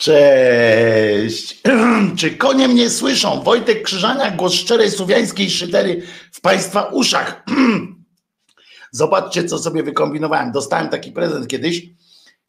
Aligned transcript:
Cześć. 0.00 1.62
Czy 2.18 2.36
konie 2.36 2.68
mnie 2.68 2.90
słyszą? 2.90 3.42
Wojtek 3.42 3.82
Krzyżania, 3.82 4.30
głos 4.30 4.52
szczerej 4.52 4.90
słowiańskiej 4.90 5.50
szydery 5.50 6.02
w 6.32 6.40
Państwa 6.40 6.82
uszach. 6.82 7.44
Zobaczcie, 8.92 9.44
co 9.44 9.58
sobie 9.58 9.82
wykombinowałem. 9.82 10.52
Dostałem 10.52 10.88
taki 10.88 11.12
prezent 11.12 11.48
kiedyś 11.48 11.82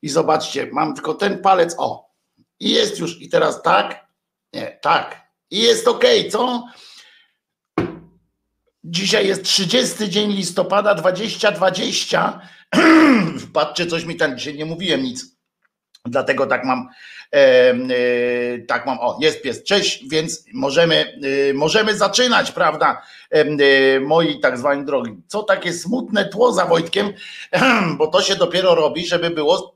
i 0.01 0.09
zobaczcie, 0.09 0.69
mam 0.71 0.93
tylko 0.93 1.13
ten 1.13 1.41
palec, 1.41 1.75
o, 1.77 2.09
i 2.59 2.69
jest 2.69 2.99
już, 2.99 3.21
i 3.21 3.29
teraz 3.29 3.61
tak, 3.61 4.07
nie, 4.53 4.79
tak, 4.81 5.27
i 5.49 5.59
jest 5.59 5.87
ok, 5.87 6.03
co? 6.31 6.63
Dzisiaj 8.83 9.27
jest 9.27 9.43
30 9.43 10.09
dzień 10.09 10.31
listopada 10.31 10.95
2020. 10.95 12.41
Patrzcie, 13.53 13.85
coś 13.85 14.05
mi 14.05 14.15
tam 14.15 14.37
dzisiaj 14.37 14.55
nie 14.55 14.65
mówiłem 14.65 15.03
nic. 15.03 15.40
Dlatego 16.05 16.47
tak 16.47 16.63
mam, 16.63 16.89
e, 17.33 17.37
e, 17.37 17.75
tak 18.67 18.85
mam, 18.85 18.99
o 18.99 19.17
jest 19.21 19.41
pies, 19.41 19.63
cześć, 19.63 20.09
więc 20.09 20.45
możemy, 20.53 21.19
e, 21.49 21.53
możemy 21.53 21.97
zaczynać, 21.97 22.51
prawda, 22.51 23.01
moi 24.01 24.39
tak 24.39 24.57
zwani 24.57 24.85
drogi. 24.85 25.11
Co 25.27 25.43
takie 25.43 25.73
smutne 25.73 26.25
tło 26.25 26.53
za 26.53 26.65
Wojtkiem, 26.65 27.13
bo 27.97 28.07
to 28.07 28.21
się 28.21 28.35
dopiero 28.35 28.75
robi, 28.75 29.07
żeby 29.07 29.29
było 29.29 29.75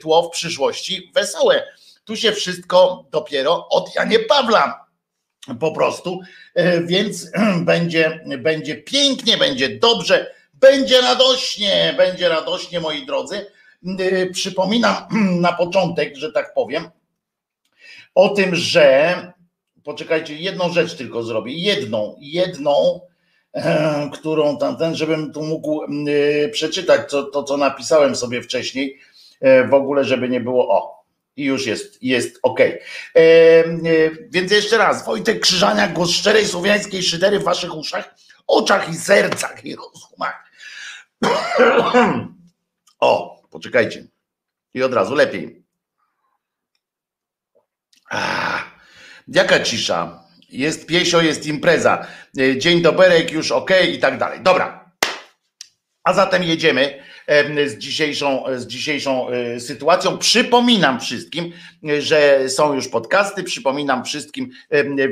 tło 0.00 0.22
w 0.22 0.30
przyszłości 0.30 1.10
wesołe. 1.14 1.62
Tu 2.04 2.16
się 2.16 2.32
wszystko 2.32 3.04
dopiero 3.10 3.68
od 3.68 3.94
Janie 3.94 4.18
Pawla 4.18 4.86
po 5.60 5.72
prostu, 5.72 6.20
więc 6.86 7.30
będzie, 7.70 8.20
będzie 8.38 8.76
pięknie, 8.76 9.36
będzie 9.36 9.68
dobrze, 9.68 10.34
będzie 10.54 11.00
radośnie, 11.00 11.94
będzie 11.96 12.28
radośnie, 12.28 12.80
moi 12.80 13.06
drodzy. 13.06 13.46
Y, 14.00 14.30
przypominam 14.32 14.94
na 15.40 15.52
początek, 15.52 16.16
że 16.16 16.32
tak 16.32 16.54
powiem, 16.54 16.90
o 18.14 18.28
tym, 18.28 18.54
że 18.54 19.16
poczekajcie, 19.84 20.34
jedną 20.34 20.72
rzecz 20.72 20.96
tylko 20.96 21.22
zrobię, 21.22 21.52
jedną, 21.52 22.16
jedną, 22.20 23.00
e, 23.52 24.10
którą 24.12 24.58
tamten, 24.58 24.94
żebym 24.94 25.32
tu 25.32 25.42
mógł 25.42 25.84
y, 26.08 26.50
przeczytać 26.52 27.10
to, 27.10 27.22
to, 27.22 27.42
co 27.42 27.56
napisałem 27.56 28.16
sobie 28.16 28.42
wcześniej, 28.42 28.98
e, 29.40 29.68
w 29.68 29.74
ogóle, 29.74 30.04
żeby 30.04 30.28
nie 30.28 30.40
było 30.40 30.68
o. 30.68 31.04
I 31.36 31.44
już 31.44 31.66
jest, 31.66 32.02
jest 32.02 32.38
ok. 32.42 32.60
E, 32.60 32.74
więc 34.28 34.52
jeszcze 34.52 34.78
raz, 34.78 35.06
Wojtek 35.06 35.40
Krzyżania, 35.40 35.88
głos 35.88 36.10
szczerej 36.10 36.46
słowiańskiej 36.46 37.02
szydery 37.02 37.40
w 37.40 37.44
waszych 37.44 37.76
uszach, 37.76 38.14
oczach 38.46 38.88
i 38.88 38.94
sercach 38.94 39.64
i 39.64 39.76
rozumach. 39.76 40.44
o, 43.00 43.33
Poczekajcie. 43.54 44.04
I 44.74 44.82
od 44.82 44.94
razu 44.94 45.14
lepiej. 45.14 45.62
Ach, 48.10 48.64
jaka 49.28 49.60
cisza. 49.60 50.24
Jest 50.50 50.86
piesio, 50.86 51.22
jest 51.22 51.46
impreza. 51.46 52.06
E, 52.38 52.58
dzień 52.58 52.82
doberek, 52.82 53.32
już 53.32 53.52
ok 53.52 53.70
i 53.92 53.98
tak 53.98 54.18
dalej. 54.18 54.40
Dobra. 54.42 54.90
A 56.04 56.12
zatem 56.12 56.42
jedziemy 56.42 57.02
z 57.66 57.78
dzisiejszą, 57.78 58.44
z 58.56 58.66
dzisiejszą 58.66 59.28
e, 59.28 59.60
sytuacją. 59.60 60.18
Przypominam 60.18 61.00
wszystkim, 61.00 61.52
że 61.98 62.48
są 62.48 62.74
już 62.74 62.88
podcasty. 62.88 63.42
Przypominam 63.42 64.04
wszystkim, 64.04 64.50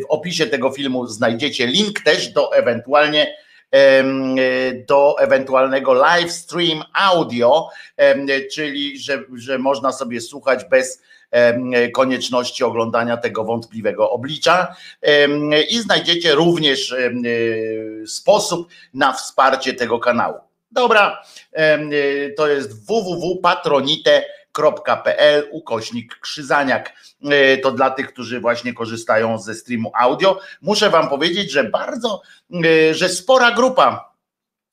w 0.02 0.04
opisie 0.08 0.46
tego 0.46 0.70
filmu 0.70 1.06
znajdziecie 1.06 1.66
link 1.66 2.00
też 2.00 2.28
do 2.28 2.56
ewentualnie 2.56 3.36
do 4.88 5.16
ewentualnego 5.18 5.92
live 5.92 6.32
stream 6.32 6.84
audio, 6.94 7.68
czyli 8.54 8.98
że, 8.98 9.22
że 9.34 9.58
można 9.58 9.92
sobie 9.92 10.20
słuchać 10.20 10.64
bez 10.64 11.02
konieczności 11.94 12.64
oglądania 12.64 13.16
tego 13.16 13.44
wątpliwego 13.44 14.10
oblicza 14.10 14.76
i 15.70 15.78
znajdziecie 15.78 16.34
również 16.34 16.94
sposób 18.06 18.68
na 18.94 19.12
wsparcie 19.12 19.74
tego 19.74 19.98
kanału. 19.98 20.38
Dobra, 20.72 21.22
to 22.36 22.48
jest 22.48 22.86
www.patronite.com 22.86 24.41
patronite.pl 24.52 25.48
ukośnik 25.50 26.18
krzyzaniak. 26.18 26.92
E, 27.24 27.56
to 27.56 27.70
dla 27.70 27.90
tych, 27.90 28.12
którzy 28.12 28.40
właśnie 28.40 28.74
korzystają 28.74 29.38
ze 29.38 29.54
streamu 29.54 29.92
audio. 29.94 30.40
Muszę 30.62 30.90
wam 30.90 31.08
powiedzieć, 31.08 31.52
że 31.52 31.64
bardzo, 31.64 32.22
e, 32.64 32.94
że 32.94 33.08
spora 33.08 33.50
grupa 33.50 34.12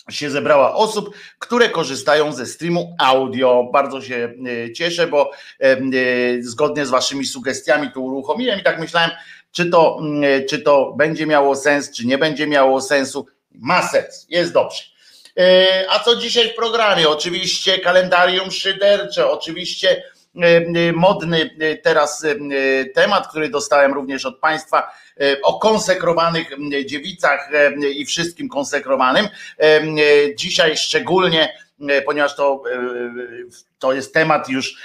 się 0.09 0.29
zebrała 0.29 0.75
osób, 0.75 1.15
które 1.39 1.69
korzystają 1.69 2.33
ze 2.33 2.45
streamu 2.45 2.95
audio. 2.99 3.69
Bardzo 3.73 4.01
się 4.01 4.33
e, 4.67 4.73
cieszę, 4.73 5.07
bo 5.07 5.31
zgodnie 6.41 6.85
z 6.85 6.89
waszymi 6.89 7.25
sugestiami 7.25 7.91
to 7.93 7.99
uruchomiłem 7.99 8.59
i 8.59 8.63
tak 8.63 8.79
myślałem, 8.79 9.11
czy 9.51 9.65
to, 9.65 10.01
czy 10.49 10.59
to 10.59 10.93
będzie 10.97 11.25
miało 11.25 11.55
sens, 11.55 11.91
czy 11.91 12.07
nie 12.07 12.17
będzie 12.17 12.47
miało 12.47 12.81
sensu. 12.81 13.25
Ma 13.51 13.87
sens, 13.87 14.25
jest 14.29 14.53
dobrze. 14.53 14.83
E, 15.39 15.85
a 15.89 15.99
co 15.99 16.15
dzisiaj 16.15 16.49
w 16.49 16.55
programie? 16.55 17.09
Oczywiście 17.09 17.79
kalendarium 17.79 18.51
szydercze, 18.51 19.31
oczywiście 19.31 20.03
e, 20.35 20.45
e, 20.45 20.91
modny 20.93 21.49
teraz 21.83 22.25
temat, 22.95 23.27
który 23.27 23.49
dostałem 23.49 23.93
również 23.93 24.25
od 24.25 24.39
Państwa 24.39 24.91
o 25.43 25.59
konsekrowanych 25.59 26.51
dziewicach 26.85 27.49
i 27.95 28.05
wszystkim 28.05 28.49
konsekrowanym. 28.49 29.27
Dzisiaj 30.35 30.77
szczególnie, 30.77 31.53
ponieważ 32.05 32.35
to, 32.35 32.63
to 33.79 33.93
jest 33.93 34.13
temat 34.13 34.49
już 34.49 34.75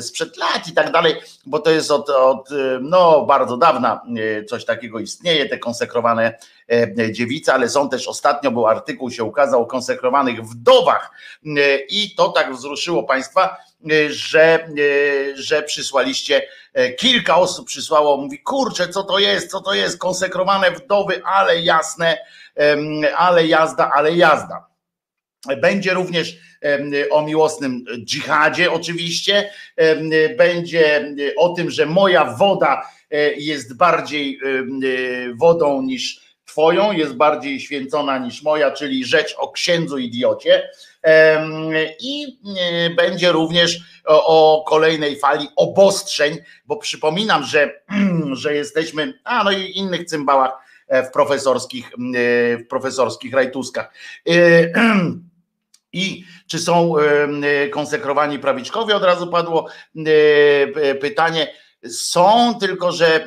sprzed 0.00 0.36
lat 0.36 0.68
i 0.68 0.72
tak 0.72 0.92
dalej, 0.92 1.14
bo 1.46 1.58
to 1.58 1.70
jest 1.70 1.90
od, 1.90 2.10
od 2.10 2.48
no, 2.80 3.24
bardzo 3.24 3.56
dawna 3.56 4.00
coś 4.48 4.64
takiego 4.64 4.98
istnieje, 4.98 5.48
te 5.48 5.58
konsekrowane 5.58 6.38
E, 6.68 7.12
dziewica, 7.12 7.54
ale 7.54 7.68
są 7.68 7.88
też 7.88 8.08
ostatnio 8.08 8.50
był 8.50 8.66
artykuł 8.66 9.10
się 9.10 9.24
ukazał 9.24 9.62
o 9.62 9.66
konsekrowanych 9.66 10.42
wdowach 10.42 11.10
e, 11.46 11.76
i 11.88 12.14
to 12.14 12.28
tak 12.28 12.52
wzruszyło 12.52 13.02
Państwa, 13.02 13.56
e, 13.90 14.12
że, 14.12 14.68
że 15.34 15.62
przysłaliście, 15.62 16.42
kilka 16.98 17.36
osób 17.36 17.66
przysłało, 17.66 18.16
mówi 18.16 18.38
kurczę, 18.38 18.88
co 18.88 19.02
to 19.02 19.18
jest, 19.18 19.50
co 19.50 19.60
to 19.60 19.74
jest, 19.74 19.98
konsekrowane 19.98 20.70
wdowy, 20.70 21.24
ale 21.24 21.60
jasne, 21.60 22.18
ale 23.16 23.46
jazda, 23.46 23.90
ale 23.94 24.12
jazda. 24.12 24.66
Będzie 25.60 25.94
również 25.94 26.38
o 27.10 27.22
miłosnym 27.22 27.84
dżihadzie, 28.04 28.72
oczywiście. 28.72 29.50
Będzie 30.38 31.14
o 31.36 31.48
tym, 31.48 31.70
że 31.70 31.86
moja 31.86 32.24
woda 32.24 32.82
jest 33.36 33.76
bardziej 33.76 34.40
wodą 35.38 35.82
niż 35.82 36.26
Twoją 36.56 36.92
jest 36.92 37.14
bardziej 37.14 37.60
święcona 37.60 38.18
niż 38.18 38.42
moja, 38.42 38.70
czyli 38.70 39.04
rzecz 39.04 39.34
o 39.38 39.52
księdzu 39.52 39.98
idiocie. 39.98 40.68
I 42.00 42.38
e, 42.60 42.90
będzie 42.90 43.32
również 43.32 43.80
o, 44.04 44.64
kolejnej 44.68 45.18
fali 45.18 45.48
obostrzeń, 45.56 46.38
bo 46.66 46.76
przypominam, 46.76 47.44
że, 47.44 47.80
że 48.32 48.54
jesteśmy, 48.54 49.18
a 49.24 49.44
no 49.44 49.50
i 49.50 49.78
innych 49.78 50.04
cymbałach 50.04 50.52
e, 50.88 51.02
w 51.02 51.10
profesorskich, 51.10 51.86
e, 51.86 52.56
w 52.56 52.66
profesorskich 52.68 53.32
rajtuskach. 53.32 53.92
I 55.96 56.24
czy 56.46 56.58
są 56.58 56.94
konsekrowani 57.70 58.38
prawiczkowie? 58.38 58.96
Od 58.96 59.02
razu 59.02 59.26
padło 59.26 59.68
pytanie. 61.00 61.52
Są, 61.88 62.54
tylko 62.60 62.92
że, 62.92 63.26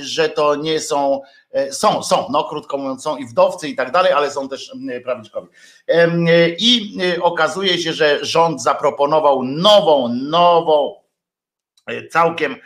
że 0.00 0.28
to 0.28 0.54
nie 0.54 0.80
są 0.80 1.20
E, 1.50 1.72
są, 1.72 2.02
są, 2.02 2.28
no 2.30 2.44
krótko 2.44 2.78
mówiąc, 2.78 3.02
są 3.02 3.16
i 3.16 3.26
wdowcy 3.26 3.68
i 3.68 3.76
tak 3.76 3.90
dalej, 3.90 4.12
ale 4.12 4.30
są 4.30 4.48
też 4.48 4.72
prawiczkowi. 5.04 5.48
I 6.58 6.98
e, 7.16 7.22
okazuje 7.22 7.78
się, 7.78 7.92
że 7.92 8.24
rząd 8.24 8.62
zaproponował 8.62 9.42
nową, 9.42 10.08
nową, 10.08 10.94
e, 11.86 12.06
całkiem 12.06 12.56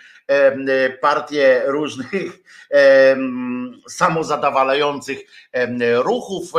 partię 1.01 1.63
różnych 1.67 2.39
samozadawalających 3.89 5.19
ruchów. 5.97 6.53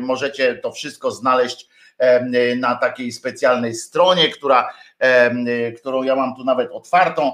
Możecie 0.00 0.54
to 0.54 0.72
wszystko 0.72 1.10
znaleźć 1.10 1.68
na 2.56 2.74
takiej 2.74 3.12
specjalnej 3.12 3.74
stronie, 3.74 4.28
która, 4.28 4.68
którą 5.80 6.02
ja 6.02 6.16
mam 6.16 6.36
tu 6.36 6.44
nawet 6.44 6.70
otwartą, 6.70 7.32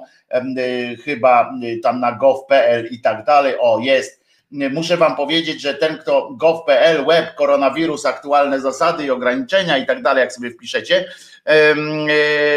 chyba 1.05 1.50
tam 1.82 2.00
na 2.00 2.12
gov.pl 2.12 2.87
i 2.90 3.00
tak 3.00 3.25
dalej. 3.25 3.55
O, 3.60 3.78
jest 3.78 4.19
muszę 4.50 4.96
wam 4.96 5.16
powiedzieć, 5.16 5.60
że 5.60 5.75
ten, 5.75 5.99
kto 5.99 6.31
gov.pl, 6.32 7.05
web, 7.06 7.34
koronawirus, 7.34 8.06
aktualne 8.06 8.60
zasady 8.60 9.05
i 9.05 9.10
ograniczenia 9.10 9.78
i 9.78 9.87
tak 9.87 10.02
dalej, 10.02 10.20
jak 10.20 10.32
sobie 10.32 10.50
wpiszecie, 10.50 11.04
e, 11.44 11.75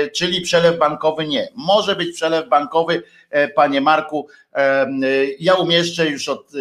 czyli 0.10 0.42
przelew 0.42 0.78
bankowy 0.78 1.28
nie. 1.28 1.48
Może 1.56 1.96
być 1.96 2.16
przelew 2.16 2.50
bankowy, 2.50 3.04
e, 3.30 3.48
panie 3.48 3.82
Marku. 3.82 4.28
Ja 5.40 5.54
umieszczę 5.54 6.08
już 6.08 6.30
od, 6.30 6.52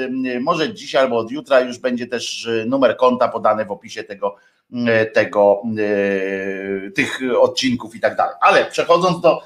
może 0.40 0.74
dzisiaj 0.74 1.02
albo 1.02 1.18
od 1.18 1.30
jutra 1.30 1.60
już 1.60 1.78
będzie 1.78 2.06
też 2.06 2.48
numer 2.66 2.96
konta 2.96 3.28
podany 3.28 3.64
w 3.64 3.70
opisie 3.70 4.04
tego 4.04 4.36
tego, 5.12 5.62
tych 6.94 7.20
odcinków 7.40 7.94
i 7.94 8.00
tak 8.00 8.16
dalej. 8.16 8.34
Ale 8.40 8.64
przechodząc 8.64 9.20
do, 9.20 9.42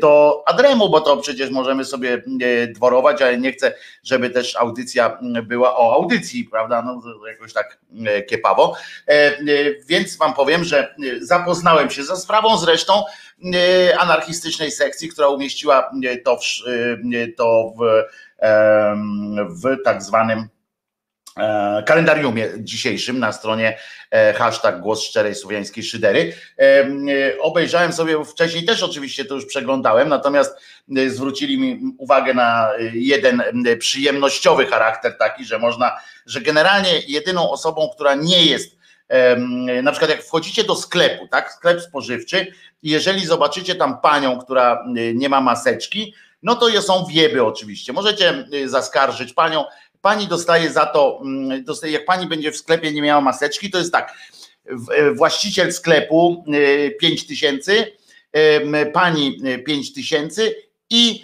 do 0.00 0.42
Adremu, 0.46 0.90
bo 0.90 1.00
to 1.00 1.16
przecież 1.16 1.50
możemy 1.50 1.84
sobie 1.84 2.22
dworować, 2.68 3.22
ale 3.22 3.38
nie 3.38 3.52
chcę, 3.52 3.74
żeby 4.02 4.30
też 4.30 4.56
audycja 4.56 5.18
była 5.42 5.76
o 5.76 5.94
audycji, 5.94 6.44
prawda? 6.44 6.82
No, 6.82 7.02
jakoś 7.28 7.52
tak 7.52 7.78
kiepawo. 8.28 8.76
Więc 9.86 10.16
wam 10.16 10.34
powiem, 10.34 10.64
że 10.64 10.94
zapoznałem 11.20 11.90
się 11.90 12.02
ze 12.02 12.16
sprawą 12.16 12.58
zresztą 12.58 13.04
anarchistycznej 13.98 14.70
sekcji, 14.70 15.08
która 15.08 15.28
umieściła 15.28 15.90
to 16.24 16.36
w, 16.36 16.40
to 17.36 17.72
w, 17.78 18.02
w 19.62 19.82
tak 19.84 20.02
zwanym 20.02 20.48
E, 20.48 20.59
kalendariumie 21.86 22.48
dzisiejszym 22.58 23.18
na 23.18 23.32
stronie 23.32 23.78
e, 24.10 24.32
hashtag 24.32 24.80
głos 24.80 25.02
szczerej 25.02 25.34
słowiańskiej 25.34 25.84
szydery. 25.84 26.34
E, 26.58 26.88
obejrzałem 27.40 27.92
sobie 27.92 28.24
wcześniej 28.24 28.64
też 28.64 28.82
oczywiście 28.82 29.24
to 29.24 29.34
już 29.34 29.46
przeglądałem, 29.46 30.08
natomiast 30.08 30.56
zwrócili 31.08 31.58
mi 31.58 31.94
uwagę 31.98 32.34
na 32.34 32.70
jeden 32.92 33.42
przyjemnościowy 33.78 34.66
charakter 34.66 35.18
taki, 35.18 35.44
że 35.44 35.58
można, 35.58 35.96
że 36.26 36.40
generalnie 36.40 37.00
jedyną 37.08 37.50
osobą, 37.50 37.90
która 37.94 38.14
nie 38.14 38.44
jest 38.46 38.80
na 39.82 39.92
przykład 39.92 40.10
jak 40.10 40.22
wchodzicie 40.22 40.64
do 40.64 40.76
sklepu, 40.76 41.28
tak, 41.28 41.52
sklep 41.52 41.80
spożywczy, 41.80 42.46
jeżeli 42.82 43.26
zobaczycie 43.26 43.74
tam 43.74 44.00
panią, 44.00 44.38
która 44.38 44.84
nie 45.14 45.28
ma 45.28 45.40
maseczki, 45.40 46.14
no 46.42 46.54
to 46.54 46.82
są 46.82 47.06
wieby 47.06 47.44
oczywiście. 47.44 47.92
Możecie 47.92 48.44
zaskarżyć 48.66 49.32
panią, 49.32 49.64
Pani 50.00 50.26
dostaje 50.26 50.70
za 50.70 50.86
to, 50.86 51.20
mm, 51.22 51.64
dostaje, 51.64 51.92
jak 51.92 52.04
pani 52.04 52.26
będzie 52.26 52.52
w 52.52 52.56
sklepie 52.56 52.92
nie 52.92 53.02
miała 53.02 53.20
maseczki, 53.20 53.70
to 53.70 53.78
jest 53.78 53.92
tak, 53.92 54.14
e, 54.96 55.14
właściciel 55.14 55.72
sklepu 55.72 56.44
5 57.00 57.22
e, 57.22 57.26
tysięcy, 57.26 57.92
pani 58.92 59.40
5 59.66 59.90
e, 59.90 59.94
tysięcy 59.94 60.54
i 60.90 61.22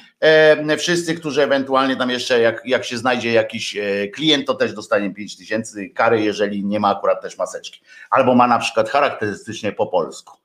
wszyscy, 0.79 1.15
którzy 1.15 1.43
ewentualnie 1.43 1.97
tam 1.97 2.11
jeszcze, 2.11 2.41
jak, 2.41 2.63
jak 2.65 2.85
się 2.85 2.99
znajdzie 2.99 3.33
jakiś 3.33 3.77
klient, 4.15 4.47
to 4.47 4.55
też 4.55 4.73
dostanie 4.73 5.15
5 5.15 5.37
tysięcy 5.37 5.91
kary, 5.91 6.21
jeżeli 6.21 6.65
nie 6.65 6.81
ma 6.81 6.97
akurat 6.97 7.23
też 7.23 7.39
maseczki. 7.39 7.81
Albo 8.11 8.35
ma 8.35 8.47
na 8.47 8.59
przykład 8.59 8.91
charakterystycznie 8.91 9.73
po 9.73 9.87
polsku. 9.87 10.37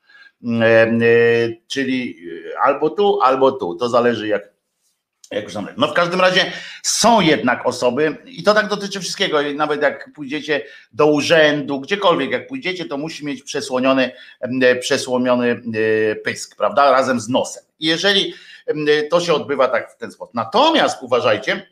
Czyli 1.67 2.17
albo 2.63 2.89
tu, 2.89 3.21
albo 3.21 3.51
tu. 3.51 3.75
To 3.75 3.89
zależy 3.89 4.27
jak, 4.27 4.53
no 5.77 5.87
w 5.87 5.93
każdym 5.93 6.21
razie 6.21 6.51
są 6.83 7.21
jednak 7.21 7.67
osoby, 7.67 8.17
i 8.25 8.43
to 8.43 8.53
tak 8.53 8.67
dotyczy 8.67 8.99
wszystkiego, 8.99 9.37
nawet 9.55 9.81
jak 9.81 10.13
pójdziecie 10.13 10.61
do 10.93 11.05
urzędu, 11.05 11.79
gdziekolwiek 11.79 12.31
jak 12.31 12.47
pójdziecie, 12.47 12.85
to 12.85 12.97
musi 12.97 13.25
mieć 13.25 13.43
przesłoniony, 13.43 14.11
przesłomiony 14.79 15.61
e, 16.11 16.15
pysk, 16.15 16.55
prawda, 16.55 16.91
razem 16.91 17.19
z 17.19 17.29
nosem. 17.29 17.63
I 17.79 17.85
jeżeli 17.85 18.33
to 19.09 19.21
się 19.21 19.33
odbywa 19.33 19.67
tak 19.67 19.91
w 19.91 19.97
ten 19.97 20.11
sposób. 20.11 20.33
Natomiast 20.33 21.03
uważajcie, 21.03 21.67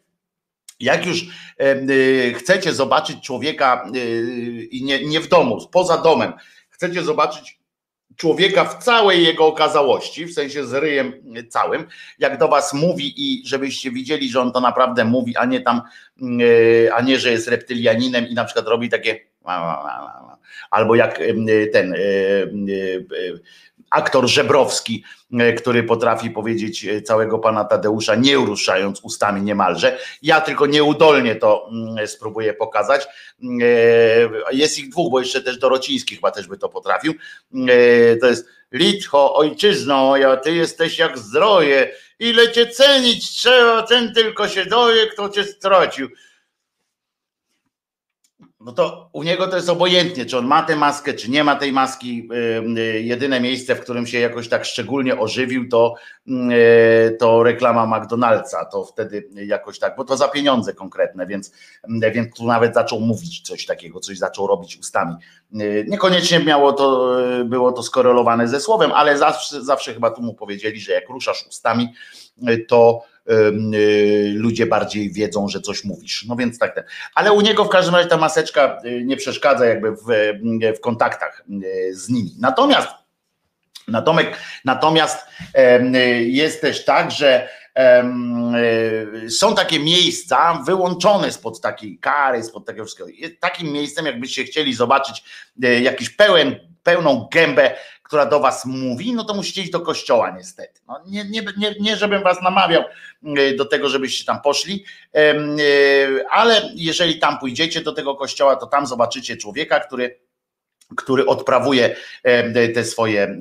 jak 0.79 1.06
już 1.06 1.25
e, 1.57 2.33
chcecie 2.33 2.73
zobaczyć 2.73 3.23
człowieka 3.23 3.85
e, 3.95 4.00
i 4.63 4.83
nie, 4.83 5.06
nie 5.06 5.19
w 5.19 5.27
domu, 5.27 5.67
poza 5.71 5.97
domem, 5.97 6.33
chcecie 6.69 7.03
zobaczyć 7.03 7.58
człowieka 8.19 8.66
w 8.66 8.83
całej 8.83 9.24
jego 9.24 9.48
okazałości, 9.48 10.25
w 10.25 10.33
sensie 10.33 10.66
z 10.66 10.74
ryjem 10.74 11.13
całym, 11.50 11.88
jak 12.19 12.38
do 12.38 12.48
was 12.48 12.74
mówi 12.74 13.13
i 13.18 13.48
żebyście 13.48 13.92
widzieli, 13.92 14.30
że 14.30 14.42
on 14.42 14.51
to 14.51 14.60
naprawdę 14.60 15.06
mówi, 15.06 15.38
a 15.38 15.45
nie 15.45 15.62
tam, 15.62 15.81
e, 16.21 16.94
a 16.94 17.01
nie, 17.01 17.19
że 17.19 17.31
jest 17.31 17.48
reptylianinem 17.48 18.27
i 18.27 18.33
na 18.33 18.45
przykład 18.45 18.68
robi 18.68 18.89
takie 18.89 19.19
albo 20.71 20.95
jak 20.95 21.19
ten 21.74 21.94
e, 21.94 21.98
e, 21.98 22.48
aktor 23.91 24.27
Żebrowski, 24.27 25.03
e, 25.33 25.53
który 25.53 25.83
potrafi 25.83 26.31
powiedzieć 26.31 26.86
e, 26.86 27.01
całego 27.01 27.39
pana 27.39 27.65
Tadeusza, 27.65 28.15
nie 28.15 28.36
ruszając 28.36 29.00
ustami 29.01 29.41
niemalże. 29.41 29.97
Ja 30.21 30.41
tylko 30.41 30.65
nieudolnie 30.65 31.36
to 31.36 31.69
mm, 31.71 32.07
spróbuję 32.07 32.53
pokazać. 32.53 33.07
E, 33.44 33.69
jest 34.51 34.80
ich 34.80 34.89
dwóch, 34.89 35.12
bo 35.12 35.19
jeszcze 35.19 35.41
też 35.41 35.57
Dorociński 35.57 36.15
chyba 36.15 36.31
też 36.31 36.47
by 36.47 36.57
to 36.57 36.69
potrafił. 36.69 37.13
To 38.21 38.27
jest 38.27 38.47
Litcho, 38.71 39.36
ojczyzno 39.36 40.18
ja 40.18 40.38
ty 40.38 40.53
jesteś 40.53 40.97
jak 41.00 41.18
zdroje, 41.18 41.92
ile 42.19 42.51
cię 42.51 42.68
cenić 42.68 43.30
trzeba, 43.30 43.83
ten 43.83 44.13
tylko 44.13 44.47
się 44.47 44.66
doje, 44.66 45.07
kto 45.07 45.30
cię 45.30 45.44
stracił 45.44 46.09
no 48.69 48.76
to 48.76 49.09
u 49.14 49.23
niego 49.23 49.47
to 49.47 49.56
jest 49.56 49.69
obojętnie, 49.69 50.26
czy 50.26 50.38
on 50.38 50.47
ma 50.47 50.64
tę 50.64 50.76
maskę, 50.76 51.14
czy 51.14 51.31
nie 51.31 51.44
ma 51.44 51.56
tej 51.56 51.71
maski. 51.71 52.30
Jedyne 53.02 53.40
miejsce, 53.40 53.76
w 53.76 53.80
którym 53.80 54.07
się 54.07 54.19
jakoś 54.19 54.49
tak 54.49 54.66
szczególnie 54.66 55.19
ożywił, 55.19 55.69
to, 55.69 55.95
to 57.19 57.44
reklama 57.44 57.99
McDonald'sa. 57.99 58.66
To 58.71 58.85
wtedy 58.85 59.30
jakoś 59.33 59.80
tak, 59.80 59.95
bo 59.95 60.04
to 60.04 60.18
za 60.18 60.28
pieniądze 60.28 60.73
konkretne, 60.73 61.28
więc, 61.28 61.52
więc 62.14 62.35
tu 62.35 62.45
nawet 62.45 62.73
zaczął 62.73 62.99
mówić 62.99 63.42
coś 63.42 63.66
takiego, 63.66 63.99
coś 63.99 64.18
zaczął 64.18 64.47
robić 64.47 64.78
ustami. 64.78 65.16
Niekoniecznie 65.88 66.40
miało 66.40 66.73
to, 66.73 67.16
było 67.45 67.71
to 67.71 67.83
skorelowane 67.83 68.47
ze 68.47 68.59
słowem, 68.59 68.92
ale 68.92 69.18
zawsze, 69.18 69.64
zawsze 69.64 69.94
chyba 69.94 70.11
tu 70.11 70.21
mu 70.21 70.33
powiedzieli, 70.33 70.80
że 70.80 70.92
jak 70.92 71.09
ruszasz 71.09 71.47
ustami, 71.47 71.94
to 72.68 73.04
Y, 73.19 73.19
ludzie 74.33 74.66
bardziej 74.66 75.12
wiedzą, 75.12 75.48
że 75.48 75.62
coś 75.62 75.83
mówisz. 75.83 76.26
No 76.28 76.36
więc 76.36 76.59
tak, 76.59 76.90
ale 77.16 77.31
u 77.31 77.42
niego 77.42 77.66
w 77.66 77.69
każdym 77.69 77.95
razie 77.95 78.09
ta 78.09 78.18
maseczka 78.18 78.78
y, 78.86 79.04
nie 79.06 79.18
przeszkadza 79.18 79.66
jakby 79.66 79.92
w, 79.92 80.06
w 80.78 80.80
kontaktach 80.80 81.44
y, 81.64 81.95
z 81.95 82.09
nimi. 82.09 82.36
Natomiast 82.40 82.90
Natomiast, 83.88 84.30
natomiast 84.66 85.26
jest 86.26 86.62
też 86.62 86.86
tak, 86.86 87.12
że 87.12 87.50
są 89.30 89.56
takie 89.56 89.80
miejsca 89.80 90.64
wyłączone 90.66 91.31
spod 91.31 91.62
takiej 91.62 92.00
kary, 92.00 92.44
spod 92.44 92.66
takiego 92.66 92.86
wszystkiego. 92.86 93.09
Takim 93.40 93.71
miejscem, 93.71 94.06
jakbyście 94.06 94.44
chcieli 94.44 94.74
zobaczyć 94.74 95.24
jakiś 95.81 96.09
pełen, 96.09 96.56
pełną 96.83 97.28
gębę 97.33 97.76
która 98.09 98.25
do 98.25 98.39
was 98.39 98.66
mówi, 98.66 99.13
no 99.13 99.23
to 99.23 99.33
musicie 99.33 99.61
iść 99.61 99.71
do 99.71 99.80
kościoła 99.80 100.31
niestety. 100.31 100.81
No, 100.87 101.01
nie, 101.06 101.25
nie, 101.25 101.42
nie, 101.57 101.75
nie 101.80 101.95
żebym 101.95 102.23
was 102.23 102.42
namawiał 102.42 102.83
e, 103.23 103.56
do 103.56 103.66
tego, 103.66 103.89
żebyście 103.89 104.25
tam 104.25 104.42
poszli, 104.42 104.85
e, 105.16 105.35
ale 106.30 106.61
jeżeli 106.75 107.19
tam 107.19 107.39
pójdziecie 107.39 107.81
do 107.81 107.92
tego 107.92 108.16
kościoła, 108.16 108.56
to 108.56 108.68
tam 108.68 108.87
zobaczycie 108.87 109.37
człowieka, 109.37 109.80
który 109.80 110.19
który 110.97 111.25
odprawuje 111.25 111.95
te 112.75 112.83
swoje 112.83 113.37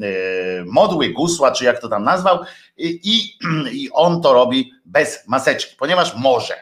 modły, 0.67 1.09
gusła, 1.09 1.53
czy 1.53 1.65
jak 1.65 1.81
to 1.81 1.89
tam 1.89 2.05
nazwał, 2.05 2.39
i, 2.77 3.33
i 3.73 3.91
on 3.93 4.23
to 4.23 4.33
robi 4.33 4.73
bez 4.85 5.29
maseczki, 5.29 5.77
ponieważ 5.79 6.15
może. 6.15 6.55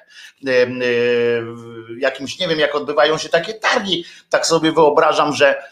Jakimś, 1.98 2.38
nie 2.38 2.48
wiem, 2.48 2.58
jak 2.58 2.74
odbywają 2.74 3.18
się 3.18 3.28
takie 3.28 3.54
targi, 3.54 4.04
tak 4.30 4.46
sobie 4.46 4.72
wyobrażam, 4.72 5.32
że 5.32 5.62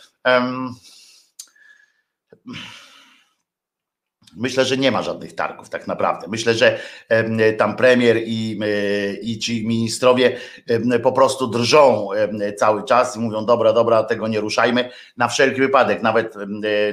Myślę, 4.37 4.65
że 4.65 4.77
nie 4.77 4.91
ma 4.91 5.03
żadnych 5.03 5.35
targów 5.35 5.69
tak 5.69 5.87
naprawdę. 5.87 6.27
Myślę, 6.29 6.55
że 6.55 6.79
tam 7.59 7.77
premier 7.77 8.17
i, 8.27 8.61
i 9.23 9.39
ci 9.39 9.67
ministrowie 9.67 10.37
po 11.03 11.13
prostu 11.13 11.47
drżą 11.47 12.09
cały 12.57 12.85
czas 12.85 13.17
i 13.17 13.21
mówią: 13.21 13.47
Dobra, 13.47 13.73
dobra, 13.73 14.03
tego 14.03 14.29
nie 14.29 14.41
ruszajmy 14.41 14.91
na 15.17 15.29
wszelki 15.29 15.61
wypadek. 15.61 16.03
Nawet 16.03 16.35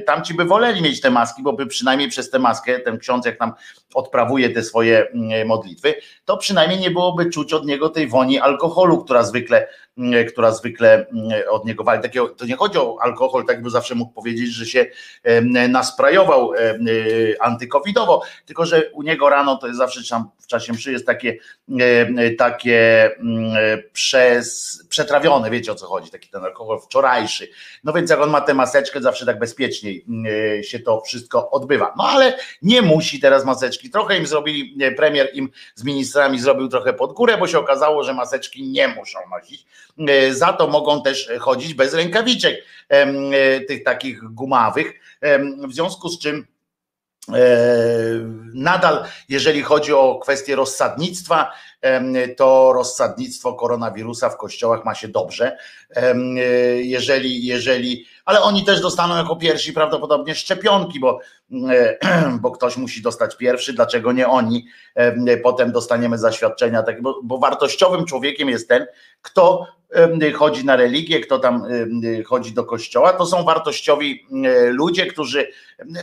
tamci 0.05 0.33
by 0.33 0.45
woleli 0.45 0.81
mieć 0.81 1.01
te 1.01 1.11
maski, 1.11 1.43
bo 1.43 1.53
by 1.53 1.67
przynajmniej 1.67 2.09
przez 2.09 2.29
tę 2.29 2.39
maskę 2.39 2.79
ten 2.79 2.97
ksiądz, 2.97 3.25
jak 3.25 3.37
tam 3.37 3.53
odprawuje 3.93 4.49
te 4.49 4.63
swoje 4.63 5.07
modlitwy, 5.45 5.93
to 6.25 6.37
przynajmniej 6.37 6.79
nie 6.79 6.91
byłoby 6.91 7.29
czuć 7.29 7.53
od 7.53 7.65
niego 7.65 7.89
tej 7.89 8.07
woni 8.07 8.39
alkoholu, 8.39 9.03
która 9.03 9.23
zwykle 9.23 9.67
która 10.29 10.51
zwykle 10.51 11.05
e, 11.31 11.49
od 11.49 11.65
niego 11.65 11.83
wali. 11.83 12.01
Takiego, 12.01 12.29
to 12.29 12.45
nie 12.45 12.55
chodzi 12.55 12.77
o 12.77 12.97
alkohol, 13.01 13.45
tak 13.45 13.61
by 13.61 13.69
zawsze 13.69 13.95
mógł 13.95 14.13
powiedzieć, 14.13 14.53
że 14.53 14.65
się 14.65 14.85
nasprajował 15.69 16.53
e, 16.53 16.77
antykowidowo, 17.39 18.21
tylko 18.45 18.65
że 18.65 18.91
u 18.91 19.03
niego 19.03 19.29
rano 19.29 19.55
to 19.55 19.67
jest 19.67 19.77
zawsze 19.77 20.01
tam 20.09 20.29
w 20.39 20.47
czasie 20.47 20.73
mszy 20.73 20.91
jest 20.91 21.05
takie, 21.05 21.37
takie 22.37 23.11
przez, 23.93 24.79
przetrawione, 24.89 25.49
wiecie 25.49 25.71
o 25.71 25.75
co 25.75 25.87
chodzi, 25.87 26.11
taki 26.11 26.29
ten 26.29 26.43
alkohol 26.43 26.79
wczorajszy. 26.79 27.47
No 27.83 27.93
więc 27.93 28.09
jak 28.09 28.21
on 28.21 28.29
ma 28.29 28.41
tę 28.41 28.53
maseczkę, 28.53 29.01
zawsze 29.01 29.25
tak 29.25 29.39
bezpieczniej 29.39 30.05
się 30.61 30.79
to 30.79 31.01
wszystko 31.01 31.51
odbywa. 31.51 31.93
No 31.97 32.03
ale 32.03 32.37
nie 32.61 32.81
musi 32.81 33.19
teraz 33.19 33.45
maseczki. 33.45 33.89
Trochę 33.89 34.17
im 34.17 34.27
zrobili, 34.27 34.77
premier 34.97 35.29
im 35.33 35.49
z 35.75 35.83
ministrami 35.83 36.39
zrobił 36.39 36.67
trochę 36.67 36.93
pod 36.93 37.13
górę, 37.13 37.37
bo 37.37 37.47
się 37.47 37.59
okazało, 37.59 38.03
że 38.03 38.13
maseczki 38.13 38.67
nie 38.67 38.87
muszą 38.87 39.19
nosić. 39.29 39.65
E, 39.97 40.33
za 40.33 40.53
to 40.53 40.67
mogą 40.67 41.03
też 41.03 41.29
chodzić 41.39 41.73
bez 41.73 41.93
rękawiczek, 41.93 42.63
e, 42.89 43.61
tych 43.61 43.83
takich 43.83 44.23
gumawych, 44.23 44.93
w 45.67 45.73
związku 45.73 46.09
z 46.09 46.19
czym 46.19 46.47
e, 47.29 47.33
nadal, 48.53 49.05
jeżeli 49.29 49.61
chodzi 49.61 49.93
o 49.93 50.19
kwestię 50.21 50.55
rozsadnictwa, 50.55 51.51
to 52.37 52.73
rozsadnictwo 52.73 53.53
koronawirusa 53.53 54.29
w 54.29 54.37
kościołach 54.37 54.85
ma 54.85 54.95
się 54.95 55.07
dobrze. 55.07 55.57
Jeżeli, 56.75 57.45
jeżeli, 57.45 58.05
ale 58.25 58.41
oni 58.41 58.65
też 58.65 58.81
dostaną 58.81 59.17
jako 59.17 59.35
pierwsi 59.35 59.73
prawdopodobnie 59.73 60.35
szczepionki, 60.35 60.99
bo, 60.99 61.19
bo 62.41 62.51
ktoś 62.51 62.77
musi 62.77 63.01
dostać 63.01 63.37
pierwszy, 63.37 63.73
dlaczego 63.73 64.11
nie 64.11 64.27
oni? 64.27 64.65
Potem 65.43 65.71
dostaniemy 65.71 66.17
zaświadczenia, 66.17 66.83
tak, 66.83 67.01
bo, 67.01 67.19
bo 67.23 67.37
wartościowym 67.37 68.05
człowiekiem 68.05 68.49
jest 68.49 68.67
ten, 68.67 68.85
kto 69.21 69.67
chodzi 70.35 70.65
na 70.65 70.75
religię, 70.75 71.19
kto 71.19 71.39
tam 71.39 71.63
chodzi 72.25 72.53
do 72.53 72.63
kościoła, 72.63 73.13
to 73.13 73.25
są 73.25 73.43
wartościowi 73.43 74.27
ludzie, 74.65 75.05
którzy 75.05 75.47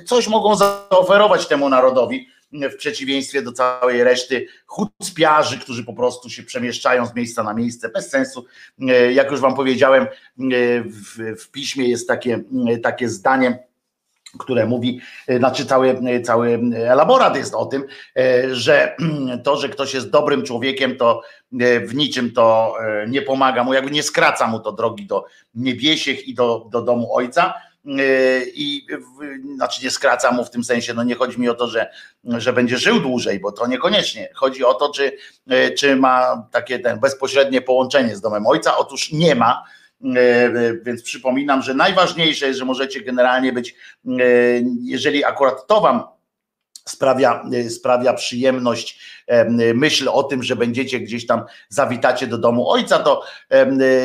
coś 0.07 0.29
mogą 0.29 0.57
zaoferować 0.57 1.47
temu 1.47 1.69
narodowi 1.69 2.29
w 2.53 2.77
przeciwieństwie 2.77 3.43
do 3.43 3.53
całej 3.53 4.05
reszty 4.05 4.47
chucpiarzy, 4.67 5.59
którzy 5.59 5.85
po 5.85 5.93
prostu 5.93 6.31
się 6.31 6.43
przemieszczają 6.43 7.07
z 7.07 7.15
miejsca 7.15 7.43
na 7.43 7.55
miejsce 7.55 7.89
bez 7.89 8.11
sensu. 8.11 8.47
Jak 9.13 9.31
już 9.31 9.41
wam 9.41 9.55
powiedziałem, 9.55 10.07
w, 10.85 11.43
w 11.43 11.51
piśmie 11.51 11.89
jest 11.89 12.09
takie, 12.09 12.41
takie 12.83 13.09
zdanie, 13.09 13.69
które 14.39 14.67
mówi, 14.67 15.01
znaczy 15.39 15.67
cały, 15.67 16.01
cały 16.25 16.61
elaborat 16.75 17.37
jest 17.37 17.55
o 17.55 17.67
tym, 17.67 17.85
że 18.53 18.97
to, 19.45 19.57
że 19.57 19.69
ktoś 19.69 19.95
jest 19.95 20.11
dobrym 20.11 20.43
człowiekiem, 20.43 20.97
to 20.97 21.23
w 21.87 21.95
niczym 21.95 22.33
to 22.33 22.75
nie 23.09 23.23
pomaga 23.23 23.65
mu, 23.65 23.75
jakby 23.75 23.91
nie 23.91 24.03
skraca 24.03 24.47
mu 24.47 24.61
to 24.61 24.73
drogi 24.73 25.07
do 25.07 25.25
niebiesiech 25.55 26.29
i 26.29 26.35
do, 26.35 26.67
do 26.71 26.83
domu 26.83 27.15
ojca, 27.15 27.55
i 28.55 28.87
znaczy 29.55 29.85
nie 29.85 29.91
skraca 29.91 30.33
mu 30.33 30.45
w 30.45 30.51
tym 30.51 30.65
sensie, 30.65 30.95
no 30.95 31.05
nie 31.05 31.15
chodzi 31.15 31.41
mi 31.41 31.49
o 31.49 31.55
to, 31.55 31.69
że, 31.69 31.91
że 32.25 32.53
będzie 32.53 32.79
żył 32.79 33.01
dłużej, 33.01 33.41
bo 33.41 33.53
to 33.53 33.67
niekoniecznie. 33.67 34.29
Chodzi 34.35 34.65
o 34.65 34.75
to, 34.75 34.93
czy, 34.93 35.13
czy 35.79 35.97
ma 35.97 36.47
takie 36.53 36.79
ten 36.79 37.01
bezpośrednie 37.01 37.61
połączenie 37.61 38.17
z 38.17 38.21
domem 38.21 38.47
ojca. 38.47 38.77
Otóż 38.77 39.13
nie 39.13 39.35
ma, 39.35 39.65
więc 40.83 41.03
przypominam, 41.03 41.63
że 41.63 41.75
najważniejsze 41.75 42.47
jest, 42.47 42.59
że 42.59 42.65
możecie 42.65 43.01
generalnie 43.01 43.53
być, 43.53 43.75
jeżeli 44.83 45.25
akurat 45.25 45.67
to 45.67 45.81
wam 45.81 46.18
sprawia, 46.91 47.45
sprawia 47.69 48.13
przyjemność 48.13 49.01
myśl 49.75 50.09
o 50.09 50.23
tym, 50.23 50.43
że 50.43 50.57
będziecie 50.57 51.01
gdzieś 51.01 51.27
tam 51.27 51.43
zawitacie 51.69 52.27
do 52.27 52.39
domu 52.39 52.71
ojca, 52.71 52.99
to 52.99 53.25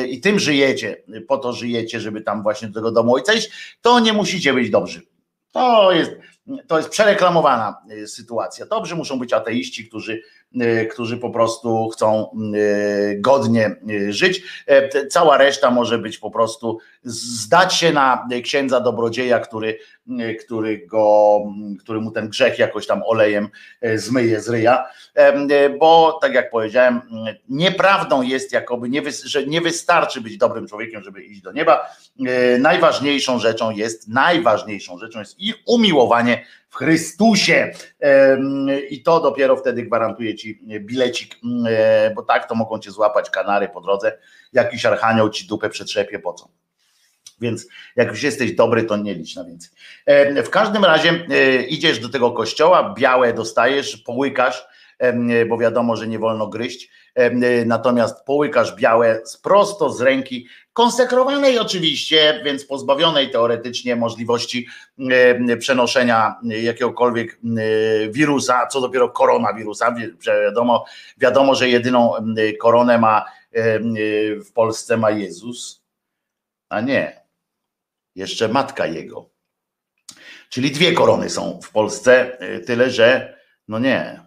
i 0.08 0.20
tym 0.20 0.38
żyjecie, 0.38 1.02
po 1.28 1.38
to 1.38 1.52
żyjecie, 1.52 2.00
żeby 2.00 2.20
tam 2.20 2.42
właśnie 2.42 2.68
do 2.68 2.74
tego 2.74 2.92
domu 2.92 3.14
ojca 3.14 3.32
iść, 3.32 3.76
to 3.80 4.00
nie 4.00 4.12
musicie 4.12 4.54
być 4.54 4.70
dobrzy. 4.70 5.02
To 5.54 5.92
jest, 5.92 6.10
to 6.66 6.76
jest 6.76 6.88
przereklamowana 6.88 7.82
y, 7.90 8.08
sytuacja. 8.08 8.66
Dobrze 8.66 8.94
muszą 8.94 9.18
być 9.18 9.32
ateiści, 9.32 9.88
którzy, 9.88 10.12
y, 10.12 10.22
którzy 10.90 11.16
po 11.16 11.30
prostu 11.30 11.88
chcą 11.88 12.30
y, 12.54 13.18
godnie 13.20 13.76
żyć. 14.08 14.42
E, 14.66 15.06
cała 15.06 15.38
reszta 15.38 15.70
może 15.70 15.98
być 15.98 16.18
po 16.18 16.30
prostu 16.30 16.78
zdać 17.04 17.74
się 17.74 17.92
na 17.92 18.28
księdza 18.42 18.80
dobrodzieja, 18.80 19.38
który, 19.38 19.78
który, 20.44 20.86
go, 20.86 21.38
który 21.80 22.00
mu 22.00 22.10
ten 22.10 22.28
grzech 22.28 22.58
jakoś 22.58 22.86
tam 22.86 23.02
olejem 23.06 23.48
zmyje 23.94 24.40
z 24.40 24.48
ryja. 24.48 24.84
E, 25.14 25.70
bo 25.70 26.18
tak 26.22 26.34
jak 26.34 26.50
powiedziałem, 26.50 27.00
nieprawdą 27.48 28.22
jest 28.22 28.52
jakoby, 28.52 28.88
nie, 28.88 29.02
że 29.24 29.46
nie 29.46 29.60
wystarczy 29.60 30.20
być 30.20 30.36
dobrym 30.36 30.68
człowiekiem, 30.68 31.02
żeby 31.02 31.24
iść 31.24 31.40
do 31.40 31.52
nieba. 31.52 31.86
E, 32.26 32.58
najważniejszą 32.58 33.38
rzeczą 33.38 33.70
jest, 33.70 34.08
najważniejszą 34.08 34.98
rzeczą 34.98 35.18
jest 35.18 35.40
i 35.40 35.54
umiłowanie 35.66 36.44
w 36.74 36.76
Chrystusie. 36.76 37.72
I 38.90 39.02
to 39.02 39.20
dopiero 39.20 39.56
wtedy 39.56 39.82
gwarantuje 39.82 40.34
ci 40.34 40.60
bilecik, 40.80 41.36
e, 41.68 42.10
bo 42.14 42.22
tak 42.22 42.48
to 42.48 42.54
mogą 42.54 42.78
cię 42.78 42.90
złapać 42.90 43.30
kanary 43.30 43.68
po 43.68 43.80
drodze. 43.80 44.18
Jakiś 44.52 44.86
archanioł 44.86 45.30
ci 45.30 45.46
dupę 45.46 45.70
przetrzepie, 45.70 46.18
po 46.18 46.32
co? 46.32 46.48
Więc 47.40 47.66
jak 47.96 48.08
już 48.08 48.22
jesteś 48.22 48.52
dobry, 48.52 48.84
to 48.84 48.96
nie 48.96 49.14
licz 49.14 49.36
na 49.36 49.44
więcej. 49.44 49.70
W 50.44 50.50
każdym 50.50 50.84
razie 50.84 51.26
idziesz 51.68 51.98
do 51.98 52.08
tego 52.08 52.32
kościoła, 52.32 52.94
białe 52.98 53.32
dostajesz, 53.32 53.96
połykasz, 53.96 54.66
bo 55.48 55.58
wiadomo, 55.58 55.96
że 55.96 56.08
nie 56.08 56.18
wolno 56.18 56.46
gryźć. 56.46 56.90
Natomiast 57.66 58.24
połykasz 58.24 58.76
białe 58.76 59.22
prosto 59.42 59.90
z 59.90 60.00
ręki, 60.00 60.46
konsekrowanej 60.74 61.58
oczywiście, 61.58 62.40
więc 62.44 62.64
pozbawionej 62.64 63.30
teoretycznie 63.30 63.96
możliwości 63.96 64.66
przenoszenia 65.58 66.34
jakiegokolwiek 66.42 67.38
wirusa, 68.10 68.66
co 68.66 68.80
dopiero 68.80 69.08
koronawirusa. 69.08 69.94
Wiadomo, 70.44 70.84
wiadomo, 71.18 71.54
że 71.54 71.68
jedyną 71.68 72.12
koronę 72.60 72.98
ma 72.98 73.24
w 74.46 74.52
Polsce 74.54 74.96
ma 74.96 75.10
Jezus, 75.10 75.82
a 76.68 76.80
nie, 76.80 77.24
jeszcze 78.14 78.48
matka 78.48 78.86
jego. 78.86 79.30
Czyli 80.48 80.70
dwie 80.70 80.92
korony 80.92 81.30
są 81.30 81.60
w 81.62 81.70
Polsce, 81.70 82.38
e, 82.40 82.60
tyle 82.60 82.90
że 82.90 83.38
no 83.68 83.78
nie, 83.78 84.23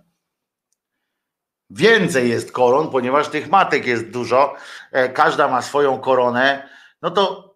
Więcej 1.70 2.30
jest 2.30 2.52
koron, 2.52 2.90
ponieważ 2.90 3.28
tych 3.28 3.50
matek 3.50 3.88
jest 3.88 4.10
dużo, 4.10 4.56
e, 4.92 5.10
każda 5.10 5.48
ma 5.48 5.62
swoją 5.62 6.00
koronę, 6.00 6.70
no 7.02 7.12
to 7.12 7.48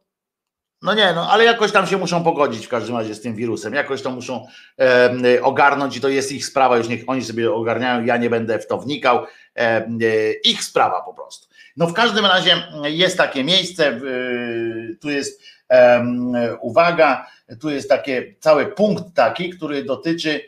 no 0.82 0.94
nie, 0.94 1.14
no 1.14 1.30
ale 1.30 1.44
jakoś 1.44 1.72
tam 1.72 1.88
się 1.88 1.98
muszą 1.98 2.24
pogodzić 2.24 2.66
w 2.66 2.70
każdym 2.70 2.98
razie 2.98 3.16
z 3.16 3.22
tym 3.22 3.36
wirusem, 3.36 3.74
jakoś 3.74 4.02
to 4.02 4.12
muszą 4.12 4.48
e, 4.80 5.42
ogarnąć 5.42 5.98
i 5.98 6.02
to 6.02 6.10
jest 6.10 6.32
ich 6.32 6.46
sprawa, 6.46 6.78
już 6.78 6.88
niech 6.88 7.04
oni 7.08 7.24
sobie 7.24 7.54
ogarniają, 7.54 8.06
ja 8.06 8.18
nie 8.18 8.30
będę 8.30 8.60
w 8.60 8.68
to 8.68 8.78
wnikał, 8.78 9.26
e, 9.56 9.86
ich 10.44 10.64
sprawa 10.64 11.02
po 11.02 11.14
prostu. 11.14 11.48
No 11.78 11.88
w 11.88 11.94
każdym 11.94 12.26
razie 12.26 12.64
jest 12.84 13.18
takie 13.18 13.44
miejsce, 13.44 13.88
e, 13.88 14.02
tu 15.02 15.10
jest 15.10 15.44
uwaga, 16.62 17.28
tu 17.62 17.70
jest 17.70 17.90
takie 17.90 18.36
cały 18.40 18.66
punkt 18.66 19.04
taki, 19.16 19.50
który 19.50 19.84
dotyczy 19.84 20.42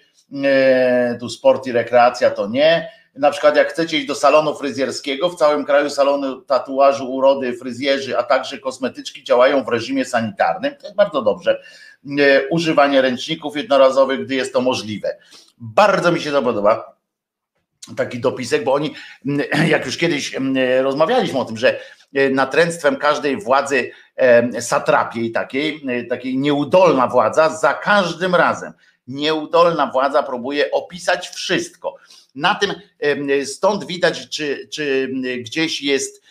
e, 0.43 1.17
tu 1.19 1.29
sport 1.29 1.67
i 1.67 1.71
rekreacja 1.71 2.31
to 2.31 2.47
nie, 2.47 2.89
na 3.15 3.31
przykład 3.31 3.55
jak 3.55 3.69
chcecie 3.69 3.97
iść 3.97 4.07
do 4.07 4.15
salonu 4.15 4.55
fryzjerskiego, 4.55 5.29
w 5.29 5.35
całym 5.35 5.65
kraju 5.65 5.89
salony 5.89 6.27
tatuażu, 6.47 7.13
urody, 7.13 7.53
fryzjerzy, 7.53 8.17
a 8.17 8.23
także 8.23 8.57
kosmetyczki 8.57 9.23
działają 9.23 9.63
w 9.63 9.67
reżimie 9.67 10.05
sanitarnym. 10.05 10.75
To 10.75 10.83
jest 10.83 10.95
bardzo 10.95 11.21
dobrze. 11.21 11.61
Używanie 12.49 13.01
ręczników 13.01 13.57
jednorazowych, 13.57 14.25
gdy 14.25 14.35
jest 14.35 14.53
to 14.53 14.61
możliwe. 14.61 15.17
Bardzo 15.57 16.11
mi 16.11 16.21
się 16.21 16.31
to 16.31 16.41
podoba. 16.41 16.93
Taki 17.97 18.19
dopisek, 18.19 18.63
bo 18.63 18.73
oni, 18.73 18.93
jak 19.67 19.85
już 19.85 19.97
kiedyś 19.97 20.35
rozmawialiśmy 20.81 21.39
o 21.39 21.45
tym, 21.45 21.57
że 21.57 21.79
e, 22.13 22.29
natręctwem 22.29 22.95
każdej 22.95 23.37
władzy 23.37 23.91
satrapiej 24.59 25.31
takiej, 25.31 25.83
e, 25.87 26.03
takiej 26.03 26.37
nieudolna 26.37 27.07
władza 27.07 27.49
za 27.49 27.73
każdym 27.73 28.35
razem 28.35 28.73
nieudolna 29.07 29.91
władza 29.91 30.23
próbuje 30.23 30.71
opisać 30.71 31.29
wszystko 31.29 31.95
na 32.35 32.55
tym 32.55 32.73
stąd 33.45 33.85
widać, 33.85 34.29
czy, 34.29 34.67
czy 34.71 35.13
gdzieś 35.43 35.81
jest 35.81 36.23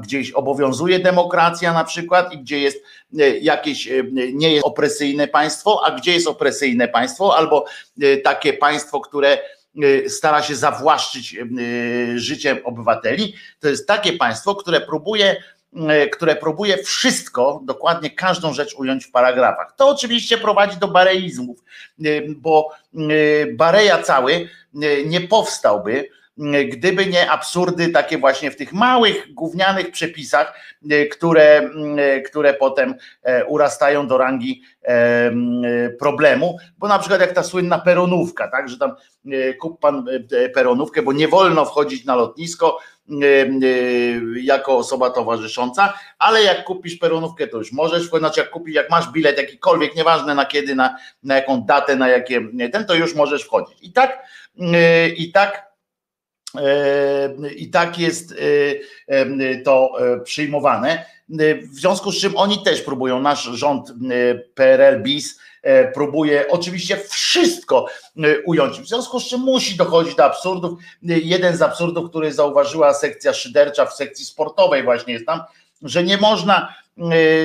gdzieś 0.00 0.30
obowiązuje 0.30 0.98
demokracja 0.98 1.72
na 1.72 1.84
przykład 1.84 2.32
i 2.32 2.38
gdzie 2.38 2.58
jest 2.58 2.82
e, 3.18 3.38
jakieś 3.38 3.88
nie 4.32 4.52
jest 4.52 4.66
opresyjne 4.66 5.28
państwo, 5.28 5.80
a 5.84 5.90
gdzie 5.90 6.12
jest 6.12 6.26
opresyjne 6.26 6.88
państwo, 6.88 7.36
albo 7.36 7.64
e, 8.02 8.16
takie 8.16 8.52
państwo, 8.52 9.00
które 9.00 9.38
e, 9.82 10.08
stara 10.10 10.42
się 10.42 10.56
zawłaszczyć 10.56 11.36
życiem 12.14 12.58
obywateli. 12.64 13.34
To 13.60 13.68
jest 13.68 13.86
takie 13.86 14.12
państwo, 14.12 14.54
które 14.54 14.80
próbuje 14.80 15.36
które 16.12 16.36
próbuje 16.36 16.82
wszystko, 16.82 17.60
dokładnie 17.64 18.10
każdą 18.10 18.54
rzecz 18.54 18.74
ująć 18.74 19.04
w 19.04 19.10
paragrafach. 19.10 19.74
To 19.76 19.88
oczywiście 19.88 20.38
prowadzi 20.38 20.76
do 20.76 20.88
bareizmów, 20.88 21.64
bo 22.36 22.70
bareja 23.54 24.02
cały 24.02 24.48
nie 25.04 25.20
powstałby, 25.20 26.08
gdyby 26.68 27.06
nie 27.06 27.30
absurdy 27.30 27.88
takie 27.88 28.18
właśnie 28.18 28.50
w 28.50 28.56
tych 28.56 28.72
małych, 28.72 29.34
gównianych 29.34 29.90
przepisach, 29.90 30.54
które, 31.12 31.70
które 32.26 32.54
potem 32.54 32.94
e, 33.22 33.44
urastają 33.44 34.06
do 34.06 34.18
rangi 34.18 34.62
e, 34.82 35.32
problemu, 35.98 36.56
bo 36.78 36.88
na 36.88 36.98
przykład 36.98 37.20
jak 37.20 37.32
ta 37.32 37.42
słynna 37.42 37.78
peronówka, 37.78 38.48
tak, 38.48 38.68
że 38.68 38.78
tam 38.78 38.94
e, 39.32 39.54
kup 39.54 39.80
pan 39.80 40.06
peronówkę, 40.54 41.02
bo 41.02 41.12
nie 41.12 41.28
wolno 41.28 41.64
wchodzić 41.64 42.04
na 42.04 42.14
lotnisko 42.14 42.78
jako 44.42 44.76
osoba 44.76 45.10
towarzysząca, 45.10 45.94
ale 46.18 46.42
jak 46.42 46.64
kupisz 46.64 46.96
peronówkę, 46.96 47.46
to 47.46 47.58
już 47.58 47.72
możesz 47.72 48.06
wchodzić, 48.06 48.20
znaczy 48.20 48.40
jak 48.40 48.50
kupisz, 48.50 48.74
jak 48.74 48.90
masz 48.90 49.10
bilet 49.10 49.38
jakikolwiek, 49.38 49.96
nieważne 49.96 50.34
na 50.34 50.46
kiedy, 50.46 50.74
na, 50.74 50.96
na 51.22 51.34
jaką 51.34 51.62
datę, 51.62 51.96
na 51.96 52.08
jakie 52.08 52.40
ten, 52.72 52.84
to 52.84 52.94
już 52.94 53.14
możesz 53.14 53.44
wchodzić. 53.44 53.78
I 53.82 53.92
tak 53.92 54.18
i 55.16 55.32
tak 55.32 55.72
I 57.56 57.70
tak 57.70 57.98
jest 57.98 58.34
to 59.64 59.92
przyjmowane. 60.24 61.04
W 61.72 61.74
związku 61.74 62.12
z 62.12 62.20
czym 62.20 62.36
oni 62.36 62.62
też 62.62 62.82
próbują, 62.82 63.20
nasz 63.20 63.42
rząd 63.42 63.92
PRL-BIS 64.54 65.38
próbuje 65.94 66.48
oczywiście 66.48 66.96
wszystko 66.96 67.86
ująć. 68.46 68.80
W 68.80 68.88
związku 68.88 69.20
z 69.20 69.28
czym 69.28 69.40
musi 69.40 69.76
dochodzić 69.76 70.14
do 70.14 70.24
absurdów. 70.24 70.78
Jeden 71.02 71.56
z 71.56 71.62
absurdów, 71.62 72.10
który 72.10 72.32
zauważyła 72.32 72.94
sekcja 72.94 73.32
szydercza 73.32 73.86
w 73.86 73.94
sekcji 73.94 74.24
sportowej 74.24 74.82
właśnie 74.82 75.12
jest 75.12 75.26
tam, 75.26 75.40
że 75.82 76.02
nie 76.02 76.16
można, 76.16 76.74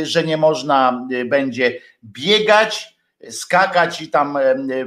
że 0.04 0.24
nie 0.24 0.38
można 0.38 1.08
będzie 1.26 1.80
biegać, 2.04 2.97
skakać 3.30 4.02
i 4.02 4.10
tam 4.10 4.38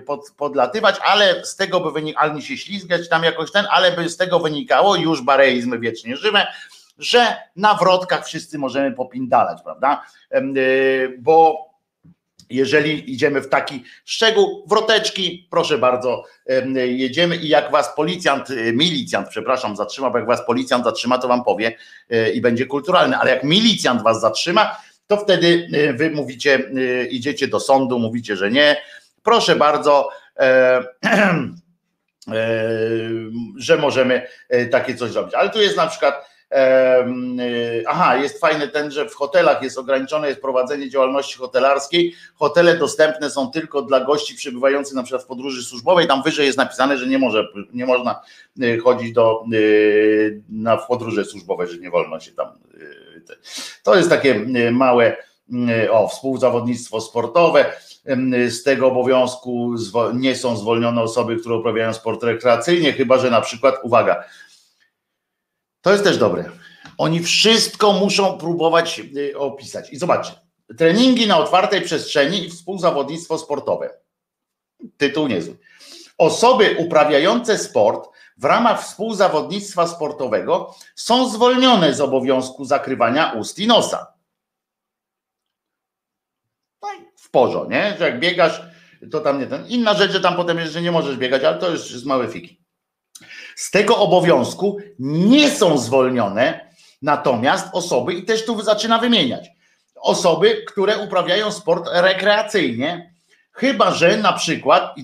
pod, 0.07 0.31
podlatywać, 0.37 0.97
ale 1.05 1.45
z 1.45 1.57
tego 1.57 1.81
by 1.81 1.93
wynikało, 1.93 2.25
ale 2.25 2.35
nie 2.35 2.43
się 2.43 2.57
ślizgać 2.57 3.09
tam 3.09 3.25
jakoś 3.25 3.53
ten, 3.53 3.67
ale 3.71 3.93
by 3.93 4.09
z 4.09 4.17
tego 4.17 4.41
wynikało, 4.41 4.97
już 4.97 5.23
bareizmy 5.23 5.79
wiecznie 5.79 6.17
żywe, 6.17 6.47
że 7.01 7.37
na 7.57 7.75
wrotkach 7.75 8.27
wszyscy 8.27 8.59
możemy 8.59 8.93
popindalać, 8.93 9.63
prawda? 9.63 10.05
Y, 10.57 11.19
bo 11.19 11.71
jeżeli 12.51 13.13
idziemy 13.13 13.41
w 13.41 13.49
taki 13.49 13.85
szczegół, 14.05 14.65
wroteczki, 14.67 15.49
proszę 15.51 15.79
bardzo, 15.79 16.25
jedziemy 16.75 17.37
i 17.37 17.49
jak 17.49 17.71
was 17.71 17.95
policjant, 17.97 18.51
y, 18.51 18.73
milicjant, 18.73 19.29
przepraszam, 19.29 19.77
zatrzyma, 19.77 20.11
bo 20.11 20.19
jak 20.19 20.27
was 20.27 20.47
policjant 20.47 20.85
zatrzyma, 20.85 21.19
to 21.19 21.29
wam 21.29 21.45
powie 21.45 21.77
i 22.35 22.41
będzie 22.41 22.67
kulturalny, 22.67 23.17
ale 23.17 23.31
jak 23.31 23.45
milicjant 23.45 24.03
was 24.03 24.21
zatrzyma, 24.21 24.77
to 25.11 25.17
wtedy 25.17 25.69
y, 25.75 25.93
wy 25.93 26.11
mówicie, 26.11 26.59
y, 26.77 27.09
idziecie 27.11 27.49
do 27.49 27.61
sądu, 27.61 27.99
mówicie, 27.99 28.37
że 28.37 28.51
nie. 28.51 28.77
Proszę 29.23 29.57
bardzo, 29.57 30.09
e, 30.37 30.45
e, 32.33 32.71
że 33.57 33.77
możemy 33.77 34.27
e, 34.49 34.67
takie 34.67 34.95
coś 34.95 35.11
zrobić. 35.11 35.35
Ale 35.35 35.51
tu 35.51 35.61
jest 35.61 35.77
na 35.77 35.87
przykład. 35.87 36.31
E, 36.53 37.07
aha, 37.87 38.17
jest 38.17 38.41
fajny 38.41 38.69
ten, 38.69 38.91
że 38.91 39.09
w 39.09 39.15
hotelach 39.15 39.63
jest 39.63 39.79
ograniczone 39.79 40.29
jest 40.29 40.41
prowadzenie 40.41 40.91
działalności 40.91 41.39
hotelarskiej. 41.39 42.15
Hotele 42.35 42.77
dostępne 42.77 43.31
są 43.31 43.51
tylko 43.51 43.83
dla 43.83 44.05
gości 44.05 44.35
przebywających 44.35 44.95
na 44.95 45.03
przykład 45.03 45.23
w 45.23 45.27
podróży 45.27 45.65
służbowej. 45.65 46.07
Tam 46.07 46.23
wyżej 46.23 46.47
jest 46.47 46.59
napisane, 46.59 46.99
że 46.99 47.07
nie, 47.07 47.19
może, 47.19 47.47
nie 47.73 47.87
można 47.87 48.21
y, 48.63 48.79
chodzić 48.79 49.13
do, 49.13 49.45
na 50.49 50.77
podróże 50.77 51.25
służbowe, 51.25 51.67
że 51.67 51.79
nie 51.79 51.91
wolno 51.91 52.21
się 52.21 52.33
tam 52.33 52.49
to 53.83 53.97
jest 53.97 54.09
takie 54.09 54.35
e, 54.35 54.71
małe 54.71 55.17
e, 55.69 55.93
o, 55.93 56.09
współzawodnictwo 56.09 57.01
sportowe. 57.01 57.73
Z 58.49 58.63
tego 58.63 58.87
obowiązku 58.87 59.75
nie 60.15 60.37
są 60.37 60.57
zwolnione 60.57 61.03
osoby, 61.03 61.37
które 61.37 61.57
uprawiają 61.57 61.93
sport 61.95 62.23
rekreacyjnie, 62.23 62.93
chyba 62.93 63.19
że 63.19 63.31
na 63.31 63.41
przykład, 63.41 63.75
uwaga, 63.83 64.25
to 65.81 65.93
jest 65.93 66.05
też 66.05 66.19
dobre. 66.19 66.51
Oni 66.99 67.23
wszystko 67.23 67.93
muszą 67.93 68.39
próbować 68.39 69.01
e, 69.33 69.39
opisać. 69.39 69.93
I 69.93 69.97
zobaczcie, 69.97 70.33
treningi 70.79 71.27
na 71.27 71.39
otwartej 71.39 71.81
przestrzeni 71.81 72.45
i 72.45 72.51
współzawodnictwo 72.51 73.39
sportowe. 73.39 73.91
Tytuł 74.97 75.29
niezły. 75.29 75.57
Osoby 76.19 76.77
uprawiające 76.79 77.59
sport 77.59 78.09
w 78.41 78.45
ramach 78.45 78.83
współzawodnictwa 78.83 79.87
sportowego 79.87 80.75
są 80.95 81.29
zwolnione 81.29 81.95
z 81.95 82.01
obowiązku 82.01 82.65
zakrywania 82.65 83.33
ust 83.33 83.59
i 83.59 83.67
nosa. 83.67 84.07
No 86.83 86.89
w 87.17 87.31
porządku, 87.31 87.71
nie? 87.71 87.97
Że 87.99 88.05
jak 88.05 88.21
biegasz, 88.21 88.63
to 89.11 89.21
tam 89.21 89.41
nie 89.41 89.47
ten. 89.47 89.67
Inna 89.67 89.95
rzecz, 89.95 90.13
że 90.13 90.21
tam 90.21 90.37
potem 90.37 90.59
jest, 90.59 90.73
że 90.73 90.83
nie 90.83 90.93
możesz 90.93 91.17
biegać, 91.17 91.45
ale 91.45 91.59
to 91.59 91.71
już 91.71 91.91
jest 91.91 92.07
małe 92.07 92.29
fiki. 92.29 92.61
Z 93.57 93.71
tego 93.71 93.97
obowiązku 93.97 94.79
nie 94.99 95.51
są 95.51 95.79
zwolnione 95.79 96.71
natomiast 97.03 97.69
osoby, 97.73 98.15
i 98.15 98.25
też 98.25 98.45
tu 98.45 98.63
zaczyna 98.63 98.99
wymieniać, 98.99 99.49
osoby, 99.95 100.65
które 100.67 100.99
uprawiają 100.99 101.53
sport 101.53 101.89
rekreacyjnie, 101.93 103.15
chyba 103.53 103.91
że 103.91 104.17
na 104.17 104.33
przykład, 104.33 104.95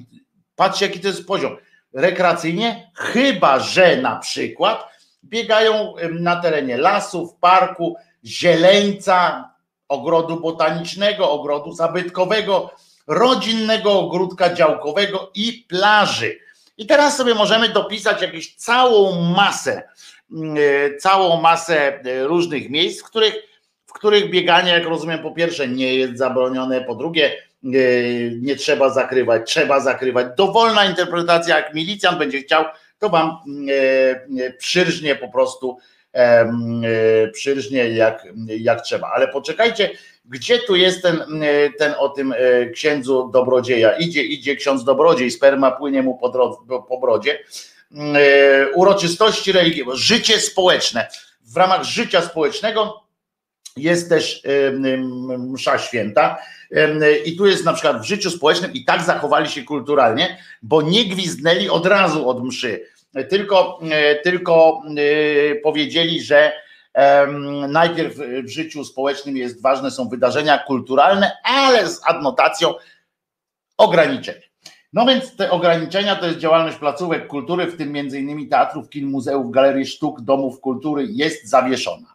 patrzcie 0.54 0.86
jaki 0.86 1.00
to 1.00 1.08
jest 1.08 1.26
poziom, 1.26 1.56
rekreacyjnie, 1.96 2.90
chyba 2.94 3.60
że 3.60 3.96
na 3.96 4.16
przykład 4.16 4.88
biegają 5.24 5.94
na 6.10 6.36
terenie 6.36 6.76
lasów, 6.76 7.34
parku, 7.40 7.96
zieleńca, 8.24 9.50
ogrodu 9.88 10.40
botanicznego, 10.40 11.30
ogrodu 11.30 11.72
zabytkowego, 11.72 12.70
rodzinnego 13.06 14.00
ogródka 14.00 14.54
działkowego 14.54 15.30
i 15.34 15.64
plaży. 15.68 16.38
I 16.78 16.86
teraz 16.86 17.16
sobie 17.16 17.34
możemy 17.34 17.68
dopisać 17.68 18.22
jakąś 18.22 18.54
całą 18.54 19.20
masę, 19.20 19.88
mm, 20.32 20.56
e, 20.56 20.96
całą 20.96 21.40
masę 21.40 22.00
e, 22.04 22.26
różnych 22.26 22.70
miejsc, 22.70 23.00
w 23.00 23.04
których, 23.04 23.34
w 23.86 23.92
których 23.92 24.30
bieganie, 24.30 24.72
jak 24.72 24.84
rozumiem, 24.84 25.18
po 25.18 25.30
pierwsze 25.30 25.68
nie 25.68 25.94
jest 25.94 26.18
zabronione, 26.18 26.80
po 26.80 26.94
drugie 26.94 27.45
nie 28.40 28.56
trzeba 28.56 28.90
zakrywać, 28.90 29.50
trzeba 29.50 29.80
zakrywać. 29.80 30.26
Dowolna 30.36 30.84
interpretacja, 30.84 31.56
jak 31.56 31.74
milicjant 31.74 32.18
będzie 32.18 32.38
chciał, 32.38 32.64
to 32.98 33.08
wam 33.08 33.28
e, 33.28 33.72
e, 34.44 34.52
przyrżnie 34.52 35.14
po 35.16 35.28
prostu 35.28 35.78
przyrżnie 37.32 37.88
jak, 37.88 38.26
jak 38.46 38.82
trzeba. 38.82 39.10
Ale 39.14 39.28
poczekajcie, 39.28 39.90
gdzie 40.24 40.58
tu 40.58 40.76
jest 40.76 41.02
ten, 41.02 41.24
ten 41.78 41.94
o 41.98 42.08
tym 42.08 42.34
księdzu 42.74 43.30
dobrodzieja? 43.32 43.96
Idzie, 43.96 44.22
idzie 44.22 44.56
ksiądz 44.56 44.84
dobrodziej, 44.84 45.30
sperma 45.30 45.70
płynie 45.70 46.02
mu 46.02 46.18
po, 46.18 46.82
po 46.88 47.00
brodzie. 47.00 47.38
Uroczystości 48.74 49.52
religijne, 49.52 49.96
życie 49.96 50.40
społeczne. 50.40 51.08
W 51.42 51.56
ramach 51.56 51.82
życia 51.82 52.22
społecznego 52.22 53.02
jest 53.76 54.08
też 54.08 54.42
msza 55.38 55.78
święta 55.78 56.38
i 57.24 57.36
tu 57.36 57.46
jest 57.46 57.64
na 57.64 57.72
przykład 57.72 58.02
w 58.02 58.04
życiu 58.04 58.30
społecznym 58.30 58.72
i 58.72 58.84
tak 58.84 59.02
zachowali 59.02 59.48
się 59.48 59.62
kulturalnie, 59.62 60.38
bo 60.62 60.82
nie 60.82 61.04
gwizdnęli 61.04 61.68
od 61.68 61.86
razu 61.86 62.28
od 62.28 62.44
mszy, 62.44 62.86
tylko, 63.28 63.80
e, 63.90 64.14
tylko 64.14 64.82
e, 64.96 65.54
powiedzieli, 65.54 66.22
że 66.22 66.52
najpierw 67.68 68.14
w 68.44 68.48
życiu 68.48 68.84
społecznym 68.84 69.36
jest 69.36 69.62
ważne 69.62 69.90
są 69.90 70.08
wydarzenia 70.08 70.58
kulturalne, 70.58 71.32
ale 71.44 71.88
z 71.88 72.00
adnotacją 72.04 72.74
ograniczeń. 73.76 74.34
No 74.92 75.06
więc 75.06 75.36
te 75.36 75.50
ograniczenia 75.50 76.16
to 76.16 76.26
jest 76.26 76.38
działalność 76.38 76.76
placówek 76.76 77.26
kultury, 77.26 77.66
w 77.66 77.76
tym 77.76 77.96
innymi 77.96 78.48
teatrów, 78.48 78.88
kin, 78.88 79.06
muzeów, 79.06 79.50
galerii 79.50 79.86
sztuk, 79.86 80.20
domów 80.20 80.60
kultury 80.60 81.06
jest 81.10 81.48
zawieszona. 81.48 82.14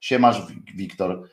Siemasz 0.00 0.36
Wiktor. 0.76 1.28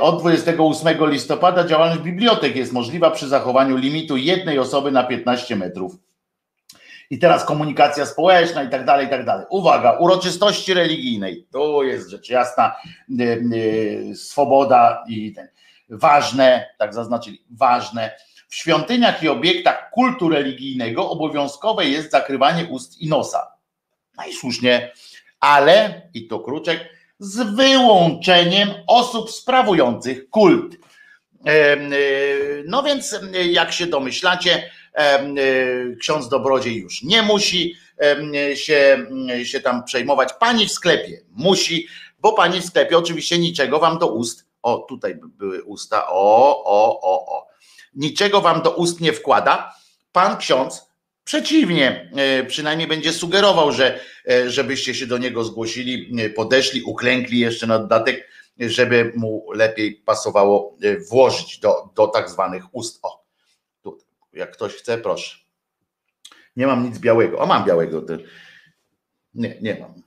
Od 0.00 0.20
28 0.20 1.10
listopada 1.10 1.64
działalność 1.64 2.00
bibliotek 2.00 2.56
jest 2.56 2.72
możliwa 2.72 3.10
przy 3.10 3.28
zachowaniu 3.28 3.76
limitu 3.76 4.16
jednej 4.16 4.58
osoby 4.58 4.90
na 4.90 5.04
15 5.04 5.56
metrów. 5.56 5.96
I 7.10 7.18
teraz 7.18 7.44
komunikacja 7.44 8.06
społeczna 8.06 8.62
i 8.62 8.70
tak 8.70 8.84
dalej, 8.84 9.06
i 9.06 9.10
tak 9.10 9.24
dalej. 9.24 9.46
Uwaga, 9.50 9.98
uroczystości 9.98 10.74
religijnej. 10.74 11.46
To 11.50 11.82
jest 11.82 12.10
rzecz 12.10 12.30
jasna, 12.30 12.76
swoboda 14.14 15.04
i 15.08 15.32
ten. 15.32 15.48
Ważne, 15.88 16.66
tak 16.78 16.94
zaznaczyli, 16.94 17.44
ważne. 17.50 18.10
W 18.48 18.54
świątyniach 18.54 19.22
i 19.22 19.28
obiektach 19.28 19.90
kultu 19.90 20.28
religijnego 20.28 21.10
obowiązkowe 21.10 21.84
jest 21.84 22.10
zakrywanie 22.10 22.64
ust 22.64 23.02
i 23.02 23.08
nosa. 23.08 23.52
No 24.18 24.26
i 24.26 24.32
słusznie, 24.32 24.92
ale, 25.40 26.02
i 26.14 26.26
to 26.26 26.40
kruczek, 26.40 26.95
z 27.18 27.56
wyłączeniem 27.56 28.68
osób 28.86 29.30
sprawujących 29.30 30.30
kult. 30.30 30.76
E, 31.46 31.76
no 32.66 32.82
więc, 32.82 33.12
e, 33.34 33.46
jak 33.46 33.72
się 33.72 33.86
domyślacie, 33.86 34.70
e, 34.94 35.34
ksiądz 36.00 36.28
Dobrodziej 36.28 36.76
już 36.76 37.02
nie 37.02 37.22
musi 37.22 37.74
się, 38.54 39.06
się 39.44 39.60
tam 39.60 39.84
przejmować. 39.84 40.32
Pani 40.32 40.66
w 40.66 40.72
sklepie 40.72 41.20
musi, 41.32 41.86
bo 42.18 42.32
pani 42.32 42.60
w 42.60 42.64
sklepie 42.64 42.98
oczywiście 42.98 43.38
niczego 43.38 43.78
wam 43.78 43.98
do 43.98 44.06
ust, 44.06 44.46
o 44.62 44.78
tutaj 44.78 45.14
były 45.14 45.62
usta, 45.62 46.06
o, 46.08 46.64
o, 46.64 47.00
o, 47.00 47.36
o, 47.36 47.46
niczego 47.94 48.40
wam 48.40 48.62
do 48.62 48.70
ust 48.70 49.00
nie 49.00 49.12
wkłada. 49.12 49.74
Pan 50.12 50.36
ksiądz 50.36 50.85
Przeciwnie, 51.26 52.10
e, 52.16 52.44
przynajmniej 52.44 52.88
będzie 52.88 53.12
sugerował, 53.12 53.72
że 53.72 54.00
e, 54.28 54.50
żebyście 54.50 54.94
się 54.94 55.06
do 55.06 55.18
niego 55.18 55.44
zgłosili, 55.44 56.22
e, 56.22 56.30
podeszli, 56.30 56.82
uklękli 56.82 57.38
jeszcze 57.38 57.66
na 57.66 57.78
dodatek, 57.78 58.28
żeby 58.60 59.12
mu 59.16 59.52
lepiej 59.52 59.94
pasowało 59.94 60.78
włożyć 61.10 61.58
do, 61.58 61.90
do 61.96 62.06
tak 62.06 62.30
zwanych 62.30 62.64
ust. 62.72 62.98
O, 63.02 63.24
tu, 63.82 63.98
jak 64.32 64.50
ktoś 64.50 64.74
chce, 64.74 64.98
proszę. 64.98 65.36
Nie 66.56 66.66
mam 66.66 66.84
nic 66.84 66.98
białego. 66.98 67.38
O, 67.38 67.46
mam 67.46 67.64
białego. 67.64 68.02
Nie, 69.34 69.56
nie 69.60 69.76
mam. 69.80 70.02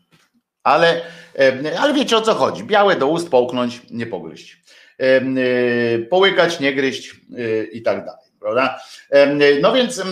Ale, 0.64 1.02
ale 1.80 1.94
wiecie 1.94 2.18
o 2.18 2.22
co 2.22 2.34
chodzi. 2.34 2.64
Białe 2.64 2.96
do 2.96 3.08
ust 3.08 3.30
połknąć, 3.30 3.82
nie 3.90 4.06
pogryźć. 4.06 4.62
Połykać, 6.10 6.60
nie 6.60 6.74
gryźć 6.74 7.16
i 7.72 7.82
tak 7.82 8.06
dalej. 8.06 8.29
Prawda? 8.40 8.80
No 9.62 9.74
więc 9.74 10.04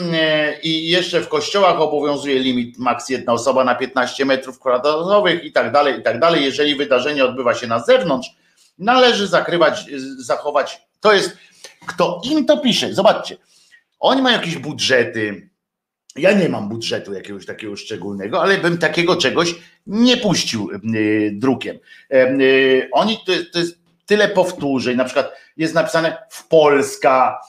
i 0.63 0.89
jeszcze 0.89 1.21
w 1.21 1.27
kościołach 1.27 1.81
obowiązuje 1.81 2.39
limit 2.39 2.77
maks 2.77 3.09
jedna 3.09 3.33
osoba 3.33 3.63
na 3.63 3.75
15 3.75 4.25
metrów 4.25 4.59
kwadratowych 4.59 5.43
i 5.43 5.51
tak 5.51 5.71
dalej, 5.71 5.99
i 5.99 6.03
tak 6.03 6.19
dalej. 6.19 6.43
Jeżeli 6.43 6.75
wydarzenie 6.75 7.25
odbywa 7.25 7.53
się 7.53 7.67
na 7.67 7.79
zewnątrz, 7.79 8.29
należy 8.77 9.27
zakrywać, 9.27 9.85
zachować. 10.17 10.81
To 10.99 11.13
jest, 11.13 11.37
kto 11.87 12.21
im 12.23 12.45
to 12.45 12.57
pisze, 12.57 12.93
zobaczcie, 12.93 13.37
oni 13.99 14.21
mają 14.21 14.37
jakieś 14.37 14.57
budżety. 14.57 15.49
Ja 16.15 16.31
nie 16.31 16.49
mam 16.49 16.69
budżetu 16.69 17.13
jakiegoś 17.13 17.45
takiego 17.45 17.75
szczególnego, 17.75 18.41
ale 18.41 18.57
bym 18.57 18.77
takiego 18.77 19.15
czegoś 19.15 19.55
nie 19.87 20.17
puścił 20.17 20.69
drukiem. 21.31 21.79
Oni 22.91 23.17
to, 23.25 23.31
to 23.53 23.59
jest 23.59 23.77
tyle 24.05 24.27
powtórzeń, 24.27 24.97
na 24.97 25.05
przykład 25.05 25.31
jest 25.57 25.73
napisane 25.73 26.17
w 26.29 26.47
Polska, 26.47 27.39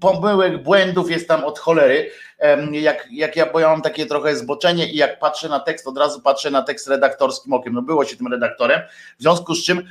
pomyłek, 0.00 0.62
błędów 0.62 1.10
jest 1.10 1.28
tam 1.28 1.44
od 1.44 1.58
cholery. 1.58 2.10
Jak, 2.72 3.08
jak 3.12 3.36
ja, 3.36 3.46
bo 3.52 3.60
ja 3.60 3.68
mam 3.68 3.82
takie 3.82 4.06
trochę 4.06 4.36
zboczenie 4.36 4.92
i 4.92 4.96
jak 4.96 5.18
patrzę 5.18 5.48
na 5.48 5.60
tekst, 5.60 5.86
od 5.86 5.98
razu 5.98 6.20
patrzę 6.20 6.50
na 6.50 6.62
tekst 6.62 6.88
redaktorskim 6.88 7.52
okiem. 7.52 7.72
No 7.72 7.82
było 7.82 8.04
się 8.04 8.16
tym 8.16 8.32
redaktorem, 8.32 8.80
w 9.18 9.22
związku 9.22 9.54
z 9.54 9.64
czym 9.64 9.88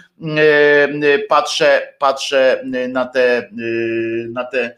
patrzę, 1.29 1.93
patrzę 1.99 2.63
na 2.89 3.05
te, 3.05 3.49
na 4.29 4.43
te 4.43 4.75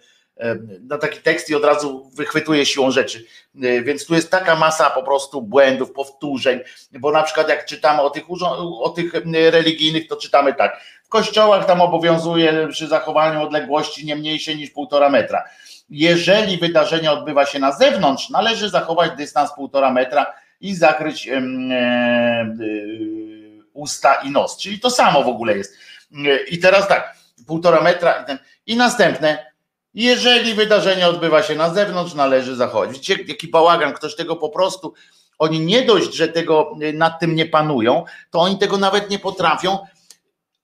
na 0.82 0.98
taki 0.98 1.20
tekst 1.20 1.50
i 1.50 1.56
od 1.56 1.66
razu 1.66 2.12
wychwytuje 2.16 2.66
siłą 2.66 2.92
rzeczy. 2.92 3.26
Więc 3.84 4.06
tu 4.06 4.16
jest 4.16 4.32
taka 4.32 4.56
masa 4.56 4.90
po 4.90 5.04
prostu 5.04 5.42
błędów, 5.42 5.92
powtórzeń, 5.92 6.60
bo 7.00 7.12
na 7.12 7.24
przykład 7.24 7.50
jak 7.50 7.66
czytamy 7.66 8.02
o 8.02 8.10
tych, 8.10 8.24
o 8.82 8.90
tych 8.90 9.14
religijnych, 9.34 10.08
to 10.08 10.16
czytamy 10.16 10.54
tak 10.54 10.82
kościołach 11.12 11.66
tam 11.66 11.82
obowiązuje 11.82 12.68
przy 12.68 12.88
zachowaniu 12.88 13.42
odległości 13.42 14.06
nie 14.06 14.16
mniejszej 14.16 14.58
niż 14.58 14.70
półtora 14.70 15.10
metra. 15.10 15.44
Jeżeli 15.90 16.58
wydarzenie 16.58 17.12
odbywa 17.12 17.46
się 17.46 17.60
na 17.60 17.72
zewnątrz, 17.72 18.30
należy 18.30 18.70
zachować 18.70 19.12
dystans 19.18 19.52
półtora 19.54 19.92
metra 19.92 20.34
i 20.62 20.76
zakryć 20.76 21.28
e, 21.28 21.38
e, 21.38 21.42
usta 23.74 24.16
i 24.16 24.32
nos. 24.32 24.58
Czyli 24.58 24.80
to 24.80 24.90
samo 24.90 25.24
w 25.24 25.28
ogóle 25.28 25.58
jest. 25.58 25.78
I 26.52 26.60
teraz 26.60 26.88
tak, 26.88 27.16
półtora 27.48 27.82
metra 27.82 28.22
i, 28.22 28.26
ten, 28.26 28.38
i 28.66 28.76
następne. 28.76 29.52
Jeżeli 29.94 30.54
wydarzenie 30.54 31.08
odbywa 31.08 31.44
się 31.44 31.56
na 31.56 31.74
zewnątrz, 31.74 32.14
należy 32.14 32.56
zachować. 32.56 32.90
Widzicie, 32.90 33.24
jaki 33.28 33.48
bałagan, 33.48 33.94
ktoś 33.94 34.16
tego 34.16 34.36
po 34.36 34.50
prostu, 34.50 34.94
oni 35.40 35.60
nie 35.60 35.86
dość, 35.86 36.14
że 36.14 36.28
tego 36.28 36.76
nad 36.94 37.20
tym 37.20 37.36
nie 37.36 37.46
panują, 37.46 38.06
to 38.30 38.40
oni 38.40 38.58
tego 38.58 38.78
nawet 38.78 39.10
nie 39.10 39.20
potrafią 39.20 39.78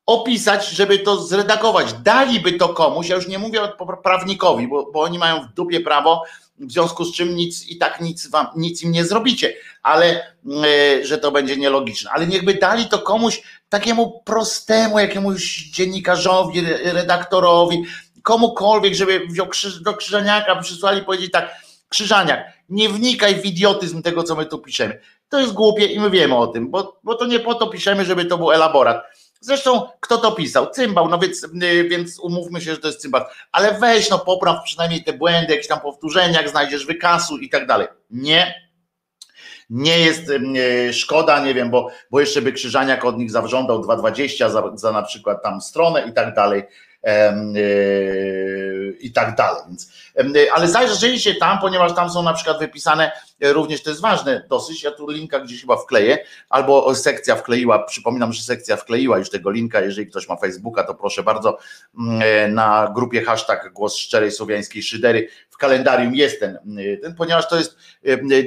opisać, 0.07 0.69
żeby 0.69 0.99
to 0.99 1.21
zredagować. 1.21 1.93
Daliby 1.93 2.53
to 2.53 2.69
komuś, 2.69 3.09
ja 3.09 3.15
już 3.15 3.27
nie 3.27 3.39
mówię 3.39 3.59
prawnikowi, 4.03 4.67
bo, 4.67 4.91
bo 4.91 5.01
oni 5.01 5.19
mają 5.19 5.41
w 5.41 5.53
dupie 5.53 5.79
prawo, 5.79 6.23
w 6.59 6.71
związku 6.71 7.05
z 7.05 7.15
czym 7.15 7.35
nic 7.35 7.67
i 7.67 7.77
tak 7.77 8.01
nic, 8.01 8.27
wam, 8.27 8.47
nic 8.55 8.83
im 8.83 8.91
nie 8.91 9.05
zrobicie, 9.05 9.53
ale 9.83 10.05
e, 10.05 11.05
że 11.05 11.17
to 11.17 11.31
będzie 11.31 11.57
nielogiczne. 11.57 12.11
Ale 12.11 12.27
niechby 12.27 12.53
dali 12.53 12.85
to 12.85 12.99
komuś 12.99 13.41
takiemu 13.69 14.21
prostemu, 14.25 14.99
jakiemuś 14.99 15.69
dziennikarzowi, 15.69 16.61
redaktorowi, 16.83 17.83
komukolwiek, 18.23 18.95
żeby 18.95 19.27
wziął 19.27 19.47
krzyż, 19.47 19.81
do 19.81 19.93
Krzyżaniaka, 19.93 20.55
przysłali 20.55 21.01
powiedzieć 21.01 21.31
tak, 21.31 21.55
Krzyżaniak, 21.89 22.53
nie 22.69 22.89
wnikaj 22.89 23.35
w 23.35 23.45
idiotyzm 23.45 24.01
tego, 24.01 24.23
co 24.23 24.35
my 24.35 24.45
tu 24.45 24.59
piszemy. 24.59 24.99
To 25.29 25.39
jest 25.39 25.53
głupie 25.53 25.85
i 25.85 25.99
my 25.99 26.09
wiemy 26.09 26.35
o 26.35 26.47
tym, 26.47 26.71
bo, 26.71 26.99
bo 27.03 27.15
to 27.15 27.25
nie 27.25 27.39
po 27.39 27.55
to 27.55 27.67
piszemy, 27.67 28.05
żeby 28.05 28.25
to 28.25 28.37
był 28.37 28.51
elaborat 28.51 29.03
Zresztą 29.39 29.87
kto 29.99 30.17
to 30.17 30.31
pisał? 30.31 30.69
Cymbał, 30.69 31.09
no 31.09 31.19
więc, 31.19 31.43
y, 31.43 31.87
więc 31.89 32.19
umówmy 32.19 32.61
się, 32.61 32.71
że 32.71 32.77
to 32.77 32.87
jest 32.87 33.01
cymbał. 33.01 33.21
Ale 33.51 33.79
weź, 33.79 34.09
no 34.09 34.19
popraw 34.19 34.63
przynajmniej 34.63 35.03
te 35.03 35.13
błędy, 35.13 35.53
jakieś 35.53 35.67
tam 35.67 35.79
powtórzenia, 35.79 36.37
jak 36.37 36.49
znajdziesz 36.49 36.85
wykasu 36.85 37.37
i 37.37 37.49
tak 37.49 37.67
dalej. 37.67 37.87
Nie. 38.11 38.67
Nie 39.69 39.99
jest 39.99 40.29
y, 40.29 40.93
szkoda, 40.93 41.43
nie 41.45 41.53
wiem, 41.53 41.69
bo, 41.69 41.89
bo 42.11 42.19
jeszcze 42.19 42.41
by 42.41 42.53
Krzyżaniak 42.53 43.05
od 43.05 43.17
nich 43.17 43.31
zażądał 43.31 43.81
2,20 43.81 44.49
za, 44.49 44.71
za 44.75 44.91
na 44.91 45.03
przykład 45.03 45.43
tam 45.43 45.61
stronę 45.61 46.07
i 46.09 46.13
tak 46.13 46.35
dalej. 46.35 46.63
Y, 47.07 47.57
I 48.99 49.11
tak 49.11 49.35
dalej. 49.35 49.61
Więc, 49.67 49.91
ale 50.53 50.67
zajrzyjcie 50.67 51.35
tam, 51.35 51.59
ponieważ 51.59 51.95
tam 51.95 52.09
są 52.09 52.23
na 52.23 52.33
przykład 52.33 52.59
wypisane 52.59 53.11
E, 53.41 53.53
również 53.53 53.83
to 53.83 53.89
jest 53.89 54.01
ważne 54.01 54.43
dosyć. 54.49 54.83
Ja 54.83 54.91
tu 54.91 55.09
linka 55.09 55.39
gdzieś 55.39 55.61
chyba 55.61 55.77
wkleję, 55.77 56.17
albo 56.49 56.95
sekcja 56.95 57.35
wkleiła. 57.35 57.79
Przypominam, 57.83 58.33
że 58.33 58.43
sekcja 58.43 58.77
wkleiła 58.77 59.17
już 59.17 59.29
tego 59.29 59.51
linka. 59.51 59.81
Jeżeli 59.81 60.07
ktoś 60.07 60.29
ma 60.29 60.35
Facebooka, 60.35 60.83
to 60.83 60.95
proszę 60.95 61.23
bardzo 61.23 61.57
mm, 61.99 62.21
e, 62.21 62.47
na 62.47 62.91
grupie 62.95 63.23
hashtag 63.23 63.73
głos 63.73 63.95
szczerej 63.95 64.31
słowiańskiej 64.31 64.83
szydery 64.83 65.27
w 65.57 65.59
kalendarium 65.59 66.15
jest 66.15 66.39
ten, 66.39 66.59
e, 66.79 66.97
ten, 66.97 67.15
ponieważ 67.15 67.49
to 67.49 67.57
jest 67.57 67.77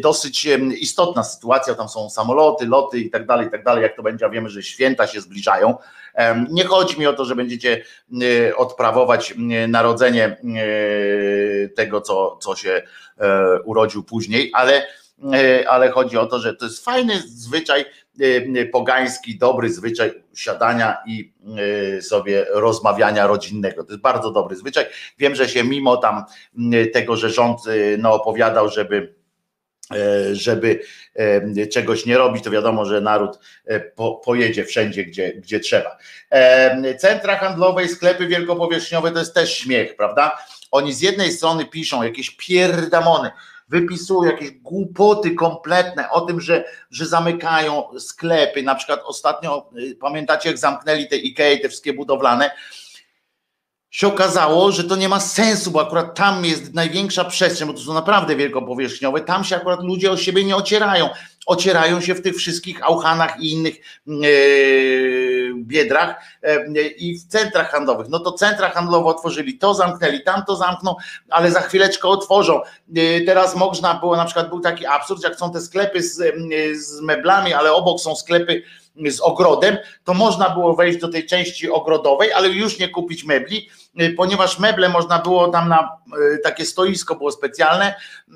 dosyć 0.03 0.49
istotna 0.79 1.23
sytuacja. 1.23 1.75
Tam 1.75 1.89
są 1.89 2.11
samoloty, 2.11 2.67
loty 2.67 2.99
i 2.99 3.11
tak 3.11 3.27
dalej, 3.27 3.47
i 3.47 3.51
tak 3.51 3.65
dalej. 3.65 3.83
Jak 3.83 3.97
to 3.97 4.03
będzie, 4.03 4.31
wiemy, 4.31 4.49
że 4.49 4.63
święta 4.63 5.07
się 5.07 5.21
zbliżają. 5.21 5.77
Nie 6.51 6.65
chodzi 6.65 6.99
mi 6.99 7.07
o 7.07 7.13
to, 7.13 7.25
że 7.25 7.37
będziecie 7.37 7.85
odprawować 8.57 9.35
narodzenie 9.69 10.37
tego, 11.77 12.01
co, 12.01 12.39
co 12.41 12.57
się 12.57 12.83
E, 13.21 13.61
urodził 13.65 14.03
później, 14.03 14.51
ale, 14.55 14.87
ale 15.69 15.91
chodzi 15.91 16.19
o 16.19 16.27
to, 16.27 16.39
że 16.39 16.55
to 16.55 16.65
jest 16.65 16.85
fajny 16.85 17.23
zwyczaj 17.27 17.85
pogański, 18.73 19.39
dobry 19.39 19.73
zwyczaj 19.73 20.13
siadania 20.35 20.97
i 21.07 21.33
sobie 22.01 22.47
rozmawiania 22.51 23.27
rodzinnego. 23.27 23.85
To 23.85 23.93
jest 23.93 24.03
bardzo 24.03 24.31
dobry 24.31 24.57
zwyczaj. 24.57 24.85
Wiem, 25.19 25.35
że 25.35 25.49
się 25.49 25.65
mimo 25.65 25.97
tam 25.97 26.25
tego, 26.93 27.17
że 27.17 27.31
rząd 27.31 27.61
no, 27.99 28.15
opowiadał, 28.15 28.69
żeby 28.69 29.21
żeby 30.33 30.81
czegoś 31.73 32.07
nie 32.07 32.19
robić, 32.19 32.45
to 32.45 32.51
wiadomo, 32.51 32.85
że 32.85 33.01
naród 33.01 33.39
po, 33.95 34.15
pojedzie 34.15 34.65
wszędzie, 34.65 35.05
gdzie, 35.05 35.33
gdzie 35.33 35.61
trzeba. 35.61 35.99
Centra 36.99 37.37
handlowe 37.37 37.85
i 37.85 37.89
sklepy 37.89 38.27
wielkopowierzchniowe 38.27 39.13
to 39.13 39.19
jest 39.19 39.35
też 39.35 39.55
śmiech, 39.55 39.97
prawda? 39.97 40.39
Oni 40.71 40.93
z 40.93 41.01
jednej 41.01 41.33
strony 41.33 41.65
piszą 41.65 42.03
jakieś 42.03 42.31
pierdamony, 42.31 43.31
wypisują 43.71 44.31
jakieś 44.31 44.51
głupoty 44.51 45.31
kompletne 45.31 46.11
o 46.11 46.21
tym, 46.21 46.41
że, 46.41 46.65
że 46.91 47.07
zamykają 47.07 47.99
sklepy. 47.99 48.63
Na 48.63 48.75
przykład 48.75 49.01
ostatnio, 49.05 49.71
y, 49.79 49.97
pamiętacie, 50.01 50.49
jak 50.49 50.59
zamknęli 50.59 51.09
te 51.09 51.17
IKEA, 51.17 51.61
te 51.61 51.69
wszystkie 51.69 51.93
budowlane, 51.93 52.51
się 53.91 54.09
okazało, 54.09 54.73
że 54.73 54.85
to 54.85 54.97
nie 54.97 55.09
ma 55.09 55.21
sensu, 55.21 55.71
bo 55.71 55.81
akurat 55.81 56.15
tam 56.15 56.45
jest 56.45 56.75
największa 56.75 57.25
przestrzeń, 57.25 57.69
bo 57.69 57.75
to 57.75 57.81
są 57.81 57.95
naprawdę 57.95 58.37
wielkopowierzchniowe, 58.37 59.21
tam 59.21 59.45
się 59.45 59.57
akurat 59.57 59.83
ludzie 59.83 60.11
o 60.11 60.17
siebie 60.17 60.45
nie 60.45 60.57
ocierają. 60.57 61.09
Ocierają 61.47 62.01
się 62.01 62.15
w 62.15 62.23
tych 62.23 62.37
wszystkich 62.37 62.85
auchanach 62.85 63.41
i 63.41 63.53
innych 63.53 63.77
yy, 64.07 65.53
biedrach 65.57 66.23
yy, 66.43 66.89
i 66.89 67.19
w 67.19 67.27
centrach 67.27 67.71
handlowych. 67.71 68.09
No 68.09 68.19
to 68.19 68.33
centra 68.33 68.71
handlowe 68.71 69.09
otworzyli, 69.09 69.59
to 69.59 69.75
zamknęli, 69.75 70.23
tam 70.23 70.45
to 70.47 70.57
zamkną, 70.57 70.97
ale 71.31 71.51
za 71.51 71.61
chwileczkę 71.61 72.09
otworzą. 72.09 72.61
Yy, 72.89 73.21
teraz 73.27 73.57
można 73.57 73.95
było, 73.95 74.17
na 74.17 74.25
przykład 74.25 74.49
był 74.49 74.61
taki 74.61 74.87
absurd, 74.87 75.25
jak 75.25 75.37
są 75.37 75.53
te 75.53 75.61
sklepy 75.61 76.03
z, 76.03 76.17
z 76.77 77.01
meblami, 77.01 77.53
ale 77.53 77.73
obok 77.73 78.01
są 78.01 78.17
sklepy 78.17 78.63
z 79.11 79.21
ogrodem, 79.21 79.79
to 80.05 80.15
można 80.15 80.51
było 80.51 80.75
wejść 80.75 80.99
do 80.99 81.09
tej 81.09 81.27
części 81.27 81.71
ogrodowej, 81.71 82.33
ale 82.33 82.49
już 82.49 82.79
nie 82.79 82.89
kupić 82.89 83.25
mebli, 83.25 83.69
y, 84.01 84.15
ponieważ 84.17 84.59
meble 84.59 84.89
można 84.89 85.19
było 85.19 85.49
tam 85.49 85.69
na 85.69 85.89
y, 86.35 86.39
takie 86.39 86.67
stoisko 86.67 87.15
było 87.15 87.33
specjalne, 87.33 87.95
y, 88.29 88.35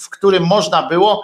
w 0.00 0.10
którym 0.10 0.42
można 0.42 0.82
było 0.82 1.22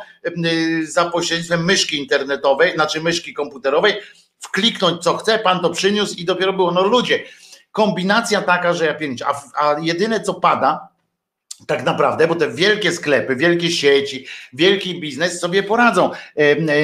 za 0.83 1.11
pośrednictwem 1.11 1.65
myszki 1.65 1.99
internetowej, 1.99 2.75
znaczy 2.75 3.01
myszki 3.01 3.35
komputerowej, 3.35 3.95
wkliknąć 4.41 5.03
co 5.03 5.17
chce, 5.17 5.39
pan 5.39 5.61
to 5.61 5.71
przyniósł 5.71 6.17
i 6.17 6.25
dopiero 6.25 6.53
było, 6.53 6.71
no 6.71 6.83
ludzie, 6.83 7.25
kombinacja 7.73 8.43
taka, 8.43 8.75
że 8.75 8.87
ja 8.87 8.95
pięć, 8.95 9.23
a, 9.23 9.35
a 9.55 9.77
jedyne 9.81 10.21
co 10.21 10.35
pada, 10.35 10.89
tak 11.67 11.85
naprawdę, 11.85 12.27
bo 12.27 12.35
te 12.35 12.51
wielkie 12.51 12.93
sklepy, 12.93 13.37
wielkie 13.37 13.71
sieci, 13.71 14.27
wielki 14.53 15.01
biznes 15.01 15.41
sobie 15.41 15.63
poradzą. 15.63 16.11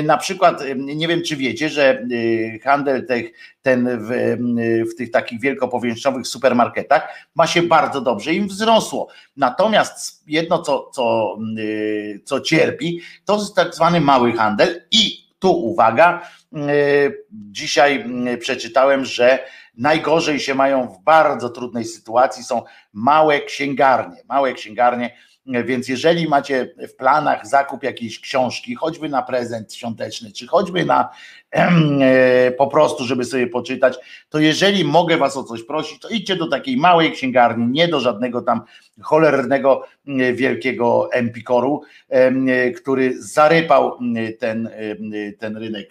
Na 0.04 0.16
przykład, 0.16 0.62
nie 0.76 1.08
wiem 1.08 1.22
czy 1.22 1.36
wiecie, 1.36 1.68
że 1.68 2.00
y, 2.12 2.60
handel 2.64 3.06
tych, 3.06 3.32
ten 3.62 3.88
w, 4.00 4.36
w 4.92 4.96
tych 4.96 5.10
takich 5.10 5.40
wielkopowierzchniowych 5.40 6.26
supermarketach 6.26 7.08
ma 7.34 7.46
się 7.46 7.62
bardzo 7.62 8.00
dobrze, 8.00 8.34
im 8.34 8.48
wzrosło. 8.48 9.08
Natomiast 9.36 10.22
jedno, 10.26 10.62
co, 10.62 10.90
co, 10.94 11.36
y, 11.58 12.20
co 12.24 12.40
cierpi, 12.40 13.00
to 13.24 13.36
jest 13.36 13.54
tak 13.54 13.74
zwany 13.74 14.00
mały 14.00 14.32
handel 14.32 14.82
i 14.90 15.26
tu 15.38 15.52
uwaga, 15.52 16.28
y, 16.52 17.24
dzisiaj 17.30 18.04
przeczytałem, 18.40 19.04
że 19.04 19.38
najgorzej 19.76 20.40
się 20.40 20.54
mają 20.54 20.88
w 20.88 21.02
bardzo 21.04 21.48
trudnej 21.48 21.84
sytuacji 21.84 22.44
są 22.44 22.62
małe 22.92 23.40
księgarnie. 23.40 24.16
Małe 24.28 24.52
księgarnie 24.52 25.10
Więc 25.64 25.88
jeżeli 25.88 26.28
macie 26.28 26.74
w 26.88 26.96
planach 26.96 27.46
zakup 27.46 27.82
jakiejś 27.82 28.20
książki, 28.20 28.74
choćby 28.74 29.08
na 29.08 29.22
prezent 29.22 29.74
świąteczny, 29.74 30.32
czy 30.32 30.46
choćby 30.46 30.84
na 30.84 31.08
e, 31.50 32.50
po 32.50 32.66
prostu, 32.66 33.04
żeby 33.04 33.24
sobie 33.24 33.46
poczytać, 33.46 33.96
to 34.28 34.38
jeżeli 34.38 34.84
mogę 34.84 35.16
was 35.16 35.36
o 35.36 35.44
coś 35.44 35.62
prosić, 35.62 36.00
to 36.00 36.08
idźcie 36.08 36.36
do 36.36 36.48
takiej 36.48 36.76
małej 36.76 37.12
księgarni, 37.12 37.66
nie 37.66 37.88
do 37.88 38.00
żadnego 38.00 38.42
tam 38.42 38.60
cholernego 39.02 39.82
wielkiego 40.34 41.12
Empikoru, 41.12 41.82
który 42.76 43.22
zarypał 43.22 43.98
ten, 44.38 44.70
ten 45.38 45.56
rynek 45.56 45.90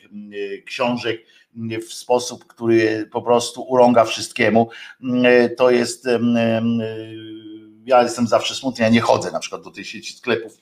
książek 0.66 1.22
w 1.88 1.94
sposób, 1.94 2.46
który 2.46 3.10
po 3.12 3.22
prostu 3.22 3.62
urąga 3.62 4.06
wszystkiemu. 4.06 4.70
To 5.58 5.72
jest 5.72 6.08
ja 7.86 8.04
jestem 8.04 8.28
zawsze 8.28 8.56
smutny, 8.56 8.84
ja 8.84 8.90
nie 8.90 9.02
chodzę 9.02 9.32
na 9.32 9.40
przykład 9.40 9.62
do 9.62 9.72
tej 9.72 9.86
sieci 9.86 10.14
sklepów 10.14 10.58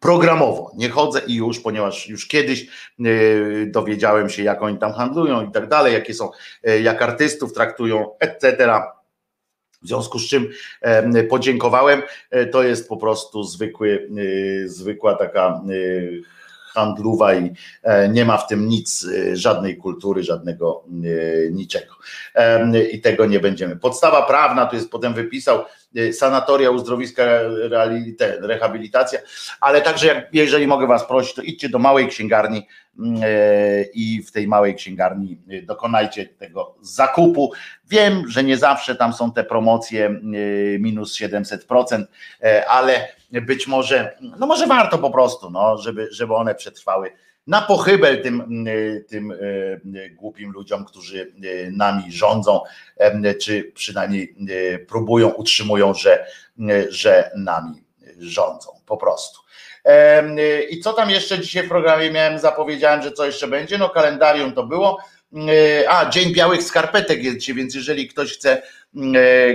programowo. 0.00 0.72
Nie 0.76 0.88
chodzę 0.88 1.20
i 1.26 1.34
już, 1.34 1.60
ponieważ 1.60 2.08
już 2.08 2.26
kiedyś 2.26 2.66
yy, 2.98 3.66
dowiedziałem 3.70 4.30
się, 4.30 4.42
jak 4.42 4.62
oni 4.62 4.78
tam 4.78 4.92
handlują 4.92 5.48
i 5.48 5.52
tak 5.52 5.68
dalej, 5.68 5.92
jakie 5.92 6.14
są, 6.14 6.30
jak 6.82 7.02
artystów 7.02 7.52
traktują, 7.52 8.18
etc. 8.18 8.70
W 9.82 9.86
związku 9.86 10.18
z 10.18 10.28
czym 10.28 10.48
podziękowałem. 11.30 12.02
E, 12.30 12.46
to 12.46 12.62
jest 12.62 12.88
po 12.88 12.96
prostu 12.96 13.44
zwykły, 13.44 14.08
zwykła 14.64 15.14
taka 15.14 15.62
handlowa 16.74 17.34
i 17.34 17.52
e, 17.82 18.08
nie 18.08 18.24
ma 18.24 18.38
w 18.38 18.46
tym 18.46 18.68
nic, 18.68 19.06
e, 19.06 19.36
żadnej 19.36 19.76
kultury, 19.76 20.22
żadnego 20.22 20.84
niczego. 21.50 21.94
I 22.92 23.00
tego 23.00 23.26
nie 23.26 23.40
będziemy. 23.40 23.76
Podstawa 23.76 24.22
prawna, 24.22 24.66
tu 24.66 24.76
jest 24.76 24.90
potem 24.90 25.14
wypisał, 25.14 25.64
sanatoria, 26.12 26.70
uzdrowiska, 26.70 27.22
rehabilitacja, 28.40 29.18
ale 29.60 29.82
także 29.82 30.06
jak, 30.06 30.28
jeżeli 30.32 30.66
mogę 30.66 30.86
Was 30.86 31.06
prosić, 31.06 31.34
to 31.34 31.42
idźcie 31.42 31.68
do 31.68 31.78
małej 31.78 32.08
księgarni 32.08 32.66
mm, 32.98 33.22
i 33.94 34.22
w 34.22 34.32
tej 34.32 34.48
małej 34.48 34.74
księgarni 34.74 35.38
dokonajcie 35.62 36.26
tego 36.26 36.74
zakupu. 36.80 37.52
Wiem, 37.88 38.28
że 38.28 38.44
nie 38.44 38.56
zawsze 38.56 38.96
tam 38.96 39.12
są 39.12 39.32
te 39.32 39.44
promocje 39.44 40.20
minus 40.78 41.20
700%, 41.20 42.04
ale 42.68 43.08
być 43.32 43.66
może, 43.66 44.16
no 44.38 44.46
może 44.46 44.66
warto 44.66 44.98
po 44.98 45.10
prostu, 45.10 45.50
no, 45.50 45.78
żeby, 45.78 46.08
żeby 46.10 46.34
one 46.34 46.54
przetrwały 46.54 47.12
na 47.46 47.62
pochybel 47.62 48.22
tym, 48.22 48.64
tym 49.08 49.34
głupim 50.14 50.50
ludziom, 50.50 50.84
którzy 50.84 51.32
nami 51.72 52.12
rządzą, 52.12 52.60
czy 53.40 53.72
przynajmniej 53.74 54.36
próbują, 54.88 55.28
utrzymują, 55.28 55.94
że, 55.94 56.26
że 56.88 57.30
nami 57.36 57.84
rządzą 58.18 58.70
po 58.86 58.96
prostu. 58.96 59.40
I 60.70 60.80
co 60.80 60.92
tam 60.92 61.10
jeszcze 61.10 61.38
dzisiaj 61.38 61.66
w 61.66 61.68
programie 61.68 62.10
miałem, 62.10 62.38
zapowiedziałem, 62.38 63.02
że 63.02 63.12
co 63.12 63.26
jeszcze 63.26 63.46
będzie? 63.46 63.78
No 63.78 63.88
kalendarium 63.88 64.52
to 64.52 64.62
było. 64.62 64.98
A, 65.88 66.10
Dzień 66.10 66.32
Białych 66.32 66.62
Skarpetek 66.62 67.24
jest 67.24 67.38
dzisiaj, 67.38 67.54
więc 67.54 67.74
jeżeli 67.74 68.08
ktoś 68.08 68.32
chce, 68.32 68.62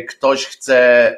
ktoś 0.09 0.45
chce 0.45 1.17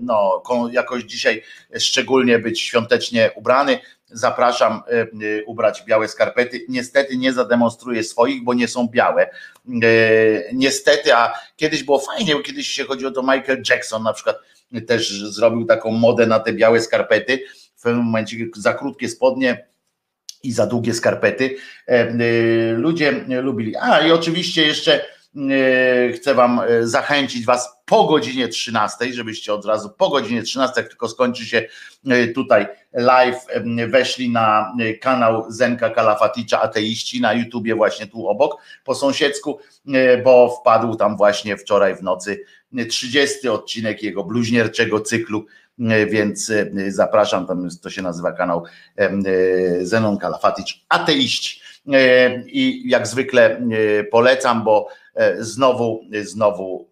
no, 0.00 0.42
jakoś 0.72 1.02
dzisiaj 1.02 1.42
szczególnie 1.78 2.38
być 2.38 2.60
świątecznie 2.60 3.30
ubrany, 3.34 3.78
zapraszam 4.14 4.72
e, 4.72 5.00
e, 5.00 5.44
ubrać 5.44 5.82
białe 5.82 6.08
skarpety. 6.08 6.64
Niestety 6.68 7.16
nie 7.16 7.32
zademonstruję 7.32 8.04
swoich, 8.04 8.44
bo 8.44 8.54
nie 8.54 8.68
są 8.68 8.88
białe. 8.88 9.22
E, 9.22 9.30
niestety, 10.52 11.14
a 11.14 11.34
kiedyś 11.56 11.82
było 11.82 11.98
fajnie, 11.98 12.34
bo 12.34 12.40
kiedyś 12.40 12.66
się 12.66 12.84
chodziło 12.84 13.10
to 13.10 13.22
Michael 13.22 13.62
Jackson 13.70 14.02
na 14.02 14.12
przykład 14.12 14.36
też 14.86 15.22
zrobił 15.22 15.64
taką 15.64 15.90
modę 15.90 16.26
na 16.26 16.40
te 16.40 16.52
białe 16.52 16.80
skarpety. 16.80 17.44
W 17.76 17.82
pewnym 17.82 18.04
momencie 18.04 18.36
za 18.56 18.74
krótkie 18.74 19.08
spodnie 19.08 19.66
i 20.44 20.52
za 20.52 20.66
długie 20.66 20.94
skarpety. 20.94 21.56
Ludzie 22.76 23.24
lubili. 23.42 23.76
A 23.76 24.00
i 24.06 24.12
oczywiście 24.12 24.66
jeszcze 24.66 25.04
chcę 26.14 26.34
Wam 26.34 26.60
zachęcić 26.82 27.44
Was 27.44 27.74
po 27.86 28.04
godzinie 28.04 28.48
13, 28.48 29.12
żebyście 29.12 29.54
od 29.54 29.64
razu 29.64 29.90
po 29.98 30.10
godzinie 30.10 30.42
13, 30.42 30.80
jak 30.80 30.88
tylko 30.88 31.08
skończy 31.08 31.46
się 31.46 31.68
e, 32.06 32.26
tutaj 32.28 32.66
live, 32.92 33.46
weszli 33.88 34.30
na 34.30 34.72
e, 34.80 34.94
kanał 34.94 35.44
Zenka 35.48 35.90
Kalafaticza 35.90 36.62
Ateiści 36.62 37.20
na 37.20 37.32
YouTubie 37.32 37.74
właśnie 37.74 38.06
tu 38.06 38.28
obok, 38.28 38.62
po 38.84 38.94
sąsiedzku, 38.94 39.58
e, 39.94 40.18
bo 40.18 40.56
wpadł 40.60 40.94
tam 40.94 41.16
właśnie 41.16 41.56
wczoraj 41.56 41.96
w 41.96 42.02
nocy 42.02 42.44
30 42.88 43.48
odcinek 43.48 44.02
jego 44.02 44.24
bluźnierczego 44.24 45.00
cyklu, 45.00 45.46
więc 46.06 46.52
zapraszam, 46.88 47.46
tam 47.46 47.68
to 47.82 47.90
się 47.90 48.02
nazywa 48.02 48.32
kanał 48.32 48.64
Zenon 49.82 50.18
Kalafaticz 50.18 50.84
Ateiści. 50.88 51.60
I 52.46 52.82
jak 52.84 53.06
zwykle 53.06 53.60
polecam, 54.10 54.64
bo 54.64 54.88
E, 55.14 55.44
znowu, 55.44 56.04
znowu 56.22 56.88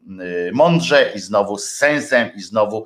e, 0.49 0.53
mądrze 0.53 1.12
i 1.14 1.21
znowu 1.21 1.59
z 1.59 1.64
sensem 1.64 2.31
i 2.35 2.40
znowu 2.40 2.85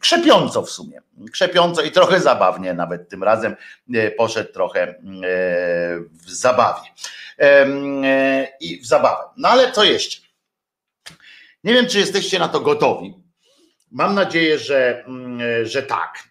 krzepiąco 0.00 0.62
w 0.62 0.70
sumie. 0.70 1.00
Krzepiąco 1.32 1.82
i 1.82 1.90
trochę 1.90 2.20
zabawnie 2.20 2.74
nawet 2.74 3.08
tym 3.08 3.24
razem 3.24 3.56
e, 3.94 4.10
poszedł 4.10 4.52
trochę 4.52 4.94
w 6.12 6.30
zabawie. 6.30 6.88
I 8.60 8.80
w 8.80 8.86
zabawę. 8.86 9.24
No 9.36 9.48
ale 9.48 9.72
co 9.72 9.84
jeszcze? 9.84 10.20
Nie 11.64 11.74
wiem, 11.74 11.86
czy 11.86 11.98
jesteście 11.98 12.38
na 12.38 12.48
to 12.48 12.60
gotowi. 12.60 13.14
Mam 13.90 14.14
nadzieję, 14.14 14.58
że, 14.58 15.04
mm, 15.06 15.66
że 15.66 15.82
tak. 15.82 16.28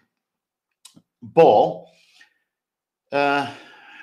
Bo 1.22 1.84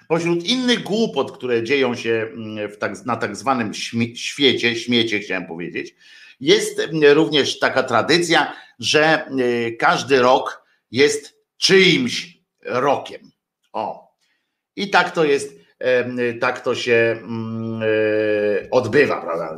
Pośród 0.07 0.45
innych 0.45 0.83
głupot, 0.83 1.31
które 1.31 1.63
dzieją 1.63 1.95
się 1.95 2.29
mm, 2.33 2.71
tak, 2.79 3.05
na 3.05 3.15
tak 3.15 3.35
zwanym 3.35 3.73
świecie, 4.15 4.75
śmiecie 4.75 5.19
chciałem 5.19 5.47
powiedzieć, 5.47 5.95
jest 6.39 6.79
mm, 6.79 7.13
również 7.13 7.59
taka 7.59 7.83
tradycja, 7.83 8.53
że 8.79 9.29
każdy 9.79 10.19
rok 10.19 10.65
jest 10.91 11.37
czyimś 11.57 12.37
rokiem. 12.61 13.31
O. 13.73 14.13
I 14.75 14.89
tak 14.89 15.11
to 15.11 15.25
jest, 15.25 15.56
tak 16.41 16.59
to 16.59 16.75
się 16.75 17.15
mm, 17.21 17.81
y, 17.83 18.67
odbywa, 18.71 19.21
prawda? 19.21 19.57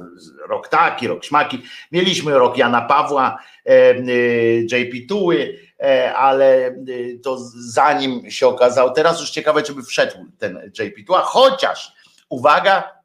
Rok 0.50 0.68
taki, 0.68 1.08
rok 1.08 1.26
śmaki. 1.26 1.64
Mieliśmy 1.92 2.34
rok 2.34 2.58
Jana 2.58 2.82
Pawła, 2.82 3.40
y, 3.70 4.68
JP 4.72 5.08
Tuły, 5.08 5.60
E, 5.80 6.16
ale 6.16 6.76
to 7.24 7.38
zanim 7.56 8.32
się 8.32 8.48
okazał, 8.48 8.94
teraz 8.94 9.20
już 9.20 9.30
ciekawe, 9.30 9.64
czy 9.64 9.74
by 9.74 9.84
wszedł 9.84 10.16
ten 10.38 10.72
JP 10.80 11.04
Tua, 11.08 11.22
chociaż 11.22 11.94
uwaga, 12.30 13.02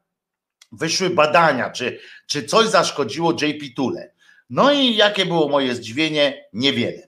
wyszły 0.71 1.09
badania, 1.09 1.69
czy, 1.69 1.99
czy 2.27 2.43
coś 2.43 2.67
zaszkodziło 2.67 3.31
JP 3.31 3.75
Tule. 3.75 4.11
No 4.49 4.71
i 4.71 4.95
jakie 4.95 5.25
było 5.25 5.49
moje 5.49 5.75
zdziwienie? 5.75 6.45
Niewiele. 6.53 7.07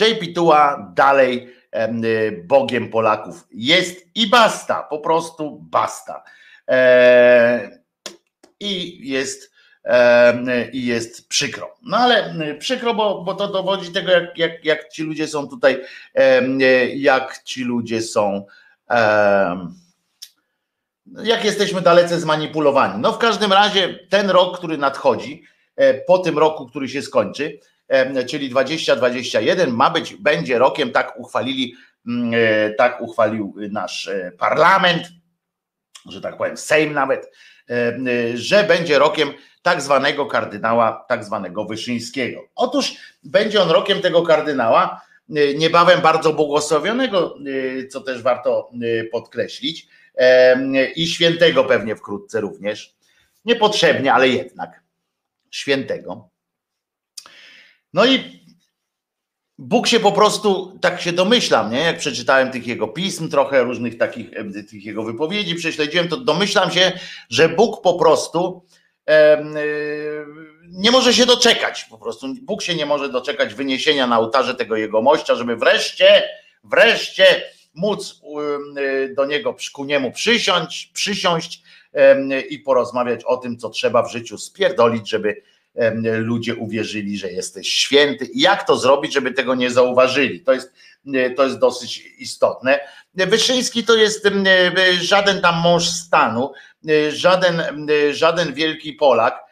JP 0.00 0.34
Tua 0.34 0.92
dalej 0.94 1.54
Bogiem 2.44 2.88
Polaków 2.88 3.46
jest 3.50 4.06
i 4.14 4.26
basta, 4.26 4.82
po 4.82 4.98
prostu 4.98 5.58
basta. 5.70 6.22
E, 6.68 7.78
I 8.60 9.08
jest 9.08 9.54
i 10.72 10.86
jest 10.86 11.28
przykro. 11.28 11.74
No 11.82 11.96
ale 11.96 12.34
przykro, 12.58 12.94
bo, 12.94 13.22
bo 13.22 13.34
to 13.34 13.48
dowodzi 13.48 13.92
tego, 13.92 14.10
jak, 14.12 14.38
jak, 14.38 14.64
jak 14.64 14.88
ci 14.88 15.02
ludzie 15.02 15.28
są 15.28 15.48
tutaj, 15.48 15.80
jak 16.94 17.42
ci 17.44 17.64
ludzie 17.64 18.02
są, 18.02 18.46
jak 21.22 21.44
jesteśmy 21.44 21.80
dalece 21.80 22.20
zmanipulowani. 22.20 23.02
No 23.02 23.12
w 23.12 23.18
każdym 23.18 23.52
razie 23.52 23.98
ten 24.10 24.30
rok, 24.30 24.58
który 24.58 24.78
nadchodzi, 24.78 25.42
e, 25.76 25.94
po 25.94 26.18
tym 26.18 26.38
roku, 26.38 26.66
który 26.66 26.88
się 26.88 27.02
skończy, 27.02 27.58
czyli 28.28 28.48
2021 28.48 29.70
ma 29.70 29.90
być, 29.90 30.14
będzie 30.14 30.58
rokiem, 30.58 30.90
tak 30.90 31.20
uchwalili, 31.20 31.74
mm, 32.06 32.32
e, 32.34 32.70
tak 32.70 33.00
uchwalił 33.00 33.54
nasz 33.70 34.08
e, 34.08 34.32
parlament, 34.38 35.08
że 36.08 36.20
tak 36.20 36.36
powiem, 36.36 36.56
Sejm 36.56 36.92
nawet, 36.92 37.32
że 38.34 38.64
będzie 38.64 38.98
rokiem 38.98 39.32
tak 39.62 39.82
zwanego 39.82 40.26
kardynała, 40.26 41.04
tak 41.08 41.24
zwanego 41.24 41.64
Wyszyńskiego. 41.64 42.40
Otóż 42.54 42.94
będzie 43.22 43.62
on 43.62 43.70
rokiem 43.70 44.00
tego 44.00 44.22
kardynała, 44.22 45.00
niebawem 45.56 46.00
bardzo 46.00 46.32
błogosławionego, 46.32 47.36
co 47.90 48.00
też 48.00 48.22
warto 48.22 48.70
podkreślić, 49.12 49.88
i 50.96 51.06
świętego 51.06 51.64
pewnie 51.64 51.96
wkrótce 51.96 52.40
również. 52.40 52.94
Niepotrzebnie, 53.44 54.12
ale 54.12 54.28
jednak 54.28 54.82
świętego. 55.50 56.33
No 57.94 58.06
i 58.06 58.44
Bóg 59.58 59.86
się 59.86 60.00
po 60.00 60.12
prostu, 60.12 60.78
tak 60.80 61.00
się 61.00 61.12
domyślam, 61.12 61.72
nie? 61.72 61.78
jak 61.78 61.98
przeczytałem 61.98 62.50
tych 62.50 62.66
jego 62.66 62.88
pism, 62.88 63.28
trochę 63.28 63.62
różnych 63.62 63.98
takich 63.98 64.30
tych 64.70 64.84
jego 64.84 65.02
wypowiedzi 65.02 65.54
prześledziłem, 65.54 66.08
to 66.08 66.16
domyślam 66.16 66.70
się, 66.70 66.92
że 67.30 67.48
Bóg 67.48 67.82
po 67.82 67.94
prostu 67.94 68.66
nie 70.68 70.90
może 70.90 71.14
się 71.14 71.26
doczekać 71.26 71.84
po 71.84 71.98
prostu. 71.98 72.26
Bóg 72.42 72.62
się 72.62 72.74
nie 72.74 72.86
może 72.86 73.08
doczekać 73.08 73.54
wyniesienia 73.54 74.06
na 74.06 74.18
ołtarze 74.18 74.54
tego 74.54 74.76
jego 74.76 75.02
mościa, 75.02 75.34
żeby 75.34 75.56
wreszcie, 75.56 76.22
wreszcie 76.64 77.42
móc 77.74 78.20
do 79.16 79.24
niego 79.26 79.56
ku 79.72 79.84
niemu 79.84 80.12
przysiąść, 80.12 80.86
przysiąść 80.86 81.62
i 82.50 82.58
porozmawiać 82.58 83.24
o 83.24 83.36
tym, 83.36 83.58
co 83.58 83.70
trzeba 83.70 84.02
w 84.02 84.12
życiu 84.12 84.38
spierdolić, 84.38 85.10
żeby 85.10 85.42
ludzie 86.02 86.54
uwierzyli, 86.54 87.18
że 87.18 87.32
jesteś 87.32 87.68
święty. 87.68 88.24
I 88.24 88.40
jak 88.40 88.66
to 88.66 88.76
zrobić, 88.76 89.14
żeby 89.14 89.32
tego 89.32 89.54
nie 89.54 89.70
zauważyli? 89.70 90.40
To 90.40 90.52
jest, 90.52 90.72
to 91.36 91.44
jest 91.44 91.58
dosyć 91.58 91.98
istotne. 92.18 92.80
Wyszyński 93.14 93.84
to 93.84 93.94
jest 93.94 94.28
żaden 95.00 95.40
tam 95.40 95.60
mąż 95.60 95.88
stanu, 95.88 96.52
żaden, 97.08 97.62
żaden 98.12 98.54
wielki 98.54 98.92
Polak. 98.92 99.44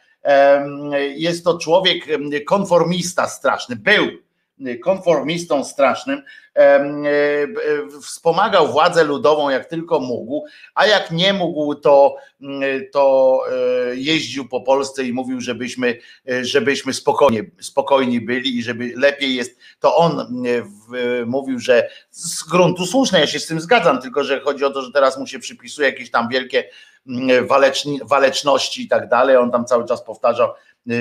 Jest 1.15 1.43
to 1.43 1.57
człowiek 1.57 2.05
konformista 2.45 3.27
straszny, 3.27 3.75
był 3.75 4.07
konformistą 4.83 5.63
strasznym, 5.63 6.23
e, 6.55 6.87
wspomagał 8.01 8.67
władzę 8.71 9.03
ludową 9.03 9.49
jak 9.49 9.65
tylko 9.65 9.99
mógł, 9.99 10.45
a 10.75 10.85
jak 10.85 11.11
nie 11.11 11.33
mógł, 11.33 11.75
to, 11.75 12.15
to 12.91 13.39
e, 13.51 13.95
jeździł 13.95 14.47
po 14.47 14.61
Polsce 14.61 15.03
i 15.03 15.13
mówił, 15.13 15.41
żebyśmy, 15.41 15.99
e, 16.29 16.45
żebyśmy 16.45 16.93
spokojnie, 16.93 17.43
spokojni 17.59 18.21
byli 18.21 18.57
i 18.57 18.63
żeby 18.63 18.93
lepiej 18.95 19.35
jest. 19.35 19.59
To 19.79 19.95
on 19.95 20.43
mówił, 21.25 21.59
że 21.59 21.89
z 22.11 22.43
gruntu 22.43 22.85
słuszne, 22.85 23.19
ja 23.19 23.27
się 23.27 23.39
z 23.39 23.47
tym 23.47 23.61
zgadzam, 23.61 24.01
tylko 24.01 24.23
że 24.23 24.39
chodzi 24.39 24.65
o 24.65 24.69
to, 24.69 24.81
że 24.81 24.91
teraz 24.91 25.17
mu 25.17 25.27
się 25.27 25.39
przypisuje 25.39 25.89
jakieś 25.89 26.11
tam 26.11 26.29
wielkie 26.29 26.63
waleczni, 27.41 27.99
waleczności 28.03 28.83
i 28.83 28.87
tak 28.87 29.09
dalej. 29.09 29.37
On 29.37 29.51
tam 29.51 29.65
cały 29.65 29.85
czas 29.85 30.03
powtarzał, 30.03 30.49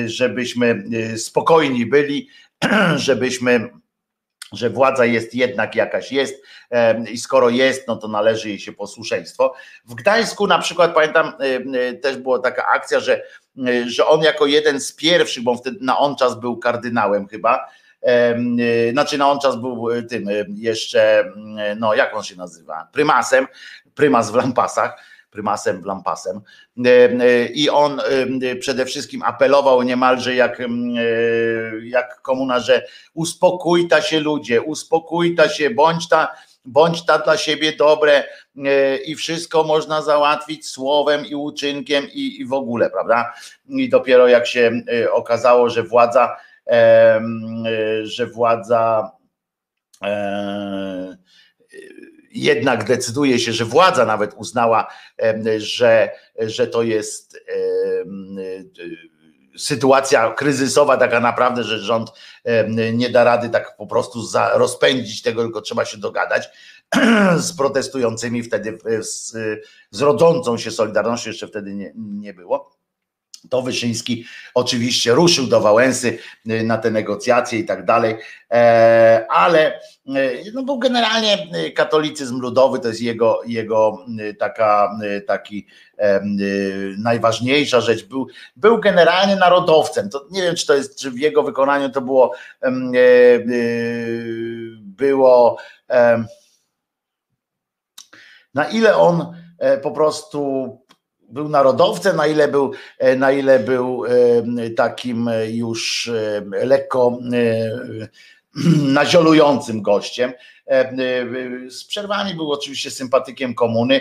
żebyśmy 0.06 0.84
spokojni 1.16 1.86
byli, 1.86 2.28
żebyśmy 2.96 3.70
że 4.52 4.70
władza 4.70 5.04
jest 5.04 5.34
jednak 5.34 5.74
jakaś 5.74 6.12
jest 6.12 6.42
i 7.10 7.18
skoro 7.18 7.48
jest, 7.48 7.88
no 7.88 7.96
to 7.96 8.08
należy 8.08 8.48
jej 8.48 8.58
się 8.58 8.72
posłuszeństwo. 8.72 9.54
W 9.84 9.94
Gdańsku 9.94 10.46
na 10.46 10.58
przykład 10.58 10.94
pamiętam 10.94 11.32
też 12.02 12.16
była 12.16 12.38
taka 12.38 12.66
akcja, 12.66 13.00
że, 13.00 13.22
że 13.86 14.06
on 14.06 14.22
jako 14.22 14.46
jeden 14.46 14.80
z 14.80 14.92
pierwszych, 14.92 15.44
bo 15.44 15.54
wtedy 15.54 15.78
na 15.80 15.98
on 15.98 16.16
czas 16.16 16.40
był 16.40 16.56
kardynałem 16.56 17.28
chyba, 17.28 17.68
znaczy 18.92 19.18
na 19.18 19.30
on 19.30 19.40
czas 19.40 19.56
był 19.56 19.88
tym 20.08 20.26
jeszcze, 20.54 21.32
no 21.76 21.94
jak 21.94 22.16
on 22.16 22.22
się 22.22 22.36
nazywa, 22.36 22.88
prymasem, 22.92 23.46
prymas 23.94 24.30
w 24.30 24.34
lampasach, 24.34 25.04
prymasem 25.32 25.84
lampasem 25.84 26.40
i 27.54 27.70
on 27.70 28.00
przede 28.60 28.86
wszystkim 28.86 29.22
apelował 29.22 29.82
niemalże 29.82 30.34
jak, 30.34 30.62
jak 31.82 32.22
komuna, 32.22 32.60
że 32.60 32.86
uspokójta 33.14 34.02
się 34.02 34.20
ludzie, 34.20 34.62
uspokójta 34.62 35.48
się, 35.48 35.70
bądź 35.70 36.08
ta, 36.08 36.34
bądź 36.64 37.06
ta 37.06 37.18
dla 37.18 37.36
siebie 37.36 37.72
dobre 37.76 38.24
i 39.06 39.14
wszystko 39.14 39.64
można 39.64 40.02
załatwić 40.02 40.68
słowem 40.68 41.26
i 41.26 41.34
uczynkiem 41.34 42.04
i, 42.12 42.40
i 42.40 42.46
w 42.46 42.52
ogóle, 42.52 42.90
prawda? 42.90 43.34
I 43.68 43.88
dopiero 43.88 44.28
jak 44.28 44.46
się 44.46 44.72
okazało, 45.12 45.70
że 45.70 45.82
władza, 45.82 46.36
że 48.02 48.26
władza 48.26 49.10
jednak 52.34 52.84
decyduje 52.84 53.38
się, 53.38 53.52
że 53.52 53.64
władza 53.64 54.06
nawet 54.06 54.34
uznała, 54.34 54.86
że, 55.58 56.10
że 56.38 56.66
to 56.66 56.82
jest 56.82 57.38
sytuacja 59.56 60.30
kryzysowa 60.30 60.96
taka 60.96 61.20
naprawdę, 61.20 61.64
że 61.64 61.78
rząd 61.78 62.12
nie 62.92 63.10
da 63.10 63.24
rady 63.24 63.48
tak 63.48 63.76
po 63.76 63.86
prostu 63.86 64.20
rozpędzić 64.54 65.22
tego, 65.22 65.42
tylko 65.42 65.60
trzeba 65.60 65.84
się 65.84 65.98
dogadać 65.98 66.48
z 67.36 67.56
protestującymi 67.56 68.42
wtedy, 68.42 68.78
z, 69.00 69.36
z 69.90 70.02
rodzącą 70.02 70.58
się 70.58 70.70
Solidarnością, 70.70 71.30
jeszcze 71.30 71.48
wtedy 71.48 71.74
nie, 71.74 71.92
nie 71.96 72.34
było 72.34 72.81
to 73.50 73.62
Wyszyński 73.62 74.24
oczywiście 74.54 75.12
ruszył 75.12 75.46
do 75.46 75.60
Wałęsy 75.60 76.18
y, 76.50 76.62
na 76.62 76.78
te 76.78 76.90
negocjacje 76.90 77.58
i 77.58 77.64
tak 77.64 77.84
dalej, 77.84 78.16
e, 78.50 79.26
ale 79.30 79.80
y, 80.06 80.52
no 80.54 80.62
był 80.62 80.78
generalnie 80.78 81.46
y, 81.66 81.70
katolicyzm 81.70 82.40
ludowy, 82.40 82.78
to 82.78 82.88
jest 82.88 83.00
jego, 83.00 83.40
jego 83.46 83.98
taka, 84.38 84.98
taki 85.26 85.66
najważniejsza 86.98 87.80
rzecz. 87.80 88.04
Był, 88.04 88.26
był 88.56 88.80
generalnie 88.80 89.36
narodowcem. 89.36 90.10
To 90.10 90.26
nie 90.30 90.42
wiem, 90.42 90.56
czy 90.56 90.66
to 90.66 90.74
jest, 90.74 90.98
czy 90.98 91.10
w 91.10 91.18
jego 91.18 91.42
wykonaniu 91.42 91.90
to 91.90 92.00
było 92.00 92.34
było 94.82 95.58
na 98.54 98.68
ile 98.68 98.96
on 98.96 99.34
e, 99.58 99.78
po 99.78 99.90
prostu 99.90 100.68
był 101.32 101.48
narodowcem, 101.48 102.16
na 102.16 102.26
ile 102.26 102.48
był, 102.48 102.72
e, 102.98 103.16
na 103.16 103.32
ile 103.32 103.58
był 103.58 104.04
e, 104.06 104.10
takim 104.70 105.30
już 105.48 106.08
e, 106.08 106.42
lekko 106.66 107.18
naziolującym 108.98 109.82
gościem. 109.82 110.32
Z 111.68 111.84
przerwami 111.84 112.34
był 112.34 112.52
oczywiście 112.52 112.90
sympatykiem 112.90 113.54
komuny, 113.54 114.00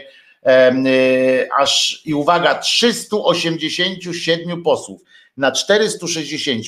aż 1.58 2.02
i 2.06 2.14
uwaga, 2.14 2.56
387 2.56 4.64
posłów. 4.64 5.02
Na 5.38 5.52
460, 5.52 6.66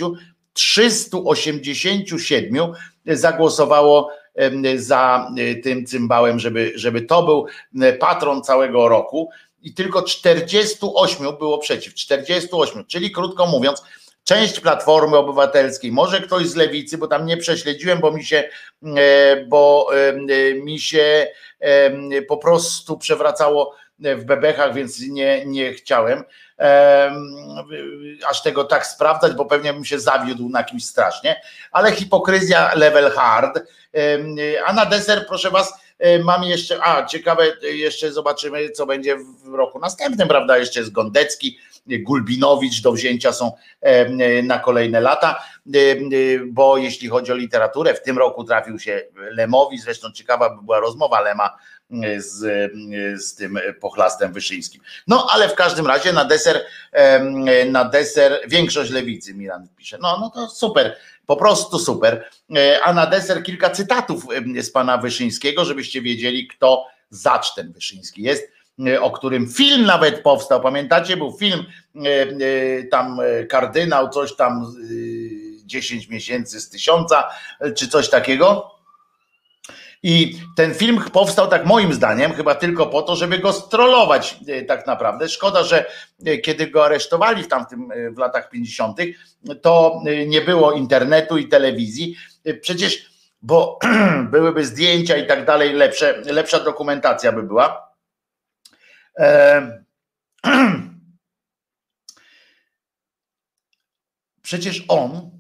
387 0.54 2.74
zagłosowało 3.08 4.10
za 4.76 5.32
tym 5.64 5.86
cymbałem, 5.86 6.40
żeby, 6.40 6.72
żeby 6.76 7.02
to 7.02 7.24
był 7.24 7.46
patron 8.00 8.44
całego 8.44 8.88
roku 8.88 9.30
i 9.64 9.74
tylko 9.74 10.02
48 10.02 11.38
było 11.38 11.58
przeciw. 11.58 11.94
48, 11.94 12.86
czyli 12.86 13.12
krótko 13.12 13.46
mówiąc, 13.46 13.84
część 14.24 14.60
Platformy 14.60 15.18
Obywatelskiej, 15.18 15.92
może 15.92 16.22
ktoś 16.22 16.48
z 16.48 16.56
Lewicy, 16.56 16.98
bo 16.98 17.08
tam 17.08 17.26
nie 17.26 17.38
prześledziłem, 17.38 18.00
bo 18.00 18.12
mi 18.12 18.26
się, 18.26 18.50
e, 18.98 19.46
bo 19.46 19.90
e, 19.94 20.54
mi 20.54 20.80
się 20.80 21.28
po 22.28 22.38
prostu 22.38 22.98
przewracało 22.98 23.76
w 24.00 24.24
bebechach, 24.24 24.74
więc 24.74 25.00
nie, 25.00 25.46
nie 25.46 25.74
chciałem 25.74 26.24
aż 28.30 28.42
tego 28.42 28.64
tak 28.64 28.88
sprawdzać, 28.88 29.34
bo 29.34 29.46
pewnie 29.46 29.74
bym 29.74 29.86
się 29.86 30.00
zawiódł 30.00 30.50
na 30.50 30.64
kimś 30.64 30.86
strasznie, 30.86 31.42
ale 31.72 31.92
hipokryzja 31.92 32.74
level 32.76 33.12
hard. 33.12 33.60
A 34.66 34.74
na 34.74 34.86
deser, 34.86 35.26
proszę 35.28 35.50
Was, 35.50 35.74
E, 36.04 36.20
mam 36.20 36.44
jeszcze, 36.44 36.84
a 36.84 37.06
ciekawe, 37.06 37.58
jeszcze 37.62 38.12
zobaczymy, 38.12 38.70
co 38.70 38.86
będzie 38.86 39.18
w 39.46 39.54
roku 39.54 39.80
następnym, 39.80 40.28
prawda? 40.28 40.58
Jeszcze 40.58 40.80
jest 40.80 40.92
Gondecki, 40.92 41.58
Gulbinowicz 41.88 42.82
do 42.82 42.92
wzięcia 42.92 43.34
są 43.34 43.52
e, 43.82 44.44
na 44.44 44.60
kolejne 44.60 45.02
lata, 45.02 45.44
e, 45.76 45.80
bo 46.46 46.78
jeśli 46.78 47.10
chodzi 47.10 47.32
o 47.32 47.36
literaturę, 47.36 47.94
w 47.94 48.02
tym 48.02 48.18
roku 48.18 48.44
trafił 48.44 48.80
się 48.80 49.02
Lemowi, 49.16 49.78
zresztą 49.78 50.12
ciekawa 50.12 50.50
by 50.50 50.62
była 50.62 50.80
rozmowa 50.80 51.22
Lema 51.22 51.58
z, 52.18 52.72
z 53.24 53.36
tym 53.36 53.60
pochlastem 53.80 54.34
wyszyńskim. 54.34 54.82
No 55.08 55.28
ale 55.32 55.50
w 55.50 55.56
każdym 55.56 55.88
razie 55.88 56.14
na 56.14 56.26
deser, 56.26 56.66
na 57.72 57.86
deser 57.86 58.40
większość 58.48 58.92
lewicy 58.92 59.34
Milan 59.34 59.68
pisze. 59.78 59.98
No, 60.02 60.18
no 60.20 60.30
to 60.30 60.50
super. 60.50 60.96
Po 61.26 61.36
prostu 61.36 61.80
super. 61.80 62.30
E, 62.56 62.84
a 62.84 62.94
na 62.94 63.06
deser 63.06 63.44
kilka 63.44 63.70
cytatów 63.70 64.26
z 64.62 64.72
pana 64.72 64.98
Wyszyńskiego, 64.98 65.66
żebyście 65.66 66.02
wiedzieli, 66.02 66.48
kto 66.48 66.86
zacz 67.10 67.54
ten 67.56 67.72
Wyszyński 67.72 68.24
jest, 68.24 68.44
e, 68.44 68.63
o 69.02 69.12
którym 69.12 69.48
film 69.48 69.86
nawet 69.86 70.22
powstał. 70.22 70.62
Pamiętacie, 70.62 71.18
był 71.18 71.32
film 71.32 71.66
e, 71.96 72.84
tam 72.84 73.20
kardynał, 73.50 74.10
coś 74.10 74.36
tam 74.36 74.76
10 75.66 76.10
miesięcy 76.10 76.60
z 76.62 76.70
tysiąca, 76.70 77.30
czy 77.76 77.88
coś 77.88 78.10
takiego. 78.10 78.74
I 80.04 80.40
ten 80.56 80.74
film 80.74 81.04
powstał, 81.14 81.48
tak 81.48 81.66
moim 81.66 81.94
zdaniem, 81.94 82.34
chyba 82.34 82.56
tylko 82.56 82.86
po 82.86 83.02
to, 83.02 83.16
żeby 83.16 83.40
go 83.40 83.54
strollować 83.54 84.40
tak 84.68 84.88
naprawdę. 84.88 85.30
Szkoda, 85.30 85.64
że 85.64 85.86
kiedy 86.44 86.68
go 86.68 86.86
aresztowali 86.86 87.44
w 87.44 87.48
tamtym 87.48 87.90
w 88.12 88.18
latach 88.18 88.50
50., 88.50 88.98
to 89.62 90.02
nie 90.28 90.42
było 90.42 90.72
internetu 90.72 91.38
i 91.38 91.48
telewizji. 91.48 92.16
Przecież, 92.62 93.10
bo 93.42 93.80
byłyby 94.32 94.66
zdjęcia 94.66 95.18
i 95.18 95.28
tak 95.28 95.46
dalej, 95.46 95.74
lepsze, 95.74 96.22
lepsza 96.26 96.60
dokumentacja 96.60 97.32
by 97.32 97.44
była. 97.44 97.93
Przecież 104.42 104.84
on 104.88 105.32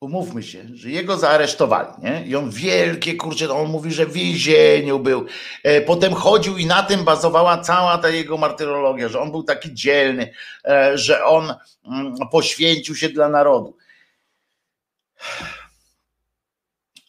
umówmy 0.00 0.42
się, 0.42 0.64
że 0.74 0.90
jego 0.90 1.16
zaaresztowali, 1.16 1.88
nie? 2.02 2.26
I 2.26 2.36
on 2.36 2.50
wielkie, 2.50 3.14
kurczę, 3.14 3.50
on 3.50 3.70
mówi, 3.70 3.92
że 3.92 4.06
w 4.06 4.12
więzieniu 4.12 4.98
był. 4.98 5.26
E, 5.64 5.80
potem 5.80 6.14
chodził 6.14 6.58
i 6.58 6.66
na 6.66 6.82
tym 6.82 7.04
bazowała 7.04 7.58
cała 7.58 7.98
ta 7.98 8.08
jego 8.08 8.36
martyrologia, 8.36 9.08
że 9.08 9.20
on 9.20 9.30
był 9.30 9.42
taki 9.42 9.74
dzielny, 9.74 10.32
e, 10.64 10.98
że 10.98 11.24
on 11.24 11.54
mm, 11.86 12.14
poświęcił 12.32 12.94
się 12.96 13.08
dla 13.08 13.28
narodu. 13.28 13.76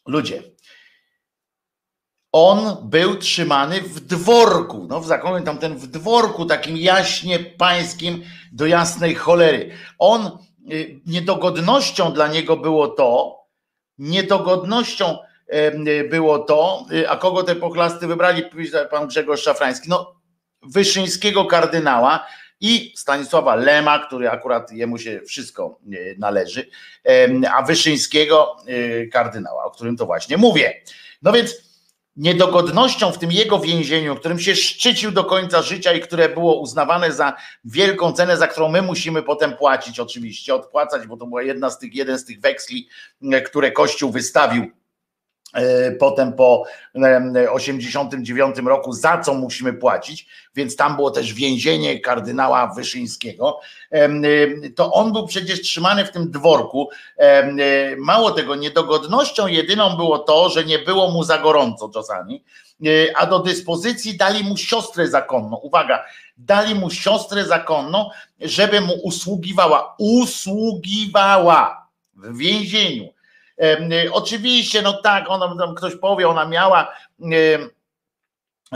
Ludzie, 0.07 0.43
on 2.31 2.89
był 2.89 3.15
trzymany 3.15 3.81
w 3.81 3.99
dworku, 3.99 4.87
no 4.89 4.99
w 4.99 5.05
zakonie 5.05 5.45
tamten 5.45 5.75
w 5.75 5.87
dworku 5.87 6.45
takim 6.45 6.77
jaśnie 6.77 7.39
pańskim 7.39 8.23
do 8.51 8.65
jasnej 8.65 9.15
cholery. 9.15 9.71
On, 9.99 10.37
y, 10.71 10.99
niedogodnością 11.05 12.13
dla 12.13 12.27
niego 12.27 12.57
było 12.57 12.87
to, 12.87 13.39
niedogodnością 13.97 15.17
było 16.09 16.39
to, 16.39 16.85
y, 16.91 17.09
a 17.09 17.17
kogo 17.17 17.43
te 17.43 17.55
pochlasty 17.55 18.07
wybrali, 18.07 18.43
pan 18.91 19.07
Grzegorz 19.07 19.41
Szafrański, 19.41 19.89
no 19.89 20.15
Wyszyńskiego 20.61 21.45
kardynała 21.45 22.27
i 22.61 22.93
Stanisława 22.97 23.55
Lema, 23.55 23.99
który 23.99 24.29
akurat 24.29 24.71
jemu 24.71 24.97
się 24.97 25.21
wszystko 25.27 25.79
y, 25.93 26.15
należy, 26.19 26.69
a 27.53 27.63
Wyszyńskiego 27.63 28.57
kardynała, 29.11 29.63
o 29.63 29.71
którym 29.71 29.97
to 29.97 30.05
właśnie 30.05 30.37
mówię. 30.37 30.81
No 31.21 31.31
więc 31.31 31.68
niedogodnością 32.19 33.11
w 33.11 33.17
tym 33.17 33.31
jego 33.31 33.59
więzieniu, 33.59 34.15
którym 34.15 34.39
się 34.39 34.55
szczycił 34.55 35.11
do 35.11 35.23
końca 35.23 35.61
życia 35.61 35.93
i 35.93 36.01
które 36.01 36.29
było 36.29 36.59
uznawane 36.59 37.11
za 37.11 37.33
wielką 37.65 38.13
cenę, 38.13 38.37
za 38.37 38.47
którą 38.47 38.69
my 38.69 38.81
musimy 38.81 39.23
potem 39.23 39.57
płacić 39.57 39.99
oczywiście, 39.99 40.55
odpłacać, 40.55 41.07
bo 41.07 41.17
to 41.17 41.25
była 41.25 41.43
jedna 41.43 41.69
z 41.69 41.79
tych, 41.79 41.95
jeden 41.95 42.19
z 42.19 42.25
tych 42.25 42.41
weksli, 42.41 42.87
które 43.45 43.71
Kościół 43.71 44.11
wystawił 44.11 44.78
potem 45.99 46.33
po 46.33 46.63
89 47.51 48.57
roku, 48.57 48.93
za 48.93 49.17
co 49.17 49.33
musimy 49.33 49.73
płacić, 49.73 50.27
więc 50.55 50.75
tam 50.75 50.95
było 50.95 51.11
też 51.11 51.33
więzienie 51.33 51.99
kardynała 51.99 52.67
Wyszyńskiego, 52.67 53.59
e, 53.91 54.09
to 54.75 54.91
on 54.93 55.13
był 55.13 55.27
przecież 55.27 55.61
trzymany 55.61 56.05
w 56.05 56.11
tym 56.11 56.31
dworku. 56.31 56.89
E, 57.17 57.95
mało 57.95 58.31
tego, 58.31 58.55
niedogodnością 58.55 59.47
jedyną 59.47 59.95
było 59.95 60.19
to, 60.19 60.49
że 60.49 60.65
nie 60.65 60.79
było 60.79 61.11
mu 61.11 61.23
za 61.23 61.37
gorąco 61.37 61.89
czasami, 61.89 62.43
a 63.15 63.25
do 63.25 63.39
dyspozycji 63.39 64.17
dali 64.17 64.43
mu 64.43 64.57
siostrę 64.57 65.07
zakonną. 65.07 65.57
Uwaga, 65.57 66.05
dali 66.37 66.75
mu 66.75 66.89
siostrę 66.89 67.45
zakonną, 67.45 68.09
żeby 68.41 68.81
mu 68.81 68.93
usługiwała. 68.93 69.95
Usługiwała 69.97 71.87
w 72.15 72.37
więzieniu 72.37 73.18
oczywiście, 74.11 74.81
no 74.81 74.93
tak, 74.93 75.25
ona, 75.27 75.73
ktoś 75.77 75.95
powie, 75.95 76.27
ona 76.27 76.45
miała 76.45 76.93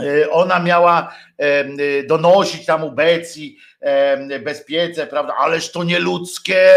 y, 0.02 0.30
ona 0.30 0.58
miała 0.58 1.14
y, 1.42 2.06
donosić 2.08 2.66
tam 2.66 2.84
ubecji 2.84 3.58
bezpiece, 4.44 5.06
prawda, 5.06 5.34
ależ 5.34 5.72
to 5.72 5.84
nieludzkie, 5.84 6.70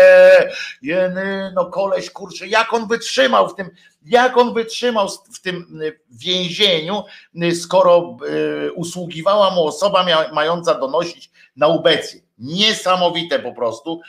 jeny, 0.82 1.52
no 1.56 1.66
koleś, 1.66 2.10
kurczę, 2.10 2.48
jak 2.48 2.74
on 2.74 2.88
wytrzymał 2.88 3.50
w 3.50 3.56
tym, 3.56 3.70
jak 4.06 4.38
on 4.38 4.54
wytrzymał 4.54 5.10
w 5.34 5.42
tym 5.42 5.82
więzieniu, 6.10 7.04
skoro 7.62 8.18
usługiwała 8.76 9.50
mu 9.50 9.68
osoba 9.68 10.06
mająca 10.34 10.74
donosić 10.76 11.32
na 11.56 11.68
ubecję. 11.68 12.22
Niesamowite 12.38 13.40
po 13.40 13.52
prostu. 13.52 14.02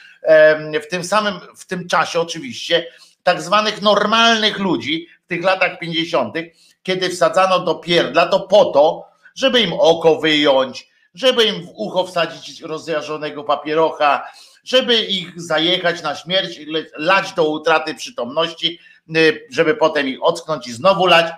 W 0.82 0.86
tym 0.90 1.04
samym, 1.04 1.34
w 1.56 1.66
tym 1.66 1.88
czasie 1.88 2.20
oczywiście 2.20 2.86
tak 3.22 3.42
zwanych 3.42 3.82
normalnych 3.82 4.58
ludzi 4.58 5.08
w 5.24 5.28
tych 5.28 5.44
latach 5.44 5.78
50., 5.78 6.34
kiedy 6.82 7.08
wsadzano 7.08 7.58
do 7.58 7.74
pierdla, 7.74 8.26
to 8.26 8.40
po 8.40 8.64
to, 8.64 9.08
żeby 9.34 9.60
im 9.60 9.72
oko 9.72 10.20
wyjąć, 10.20 10.88
żeby 11.14 11.44
im 11.44 11.66
w 11.66 11.70
ucho 11.74 12.06
wsadzić 12.06 12.60
rozjarzonego 12.60 13.44
papierocha, 13.44 14.28
żeby 14.64 15.02
ich 15.02 15.40
zajechać 15.40 16.02
na 16.02 16.14
śmierć, 16.14 16.60
lać 16.96 17.32
do 17.32 17.50
utraty 17.50 17.94
przytomności, 17.94 18.78
y, 19.16 19.46
żeby 19.50 19.74
potem 19.74 20.08
ich 20.08 20.22
ocknąć 20.22 20.66
i 20.66 20.72
znowu 20.72 21.06
lać. 21.06 21.32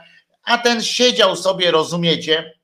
A 0.45 0.59
ten 0.59 0.83
siedział 0.83 1.37
sobie, 1.37 1.71
rozumiecie, 1.71 2.61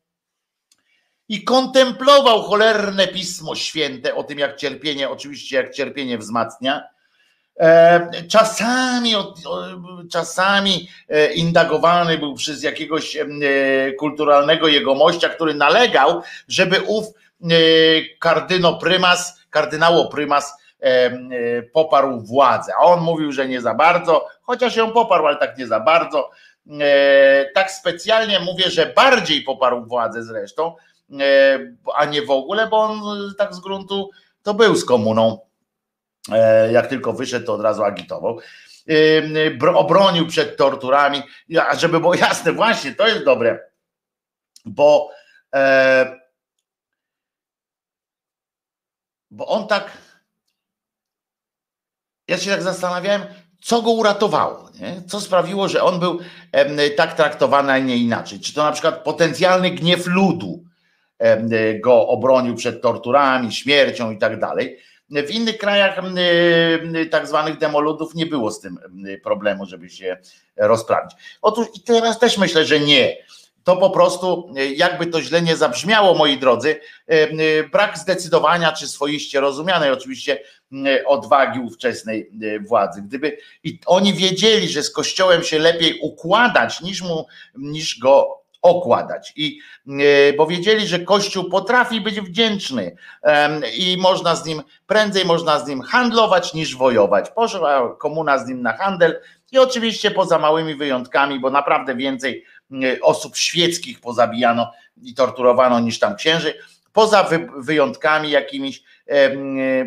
i 1.28 1.44
kontemplował 1.44 2.42
cholerne 2.42 3.08
pismo 3.08 3.54
święte 3.54 4.14
o 4.14 4.24
tym, 4.24 4.38
jak 4.38 4.56
cierpienie, 4.56 5.10
oczywiście 5.10 5.56
jak 5.56 5.74
cierpienie 5.74 6.18
wzmacnia, 6.18 6.84
czasami, 8.28 9.14
czasami 10.12 10.88
e, 11.09 11.32
indagowany 11.32 12.18
był 12.18 12.34
przez 12.34 12.62
jakiegoś 12.62 13.16
e, 13.16 13.26
kulturalnego 13.92 14.68
jegomościa, 14.68 15.28
który 15.28 15.54
nalegał, 15.54 16.22
żeby 16.48 16.80
ów 16.86 17.04
kardyno 18.18 18.78
prymas, 18.78 19.40
kardynało 19.50 20.09
prymas 20.09 20.54
poparł 21.72 22.20
władzę. 22.20 22.72
A 22.80 22.84
on 22.84 23.00
mówił, 23.00 23.32
że 23.32 23.48
nie 23.48 23.61
za 23.61 23.74
bardzo, 23.74 24.26
chociaż 24.42 24.76
ją 24.76 24.92
poparł, 24.92 25.26
ale 25.26 25.36
tak 25.36 25.59
nie 25.59 25.66
za 25.66 25.80
bardzo. 25.80 26.30
Tak 27.54 27.70
specjalnie 27.70 28.40
mówię, 28.40 28.70
że 28.70 28.86
bardziej 28.86 29.42
poparł 29.42 29.84
władzę 29.84 30.22
zresztą, 30.22 30.74
a 31.94 32.04
nie 32.04 32.22
w 32.22 32.30
ogóle, 32.30 32.66
bo 32.66 32.76
on 32.76 33.00
tak 33.38 33.54
z 33.54 33.61
gruntu 33.61 34.11
to 34.42 34.54
był 34.54 34.76
z 34.76 34.84
komuną 34.84 35.38
E, 35.38 35.45
jak 36.72 36.86
tylko 36.86 37.12
wyszedł, 37.12 37.46
to 37.46 37.54
od 37.54 37.60
razu 37.60 37.84
agitował. 37.84 38.38
E, 38.88 39.74
obronił 39.74 40.26
przed 40.26 40.56
torturami, 40.56 41.22
a 41.68 41.76
żeby 41.76 42.00
było 42.00 42.14
jasne, 42.28 42.52
właśnie 42.52 42.94
to 42.94 43.08
jest 43.08 43.24
dobre, 43.24 43.70
bo, 44.64 45.10
e, 45.54 46.16
bo 49.30 49.46
on 49.46 49.66
tak. 49.66 49.90
Ja 52.28 52.38
się 52.38 52.50
tak 52.50 52.62
zastanawiałem, 52.62 53.22
co 53.60 53.82
go 53.82 53.90
uratowało, 53.90 54.70
nie? 54.80 55.02
co 55.08 55.20
sprawiło, 55.20 55.68
że 55.68 55.82
on 55.82 56.00
był 56.00 56.20
tak 56.96 57.14
traktowany, 57.14 57.72
a 57.72 57.78
nie 57.78 57.96
inaczej. 57.96 58.40
Czy 58.40 58.54
to 58.54 58.62
na 58.64 58.72
przykład 58.72 59.04
potencjalny 59.04 59.70
gniew 59.70 60.06
ludu 60.06 60.64
go 61.80 62.08
obronił 62.08 62.54
przed 62.54 62.82
torturami, 62.82 63.52
śmiercią 63.52 64.10
i 64.10 64.18
tak 64.18 64.40
dalej 64.40 64.78
w 65.11 65.30
innych 65.30 65.59
krajach 65.59 66.00
tak 67.11 67.26
zwanych 67.26 67.59
demoludów 67.59 68.14
nie 68.14 68.26
było 68.26 68.50
z 68.50 68.61
tym 68.61 68.78
problemu, 69.22 69.66
żeby 69.66 69.90
się 69.90 70.16
rozprawić. 70.57 71.16
Otóż 71.42 71.66
i 71.74 71.80
teraz 71.80 72.18
też 72.18 72.38
myślę, 72.38 72.64
że 72.64 72.80
nie. 72.80 73.16
To 73.64 73.76
po 73.76 73.90
prostu, 73.90 74.54
jakby 74.76 75.07
to 75.07 75.22
źle 75.22 75.42
nie 75.42 75.57
zabrzmiało, 75.57 76.14
moi 76.14 76.38
drodzy, 76.38 76.80
brak 77.72 77.98
zdecydowania 77.98 78.72
czy 78.72 78.88
swoiście 78.88 79.40
rozumianej 79.40 79.90
oczywiście 79.90 80.42
odwagi 81.07 81.61
ówczesnej 81.61 82.30
władzy. 82.68 83.02
Gdyby 83.02 83.38
i 83.64 83.80
oni 83.86 84.14
wiedzieli, 84.14 84.68
że 84.68 84.82
z 84.82 84.90
Kościołem 84.90 85.42
się 85.42 85.59
lepiej 85.59 85.98
układać 86.02 86.80
niż, 86.80 87.02
mu, 87.02 87.26
niż 87.54 87.98
go 87.98 88.42
okładać. 88.66 89.32
I 89.36 89.58
e, 89.88 90.32
bo 90.32 90.46
wiedzieli, 90.46 90.86
że 90.86 90.98
Kościół 90.98 91.50
potrafi 91.50 92.00
być 92.00 92.20
wdzięczny 92.20 92.96
i 93.78 93.96
można 94.00 94.36
z 94.36 94.44
nim 94.44 94.62
prędzej 94.86 95.24
można 95.24 95.58
z 95.58 95.68
nim 95.68 95.82
handlować 95.82 96.54
niż 96.54 96.76
wojować. 96.76 97.30
Poszła 97.30 97.96
komuna 97.98 98.38
z 98.38 98.48
nim 98.48 98.62
na 98.62 98.72
handel 98.72 99.20
i 99.52 99.58
oczywiście 99.58 100.10
poza 100.10 100.38
małymi 100.38 100.74
wyjątkami, 100.74 101.40
bo 101.40 101.50
naprawdę 101.50 101.94
więcej 101.94 102.44
osób 103.02 103.36
świeckich 103.36 104.00
pozabijano 104.00 104.72
i 105.02 105.14
torturowano 105.14 105.80
niż 105.80 105.98
tam 105.98 106.16
księży. 106.16 106.54
Poza 106.92 107.28
wyjątkami 107.56 108.30
jakimiś 108.30 108.82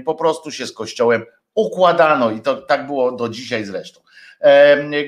po 0.05 0.15
prostu 0.15 0.51
się 0.51 0.67
z 0.67 0.73
Kościołem 0.73 1.25
układano 1.55 2.31
i 2.31 2.41
to 2.41 2.55
tak 2.55 2.87
było 2.87 3.11
do 3.11 3.29
dzisiaj 3.29 3.65
zresztą. 3.65 4.01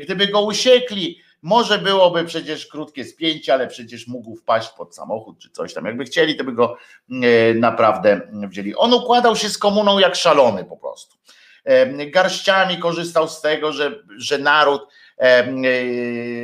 Gdyby 0.04 0.28
go 0.28 0.42
usiekli, 0.42 1.22
może 1.42 1.80
byłoby 1.80 2.26
przecież 2.26 2.68
krótkie 2.68 3.06
spięcie, 3.06 3.54
ale 3.54 3.68
przecież 3.68 4.08
mógł 4.08 4.36
wpaść 4.36 4.70
pod 4.70 4.96
samochód 4.96 5.40
czy 5.40 5.50
coś 5.50 5.74
tam. 5.74 5.86
Jakby 5.86 6.04
chcieli, 6.04 6.36
to 6.36 6.44
by 6.44 6.54
go 6.54 6.78
e, 7.10 7.54
naprawdę 7.54 8.22
wzięli. 8.34 8.76
On 8.76 8.94
układał 8.94 9.36
się 9.36 9.50
z 9.50 9.58
komuną 9.58 10.00
jak 10.00 10.16
szalony 10.16 10.66
po 10.66 10.78
prostu. 10.78 11.18
E, 11.64 12.08
garściami 12.08 12.78
korzystał 12.78 13.28
z 13.28 13.42
tego, 13.42 13.74
że, 13.74 14.04
że 14.18 14.38
naród 14.38 14.88
e, 15.18 15.46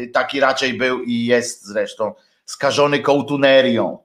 taki 0.08 0.39
raczej 0.39 0.74
był 0.74 1.04
i 1.04 1.26
jest 1.26 1.66
zresztą 1.66 2.14
skażony 2.45 3.00
kołtunerią. 3.00 3.98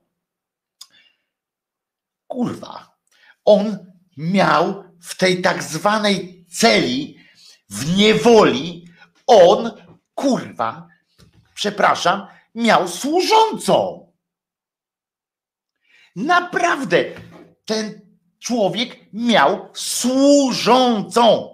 Kurwa, 2.26 2.96
on 3.44 3.78
miał 4.16 4.84
w 5.00 5.16
tej 5.16 5.42
tak 5.42 5.62
zwanej 5.62 6.44
celi 6.50 7.16
w 7.70 7.96
niewoli, 7.96 8.88
on 9.26 9.70
kurwa, 10.22 10.88
przepraszam, 11.54 12.26
miał 12.54 12.88
służącą. 12.88 14.06
Naprawdę, 16.16 17.04
ten 17.64 18.00
człowiek 18.38 18.98
miał 19.12 19.68
służącą. 19.74 21.52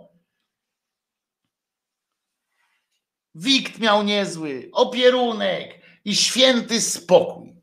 wikt 3.38 3.78
miał 3.78 4.02
niezły, 4.02 4.68
opierunek 4.72 5.80
i 6.04 6.16
święty 6.16 6.80
spokój. 6.80 7.56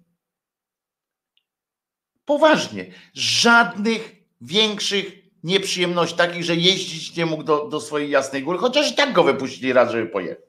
Poważnie, 2.25 2.93
żadnych 3.13 4.15
większych 4.41 5.13
nieprzyjemności, 5.43 6.17
takich, 6.17 6.43
że 6.43 6.55
jeździć 6.55 7.15
nie 7.15 7.25
mógł 7.25 7.43
do, 7.43 7.67
do 7.67 7.81
swojej 7.81 8.09
jasnej 8.09 8.43
góry, 8.43 8.57
chociaż 8.57 8.91
i 8.91 8.95
tak 8.95 9.13
go 9.13 9.23
wypuścili 9.23 9.73
raz, 9.73 9.91
żeby 9.91 10.09
pojechał. 10.09 10.44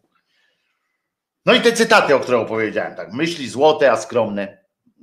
No 1.47 1.55
i 1.55 1.61
te 1.61 1.73
cytaty, 1.73 2.15
o 2.15 2.21
których 2.21 2.41
opowiedziałem, 2.41 2.95
tak, 2.95 3.13
myśli 3.13 3.49
złote, 3.49 3.93
a 3.93 3.97
skromne, 3.97 4.59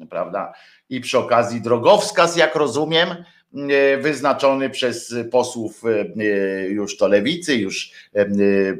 prawda? 0.10 0.54
I 0.90 1.02
przy 1.02 1.18
okazji 1.18 1.62
drogowskaz, 1.62 2.36
jak 2.38 2.56
rozumiem, 2.56 3.10
e, 3.10 3.98
wyznaczony 3.98 4.70
przez 4.70 5.16
posłów 5.32 5.84
e, 5.86 6.68
już 6.68 6.98
to 6.98 7.08
lewicy, 7.08 7.56
już 7.56 7.92
e, 8.14 8.26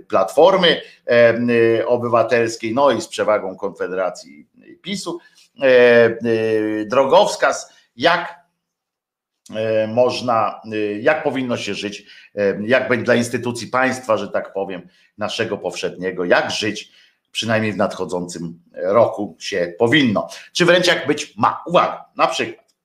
platformy 0.08 0.82
obywatelskiej, 1.86 2.74
no 2.74 2.92
i 2.92 3.02
z 3.02 3.08
przewagą 3.08 3.56
Konfederacji 3.56 4.48
PiSu, 4.82 5.20
drogowskaz, 6.86 7.74
jak 7.96 8.44
można, 9.88 10.62
jak 11.02 11.24
powinno 11.24 11.58
się 11.58 11.74
żyć, 11.74 12.06
jak 12.66 12.90
będzie 12.90 13.06
dla 13.06 13.16
instytucji 13.16 13.68
państwa, 13.68 14.18
że 14.18 14.28
tak 14.28 14.54
powiem, 14.54 14.88
naszego 15.18 15.58
powszedniego, 15.58 16.26
jak 16.26 16.52
żyć 16.52 16.92
przynajmniej 17.34 17.74
w 17.74 17.78
nadchodzącym 17.78 18.64
roku 18.74 19.36
się 19.40 19.74
powinno. 19.80 20.28
Czy 20.54 20.66
wręcz 20.66 20.88
jak 20.88 21.08
być 21.08 21.34
ma. 21.38 21.64
Uwaga, 21.66 22.06
na 22.16 22.28
przykład 22.28 22.76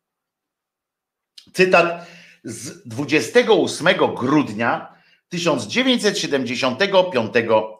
cytat 1.52 2.06
z 2.44 2.88
28 2.88 3.88
grudnia 4.14 4.94
1975 5.28 7.32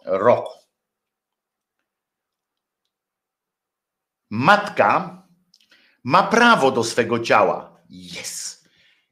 roku. 0.04 0.52
Matka 4.30 5.22
ma 6.04 6.22
prawo 6.22 6.70
do 6.70 6.84
swego 6.84 7.18
ciała. 7.18 7.80
Jest. 7.88 8.68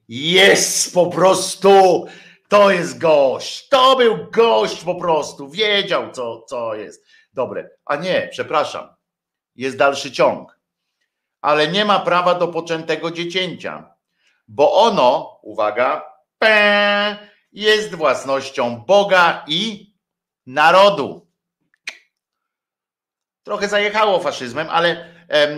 Jest 0.09 0.95
po 0.95 1.07
prostu. 1.07 2.07
To 2.49 2.71
jest 2.71 2.99
gość. 2.99 3.69
To 3.69 3.97
był 3.97 4.31
gość 4.31 4.85
po 4.85 4.95
prostu. 4.95 5.51
Wiedział, 5.51 6.13
co, 6.13 6.45
co 6.49 6.75
jest 6.75 7.07
dobre. 7.37 7.71
A 7.85 7.97
nie, 7.97 8.29
przepraszam, 8.31 8.89
jest 9.57 9.77
dalszy 9.77 10.13
ciąg. 10.13 10.59
Ale 11.41 11.69
nie 11.69 11.85
ma 11.85 12.01
prawa 12.01 12.35
do 12.35 12.49
poczętego 12.49 13.11
dziecięcia, 13.11 13.95
bo 14.49 14.73
ono, 14.73 15.39
uwaga, 15.43 16.13
pe, 16.39 17.17
jest 17.53 17.95
własnością 17.95 18.85
Boga 18.87 19.45
i 19.49 19.95
narodu. 20.47 21.27
Trochę 23.43 23.69
zajechało 23.69 24.21
faszyzmem, 24.21 24.67
ale 24.71 25.07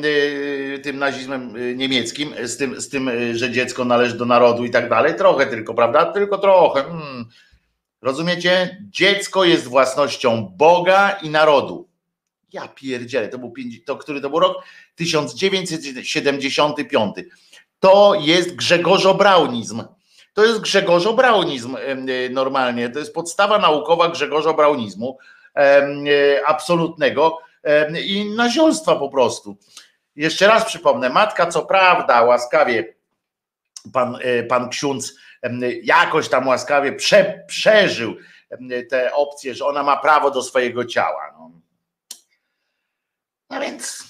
y, 0.04 0.78
tym 0.78 0.98
nazizmem 0.98 1.56
y, 1.56 1.74
niemieckim, 1.76 2.34
z 2.42 2.56
tym, 2.56 2.80
z 2.80 2.88
tym, 2.88 3.08
y, 3.08 3.38
że 3.38 3.50
dziecko 3.50 3.84
należy 3.84 4.18
do 4.18 4.24
narodu 4.24 4.64
i 4.64 4.70
tak 4.70 4.88
dalej. 4.88 5.16
Trochę 5.16 5.46
tylko, 5.46 5.74
prawda? 5.74 6.12
Tylko 6.12 6.38
trochę. 6.38 6.82
Hmm. 6.82 7.24
Rozumiecie? 8.02 8.82
Dziecko 8.90 9.44
jest 9.44 9.64
własnością 9.64 10.52
Boga 10.56 11.10
i 11.22 11.30
narodu. 11.30 11.88
Ja 12.52 12.68
pierdzielę, 12.68 13.28
to 13.28 13.38
był, 13.38 13.52
to, 13.86 13.96
który 13.96 14.20
to 14.20 14.30
był 14.30 14.40
rok? 14.40 14.64
1975. 14.94 17.14
To 17.80 18.14
jest 18.20 18.56
Grzegorzo-Braunizm. 18.56 19.84
To 20.34 20.44
jest 20.44 20.60
Grzegorzo-Braunizm 20.60 21.76
normalnie. 22.30 22.90
To 22.90 22.98
jest 22.98 23.14
podstawa 23.14 23.58
naukowa 23.58 24.08
Grzegorzo-Braunizmu 24.08 25.16
absolutnego 26.46 27.38
i 28.04 28.30
naziolstwa 28.36 28.96
po 28.96 29.08
prostu. 29.08 29.56
Jeszcze 30.16 30.46
raz 30.46 30.64
przypomnę, 30.64 31.10
matka 31.10 31.46
co 31.46 31.66
prawda 31.66 32.22
łaskawie 32.22 32.94
pan, 33.92 34.18
e, 34.22 34.42
pan 34.42 34.68
ksiądz 34.68 35.14
jakoś 35.82 36.28
tam 36.28 36.48
łaskawie 36.48 36.92
prze, 36.92 37.44
przeżył 37.48 38.16
te 38.90 39.12
opcje, 39.14 39.54
że 39.54 39.66
ona 39.66 39.82
ma 39.82 39.96
prawo 39.96 40.30
do 40.30 40.42
swojego 40.42 40.84
ciała. 40.84 41.34
No, 41.38 41.50
no 43.50 43.60
więc, 43.60 44.04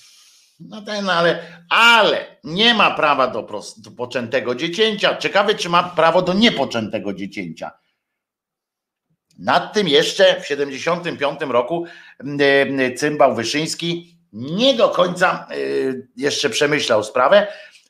no 0.61 0.83
ten, 0.83 1.11
ale, 1.11 1.63
ale 1.71 2.37
nie 2.45 2.75
ma 2.75 2.91
prawa 2.91 3.27
do, 3.27 3.63
do 3.77 3.91
poczętego 3.91 4.55
dziecięcia. 4.55 5.17
Ciekawe, 5.17 5.55
czy 5.55 5.69
ma 5.69 5.83
prawo 5.83 6.23
do 6.23 6.33
niepoczętego 6.33 7.15
dziecięcia. 7.15 7.71
Nad 9.39 9.73
tym 9.73 9.89
jeszcze 9.89 10.41
w 10.41 10.47
75 10.47 11.41
roku 11.41 11.85
cymbał 12.97 13.35
Wyszyński 13.35 14.19
nie 14.33 14.75
do 14.75 14.89
końca 14.89 15.49
jeszcze 16.17 16.51
przemyślał 16.51 17.05
sprawę. 17.05 17.47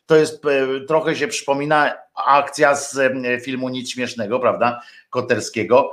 To 0.09 0.17
jest 0.17 0.43
trochę 0.89 1.17
się 1.17 1.29
przypomina 1.29 1.95
akcja 2.15 2.75
z 2.75 2.99
filmu 3.45 3.69
Nic 3.69 3.91
Śmiesznego, 3.91 4.41
prawda? 4.41 4.81
Koterskiego, 5.11 5.93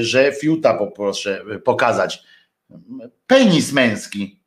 że 0.00 0.32
fiuta 0.32 0.74
poproszę 0.74 1.44
pokazać. 1.64 2.22
Penis 3.26 3.72
męski. 3.72 4.40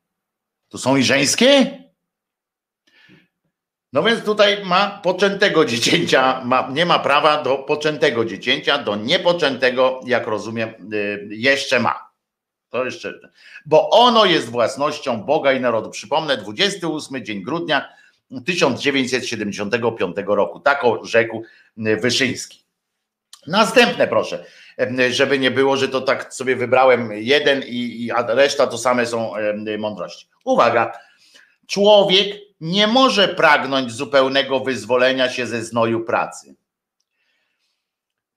To 0.68 0.78
są 0.78 0.96
i 0.96 1.02
żeńskie? 1.02 1.78
No 3.92 4.02
więc 4.02 4.24
tutaj 4.24 4.64
ma 4.64 5.00
poczętego 5.02 5.64
dziecięcia, 5.64 6.42
ma, 6.44 6.68
nie 6.72 6.86
ma 6.86 6.98
prawa 6.98 7.42
do 7.42 7.58
poczętego 7.58 8.24
dziecięcia, 8.24 8.78
do 8.78 8.96
niepoczętego, 8.96 10.00
jak 10.06 10.26
rozumiem, 10.26 10.74
jeszcze 11.28 11.80
ma. 11.80 12.10
To 12.68 12.84
jeszcze, 12.84 13.20
bo 13.66 13.90
ono 13.90 14.24
jest 14.24 14.50
własnością 14.50 15.22
Boga 15.22 15.52
i 15.52 15.60
narodu. 15.60 15.90
Przypomnę, 15.90 16.36
28 16.36 17.24
dzień 17.24 17.42
grudnia 17.42 17.88
1975 18.44 20.16
roku. 20.26 20.60
Tak 20.60 20.82
rzekł 21.02 21.42
e, 21.78 21.96
Wyszyński. 21.96 22.66
Następne 23.46 24.08
proszę, 24.08 24.44
e, 24.78 25.12
żeby 25.12 25.38
nie 25.38 25.50
było, 25.50 25.76
że 25.76 25.88
to 25.88 26.00
tak 26.00 26.34
sobie 26.34 26.56
wybrałem 26.56 27.12
jeden 27.12 27.62
i, 27.66 28.10
a 28.10 28.34
reszta 28.34 28.66
to 28.66 28.78
same 28.78 29.06
są 29.06 29.36
e, 29.36 29.78
mądrości. 29.78 30.28
Uwaga, 30.44 30.92
człowiek 31.66 32.36
nie 32.60 32.86
może 32.86 33.28
pragnąć 33.28 33.92
zupełnego 33.92 34.60
wyzwolenia 34.60 35.30
się 35.30 35.46
ze 35.46 35.64
znoju 35.64 36.04
pracy, 36.04 36.56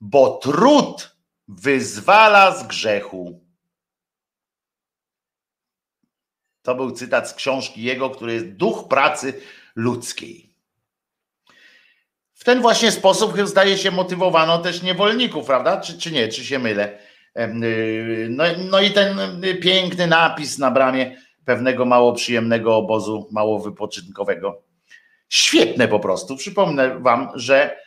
bo 0.02 0.38
trud 0.38 1.16
wyzwala 1.48 2.56
z 2.56 2.68
grzechu. 2.68 3.40
To 6.62 6.76
był 6.76 6.92
cytat 6.92 7.30
z 7.30 7.34
książki 7.34 7.84
jego, 7.84 8.10
który 8.10 8.34
jest 8.34 8.48
Duch 8.48 8.88
pracy 8.88 9.42
ludzkiej. 9.80 10.50
W 12.34 12.44
ten 12.44 12.62
właśnie 12.62 12.92
sposób 12.92 13.38
zdaje 13.44 13.78
się 13.78 13.92
motywowano 13.92 14.58
też 14.58 14.82
niewolników, 14.82 15.46
prawda? 15.46 15.82
Czy, 15.82 15.98
czy 15.98 16.12
nie, 16.12 16.28
czy 16.28 16.46
się 16.46 16.60
mylę? 16.60 17.00
Y, 17.38 18.28
no, 18.30 18.44
no 18.58 18.82
i 18.82 18.92
ten 18.92 19.42
piękny 19.62 20.08
napis 20.08 20.58
na 20.58 20.72
bramie 20.72 21.18
pewnego 21.46 21.86
mało 21.86 22.14
przyjemnego 22.14 22.76
obozu, 22.76 23.28
mało 23.32 23.60
wypoczynkowego. 23.60 24.62
Świetne 25.30 25.88
po 25.88 26.00
prostu. 26.00 26.38
Przypomnę 26.38 27.00
wam, 27.00 27.30
że 27.36 27.78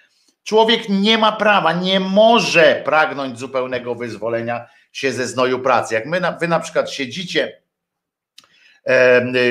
człowiek 0.45 0.89
nie 0.89 1.19
ma 1.19 1.33
prawa, 1.33 1.73
nie 1.73 2.01
może 2.01 2.83
pragnąć 2.85 3.39
zupełnego 3.39 3.95
wyzwolenia 3.95 4.67
się 4.93 5.13
ze 5.13 5.27
znoju 5.27 5.59
pracy. 5.59 5.95
Jak 5.95 6.07
my, 6.07 6.21
wy 6.41 6.49
na 6.49 6.61
przykład 6.61 6.91
siedzicie, 6.91 7.63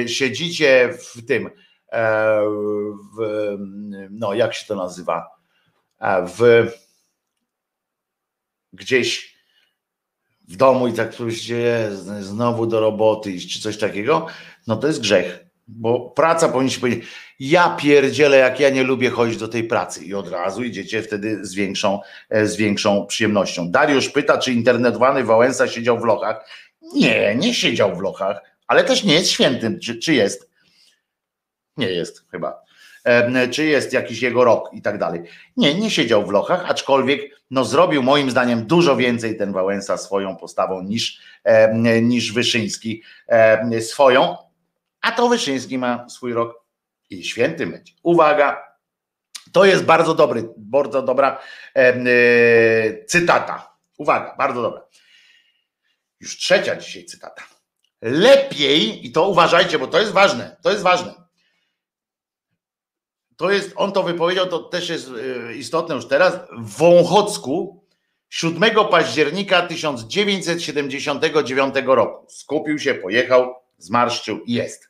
siedzicie 0.08 0.90
w 1.00 1.26
tym, 1.26 1.50
w, 3.18 3.58
no 4.10 4.34
jak 4.34 4.54
się 4.54 4.66
to 4.66 4.76
nazywa, 4.76 5.30
e, 6.00 6.26
w 6.26 6.72
gdzieś 8.74 9.36
w 10.48 10.56
domu 10.56 10.88
i 10.88 10.94
tak 10.94 11.14
się 11.30 11.90
znowu 12.20 12.68
do 12.68 12.80
roboty 12.80 13.32
iść, 13.32 13.54
czy 13.54 13.62
coś 13.62 13.78
takiego, 13.78 14.28
no 14.68 14.76
to 14.76 14.88
jest 14.88 15.02
grzech. 15.02 15.46
Bo 15.68 16.00
praca 16.10 16.50
powinniście 16.50 16.82
powiedzieć, 16.82 17.06
ja 17.40 17.76
pierdzielę, 17.80 18.38
jak 18.38 18.60
ja 18.60 18.70
nie 18.70 18.84
lubię 18.84 19.10
chodzić 19.10 19.38
do 19.38 19.48
tej 19.48 19.64
pracy 19.64 20.06
i 20.06 20.14
od 20.14 20.28
razu 20.30 20.64
idziecie 20.64 21.02
wtedy 21.02 21.46
z 21.46 21.54
większą, 21.54 22.00
e, 22.30 22.48
z 22.48 22.56
większą 22.56 23.06
przyjemnością. 23.06 23.72
Dariusz 23.72 24.10
pyta, 24.10 24.38
czy 24.38 24.54
internetowany 24.54 25.24
Wałęsa 25.24 25.68
siedział 25.68 26.00
w 26.00 26.04
lochach. 26.04 26.50
Nie, 26.94 27.36
nie 27.36 27.54
siedział 27.54 27.96
w 27.96 28.02
lochach, 28.02 28.42
ale 28.68 28.84
też 28.84 29.04
nie 29.04 29.14
jest 29.14 29.30
świętym, 29.30 29.80
czy, 29.80 29.96
czy 29.96 30.14
jest? 30.14 30.51
Nie 31.78 31.90
jest 31.90 32.32
chyba. 32.32 32.62
Czy 33.52 33.66
jest 33.66 33.94
jakiś 33.94 34.22
jego 34.22 34.44
rok 34.44 34.70
i 34.74 34.82
tak 34.82 34.98
dalej. 34.98 35.22
Nie, 35.58 35.76
nie 35.76 35.90
siedział 35.90 36.26
w 36.26 36.32
lochach, 36.32 36.70
aczkolwiek 36.70 37.22
no, 37.52 37.66
zrobił 37.66 38.04
moim 38.04 38.32
zdaniem 38.32 38.66
dużo 38.66 38.96
więcej 38.96 39.38
ten 39.38 39.54
Wałęsa 39.54 39.98
swoją 39.98 40.36
postawą 40.36 40.82
niż, 40.82 41.22
niż 42.02 42.34
Wyszyński 42.34 43.04
swoją, 43.82 44.38
a 45.02 45.12
to 45.12 45.30
Wyszyński 45.30 45.78
ma 45.78 46.10
swój 46.10 46.34
rok 46.34 46.66
i 47.10 47.24
święty 47.24 47.68
będzie. 47.68 47.94
Uwaga, 48.04 48.64
to 49.52 49.66
jest 49.66 49.84
bardzo 49.84 50.16
dobry, 50.16 50.50
bardzo 50.58 51.02
dobra 51.02 51.40
e, 51.76 53.06
cytata. 53.06 53.78
Uwaga, 53.98 54.36
bardzo 54.38 54.62
dobra. 54.62 54.82
Już 56.20 56.38
trzecia 56.38 56.76
dzisiaj 56.76 57.06
cytata. 57.06 57.44
Lepiej, 58.02 59.06
i 59.06 59.12
to 59.12 59.28
uważajcie, 59.28 59.80
bo 59.80 59.88
to 59.88 60.00
jest 60.00 60.12
ważne, 60.12 60.58
to 60.62 60.72
jest 60.72 60.84
ważne. 60.84 61.21
To 63.42 63.52
jest, 63.52 63.74
on 63.76 63.92
to 63.92 64.04
wypowiedział, 64.04 64.48
to 64.48 64.60
też 64.60 64.90
jest 64.90 65.10
e, 65.10 65.12
istotne 65.56 65.96
już 65.96 66.08
teraz, 66.08 66.40
w 66.58 66.78
Wąchocku 66.78 67.84
7 68.30 68.72
października 68.92 69.68
1979 69.68 71.76
roku. 71.86 72.26
Skupił 72.30 72.80
się, 72.80 72.94
pojechał, 72.94 73.56
zmarszczył 73.78 74.44
i 74.44 74.54
jest. 74.54 74.90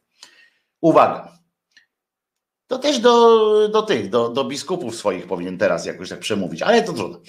Uwaga. 0.81 1.37
To 2.67 2.79
też 2.79 2.99
do, 2.99 3.69
do 3.69 3.81
tych, 3.81 4.09
do, 4.09 4.29
do 4.29 4.43
biskupów 4.43 4.95
swoich 4.95 5.27
powinien 5.27 5.57
teraz 5.57 5.85
jakoś 5.85 6.09
tak 6.09 6.19
przemówić, 6.19 6.61
ale 6.61 6.83
to 6.83 6.93
trudno. 6.93 7.19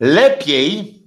Lepiej, 0.00 1.02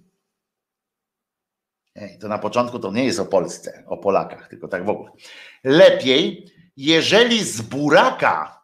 to 2.19 2.27
na 2.27 2.37
początku 2.37 2.79
to 2.79 2.91
nie 2.91 3.05
jest 3.05 3.19
o 3.19 3.25
Polsce, 3.25 3.83
o 3.87 3.97
Polakach, 3.97 4.49
tylko 4.49 4.67
tak 4.67 4.85
w 4.85 4.89
ogóle. 4.89 5.11
Lepiej, 5.63 6.51
jeżeli 6.75 7.43
z 7.43 7.61
buraka 7.61 8.56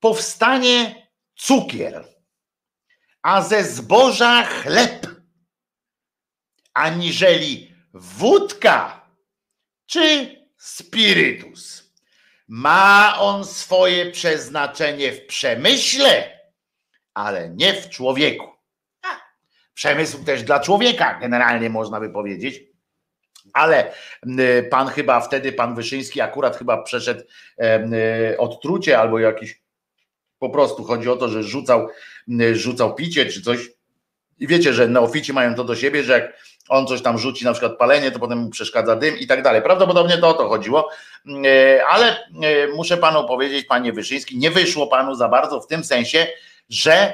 powstanie 0.00 1.08
cukier, 1.34 2.04
a 3.22 3.42
ze 3.42 3.64
zboża 3.64 4.42
chleb, 4.44 5.06
aniżeli 6.74 7.74
wódka 7.94 9.06
czy 9.86 10.36
spirytus. 10.58 11.92
Ma 12.48 13.16
on 13.18 13.44
swoje 13.44 14.10
przeznaczenie 14.10 15.12
w 15.12 15.26
przemyśle, 15.26 16.40
ale 17.14 17.50
nie 17.50 17.74
w 17.74 17.88
człowieku. 17.88 18.46
Przemysł 19.74 20.24
też 20.24 20.42
dla 20.42 20.60
człowieka, 20.60 21.18
generalnie 21.20 21.70
można 21.70 22.00
by 22.00 22.10
powiedzieć. 22.10 22.62
Ale 23.52 23.94
pan 24.70 24.88
chyba 24.88 25.20
wtedy, 25.20 25.52
pan 25.52 25.74
Wyszyński 25.74 26.20
akurat 26.20 26.56
chyba 26.56 26.82
przeszedł 26.82 27.22
odtrucie 28.38 28.98
albo 28.98 29.18
jakiś 29.18 29.62
po 30.40 30.50
prostu 30.50 30.84
chodzi 30.84 31.08
o 31.10 31.16
to, 31.16 31.28
że 31.28 31.42
rzucał, 31.42 31.88
rzucał 32.52 32.94
picie 32.94 33.26
czy 33.26 33.42
coś. 33.42 33.58
I 34.38 34.46
wiecie, 34.46 34.72
że 34.72 34.88
neofici 34.88 35.32
mają 35.32 35.54
to 35.54 35.64
do 35.64 35.76
siebie, 35.76 36.02
że 36.02 36.12
jak 36.12 36.32
on 36.68 36.86
coś 36.86 37.02
tam 37.02 37.18
rzuci, 37.18 37.44
na 37.44 37.52
przykład 37.52 37.78
palenie, 37.78 38.10
to 38.10 38.18
potem 38.18 38.38
mu 38.38 38.50
przeszkadza 38.50 38.96
dym 38.96 39.18
i 39.18 39.26
tak 39.26 39.42
dalej. 39.42 39.62
Prawdopodobnie 39.62 40.18
to 40.18 40.28
o 40.28 40.34
to 40.34 40.48
chodziło, 40.48 40.88
ale 41.88 42.28
muszę 42.74 42.96
panu 42.96 43.28
powiedzieć, 43.28 43.66
panie 43.66 43.92
Wyszyński, 43.92 44.38
nie 44.38 44.50
wyszło 44.50 44.86
panu 44.86 45.14
za 45.14 45.28
bardzo 45.28 45.60
w 45.60 45.66
tym 45.66 45.84
sensie, 45.84 46.26
że 46.68 47.12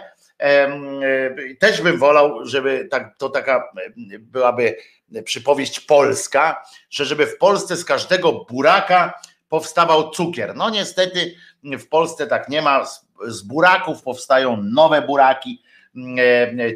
też 1.58 1.82
bym 1.82 1.98
wolał, 1.98 2.46
żeby 2.46 2.88
tak, 2.90 3.18
to 3.18 3.28
taka 3.28 3.72
byłaby 4.20 4.76
przypowieść 5.24 5.80
polska, 5.80 6.62
że 6.90 7.04
żeby 7.04 7.26
w 7.26 7.38
Polsce 7.38 7.76
z 7.76 7.84
każdego 7.84 8.32
buraka 8.32 9.20
powstawał 9.48 10.10
cukier. 10.10 10.56
No 10.56 10.70
niestety 10.70 11.34
w 11.64 11.88
Polsce 11.88 12.26
tak 12.26 12.48
nie 12.48 12.62
ma. 12.62 12.86
Z 13.26 13.42
buraków 13.42 14.02
powstają 14.02 14.62
nowe 14.62 15.02
buraki, 15.02 15.62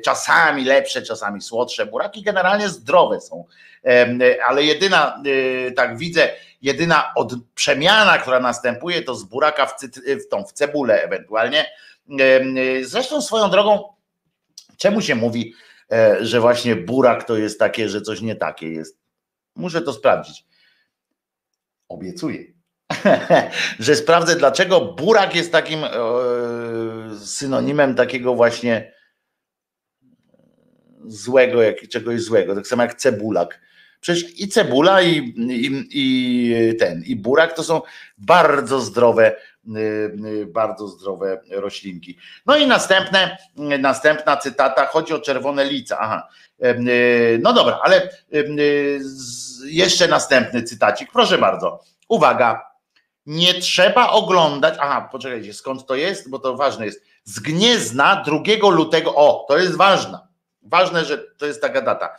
czasami 0.05 0.64
lepsze, 0.64 1.03
czasami 1.03 1.43
słodsze. 1.43 1.86
Buraki 1.86 2.22
generalnie 2.22 2.68
zdrowe 2.68 3.20
są, 3.20 3.45
ale 4.49 4.62
jedyna, 4.62 5.22
tak 5.76 5.99
widzę, 5.99 6.28
jedyna 6.62 7.12
od 7.14 7.32
przemiana, 7.55 8.18
która 8.18 8.41
następuje, 8.41 9.03
to 9.03 9.14
z 9.14 9.24
buraka 9.24 9.66
w, 9.66 9.74
w 10.26 10.28
tą 10.28 10.45
w 10.45 10.53
cebulę 10.53 11.03
ewentualnie 11.03 11.66
Zresztą 12.82 13.22
swoją 13.22 13.51
drogą, 13.51 13.93
czemu 14.76 15.01
się 15.01 15.14
mówi, 15.14 15.55
e, 15.93 16.24
że 16.24 16.41
właśnie 16.41 16.76
burak 16.76 17.24
to 17.24 17.36
jest 17.36 17.59
takie, 17.59 17.88
że 17.88 18.01
coś 18.01 18.20
nie 18.20 18.36
takie 18.36 18.72
jest? 18.72 18.99
Muszę 19.57 19.82
to 19.82 19.93
sprawdzić. 19.93 20.45
Obiecuję. 21.88 22.45
że 23.78 23.97
sprawdzę, 23.97 24.36
dlaczego 24.36 24.80
burak 24.80 25.34
jest 25.34 25.53
takim 25.53 25.84
e, 25.84 25.91
synonimem 27.24 27.95
takiego 27.95 28.34
właśnie 28.34 28.93
złego, 31.05 31.62
jak, 31.62 31.88
czegoś 31.88 32.20
złego, 32.20 32.55
tak 32.55 32.66
samo 32.66 32.82
jak 32.82 32.95
cebulak. 32.95 33.61
Przecież 34.01 34.41
i 34.41 34.49
cebula, 34.49 35.03
i, 35.03 35.16
i, 35.36 35.88
i 35.91 36.76
ten, 36.76 37.03
i 37.07 37.16
burak 37.16 37.53
to 37.53 37.62
są 37.62 37.82
bardzo 38.18 38.80
zdrowe 38.80 39.36
Y, 39.68 40.16
y, 40.26 40.47
bardzo 40.47 40.88
zdrowe 40.88 41.41
roślinki. 41.51 42.18
No 42.47 42.57
i 42.57 42.66
następne, 42.66 43.36
następna 43.57 44.36
cytata, 44.36 44.86
chodzi 44.86 45.14
o 45.14 45.20
czerwone 45.20 45.64
lica. 45.64 45.99
Aha. 46.01 46.28
No 47.41 47.53
dobra, 47.53 47.80
ale 47.82 48.09
jeszcze 49.64 50.09
następny 50.09 50.62
cytacik, 50.62 51.12
proszę 51.12 51.38
bardzo. 51.38 51.84
Uwaga, 52.09 52.70
nie 53.31 53.55
trzeba 53.55 54.11
oglądać, 54.11 54.74
aha, 54.81 55.09
poczekajcie, 55.12 55.55
skąd 55.55 55.87
to 55.87 55.95
jest, 55.95 56.31
bo 56.31 56.39
to 56.39 56.57
ważne 56.57 56.87
jest. 56.87 57.05
Z 57.24 57.41
Gniezna 57.41 58.24
2 58.26 58.39
lutego, 58.70 59.14
o, 59.14 59.45
to 59.49 59.59
jest 59.59 59.76
ważne, 59.76 60.18
ważne, 60.62 61.05
że 61.05 61.18
to 61.18 61.47
jest 61.47 61.61
taka 61.61 61.83
data. 61.83 62.16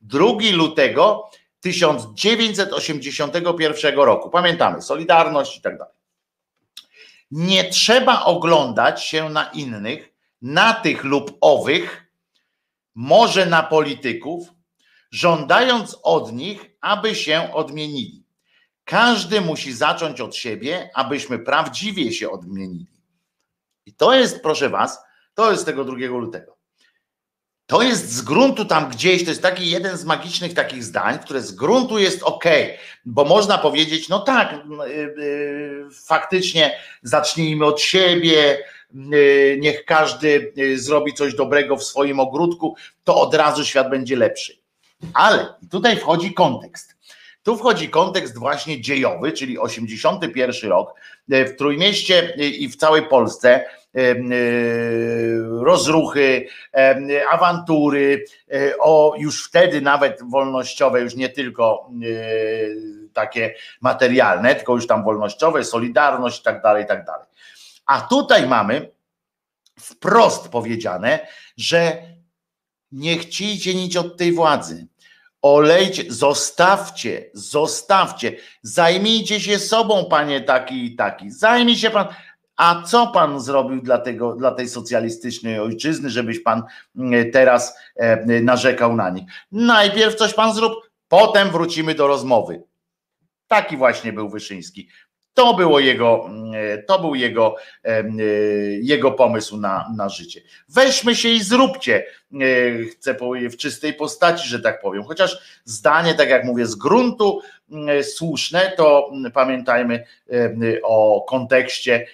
2 0.00 0.26
lutego 0.52 1.30
1981 1.60 3.94
roku. 3.94 4.30
Pamiętamy, 4.30 4.82
Solidarność 4.82 5.58
i 5.58 5.60
tak 5.60 5.78
dalej. 5.78 5.94
Nie 7.30 7.70
trzeba 7.70 8.24
oglądać 8.24 9.04
się 9.04 9.28
na 9.28 9.44
innych, 9.44 10.12
na 10.42 10.74
tych 10.74 11.04
lub 11.04 11.38
owych, 11.40 12.04
może 12.94 13.46
na 13.46 13.62
polityków, 13.62 14.48
żądając 15.10 15.98
od 16.02 16.32
nich, 16.32 16.70
aby 16.80 17.14
się 17.14 17.52
odmienili. 17.52 18.23
Każdy 18.84 19.40
musi 19.40 19.72
zacząć 19.72 20.20
od 20.20 20.36
siebie, 20.36 20.90
abyśmy 20.94 21.38
prawdziwie 21.38 22.12
się 22.12 22.30
odmienili. 22.30 22.86
I 23.86 23.92
to 23.92 24.14
jest, 24.14 24.42
proszę 24.42 24.68
Was, 24.68 25.04
to 25.34 25.50
jest 25.50 25.66
tego 25.66 25.84
2 25.84 25.96
lutego. 25.96 26.54
To 27.66 27.82
jest 27.82 28.12
z 28.12 28.22
gruntu 28.22 28.64
tam 28.64 28.90
gdzieś, 28.90 29.24
to 29.24 29.30
jest 29.30 29.42
taki 29.42 29.70
jeden 29.70 29.96
z 29.96 30.04
magicznych 30.04 30.54
takich 30.54 30.84
zdań, 30.84 31.18
które 31.18 31.40
z 31.40 31.52
gruntu 31.52 31.98
jest 31.98 32.22
ok, 32.22 32.44
bo 33.04 33.24
można 33.24 33.58
powiedzieć, 33.58 34.08
no 34.08 34.20
tak, 34.20 34.52
yy, 34.86 34.96
yy, 34.96 35.88
faktycznie 36.06 36.78
zacznijmy 37.02 37.64
od 37.64 37.80
siebie, 37.80 38.64
yy, 38.94 39.58
niech 39.60 39.84
każdy 39.84 40.52
zrobi 40.76 41.14
coś 41.14 41.34
dobrego 41.34 41.76
w 41.76 41.84
swoim 41.84 42.20
ogródku, 42.20 42.76
to 43.04 43.20
od 43.20 43.34
razu 43.34 43.64
świat 43.64 43.90
będzie 43.90 44.16
lepszy. 44.16 44.58
Ale 45.14 45.54
tutaj 45.70 45.96
wchodzi 45.96 46.34
kontekst. 46.34 46.93
Tu 47.44 47.56
wchodzi 47.56 47.88
kontekst 47.88 48.38
właśnie 48.38 48.80
dziejowy, 48.80 49.32
czyli 49.32 49.58
81 49.58 50.70
rok. 50.70 50.94
W 51.28 51.56
Trójmieście 51.58 52.34
i 52.38 52.68
w 52.68 52.76
całej 52.76 53.02
Polsce 53.02 53.64
Y, 53.96 55.38
rozruchy, 55.60 56.48
awantury, 57.30 58.24
e, 58.52 58.78
o 58.78 59.14
już 59.18 59.44
wtedy 59.44 59.80
nawet 59.80 60.20
wolnościowe, 60.30 61.00
już 61.00 61.14
nie 61.14 61.28
tylko 61.28 61.90
takie 63.12 63.54
materialne, 63.80 64.54
tylko 64.54 64.74
już 64.74 64.86
tam 64.86 65.04
wolnościowe, 65.04 65.64
solidarność 65.64 66.40
i 66.40 66.42
tak 66.44 66.62
dalej, 66.62 66.84
i 66.84 66.86
tak 66.86 67.04
dalej. 67.04 67.26
A 67.86 68.00
tutaj 68.00 68.46
mamy 68.46 68.90
wprost 69.80 70.48
powiedziane, 70.48 71.26
że 71.56 72.02
nie 72.92 73.18
chcicie 73.18 73.74
nic 73.74 73.96
od 73.96 74.16
tej 74.16 74.32
władzy. 74.32 74.86
Olejcie, 75.44 76.04
zostawcie, 76.08 77.30
zostawcie, 77.34 78.36
zajmijcie 78.62 79.40
się 79.40 79.58
sobą, 79.58 80.04
panie 80.04 80.40
taki 80.40 80.84
i 80.84 80.96
taki. 80.96 81.30
Zajmij 81.30 81.76
się 81.76 81.90
pan, 81.90 82.06
a 82.56 82.82
co 82.82 83.06
pan 83.06 83.40
zrobił 83.40 83.82
dla, 83.82 83.98
tego, 83.98 84.36
dla 84.36 84.50
tej 84.50 84.68
socjalistycznej 84.68 85.60
ojczyzny, 85.60 86.10
żebyś 86.10 86.40
pan 86.40 86.62
mm, 86.96 87.30
teraz 87.30 87.76
e, 87.96 88.40
narzekał 88.40 88.96
na 88.96 89.10
nich? 89.10 89.24
Najpierw 89.52 90.14
coś 90.14 90.34
pan 90.34 90.54
zrób, 90.54 90.72
potem 91.08 91.50
wrócimy 91.50 91.94
do 91.94 92.06
rozmowy. 92.06 92.62
Taki 93.48 93.76
właśnie 93.76 94.12
był 94.12 94.28
Wyszyński. 94.28 94.88
To 95.34 95.54
było 95.54 95.80
jego, 95.80 96.26
mm, 96.26 96.52
to 96.86 96.98
był 96.98 97.14
jego, 97.14 97.56
e, 97.84 98.04
jego 98.80 99.12
pomysł 99.12 99.56
na, 99.56 99.92
na 99.96 100.08
życie. 100.08 100.40
Weźmy 100.68 101.16
się 101.16 101.28
i 101.28 101.42
zróbcie, 101.42 102.04
e, 102.34 102.84
chcę 102.84 103.14
powiedzieć, 103.14 103.54
w 103.54 103.56
czystej 103.56 103.94
postaci, 103.94 104.48
że 104.48 104.60
tak 104.60 104.80
powiem. 104.80 105.04
Chociaż 105.04 105.38
zdanie, 105.64 106.14
tak 106.14 106.28
jak 106.28 106.44
mówię, 106.44 106.66
z 106.66 106.74
gruntu 106.74 107.40
słuszne, 108.02 108.72
to 108.76 109.10
pamiętajmy 109.34 110.04
o 110.82 111.24
kontekście 111.28 112.06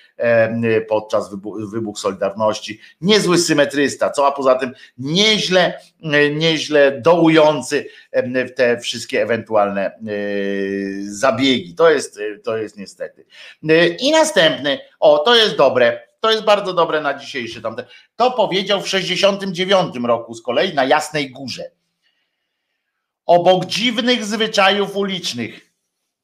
podczas 0.88 1.30
wybuchu 1.70 1.96
Solidarności. 1.96 2.80
Niezły 3.00 3.38
symetrysta, 3.38 4.10
co 4.10 4.26
a 4.26 4.32
poza 4.32 4.54
tym 4.54 4.72
nieźle, 4.98 5.80
nieźle 6.34 7.00
dołujący 7.00 7.86
w 8.22 8.54
te 8.56 8.78
wszystkie 8.78 9.22
ewentualne 9.22 9.86
e, 9.86 9.92
zabiegi. 11.02 11.74
To 11.74 11.90
jest, 11.90 12.20
to 12.44 12.56
jest 12.56 12.76
niestety. 12.76 13.24
E, 13.68 13.86
I 13.86 14.10
następny, 14.10 14.78
o 15.00 15.18
to 15.18 15.34
jest 15.34 15.56
dobre, 15.56 16.00
to 16.20 16.30
jest 16.30 16.44
bardzo 16.44 16.72
dobre 16.72 17.00
na 17.00 17.14
dzisiejszy 17.14 17.62
tamte. 17.62 17.84
To 18.16 18.30
powiedział 18.30 18.80
w 18.80 18.88
69 18.88 19.94
roku 20.04 20.34
z 20.34 20.42
kolei 20.42 20.74
na 20.74 20.84
Jasnej 20.84 21.30
Górze. 21.30 21.70
Obok 23.30 23.66
dziwnych 23.66 24.24
zwyczajów 24.24 24.96
ulicznych, 24.96 25.72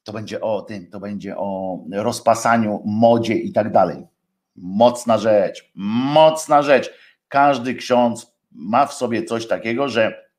to 0.03 0.13
będzie 0.13 0.41
o 0.41 0.61
tym, 0.61 0.87
to 0.87 0.99
będzie 0.99 1.37
o 1.37 1.79
rozpasaniu, 1.91 2.81
modzie 2.85 3.33
i 3.33 3.51
tak 3.51 3.71
dalej. 3.71 4.07
Mocna 4.55 5.17
rzecz, 5.17 5.71
mocna 5.75 6.61
rzecz. 6.61 6.93
Każdy 7.27 7.75
ksiądz 7.75 8.31
ma 8.51 8.85
w 8.85 8.93
sobie 8.93 9.23
coś 9.23 9.47
takiego, 9.47 9.89
że 9.89 10.29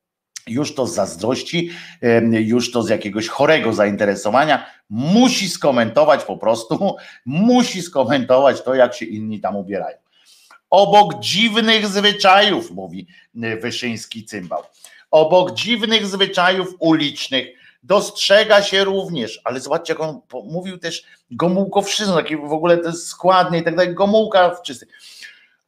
już 0.47 0.75
to 0.75 0.87
z 0.87 0.93
zazdrości, 0.93 1.69
już 2.31 2.71
to 2.71 2.83
z 2.83 2.89
jakiegoś 2.89 3.27
chorego 3.27 3.73
zainteresowania, 3.73 4.65
musi 4.89 5.49
skomentować 5.49 6.23
po 6.23 6.37
prostu, 6.37 6.95
musi 7.25 7.81
skomentować 7.81 8.61
to, 8.61 8.75
jak 8.75 8.93
się 8.93 9.05
inni 9.05 9.39
tam 9.39 9.55
ubierają. 9.55 9.97
Obok 10.69 11.19
dziwnych 11.19 11.87
zwyczajów, 11.87 12.71
mówi 12.71 13.07
e, 13.43 13.57
Wyszyński 13.57 14.25
cymbał, 14.25 14.63
obok 15.11 15.51
dziwnych 15.51 16.07
zwyczajów 16.07 16.75
ulicznych 16.79 17.47
dostrzega 17.83 18.63
się 18.63 18.83
również, 18.83 19.41
ale 19.43 19.59
zobaczcie, 19.59 19.93
jak 19.93 20.01
on 20.01 20.21
mówił 20.43 20.77
też 20.77 21.03
Gomułkowszczyzną, 21.31 22.15
taki 22.15 22.37
w 22.37 22.53
ogóle 22.53 22.77
to 22.77 22.93
składnie 22.93 23.59
i 23.59 23.63
tak 23.63 23.75
dalej, 23.75 23.95
Gomułka 23.95 24.49
w 24.49 24.61
czysty. 24.61 24.87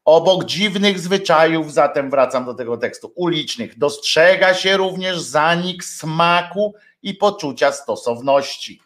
Obok 0.06 0.46
dziwnych 0.46 1.00
zwyczajów, 1.00 1.74
zatem 1.74 2.10
wracam 2.10 2.46
do 2.46 2.54
tego 2.54 2.78
tekstu, 2.78 3.12
ulicznych, 3.16 3.78
dostrzega 3.78 4.54
się 4.54 4.78
również 4.78 5.20
zanik 5.20 5.84
smaku 5.84 6.74
i 7.02 7.14
poczucia 7.14 7.72
stosowności. 7.72 8.82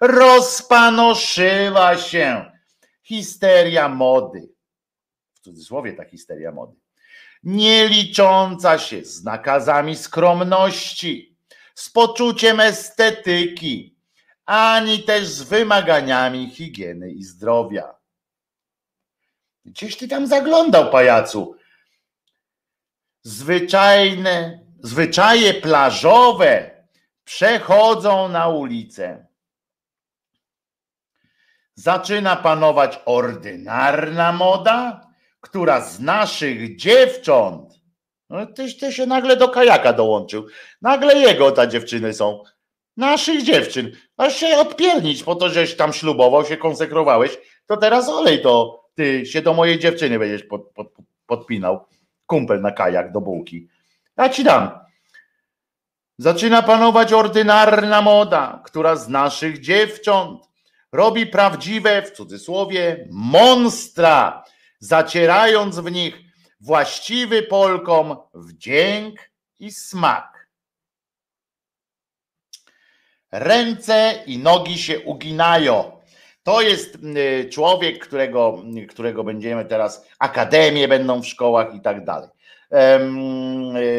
Rozpanoszyła 0.00 1.96
się 1.96 2.52
histeria 3.02 3.88
mody, 3.88 4.48
w 5.34 5.40
cudzysłowie 5.40 5.92
ta 5.92 6.04
histeria 6.04 6.52
mody, 6.52 6.79
nie 7.42 7.88
licząca 7.88 8.78
się 8.78 9.04
z 9.04 9.24
nakazami 9.24 9.96
skromności, 9.96 11.36
z 11.74 11.90
poczuciem 11.90 12.60
estetyki, 12.60 13.96
ani 14.46 15.02
też 15.02 15.26
z 15.26 15.42
wymaganiami 15.42 16.50
higieny 16.50 17.10
i 17.10 17.22
zdrowia. 17.22 17.94
Gdzieś 19.64 19.96
ty 19.96 20.08
tam 20.08 20.26
zaglądał, 20.26 20.90
pajacu. 20.90 21.56
Zwyczajne, 23.22 24.60
zwyczaje 24.82 25.54
plażowe 25.54 26.70
przechodzą 27.24 28.28
na 28.28 28.48
ulicę. 28.48 29.26
Zaczyna 31.74 32.36
panować 32.36 33.00
ordynarna 33.04 34.32
moda, 34.32 35.09
która 35.40 35.80
z 35.80 36.00
naszych 36.00 36.76
dziewcząt, 36.76 37.80
no 38.30 38.46
tyś 38.46 38.76
ty 38.76 38.92
się 38.92 39.06
nagle 39.06 39.36
do 39.36 39.48
kajaka 39.48 39.92
dołączył, 39.92 40.46
nagle 40.82 41.16
jego 41.16 41.52
ta 41.52 41.66
dziewczyny 41.66 42.14
są, 42.14 42.42
naszych 42.96 43.42
dziewczyn, 43.42 43.92
aż 44.16 44.36
się 44.36 44.58
odpiernić 44.58 45.22
po 45.22 45.34
to, 45.34 45.48
żeś 45.48 45.76
tam 45.76 45.92
ślubował, 45.92 46.44
się 46.44 46.56
konsekrowałeś, 46.56 47.38
to 47.66 47.76
teraz 47.76 48.08
olej 48.08 48.42
to, 48.42 48.84
ty 48.94 49.26
się 49.26 49.42
do 49.42 49.54
mojej 49.54 49.78
dziewczyny 49.78 50.18
będziesz 50.18 50.42
pod, 50.42 50.72
pod, 50.74 50.92
podpinał, 51.26 51.86
kumpel 52.26 52.60
na 52.60 52.72
kajak 52.72 53.12
do 53.12 53.20
bułki. 53.20 53.68
Ja 54.16 54.28
ci 54.28 54.44
dam. 54.44 54.70
Zaczyna 56.18 56.62
panować 56.62 57.12
ordynarna 57.12 58.02
moda, 58.02 58.62
która 58.64 58.96
z 58.96 59.08
naszych 59.08 59.60
dziewcząt 59.60 60.44
robi 60.92 61.26
prawdziwe, 61.26 62.02
w 62.02 62.10
cudzysłowie, 62.10 63.08
monstra 63.10 64.44
zacierając 64.80 65.78
w 65.78 65.90
nich 65.90 66.18
właściwy 66.60 67.42
Polkom 67.42 68.16
wdzięk 68.34 69.30
i 69.58 69.72
smak. 69.72 70.48
Ręce 73.32 74.22
i 74.26 74.38
nogi 74.38 74.78
się 74.78 75.00
uginają. 75.00 76.00
To 76.42 76.60
jest 76.60 76.98
człowiek, 77.50 78.06
którego, 78.06 78.62
którego 78.88 79.24
będziemy 79.24 79.64
teraz, 79.64 80.08
akademie 80.18 80.88
będą 80.88 81.22
w 81.22 81.26
szkołach 81.26 81.74
i 81.74 81.80
tak 81.80 82.04
dalej. 82.04 82.28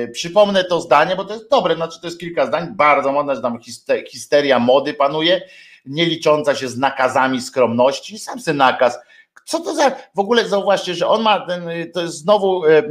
Y, 0.04 0.08
przypomnę 0.08 0.64
to 0.64 0.82
zdanie, 0.82 1.16
bo 1.16 1.26
to 1.26 1.34
jest 1.34 1.50
dobre, 1.50 1.76
znaczy 1.76 2.02
to 2.02 2.08
jest 2.08 2.20
kilka 2.20 2.46
zdań, 2.46 2.76
bardzo 2.76 3.12
modne, 3.12 3.36
że 3.36 3.42
tam 3.42 3.60
histeria 4.08 4.60
mody 4.60 4.94
panuje, 4.94 5.42
nie 5.86 6.06
licząca 6.06 6.56
się 6.56 6.68
z 6.68 6.78
nakazami 6.78 7.42
skromności. 7.42 8.20
Sam 8.20 8.40
sobie 8.40 8.58
nakaz 8.58 9.00
co 9.46 9.60
to 9.60 9.76
za, 9.76 9.92
w 10.16 10.20
ogóle 10.20 10.48
zauważcie, 10.48 10.96
że 10.96 11.08
on 11.08 11.22
ma 11.22 11.46
ten, 11.48 11.64
to 11.94 12.02
jest 12.02 12.18
znowu, 12.18 12.66
e, 12.66 12.84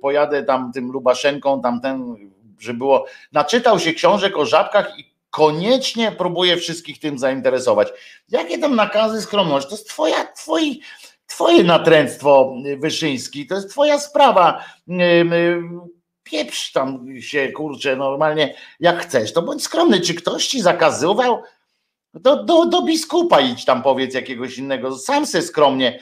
pojadę 0.00 0.42
tam 0.42 0.72
tym 0.72 0.92
Lubaszenką, 0.92 1.62
tamten, 1.62 2.16
że 2.58 2.74
było, 2.74 3.06
naczytał 3.32 3.78
się 3.78 3.92
książek 3.92 4.36
o 4.36 4.46
żabkach 4.46 4.98
i 4.98 5.10
koniecznie 5.30 6.12
próbuje 6.12 6.56
wszystkich 6.56 6.98
tym 6.98 7.18
zainteresować. 7.18 7.88
Jakie 8.28 8.58
tam 8.58 8.76
nakazy 8.76 9.22
skromności? 9.22 9.70
To 9.70 9.76
jest 9.76 9.88
twoja, 9.88 10.24
twoi, 10.24 10.80
twoje 11.26 11.64
natręctwo 11.64 12.54
Wyszyński, 12.78 13.46
to 13.46 13.54
jest 13.54 13.70
twoja 13.70 13.98
sprawa. 13.98 14.64
Pieprz 16.22 16.72
tam 16.72 17.06
się, 17.20 17.48
kurczę, 17.48 17.96
normalnie 17.96 18.54
jak 18.80 19.02
chcesz, 19.02 19.32
to 19.32 19.42
bądź 19.42 19.62
skromny. 19.62 20.00
Czy 20.00 20.14
ktoś 20.14 20.46
ci 20.46 20.60
zakazywał? 20.60 21.42
Do, 22.14 22.44
do, 22.44 22.66
do 22.66 22.82
biskupa 22.82 23.40
idź 23.40 23.64
tam 23.64 23.82
powiedz 23.82 24.14
jakiegoś 24.14 24.58
innego, 24.58 24.98
sam 24.98 25.26
se 25.26 25.42
skromnie 25.42 26.00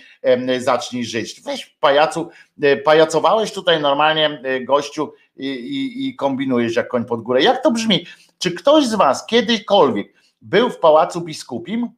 zacznij 0.59 1.05
żyć. 1.05 1.41
Weź 1.41 1.67
pajacu, 1.67 2.31
e, 2.63 2.77
pajacowałeś 2.77 3.53
tutaj 3.53 3.81
normalnie 3.81 4.41
e, 4.45 4.61
gościu 4.61 5.13
i, 5.37 5.47
i, 5.47 6.09
i 6.09 6.17
kombinujesz 6.17 6.77
jak 6.77 6.89
koń 6.89 7.05
pod 7.05 7.23
górę. 7.23 7.43
Jak 7.43 7.63
to 7.63 7.71
brzmi? 7.71 8.07
Czy 8.39 8.53
ktoś 8.53 8.87
z 8.87 8.95
was 8.95 9.27
kiedykolwiek 9.27 10.15
był 10.41 10.71
w 10.71 10.79
pałacu 10.79 11.21
biskupim? 11.21 11.91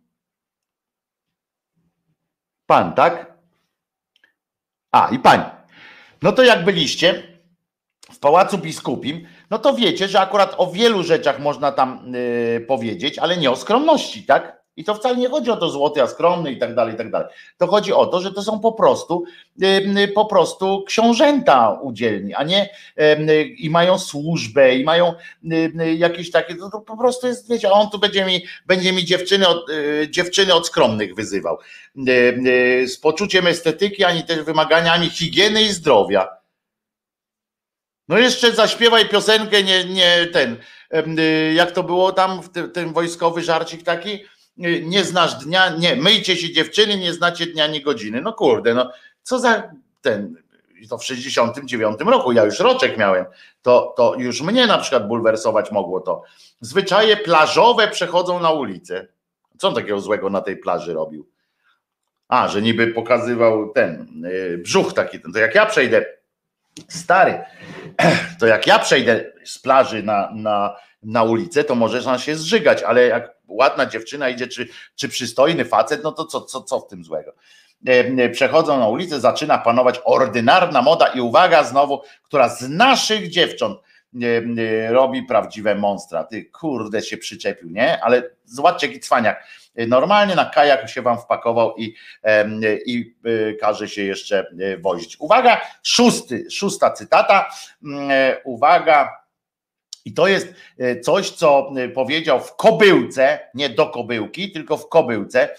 Pan, 2.66 2.94
tak? 2.94 3.34
A, 4.92 5.08
i 5.08 5.18
pani. 5.18 5.44
No 6.22 6.32
to 6.32 6.42
jak 6.42 6.64
byliście 6.64 7.38
w 8.12 8.18
pałacu 8.18 8.58
biskupim, 8.58 9.26
no 9.50 9.58
to 9.58 9.74
wiecie, 9.74 10.08
że 10.08 10.20
akurat 10.20 10.54
o 10.58 10.66
wielu 10.66 11.02
rzeczach 11.02 11.40
można 11.40 11.72
tam 11.72 12.12
yy, 12.54 12.60
powiedzieć, 12.60 13.18
ale 13.18 13.36
nie 13.36 13.50
o 13.50 13.56
skromności, 13.56 14.22
tak? 14.22 14.60
I 14.76 14.84
to 14.84 14.94
wcale 14.94 15.16
nie 15.16 15.28
chodzi 15.28 15.50
o 15.50 15.56
to 15.56 15.68
złoty, 15.68 16.02
a 16.02 16.06
skromny 16.06 16.52
i 16.52 16.58
tak 16.58 16.74
dalej, 16.74 16.94
i 16.94 16.96
tak 16.96 17.10
dalej. 17.10 17.28
To 17.58 17.66
chodzi 17.66 17.92
o 17.92 18.06
to, 18.06 18.20
że 18.20 18.32
to 18.32 18.42
są 18.42 18.60
po 18.60 18.72
prostu 18.72 19.24
yy, 19.58 20.08
po 20.08 20.26
prostu 20.26 20.84
książęta 20.86 21.78
udzielni, 21.82 22.34
a 22.34 22.44
nie 22.44 22.68
yy, 22.96 23.44
i 23.44 23.70
mają 23.70 23.98
służbę, 23.98 24.74
i 24.74 24.84
mają 24.84 25.14
jakieś 25.96 26.30
takie, 26.30 26.54
to, 26.54 26.70
to, 26.70 26.80
po 26.80 26.96
prostu 26.96 27.26
jest, 27.26 27.50
wiecie, 27.50 27.68
a 27.68 27.72
on 27.72 27.90
tu 27.90 27.98
będzie 27.98 28.24
mi, 28.24 28.44
będzie 28.66 28.92
mi 28.92 29.04
dziewczyny 29.04 29.48
od, 29.48 29.66
dziewczyny 30.10 30.54
od 30.54 30.66
skromnych 30.66 31.14
wyzywał. 31.14 31.58
z 32.86 32.96
poczuciem 32.96 33.46
estetyki, 33.46 34.04
ani 34.04 34.22
też 34.22 34.42
wymaganiami 34.42 35.10
higieny 35.10 35.62
i 35.62 35.72
zdrowia 35.72 36.39
no 38.10 38.18
jeszcze 38.18 38.52
zaśpiewaj 38.52 39.08
piosenkę, 39.08 39.62
nie, 39.62 39.84
nie 39.84 40.26
ten, 40.26 40.56
y, 41.18 41.52
jak 41.54 41.72
to 41.72 41.82
było 41.82 42.12
tam, 42.12 42.40
ten 42.72 42.92
wojskowy 42.92 43.42
żarcik 43.42 43.82
taki, 43.82 44.24
y, 44.64 44.82
nie 44.84 45.04
znasz 45.04 45.34
dnia, 45.34 45.68
nie, 45.68 45.96
myjcie 45.96 46.36
się 46.36 46.52
dziewczyny, 46.52 46.98
nie 46.98 47.12
znacie 47.12 47.46
dnia, 47.46 47.66
nie 47.66 47.82
godziny. 47.82 48.20
No 48.20 48.32
kurde, 48.32 48.74
no 48.74 48.90
co 49.22 49.38
za 49.38 49.70
ten, 50.00 50.36
to 50.88 50.98
w 50.98 51.04
69 51.04 52.00
roku, 52.00 52.32
ja 52.32 52.44
już 52.44 52.60
roczek 52.60 52.98
miałem, 52.98 53.24
to, 53.62 53.94
to 53.96 54.14
już 54.18 54.42
mnie 54.42 54.66
na 54.66 54.78
przykład 54.78 55.08
bulwersować 55.08 55.72
mogło 55.72 56.00
to. 56.00 56.22
Zwyczaje 56.60 57.16
plażowe 57.16 57.88
przechodzą 57.88 58.40
na 58.40 58.50
ulicę. 58.50 59.06
Co 59.58 59.68
on 59.68 59.74
takiego 59.74 60.00
złego 60.00 60.30
na 60.30 60.40
tej 60.40 60.56
plaży 60.56 60.94
robił? 60.94 61.28
A, 62.28 62.48
że 62.48 62.62
niby 62.62 62.86
pokazywał 62.86 63.72
ten 63.72 64.24
y, 64.24 64.58
brzuch 64.58 64.92
taki, 64.92 65.20
to 65.20 65.38
jak 65.38 65.54
ja 65.54 65.66
przejdę 65.66 66.19
Stary, 66.88 67.44
to 68.40 68.46
jak 68.46 68.66
ja 68.66 68.78
przejdę 68.78 69.32
z 69.44 69.58
plaży 69.58 70.02
na, 70.02 70.30
na, 70.34 70.76
na 71.02 71.22
ulicę, 71.22 71.64
to 71.64 71.74
możesz 71.74 72.06
nam 72.06 72.18
się 72.18 72.36
zżygać, 72.36 72.82
ale 72.82 73.06
jak 73.06 73.34
ładna 73.48 73.86
dziewczyna 73.86 74.28
idzie, 74.28 74.48
czy, 74.48 74.68
czy 74.96 75.08
przystojny 75.08 75.64
facet, 75.64 76.04
no 76.04 76.12
to 76.12 76.24
co, 76.24 76.40
co, 76.40 76.62
co 76.62 76.80
w 76.80 76.86
tym 76.86 77.04
złego? 77.04 77.32
E, 77.88 77.92
e, 77.92 78.28
przechodzą 78.28 78.78
na 78.78 78.88
ulicę, 78.88 79.20
zaczyna 79.20 79.58
panować 79.58 80.00
ordynarna 80.04 80.82
moda 80.82 81.06
i 81.06 81.20
uwaga 81.20 81.64
znowu, 81.64 82.02
która 82.22 82.48
z 82.48 82.68
naszych 82.68 83.30
dziewcząt 83.30 83.80
e, 84.58 84.92
robi 84.92 85.22
prawdziwe 85.22 85.74
monstra. 85.74 86.24
Ty 86.24 86.44
kurde 86.44 87.02
się 87.02 87.16
przyczepił, 87.16 87.70
nie? 87.70 88.04
Ale 88.04 88.22
zobaczcie 88.44 88.86
jaki 88.86 89.00
cwaniak 89.00 89.44
normalnie 89.76 90.34
na 90.34 90.44
kajak 90.44 90.88
się 90.88 91.02
wam 91.02 91.18
wpakował 91.18 91.76
i, 91.76 91.94
i 92.86 93.14
y, 93.26 93.56
każe 93.60 93.88
się 93.88 94.02
jeszcze 94.02 94.46
y, 94.60 94.78
wozić. 94.78 95.16
Uwaga, 95.20 95.60
szósty, 95.82 96.50
szósta 96.50 96.90
cytata. 96.90 97.50
Mm, 97.84 98.10
e, 98.10 98.36
uwaga, 98.44 99.20
i 100.04 100.14
to 100.14 100.28
jest 100.28 100.54
e, 100.78 101.00
coś, 101.00 101.30
co 101.30 101.72
e, 101.76 101.88
powiedział 101.88 102.40
w 102.40 102.56
kobyłce, 102.56 103.38
nie 103.54 103.68
do 103.68 103.86
kobyłki, 103.86 104.52
tylko 104.52 104.76
w 104.76 104.88
kobyłce 104.88 105.56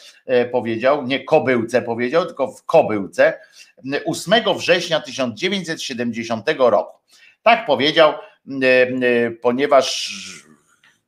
powiedział, 0.52 1.08
nie 1.08 1.24
kobyłce 1.24 1.82
powiedział, 1.82 2.26
tylko 2.26 2.48
w 2.48 2.64
kobyłce 2.66 3.40
8 4.06 4.58
września 4.58 5.00
1970 5.00 6.46
roku. 6.58 6.98
Tak 7.44 7.66
powiedział 7.66 8.14
ponieważ 9.42 10.14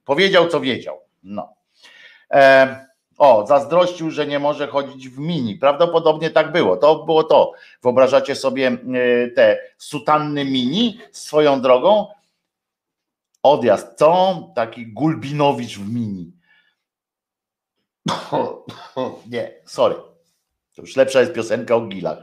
powiedział, 0.05 0.47
co 0.47 0.59
wiedział. 0.59 1.01
No. 1.23 1.53
O, 3.17 3.47
zazdrościł, 3.47 4.11
że 4.11 4.27
nie 4.27 4.39
może 4.39 4.67
chodzić 4.67 5.09
w 5.09 5.19
mini. 5.19 5.55
Prawdopodobnie 5.55 6.29
tak 6.29 6.51
było. 6.51 6.77
To 6.77 7.05
było 7.05 7.23
to. 7.23 7.51
Wyobrażacie 7.83 8.35
sobie 8.35 8.77
te 9.35 9.59
sutanny 9.77 10.45
mini 10.45 10.99
swoją 11.11 11.61
drogą? 11.61 12.07
Odjazd. 13.43 13.97
Co? 13.97 14.43
Taki 14.55 14.87
Gulbinowicz 14.87 15.77
w 15.77 15.93
mini. 15.93 16.31
Nie, 19.29 19.51
sorry. 19.65 19.95
To 20.75 20.81
już 20.81 20.95
lepsza 20.95 21.19
jest 21.19 21.33
piosenka 21.33 21.75
o 21.75 21.81
gilach. 21.81 22.17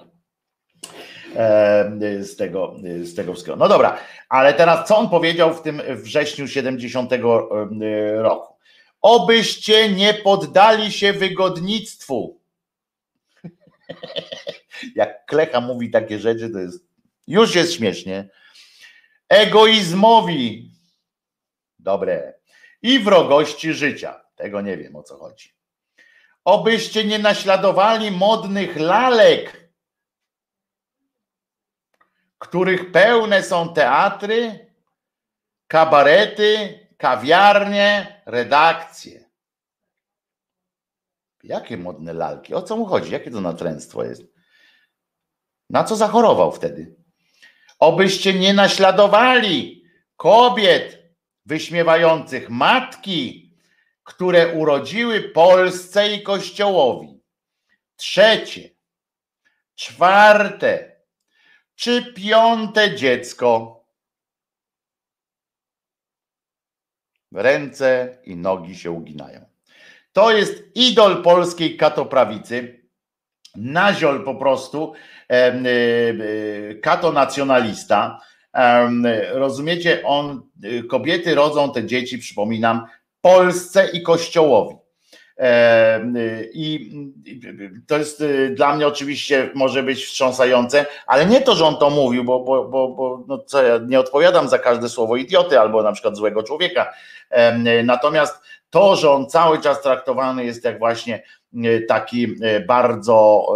Z 2.21 2.37
tego, 2.37 2.75
z 3.03 3.15
tego 3.15 3.33
wszystkiego. 3.33 3.57
No 3.57 3.69
dobra, 3.69 3.99
ale 4.29 4.55
teraz 4.55 4.89
co 4.89 4.99
on 4.99 5.09
powiedział 5.09 5.55
w 5.55 5.63
tym 5.63 5.83
wrześniu 5.89 6.49
70 6.49 7.11
roku? 8.17 8.55
Obyście 9.03 9.93
nie 9.93 10.15
poddali 10.15 10.93
się 10.93 11.13
wygodnictwu. 11.13 12.41
Jak 14.97 15.27
Klecha 15.27 15.61
mówi 15.61 15.91
takie 15.91 16.19
rzeczy, 16.19 16.51
to 16.51 16.59
jest 16.59 16.91
już 17.31 17.55
jest 17.55 17.73
śmiesznie. 17.75 18.29
Egoizmowi. 19.29 20.71
Dobre. 21.79 22.35
I 22.83 22.99
wrogości 22.99 23.73
życia. 23.73 24.25
Tego 24.37 24.61
nie 24.61 24.77
wiem 24.77 24.97
o 24.97 25.03
co 25.03 25.17
chodzi. 25.17 25.55
Obyście 26.45 27.05
nie 27.05 27.19
naśladowali 27.19 28.11
modnych 28.11 28.77
lalek, 28.77 29.71
których 32.39 32.93
pełne 32.93 33.43
są 33.43 33.75
teatry, 33.75 34.67
kabarety, 35.67 36.80
kawiarnie, 37.01 38.23
redakcje. 38.27 39.31
Jakie 41.43 41.77
modne 41.77 42.13
lalki? 42.13 42.55
O 42.55 42.63
co 42.63 42.77
mu 42.77 42.87
chodzi? 42.87 43.13
Jakie 43.13 43.31
to 43.31 43.41
natręctwo 43.41 44.05
jest? 44.05 44.23
Na 45.71 45.85
co 45.85 45.97
zachorował 45.97 46.53
wtedy? 46.53 46.97
Obyście 47.79 48.35
nie 48.35 48.55
naśladowali 48.55 49.85
kobiet 50.17 50.99
wyśmiewających 51.47 52.51
matki, 52.51 53.55
które 54.05 54.55
urodziły 54.55 55.21
Polsce 55.21 56.13
i 56.13 56.23
Kościołowi. 56.23 57.21
Trzecie, 57.97 58.71
czwarte 59.75 60.97
czy 61.75 62.13
piąte 62.13 62.97
dziecko. 62.97 63.80
Ręce 67.33 68.19
i 68.25 68.37
nogi 68.37 68.75
się 68.75 68.91
uginają. 68.91 69.41
To 70.13 70.33
jest 70.33 70.65
idol 70.75 71.23
polskiej 71.23 71.77
katoprawicy. 71.77 72.81
Naziol 73.57 74.25
po 74.25 74.35
prostu, 74.35 74.93
e, 75.29 76.75
katonacjonalista. 76.75 78.21
Rozumiecie, 79.33 80.03
on, 80.05 80.43
kobiety 80.89 81.35
rodzą 81.35 81.73
te 81.73 81.85
dzieci, 81.85 82.19
przypominam, 82.19 82.87
Polsce 83.21 83.91
i 83.93 84.03
Kościołowi. 84.03 84.75
I 86.55 86.91
to 87.87 87.99
jest 87.99 88.21
y, 88.21 88.51
dla 88.51 88.77
mnie 88.77 88.87
oczywiście 88.87 89.51
może 89.55 89.83
być 89.83 90.05
wstrząsające, 90.05 90.87
ale 91.07 91.27
nie 91.27 91.41
to, 91.41 91.55
że 91.55 91.65
on 91.65 91.77
to 91.77 91.91
mówił, 91.91 92.25
bo, 92.25 92.41
bo, 92.41 92.65
bo, 92.65 92.89
bo 92.89 93.25
no 93.29 93.39
co, 93.39 93.63
ja 93.63 93.79
nie 93.87 94.01
odpowiadam 94.01 94.49
za 94.49 94.59
każde 94.59 94.89
słowo 94.89 95.17
idioty 95.17 95.61
albo 95.61 95.83
na 95.83 95.93
przykład 95.93 96.17
złego 96.17 96.43
człowieka. 96.43 96.93
Natomiast 97.85 98.43
to, 98.71 98.97
że 98.97 99.11
on 99.11 99.27
cały 99.27 99.61
czas 99.61 99.83
traktowany 99.83 100.45
jest 100.45 100.65
jak 100.65 100.79
właśnie 100.79 101.23
y, 101.55 101.85
taki 101.89 102.25
y, 102.25 102.61
bardzo 102.61 103.47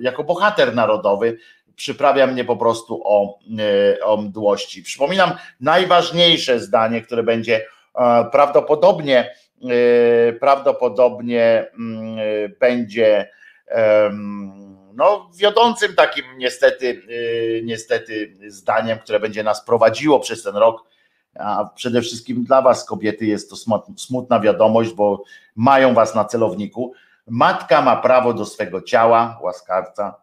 jako 0.00 0.24
bohater 0.24 0.74
narodowy, 0.74 1.38
przyprawia 1.76 2.26
mnie 2.26 2.44
po 2.44 2.56
prostu 2.56 3.02
o, 3.04 3.38
o 4.02 4.16
mdłości. 4.16 4.82
Przypominam 4.82 5.32
najważniejsze 5.60 6.60
zdanie, 6.60 7.02
które 7.02 7.22
będzie 7.22 7.66
prawdopodobnie 8.32 9.34
prawdopodobnie 10.40 11.66
mm, 11.78 12.18
będzie 12.60 13.28
no, 14.94 15.30
wiodącym 15.36 15.94
takim 15.94 16.24
niestety, 16.36 17.02
niestety 17.62 18.36
zdaniem, 18.46 18.98
które 18.98 19.20
będzie 19.20 19.42
nas 19.42 19.64
prowadziło 19.64 20.20
przez 20.20 20.42
ten 20.42 20.56
rok. 20.56 20.84
A 21.38 21.70
przede 21.74 22.02
wszystkim 22.02 22.44
dla 22.44 22.62
Was, 22.62 22.84
kobiety, 22.84 23.26
jest 23.26 23.50
to 23.50 23.56
smutna 23.96 24.40
wiadomość, 24.40 24.92
bo 24.92 25.22
mają 25.56 25.94
Was 25.94 26.14
na 26.14 26.24
celowniku. 26.24 26.92
Matka 27.28 27.82
ma 27.82 27.96
prawo 27.96 28.34
do 28.34 28.46
swego 28.46 28.82
ciała, 28.82 29.38
łaskawca, 29.42 30.14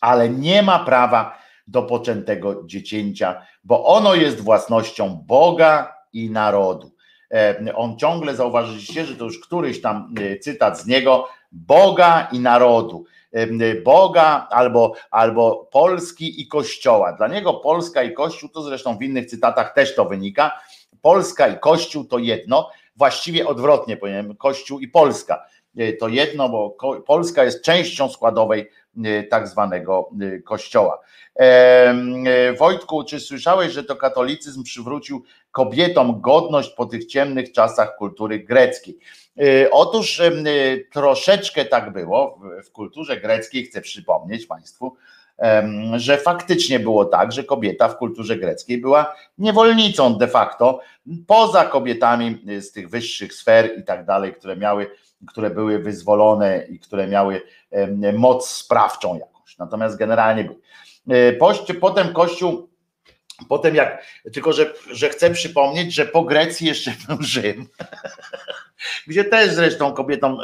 ale 0.00 0.30
nie 0.30 0.62
ma 0.62 0.78
prawa 0.78 1.38
do 1.66 1.82
poczętego 1.82 2.62
dziecięcia, 2.66 3.42
bo 3.64 3.84
ono 3.84 4.14
jest 4.14 4.40
własnością 4.40 5.24
Boga 5.26 5.96
i 6.12 6.30
narodu. 6.30 6.92
E, 7.34 7.74
on 7.74 7.98
ciągle 7.98 8.36
zauważyliście, 8.36 9.04
że 9.04 9.16
to 9.16 9.24
już 9.24 9.40
któryś 9.40 9.80
tam 9.80 10.14
e, 10.20 10.38
cytat 10.38 10.80
z 10.80 10.86
niego, 10.86 11.28
Boga 11.52 12.28
i 12.32 12.40
narodu. 12.40 13.04
E, 13.36 13.74
Boga 13.74 14.48
albo, 14.50 14.94
albo 15.10 15.68
Polski 15.72 16.40
i 16.40 16.48
Kościoła. 16.48 17.12
Dla 17.12 17.28
niego 17.28 17.54
Polska 17.54 18.02
i 18.02 18.12
Kościół, 18.12 18.48
to 18.48 18.62
zresztą 18.62 18.98
w 18.98 19.02
innych 19.02 19.26
cytatach 19.26 19.74
też 19.74 19.94
to 19.94 20.04
wynika. 20.04 20.60
Polska 21.02 21.48
i 21.48 21.58
Kościół 21.58 22.04
to 22.04 22.18
jedno, 22.18 22.70
właściwie 22.96 23.46
odwrotnie 23.46 23.96
powiem, 23.96 24.36
Kościół 24.36 24.80
i 24.80 24.88
Polska 24.88 25.46
to 26.00 26.08
jedno, 26.08 26.48
bo 26.48 26.76
Polska 27.06 27.44
jest 27.44 27.64
częścią 27.64 28.08
składowej 28.08 28.70
tak 29.30 29.48
zwanego 29.48 30.10
Kościoła. 30.44 31.00
Wojtku, 32.58 33.04
czy 33.04 33.20
słyszałeś, 33.20 33.72
że 33.72 33.84
to 33.84 33.96
katolicyzm 33.96 34.62
przywrócił 34.62 35.24
kobietom 35.50 36.20
godność 36.20 36.70
po 36.70 36.86
tych 36.86 37.06
ciemnych 37.06 37.52
czasach 37.52 37.96
kultury 37.96 38.38
greckiej. 38.38 38.98
Otóż 39.70 40.22
troszeczkę 40.92 41.64
tak 41.64 41.92
było 41.92 42.40
w 42.64 42.70
kulturze 42.72 43.16
greckiej, 43.16 43.64
chcę 43.64 43.80
przypomnieć 43.80 44.46
Państwu, 44.46 44.96
że 45.96 46.18
faktycznie 46.18 46.80
było 46.80 47.04
tak, 47.04 47.32
że 47.32 47.44
kobieta 47.44 47.88
w 47.88 47.96
kulturze 47.96 48.36
greckiej 48.36 48.78
była 48.78 49.14
niewolnicą 49.38 50.18
de 50.18 50.28
facto, 50.28 50.80
poza 51.26 51.64
kobietami 51.64 52.44
z 52.60 52.72
tych 52.72 52.90
wyższych 52.90 53.34
sfer 53.34 53.78
i 53.78 53.84
tak 53.84 54.04
dalej, 54.04 54.34
które 54.34 54.56
miały, 54.56 54.90
które 55.28 55.50
były 55.50 55.78
wyzwolone 55.78 56.66
i 56.68 56.80
które 56.80 57.06
miały 57.06 57.42
moc 58.14 58.48
sprawczą 58.48 59.18
jakąś. 59.18 59.58
Natomiast 59.58 59.98
generalnie 59.98 60.48
y, 61.12 61.38
Potem 61.80 62.12
Kościół 62.12 62.68
Potem 63.48 63.74
jak, 63.74 64.04
tylko 64.32 64.52
że, 64.52 64.72
że 64.92 65.08
chcę 65.08 65.30
przypomnieć, 65.30 65.94
że 65.94 66.06
po 66.06 66.24
Grecji 66.24 66.66
jeszcze 66.66 66.92
był 67.08 67.22
Rzym, 67.22 67.66
gdzie 69.06 69.24
też 69.24 69.50
zresztą 69.50 69.92
kobietom 69.92 70.38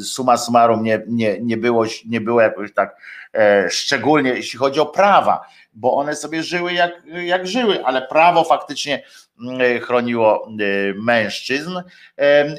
y, 0.00 0.04
suma 0.04 0.36
summarum 0.36 0.82
nie, 0.82 1.02
nie, 1.06 1.40
nie, 1.40 1.56
było, 1.56 1.84
nie 2.06 2.20
było 2.20 2.40
jakoś 2.40 2.72
tak 2.74 2.96
e, 3.34 3.70
szczególnie, 3.70 4.30
jeśli 4.30 4.58
chodzi 4.58 4.80
o 4.80 4.86
prawa, 4.86 5.46
bo 5.76 5.96
one 5.96 6.16
sobie 6.16 6.42
żyły 6.42 6.72
jak, 6.72 7.02
jak 7.24 7.46
żyły, 7.46 7.84
ale 7.84 8.02
prawo 8.02 8.44
faktycznie 8.44 9.02
mm, 9.40 9.80
chroniło 9.80 10.48
y, 10.60 10.94
mężczyzn. 11.02 11.80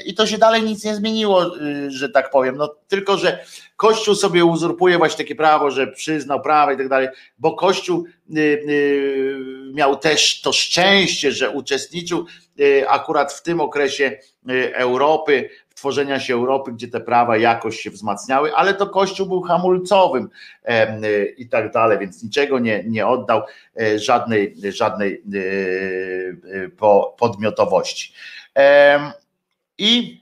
I 0.06 0.16
to 0.16 0.28
się 0.28 0.38
dalej 0.38 0.64
nic 0.64 0.84
nie 0.84 0.96
zmieniło, 0.96 1.58
y, 1.58 1.92
że 1.92 2.10
tak 2.10 2.30
powiem, 2.30 2.58
no 2.58 2.76
tylko, 2.88 3.18
że 3.18 3.46
Kościół 3.76 4.16
sobie 4.16 4.46
uzurpuje 4.46 4.98
właśnie 4.98 5.18
takie 5.18 5.36
prawo, 5.36 5.72
że 5.72 5.88
przyznał 5.88 6.42
prawa 6.42 6.74
i 6.74 6.78
tak 6.78 6.90
dalej, 6.90 7.08
bo 7.40 7.56
Kościół 7.56 8.06
miał 9.74 9.96
też 9.96 10.42
to 10.42 10.54
szczęście, 10.54 11.32
że 11.32 11.50
uczestniczył 11.50 12.26
akurat 12.88 13.34
w 13.34 13.44
tym 13.44 13.62
okresie 13.62 14.18
Europy, 14.74 15.50
tworzenia 15.78 16.20
się 16.20 16.34
Europy, 16.34 16.72
gdzie 16.72 16.88
te 16.88 17.00
prawa 17.00 17.38
jakoś 17.38 17.80
się 17.80 17.92
wzmacniały, 17.92 18.56
ale 18.56 18.74
to 18.74 18.88
Kościół 18.88 19.28
był 19.28 19.42
hamulcowym 19.42 20.30
i 21.38 21.50
tak 21.50 21.72
dalej, 21.72 22.00
więc 22.00 22.24
niczego 22.24 22.60
nie, 22.60 22.84
nie 22.84 23.08
oddał, 23.08 23.42
e, 23.82 24.00
żadnej, 24.00 24.56
żadnej 24.70 25.14
e, 25.14 25.40
e, 26.66 26.70
podmiotowości. 27.18 28.14
I 29.78 30.22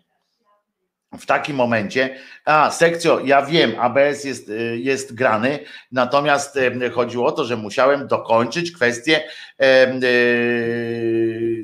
w 1.20 1.26
takim 1.26 1.56
momencie, 1.56 2.18
a 2.46 2.72
sekcjo, 2.72 3.20
ja 3.20 3.42
wiem, 3.42 3.76
ABS 3.80 4.24
jest, 4.24 4.52
jest 4.74 5.16
grany, 5.16 5.60
natomiast 5.92 6.60
chodziło 6.94 7.28
o 7.28 7.32
to, 7.32 7.46
że 7.46 7.58
musiałem 7.58 8.08
dokończyć 8.08 8.72
kwestię. 8.72 9.24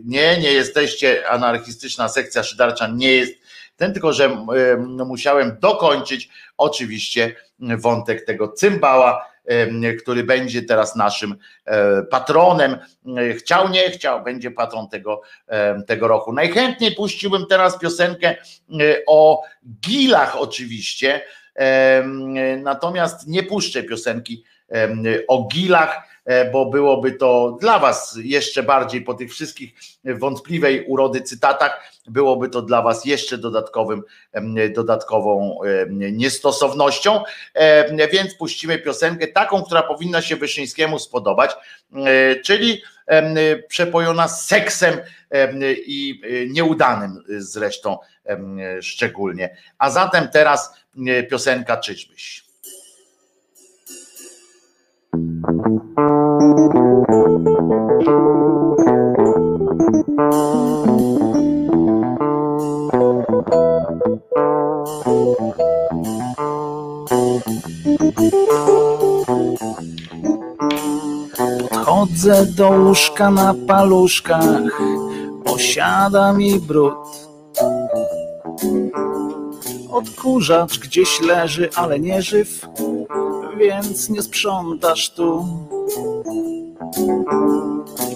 Nie, 0.06 0.38
nie 0.38 0.52
jesteście 0.54 1.30
anarchistyczna 1.30 2.10
sekcja 2.10 2.44
szydarcza, 2.44 2.88
nie 2.88 3.12
jest 3.14 3.41
ten 3.82 3.94
tylko, 3.94 4.14
że 4.14 4.46
no, 4.88 5.06
musiałem 5.06 5.58
dokończyć 5.60 6.30
oczywiście 6.58 7.36
wątek 7.60 8.26
tego 8.26 8.48
cymbała 8.48 9.32
który 10.02 10.24
będzie 10.24 10.62
teraz 10.62 10.96
naszym 10.96 11.36
patronem. 12.10 12.78
Chciał, 13.38 13.70
nie 13.70 13.92
chciał, 13.92 14.24
będzie 14.24 14.52
patron 14.52 14.90
tego, 14.90 15.22
tego 15.88 16.08
roku. 16.08 16.34
Najchętniej 16.34 16.96
puściłbym 16.96 17.46
teraz 17.50 17.80
piosenkę 17.80 18.36
o 19.08 19.44
gilach 19.82 20.36
oczywiście, 20.36 21.22
natomiast 22.58 23.28
nie 23.28 23.44
puszczę 23.44 23.84
piosenki 23.84 24.44
o 25.28 25.48
gilach, 25.54 26.02
E, 26.02 26.11
bo 26.52 26.66
byłoby 26.66 27.12
to 27.12 27.58
dla 27.62 27.80
Was 27.80 28.18
jeszcze 28.24 28.64
bardziej 28.64 29.02
po 29.02 29.14
tych 29.14 29.32
wszystkich 29.32 29.74
wątpliwej 30.04 30.86
urody 30.86 31.22
cytatach, 31.22 31.92
byłoby 32.08 32.50
to 32.50 32.62
dla 32.62 32.82
Was 32.82 33.06
jeszcze 33.06 33.38
dodatkowym, 33.38 34.04
dodatkową 34.76 35.60
niestosownością. 35.90 37.24
E, 37.54 38.08
więc 38.08 38.36
puścimy 38.36 38.80
piosenkę 38.80 39.28
taką, 39.28 39.64
która 39.64 39.84
powinna 39.84 40.22
się 40.22 40.36
Wyszyńskiemu 40.36 41.00
spodobać, 41.00 41.52
e, 41.96 42.36
czyli 42.36 42.82
przepojona 43.68 44.28
seksem 44.28 44.98
i 45.86 46.22
nieudanym 46.50 47.24
zresztą 47.28 47.98
szczególnie. 48.82 49.58
A 49.78 49.90
zatem 49.90 50.28
teraz 50.28 50.74
piosenka 51.30 51.78
Czyżbyś. 51.78 52.44
Chodzę 71.86 72.46
do 72.46 72.70
łóżka 72.70 73.32
na 73.32 73.56
paluszkach, 73.68 74.82
posiada 75.44 76.34
mi 76.34 76.60
brud. 76.60 76.94
Odkurzacz 79.92 80.80
gdzieś 80.80 81.22
leży, 81.22 81.70
ale 81.76 82.00
nie 82.00 82.22
żyw, 82.22 82.68
więc 83.58 84.10
nie 84.10 84.22
sprzątasz 84.22 85.10
tu. 85.10 85.46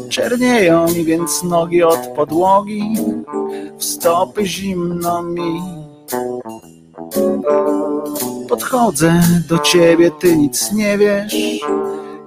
Czernieją 0.10 0.88
mi 0.88 1.06
więc 1.06 1.44
nogi 1.44 1.84
od 1.84 2.00
podłogi, 2.16 2.96
w 3.78 3.84
stopy 3.84 4.46
zimno 4.46 5.24
mi. 5.24 5.62
Podchodzę 8.50 9.22
do 9.50 9.60
ciebie, 9.60 10.12
ty 10.12 10.38
nic 10.38 10.72
nie 10.72 10.98
wiesz 10.98 11.36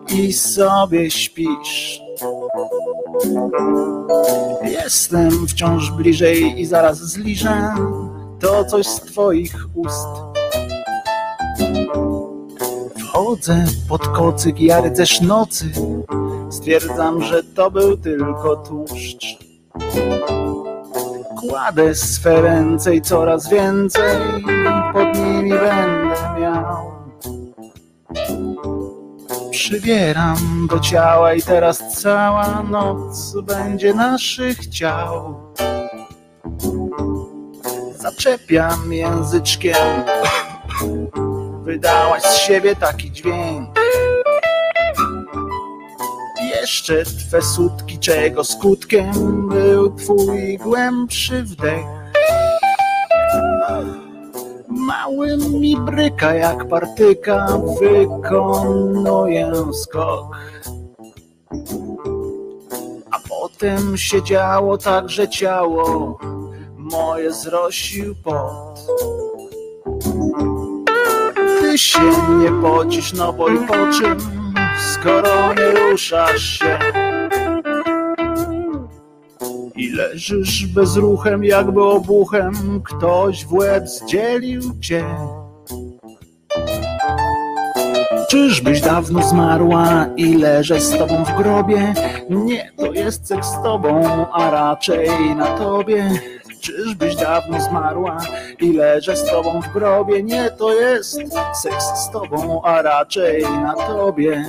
i 0.08 0.32
sobie 0.32 1.10
śpisz. 1.10 2.00
Jestem 4.62 5.46
wciąż 5.46 5.90
bliżej 5.90 6.60
i 6.60 6.66
zaraz 6.66 6.98
zliżę 6.98 7.74
to 8.40 8.64
coś 8.64 8.86
z 8.86 9.00
twoich 9.00 9.54
ust. 9.74 10.08
Wchodzę 12.98 13.64
pod 13.88 14.08
kocyk, 14.08 14.60
ja 14.60 14.80
rycerz 14.80 15.20
nocy, 15.20 15.70
stwierdzam, 16.58 17.22
że 17.22 17.42
to 17.44 17.70
był 17.70 17.96
tylko 17.96 18.56
tłuszcz. 18.56 19.38
Kładę 21.40 21.94
swe 21.94 22.42
ręce 22.42 22.94
i 22.94 23.02
coraz 23.02 23.48
więcej 23.48 24.16
pod 24.92 25.18
nimi 25.18 25.50
będę 25.50 26.40
miał. 26.40 26.92
Przybieram 29.50 30.66
do 30.70 30.80
ciała 30.80 31.34
i 31.34 31.42
teraz 31.42 32.02
cała 32.02 32.62
noc 32.62 33.34
będzie 33.42 33.94
naszych 33.94 34.66
ciał. 34.66 35.34
Zaczepiam 37.96 38.92
języczkiem, 38.92 40.04
wydałaś 41.62 42.22
z 42.22 42.36
siebie 42.36 42.76
taki 42.76 43.12
dźwięk. 43.12 43.67
Jeszcze 46.68 47.04
twe 47.04 47.42
sutki, 47.42 47.98
czego 47.98 48.44
skutkiem 48.44 49.48
był 49.48 49.94
twój 49.94 50.58
głębszy 50.58 51.42
wdech. 51.42 51.84
Mały 54.68 55.36
mi 55.36 55.76
bryka 55.76 56.34
jak 56.34 56.68
partyka, 56.68 57.46
wykonuję 57.80 59.52
skok. 59.72 60.36
A 63.10 63.18
potem 63.28 63.96
się 63.96 64.22
działo 64.22 64.78
tak, 64.78 65.10
że 65.10 65.28
ciało 65.28 66.18
moje 66.76 67.32
zrosił 67.32 68.14
pot. 68.24 68.80
Ty 71.60 71.78
się 71.78 72.00
nie 72.38 72.62
pocisz, 72.62 73.12
no 73.12 73.32
bo 73.32 73.48
i 73.48 73.58
po 73.58 73.74
czym, 73.74 74.37
skoro 75.00 75.54
nie 75.54 75.80
ruszasz 75.80 76.58
się. 76.58 76.78
I 79.76 79.92
leżysz 79.92 80.66
bezruchem, 80.66 81.44
jakby 81.44 81.84
obuchem 81.84 82.82
ktoś 82.84 83.44
w 83.44 83.52
łeb 83.52 83.88
zdzielił 83.88 84.62
cię. 84.80 85.04
Czyżbyś 88.28 88.80
dawno 88.80 89.22
zmarła 89.22 90.06
i 90.16 90.34
leżę 90.34 90.80
z 90.80 90.98
tobą 90.98 91.24
w 91.24 91.36
grobie? 91.36 91.94
Nie, 92.30 92.72
to 92.76 92.92
jest 92.92 93.26
seks 93.26 93.48
z 93.48 93.62
tobą, 93.62 94.26
a 94.32 94.50
raczej 94.50 95.36
na 95.36 95.58
tobie. 95.58 96.10
Czyżbyś 96.60 97.16
dawno 97.16 97.60
zmarła 97.60 98.18
i 98.60 98.72
leżę 98.72 99.16
z 99.16 99.30
tobą 99.30 99.60
w 99.60 99.72
grobie? 99.72 100.22
Nie, 100.22 100.50
to 100.50 100.74
jest 100.74 101.12
seks 101.62 101.84
z 101.84 102.10
tobą, 102.10 102.62
a 102.62 102.82
raczej 102.82 103.42
na 103.42 103.74
tobie. 103.74 104.44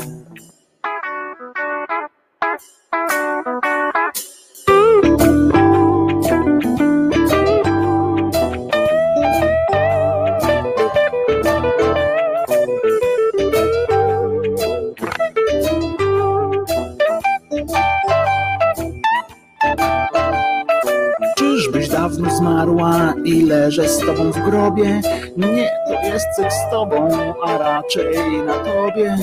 Leżę 23.69 23.89
z 23.89 23.99
tobą 23.99 24.31
w 24.31 24.39
grobie. 24.39 25.01
Nie, 25.37 25.71
to 25.87 26.07
jest 26.07 26.25
seks 26.35 26.55
z 26.55 26.71
tobą, 26.71 27.09
a 27.43 27.57
raczej 27.57 28.43
na 28.45 28.53
tobie. 28.53 29.17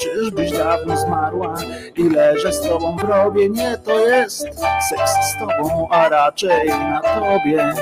Czyżbyś 0.00 0.52
dawno 0.52 0.96
zmarła 0.96 1.54
i 1.96 2.10
leżę 2.10 2.52
z 2.52 2.60
tobą 2.60 2.96
w 2.96 3.00
grobie? 3.04 3.48
Nie, 3.48 3.78
to 3.84 4.08
jest 4.08 4.42
seks 4.88 5.12
z 5.30 5.38
tobą, 5.38 5.88
a 5.90 6.08
raczej 6.08 6.68
na 6.68 7.00
tobie. 7.00 7.72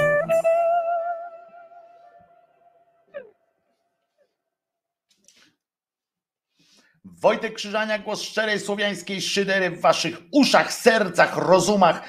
Wojtek 7.26 7.54
Krzyżania, 7.54 7.98
głos 7.98 8.22
szczerej 8.22 8.60
słowiańskiej 8.60 9.22
szydery 9.22 9.70
w 9.70 9.80
waszych 9.80 10.22
uszach, 10.30 10.72
sercach, 10.72 11.36
rozumach 11.36 12.02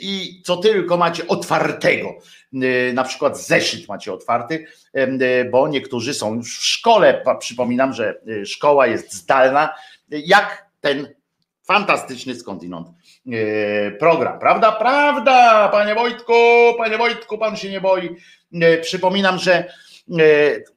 i 0.00 0.42
co 0.44 0.56
tylko 0.56 0.96
macie 0.96 1.26
otwartego. 1.28 2.14
Na 2.94 3.04
przykład 3.04 3.40
zeszyt 3.40 3.88
macie 3.88 4.12
otwarty, 4.12 4.66
bo 5.50 5.68
niektórzy 5.68 6.14
są 6.14 6.34
już 6.34 6.58
w 6.58 6.64
szkole. 6.64 7.24
Przypominam, 7.38 7.92
że 7.92 8.14
y, 8.28 8.46
szkoła 8.46 8.86
jest 8.86 9.12
zdalna, 9.12 9.74
jak 10.08 10.66
ten 10.80 11.14
fantastyczny 11.64 12.34
skądinąd 12.34 12.88
program. 13.98 14.38
Prawda? 14.38 14.72
Prawda, 14.72 15.68
panie 15.68 15.94
Wojtku, 15.94 16.32
panie 16.78 16.98
Wojtku, 16.98 17.38
pan 17.38 17.56
się 17.56 17.70
nie 17.70 17.80
boi. 17.80 18.16
Przypominam, 18.82 19.38
że 19.38 19.72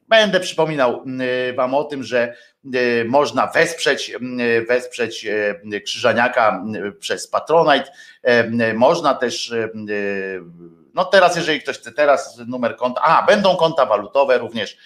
będę 0.10 0.40
przypominał 0.40 1.04
wam 1.56 1.74
o 1.74 1.84
tym, 1.84 2.04
że 2.04 2.34
Y, 2.76 3.06
można 3.06 3.48
wesprzeć, 3.48 4.12
wesprzeć 4.68 5.28
Krzyżaniaka 5.86 6.64
przez 7.00 7.28
Patronite. 7.28 7.92
Można 8.74 9.14
też, 9.14 9.54
no 10.94 11.06
teraz, 11.06 11.36
jeżeli 11.36 11.62
ktoś 11.62 11.78
chce 11.78 11.92
teraz 11.92 12.42
numer 12.48 12.76
konta, 12.76 13.02
a 13.02 13.26
będą 13.26 13.56
konta 13.56 13.86
walutowe 13.86 14.38
również. 14.38 14.78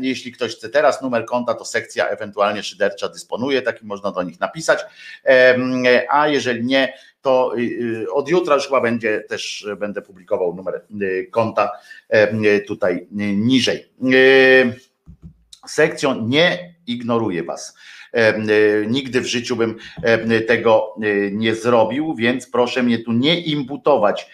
Jeśli 0.00 0.32
ktoś 0.32 0.56
chce 0.56 0.68
teraz 0.68 1.02
numer 1.02 1.24
konta, 1.24 1.54
to 1.54 1.64
sekcja 1.64 2.08
ewentualnie 2.08 2.62
szydercza 2.62 3.08
dysponuje, 3.08 3.62
taki 3.62 3.86
można 3.86 4.10
do 4.10 4.22
nich 4.22 4.40
napisać. 4.40 4.78
A 6.08 6.28
jeżeli 6.28 6.64
nie, 6.64 6.92
to 7.22 7.52
od 8.12 8.28
jutra 8.28 8.54
już 8.54 8.64
chyba 8.64 8.80
będzie 8.80 9.20
też 9.20 9.66
będę 9.78 10.02
publikował 10.02 10.54
numer 10.54 10.84
konta 11.30 11.70
tutaj 12.66 13.06
niżej. 13.36 13.88
Sekcją 15.66 16.28
nie 16.28 16.74
ignoruję 16.86 17.42
was. 17.42 17.76
Nigdy 18.86 19.20
w 19.20 19.26
życiu 19.26 19.56
bym 19.56 19.76
tego 20.46 20.94
nie 21.32 21.54
zrobił, 21.54 22.14
więc 22.14 22.46
proszę 22.46 22.82
mnie 22.82 22.98
tu 22.98 23.12
nie 23.12 23.40
imputować, 23.40 24.30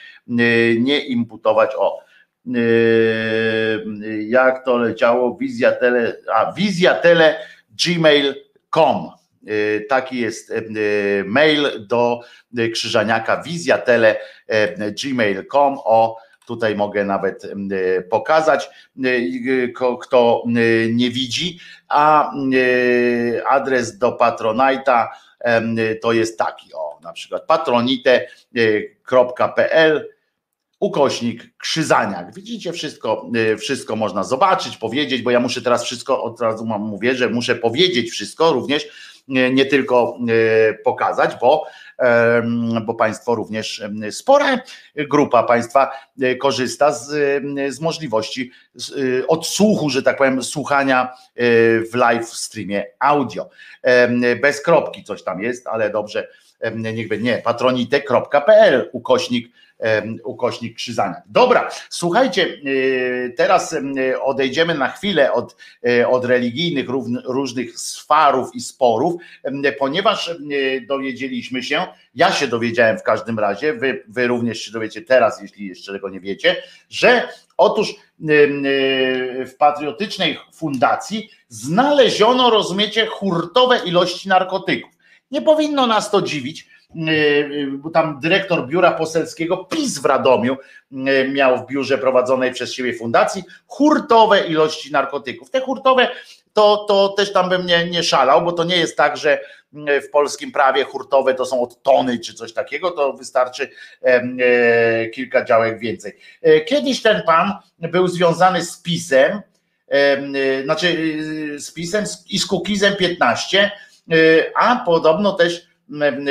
nie 0.78 1.06
imputować 1.06 1.70
o 1.76 1.98
jak 4.28 4.64
to 4.64 4.76
leciało, 4.76 5.36
wizja 5.36 5.72
tele, 5.72 6.16
a 6.34 6.52
wizja 6.52 6.94
tele 6.94 7.38
gmail.com 7.84 9.17
taki 9.88 10.18
jest 10.18 10.52
mail 11.24 11.86
do 11.86 12.20
Krzyżaniaka 12.72 13.42
wizjatele 13.42 14.16
gmail.com 15.02 15.78
o 15.84 16.16
tutaj 16.46 16.76
mogę 16.76 17.04
nawet 17.04 17.42
pokazać, 18.10 18.70
kto 20.00 20.42
nie 20.90 21.10
widzi, 21.10 21.58
a 21.88 22.32
adres 23.48 23.98
do 23.98 24.16
Patronite'a 24.16 25.06
to 26.02 26.12
jest 26.12 26.38
taki, 26.38 26.74
o 26.74 26.98
na 27.02 27.12
przykład 27.12 27.46
patronite.pl 27.46 28.88
ukośnik 30.80 31.56
Krzyzaniak. 31.58 32.34
Widzicie, 32.34 32.72
wszystko, 32.72 33.30
wszystko 33.58 33.96
można 33.96 34.24
zobaczyć, 34.24 34.76
powiedzieć, 34.76 35.22
bo 35.22 35.30
ja 35.30 35.40
muszę 35.40 35.62
teraz 35.62 35.84
wszystko, 35.84 36.22
od 36.22 36.40
razu 36.40 36.66
mam 36.66 36.82
mówię, 36.82 37.14
że 37.14 37.28
muszę 37.28 37.54
powiedzieć 37.54 38.10
wszystko 38.10 38.52
również, 38.52 38.88
nie 39.28 39.66
tylko 39.66 40.18
pokazać, 40.84 41.36
bo 41.40 41.66
bo 42.82 42.94
Państwo 42.94 43.34
również, 43.34 43.82
spora 44.10 44.58
grupa 44.96 45.42
Państwa 45.42 45.90
e, 46.22 46.34
korzysta 46.34 46.92
z, 46.92 47.08
z 47.74 47.80
możliwości 47.80 48.50
odsłuchu, 49.28 49.90
że 49.90 50.02
tak 50.02 50.16
powiem, 50.16 50.42
słuchania 50.42 51.02
e, 51.04 51.42
w 51.80 51.94
live 51.94 52.28
streamie 52.28 52.86
audio. 52.98 53.48
Bez 54.42 54.62
kropki 54.62 55.04
coś 55.04 55.22
tam 55.22 55.42
jest, 55.42 55.66
ale 55.66 55.90
dobrze, 55.90 56.28
niech 56.74 57.08
będzie, 57.08 57.24
nie, 57.24 57.38
patronite.pl 57.38 58.90
ukośnik 58.92 59.52
ukośnik 60.24 60.76
Krzyzania. 60.76 61.22
Dobra, 61.26 61.70
słuchajcie, 61.90 62.42
e, 62.44 63.30
teraz 63.30 63.76
odejdziemy 64.22 64.74
na 64.74 64.88
chwilę 64.88 65.32
od, 65.32 65.56
od 66.08 66.24
religijnych 66.24 66.86
różnych 67.24 67.78
sfarów 67.78 68.54
i 68.54 68.60
sporów, 68.60 69.14
ponieważ 69.78 70.30
dowiedzieliśmy 70.86 71.62
się, 71.62 71.86
ja 72.14 72.32
się 72.32 72.48
dowiedziałem 72.48 72.98
w 72.98 73.02
każdym 73.02 73.38
razie, 73.38 73.72
wy, 73.72 74.04
wy 74.08 74.26
również 74.26 74.62
się 74.62 74.72
dowiecie 74.72 75.02
teraz, 75.02 75.42
jeśli 75.42 75.66
jeszcze 75.66 75.92
tego 75.92 76.08
nie 76.08 76.20
wiecie, 76.20 76.56
że 76.90 77.28
otóż 77.56 77.94
w 79.46 79.54
patriotycznej 79.58 80.38
fundacji 80.54 81.30
znaleziono, 81.48 82.50
rozumiecie, 82.50 83.06
hurtowe 83.06 83.78
ilości 83.78 84.28
narkotyków. 84.28 84.90
Nie 85.30 85.42
powinno 85.42 85.86
nas 85.86 86.10
to 86.10 86.22
dziwić, 86.22 86.68
bo 87.78 87.90
tam 87.90 88.20
dyrektor 88.20 88.66
biura 88.66 88.92
poselskiego 88.92 89.56
PiS 89.56 89.98
w 89.98 90.04
Radomiu 90.04 90.56
miał 91.32 91.58
w 91.58 91.66
biurze 91.66 91.98
prowadzonej 91.98 92.52
przez 92.52 92.74
siebie 92.74 92.94
fundacji 92.94 93.42
hurtowe 93.66 94.46
ilości 94.46 94.92
narkotyków. 94.92 95.50
Te 95.50 95.60
hurtowe 95.60 96.08
to, 96.52 96.84
to 96.88 97.08
też 97.08 97.32
tam 97.32 97.48
bym 97.48 97.66
nie, 97.66 97.86
nie 97.90 98.02
szalał, 98.02 98.44
bo 98.44 98.52
to 98.52 98.64
nie 98.64 98.76
jest 98.76 98.96
tak, 98.96 99.16
że 99.16 99.40
w 99.72 100.10
polskim 100.12 100.52
prawie 100.52 100.84
hurtowe 100.84 101.34
to 101.34 101.46
są 101.46 101.62
od 101.62 101.82
tony 101.82 102.18
czy 102.18 102.34
coś 102.34 102.52
takiego, 102.52 102.90
to 102.90 103.12
wystarczy 103.12 103.70
kilka 105.14 105.44
działek 105.44 105.78
więcej. 105.78 106.16
Kiedyś 106.66 107.02
ten 107.02 107.22
pan 107.26 107.52
był 107.78 108.08
związany 108.08 108.64
z 108.64 108.82
PiSem, 108.82 109.40
znaczy 110.64 111.16
z 111.58 111.72
PiSem 111.72 112.04
i 112.30 112.38
z 112.38 112.46
Kukizem 112.46 112.96
15, 112.96 113.70
a 114.54 114.82
podobno 114.86 115.32
też 115.32 115.67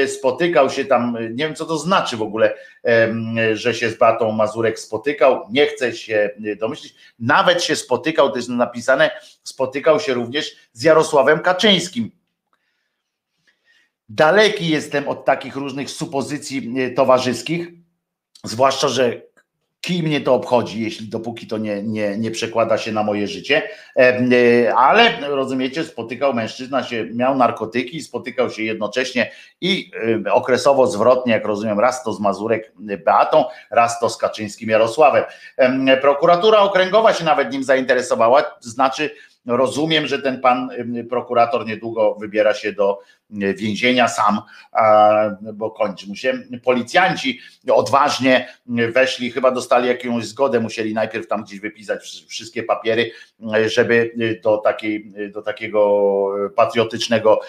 spotykał 0.08 0.70
się 0.70 0.86
tam, 0.86 1.18
nie 1.32 1.46
wiem 1.46 1.56
co 1.56 1.66
to 1.66 1.78
znaczy 1.78 2.18
w 2.18 2.22
ogóle, 2.22 2.56
że 3.54 3.74
się 3.74 3.90
z 3.90 3.98
Batą 3.98 4.32
Mazurek 4.32 4.80
spotykał, 4.80 5.48
nie 5.52 5.68
chcę 5.68 5.94
się 5.94 6.30
domyślić, 6.60 6.96
nawet 7.20 7.64
się 7.64 7.76
spotykał, 7.76 8.30
to 8.30 8.38
jest 8.38 8.50
napisane, 8.50 9.12
spotykał 9.44 10.00
się 10.00 10.14
również 10.14 10.56
z 10.74 10.84
Jarosławem 10.84 11.40
Kaczyńskim. 11.40 12.12
Daleki 14.10 14.68
jestem 14.70 15.08
od 15.08 15.26
takich 15.26 15.56
różnych 15.56 15.90
supozycji 15.90 16.74
towarzyskich, 16.96 17.68
zwłaszcza, 18.44 18.88
że 18.88 19.27
Kim 19.88 20.06
mnie 20.06 20.22
to 20.22 20.34
obchodzi, 20.34 20.84
jeśli 20.84 21.08
dopóki 21.08 21.48
to 21.48 21.58
nie, 21.58 21.84
nie, 21.84 22.18
nie 22.18 22.32
przekłada 22.32 22.78
się 22.78 22.92
na 22.92 23.04
moje 23.04 23.28
życie, 23.28 23.62
e, 23.98 24.74
ale 24.76 25.30
rozumiecie, 25.30 25.84
spotykał 25.84 26.34
mężczyzna 26.34 26.84
się, 26.84 27.06
miał 27.14 27.36
narkotyki, 27.36 28.02
spotykał 28.02 28.50
się 28.50 28.64
jednocześnie 28.64 29.32
i 29.62 29.92
e, 30.26 30.34
okresowo 30.34 30.88
zwrotnie, 30.88 31.34
jak 31.34 31.46
rozumiem, 31.46 31.80
raz 31.80 32.04
to 32.04 32.14
z 32.14 32.20
Mazurek 32.20 32.72
Beatą, 33.06 33.46
raz 33.72 34.00
to 34.00 34.10
z 34.10 34.18
Kaczyńskim 34.18 34.70
Jarosławem. 34.70 35.24
Prokuratura 36.02 36.60
okręgowa 36.60 37.14
się 37.14 37.26
nawet 37.26 37.52
nim 37.52 37.64
zainteresowała, 37.64 38.44
znaczy 38.60 39.12
Rozumiem, 39.48 40.08
że 40.08 40.22
ten 40.22 40.42
pan 40.42 40.70
prokurator 41.10 41.66
niedługo 41.66 42.16
wybiera 42.16 42.54
się 42.54 42.74
do 42.74 43.00
więzienia 43.30 44.08
sam, 44.08 44.42
bo 45.54 45.72
kończy 45.72 46.08
mu 46.08 46.16
się. 46.16 46.34
Policjanci 46.64 47.40
odważnie 47.72 48.50
weszli, 48.92 49.32
chyba 49.32 49.52
dostali 49.52 49.88
jakąś 49.88 50.26
zgodę, 50.26 50.60
musieli 50.60 50.94
najpierw 50.94 51.28
tam 51.28 51.44
gdzieś 51.44 51.60
wypisać 51.60 52.26
wszystkie 52.28 52.64
papiery, 52.64 53.12
żeby 53.66 54.12
do, 54.44 54.58
takiej, 54.58 55.14
do 55.34 55.42
takiego 55.42 56.32
patriotycznego 56.56 57.40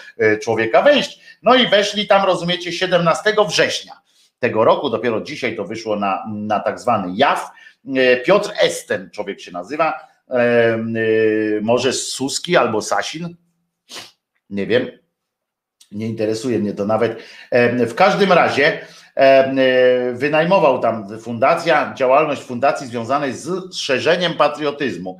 człowieka 0.41 0.81
wejść. 0.81 1.19
No 1.43 1.55
i 1.55 1.67
weszli 1.67 2.07
tam, 2.07 2.25
rozumiecie, 2.25 2.71
17 2.71 3.35
września 3.47 3.93
tego 4.39 4.63
roku, 4.63 4.89
dopiero 4.89 5.21
dzisiaj 5.21 5.55
to 5.55 5.65
wyszło 5.65 5.95
na, 5.95 6.23
na 6.27 6.59
tak 6.59 6.79
zwany 6.79 7.13
JAW. 7.15 7.49
Piotr 8.25 8.51
Esten, 8.61 9.09
człowiek 9.11 9.41
się 9.41 9.51
nazywa, 9.51 9.93
może 11.61 11.93
Suski 11.93 12.57
albo 12.57 12.81
Sasin, 12.81 13.35
nie 14.49 14.67
wiem, 14.67 14.87
nie 15.91 16.07
interesuje 16.07 16.59
mnie 16.59 16.73
to 16.73 16.85
nawet. 16.85 17.23
W 17.87 17.95
każdym 17.95 18.31
razie 18.31 18.81
y, 18.81 20.13
wynajmował 20.13 20.79
tam 20.79 21.19
fundacja, 21.19 21.93
działalność 21.97 22.41
fundacji 22.41 22.87
związanej 22.87 23.33
z 23.33 23.75
szerzeniem 23.75 24.33
patriotyzmu. 24.33 25.19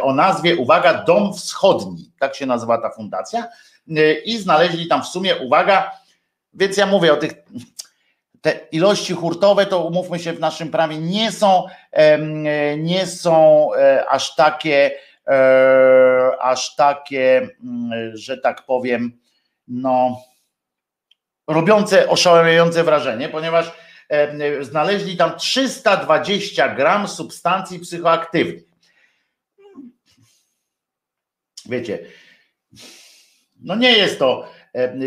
O 0.00 0.14
nazwie, 0.14 0.56
uwaga, 0.56 1.04
Dom 1.04 1.34
Wschodni, 1.34 2.12
tak 2.18 2.34
się 2.34 2.46
nazywa 2.46 2.78
ta 2.78 2.90
fundacja. 2.90 3.48
Y, 3.88 4.22
i 4.24 4.38
znaleźli 4.38 4.88
tam 4.88 5.02
w 5.02 5.06
sumie, 5.06 5.36
uwaga, 5.36 5.90
więc 6.54 6.76
ja 6.76 6.86
mówię 6.86 7.12
o 7.12 7.16
tych 7.16 7.32
te 8.48 8.60
ilości 8.72 9.14
hurtowe, 9.14 9.66
to 9.66 9.84
umówmy 9.84 10.18
się, 10.18 10.32
w 10.32 10.40
naszym 10.40 10.70
prawie 10.70 10.98
nie 10.98 11.32
są, 11.32 11.66
nie 12.78 13.06
są 13.06 13.68
e, 13.74 14.08
aż 14.08 14.34
takie, 14.34 14.90
e, 15.26 16.30
aż 16.40 16.76
takie, 16.76 17.48
mm, 17.64 18.16
że 18.16 18.38
tak 18.38 18.66
powiem, 18.66 19.20
no, 19.68 20.22
robiące 21.48 22.08
oszałamiające 22.08 22.84
wrażenie, 22.84 23.28
ponieważ 23.28 23.72
znaleźli 24.60 25.16
tam 25.16 25.38
320 25.38 26.74
gram 26.74 27.08
substancji 27.08 27.78
psychoaktywnych. 27.78 28.64
Wiecie, 31.66 31.98
no 33.60 33.76
nie 33.76 33.92
jest 33.92 34.18
to 34.18 34.48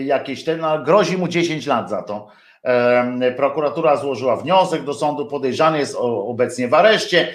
jakieś 0.04 0.44
ten, 0.44 0.60
no, 0.60 0.84
grozi 0.84 1.18
mu 1.18 1.28
10 1.28 1.66
lat 1.66 1.90
za 1.90 2.04
to 2.04 2.41
Prokuratura 3.36 3.98
złożyła 3.98 4.36
wniosek 4.36 4.84
do 4.84 4.94
sądu, 4.94 5.26
podejrzany 5.26 5.80
jest 5.80 5.96
obecnie 6.00 6.68
w 6.68 6.74
areszcie, 6.74 7.28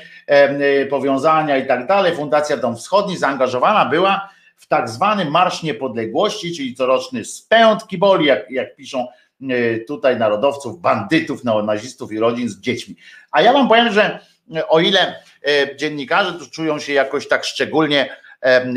powiązania 0.91 1.57
i 1.57 1.67
tak 1.67 1.87
dalej. 1.87 2.17
Fundacja 2.17 2.57
Dom 2.57 2.77
Wschodni 2.77 3.17
zaangażowana 3.17 3.87
była 3.87 4.29
w 4.57 4.67
tak 4.67 4.89
zwany 4.89 5.25
Marsz 5.25 5.63
Niepodległości, 5.63 6.57
czyli 6.57 6.75
coroczny 6.75 7.25
spęd 7.25 7.87
kiboli, 7.87 8.27
jak, 8.27 8.51
jak 8.51 8.77
piszą 8.77 9.07
e, 9.43 9.79
tutaj 9.79 10.19
narodowców, 10.19 10.81
bandytów, 10.81 11.45
neonazistów 11.45 12.13
i 12.13 12.19
rodzin 12.19 12.49
z 12.49 12.61
dziećmi. 12.61 12.97
A 13.31 13.43
ja 13.43 13.53
wam 13.53 13.69
powiem, 13.69 13.93
że 13.93 14.19
e, 14.57 14.69
o 14.69 14.81
ile 14.81 15.23
e, 15.43 15.77
dziennikarze 15.77 16.33
tu 16.33 16.51
czują 16.51 16.79
się 16.79 16.93
jakoś 16.93 17.29
tak 17.29 17.45
szczególnie 17.45 18.17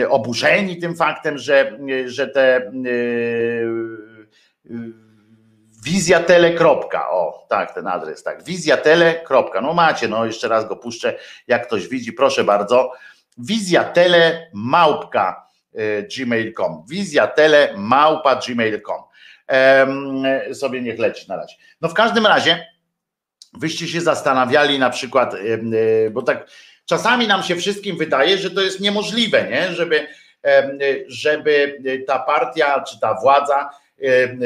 oburzeni 0.10 0.78
tym 0.78 0.96
faktem, 0.96 1.38
że, 1.38 1.80
że 2.06 2.28
te 2.28 2.72
Wizjatele. 5.84 6.56
O, 7.10 7.46
tak, 7.50 7.74
ten 7.74 7.88
adres, 7.88 8.24
tak. 8.24 8.44
Wizjatele. 8.44 9.24
No 9.62 9.74
macie, 9.74 10.08
no 10.08 10.26
jeszcze 10.26 10.48
raz 10.48 10.68
go 10.68 10.76
puszczę, 10.76 11.20
jak 11.48 11.68
ktoś 11.68 11.88
widzi, 11.88 12.14
proszę 12.14 12.44
bardzo. 12.44 12.92
Wizjatele 13.38 14.50
małpka 14.54 15.48
e, 15.76 16.04
gmail.com. 16.04 16.84
Wizjatele 16.90 17.74
małpa 17.78 18.36
gmail.com. 18.36 19.02
Ehm, 19.48 20.24
sobie 20.54 20.82
niech 20.82 21.00
leci 21.00 21.26
na 21.28 21.36
razie. 21.36 21.56
No 21.82 21.90
w 21.90 21.94
każdym 21.94 22.28
razie, 22.28 22.68
wyście 23.54 23.88
się 23.88 24.02
zastanawiali 24.02 24.80
na 24.80 24.90
przykład, 24.90 25.34
e, 25.34 26.10
bo 26.10 26.22
tak 26.22 26.50
czasami 26.86 27.28
nam 27.28 27.44
się 27.44 27.56
wszystkim 27.56 27.98
wydaje, 27.98 28.38
że 28.38 28.52
to 28.52 28.62
jest 28.62 28.80
niemożliwe, 28.80 29.48
nie? 29.50 29.74
Żeby 29.74 30.08
żeby 31.08 31.82
ta 32.08 32.20
partia 32.20 32.84
czy 32.84 33.00
ta 33.00 33.14
władza 33.14 33.70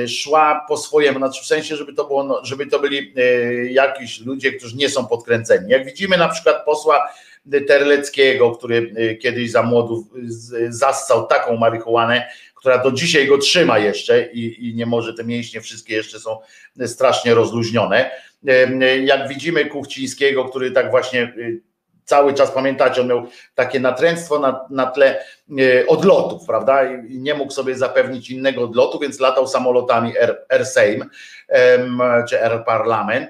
szła 0.07 0.65
po 0.67 0.77
swojemu, 0.77 1.17
znaczy 1.17 1.43
w 1.43 1.45
sensie, 1.45 1.75
żeby 1.75 1.93
to 1.93 2.05
było, 2.05 2.23
no, 2.23 2.45
żeby 2.45 2.67
to 2.67 2.79
byli 2.79 3.13
jakiś 3.69 4.19
ludzie, 4.19 4.51
którzy 4.51 4.77
nie 4.77 4.89
są 4.89 5.07
podkręceni. 5.07 5.69
Jak 5.69 5.85
widzimy 5.85 6.17
na 6.17 6.29
przykład 6.29 6.65
posła 6.65 7.09
Terleckiego, 7.67 8.51
który 8.51 8.91
kiedyś 9.21 9.51
za 9.51 9.63
młodów 9.63 10.05
zassał 10.69 11.27
taką 11.27 11.57
marihuanę, 11.57 12.27
która 12.55 12.77
do 12.77 12.91
dzisiaj 12.91 13.27
go 13.27 13.37
trzyma 13.37 13.79
jeszcze 13.79 14.31
i, 14.31 14.69
i 14.69 14.75
nie 14.75 14.85
może, 14.85 15.13
te 15.13 15.23
mięśnie 15.23 15.61
wszystkie 15.61 15.95
jeszcze 15.95 16.19
są 16.19 16.37
strasznie 16.85 17.33
rozluźnione. 17.33 18.11
Jak 19.03 19.27
widzimy 19.27 19.65
Kuchcińskiego, 19.65 20.45
który 20.45 20.71
tak 20.71 20.91
właśnie 20.91 21.33
cały 22.05 22.33
czas 22.33 22.51
pamiętacie, 22.51 23.01
on 23.01 23.07
miał 23.07 23.27
takie 23.55 23.79
natręctwo 23.79 24.39
na, 24.39 24.65
na 24.69 24.85
tle 24.85 25.25
odlotów, 25.87 26.45
prawda? 26.47 26.93
I 27.09 27.19
nie 27.19 27.33
mógł 27.33 27.51
sobie 27.51 27.75
zapewnić 27.75 28.29
innego 28.29 28.63
odlotu, 28.63 28.99
więc 28.99 29.19
latał 29.19 29.47
samolotami 29.47 30.17
Air, 30.17 30.45
Air 30.49 30.65
Sejm 30.65 31.09
czy 32.29 32.43
Air 32.43 32.63
Parlament 32.65 33.29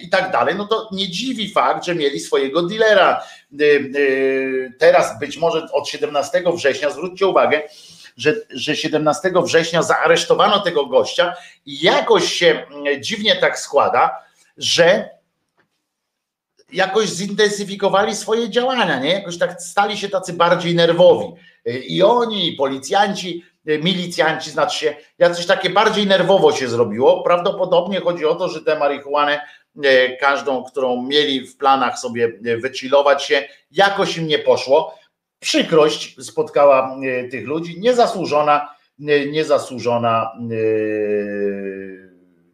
i 0.00 0.08
tak 0.08 0.32
dalej. 0.32 0.54
No 0.54 0.66
to 0.66 0.88
nie 0.92 1.08
dziwi 1.08 1.52
fakt, 1.52 1.84
że 1.84 1.94
mieli 1.94 2.20
swojego 2.20 2.62
dealera. 2.62 3.24
Teraz 4.78 5.18
być 5.18 5.36
może 5.36 5.66
od 5.72 5.88
17 5.88 6.42
września, 6.54 6.90
zwróćcie 6.90 7.26
uwagę, 7.26 7.62
że, 8.16 8.34
że 8.50 8.76
17 8.76 9.32
września 9.44 9.82
zaaresztowano 9.82 10.60
tego 10.60 10.86
gościa 10.86 11.34
i 11.66 11.80
jakoś 11.80 12.32
się 12.32 12.46
mm, 12.46 13.02
dziwnie 13.02 13.36
tak 13.36 13.58
składa, 13.58 14.24
że 14.56 15.17
jakoś 16.72 17.08
zintensyfikowali 17.08 18.14
swoje 18.14 18.50
działania, 18.50 19.00
nie? 19.00 19.12
Jakoś 19.12 19.38
tak 19.38 19.62
stali 19.62 19.98
się 19.98 20.08
tacy 20.08 20.32
bardziej 20.32 20.74
nerwowi. 20.74 21.26
I 21.88 22.02
oni, 22.02 22.48
i 22.48 22.56
policjanci, 22.56 23.44
milicjanci, 23.64 24.50
znaczy 24.50 24.78
się, 24.78 24.94
jakoś 25.18 25.46
takie 25.46 25.70
bardziej 25.70 26.06
nerwowo 26.06 26.52
się 26.52 26.68
zrobiło. 26.68 27.22
Prawdopodobnie 27.22 28.00
chodzi 28.00 28.24
o 28.24 28.34
to, 28.34 28.48
że 28.48 28.62
tę 28.62 28.78
marihuanę, 28.78 29.40
e, 29.84 30.16
każdą, 30.16 30.64
którą 30.64 31.02
mieli 31.02 31.46
w 31.46 31.56
planach 31.56 31.98
sobie 31.98 32.32
wychillować 32.62 33.24
się, 33.24 33.48
jakoś 33.70 34.16
im 34.16 34.26
nie 34.26 34.38
poszło 34.38 34.98
przykrość 35.40 36.24
spotkała 36.24 36.96
tych 37.30 37.46
ludzi, 37.46 37.80
niezasłużona, 37.80 38.74
niezasłużona, 38.98 40.32
e, 40.50 42.07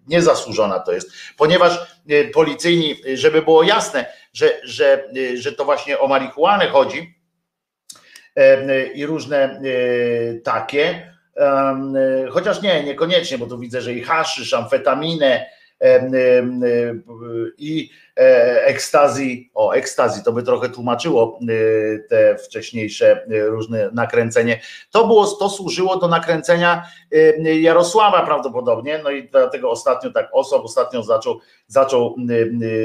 niezasłużona 0.07 0.79
to 0.79 0.93
jest, 0.93 1.13
ponieważ 1.37 2.01
policyjni, 2.33 2.97
żeby 3.15 3.43
było 3.43 3.63
jasne, 3.63 4.07
że, 4.33 4.61
że, 4.65 5.09
że 5.35 5.53
to 5.53 5.65
właśnie 5.65 5.99
o 5.99 6.09
marihuanę 6.09 6.69
chodzi 6.69 7.15
i 8.95 9.07
różne 9.07 9.61
takie, 10.45 11.15
chociaż 12.31 12.63
nie, 12.63 12.85
niekoniecznie, 12.85 13.39
bo 13.39 13.47
tu 13.47 13.59
widzę, 13.59 13.81
że 13.81 13.93
i 13.93 14.03
haszysz, 14.03 14.55
amfetaminę 14.55 15.47
i 17.59 17.91
ekstazji, 18.16 19.51
o 19.55 19.73
ekstazji, 19.73 20.23
to 20.23 20.32
by 20.32 20.43
trochę 20.43 20.69
tłumaczyło 20.69 21.39
e, 21.43 21.99
te 21.99 22.36
wcześniejsze 22.39 23.12
e, 23.12 23.47
różne 23.47 23.91
nakręcenie. 23.93 24.61
To 24.91 25.07
było, 25.07 25.27
to 25.27 25.51
służyło 25.51 25.97
do 25.97 26.09
nakręcenia 26.09 26.85
Jarosława 27.61 28.27
prawdopodobnie, 28.27 29.01
no 29.05 29.11
i 29.11 29.28
dlatego 29.28 29.70
ostatnio 29.70 30.11
tak 30.11 30.28
osób 30.32 30.65
ostatnio 30.65 31.03
zaczął, 31.03 31.41
zaczął 31.66 32.16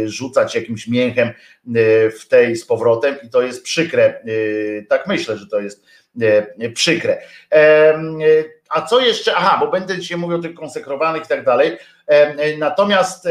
rzucać 0.05 0.55
jakimś 0.55 0.87
mięchem 0.87 1.29
w 2.19 2.27
tej 2.29 2.55
z 2.55 2.65
powrotem 2.65 3.15
i 3.23 3.29
to 3.29 3.41
jest 3.41 3.63
przykre. 3.63 4.23
Tak 4.89 5.07
myślę, 5.07 5.37
że 5.37 5.47
to 5.47 5.59
jest 5.59 5.85
przykre. 6.73 7.21
A 8.69 8.81
co 8.81 8.99
jeszcze? 8.99 9.35
Aha, 9.35 9.57
bo 9.59 9.71
będę 9.71 9.97
dzisiaj 9.99 10.17
mówił 10.17 10.37
o 10.37 10.41
tych 10.41 10.53
konsekrowanych 10.53 11.25
i 11.25 11.27
tak 11.27 11.45
dalej. 11.45 11.77
Natomiast 12.57 13.27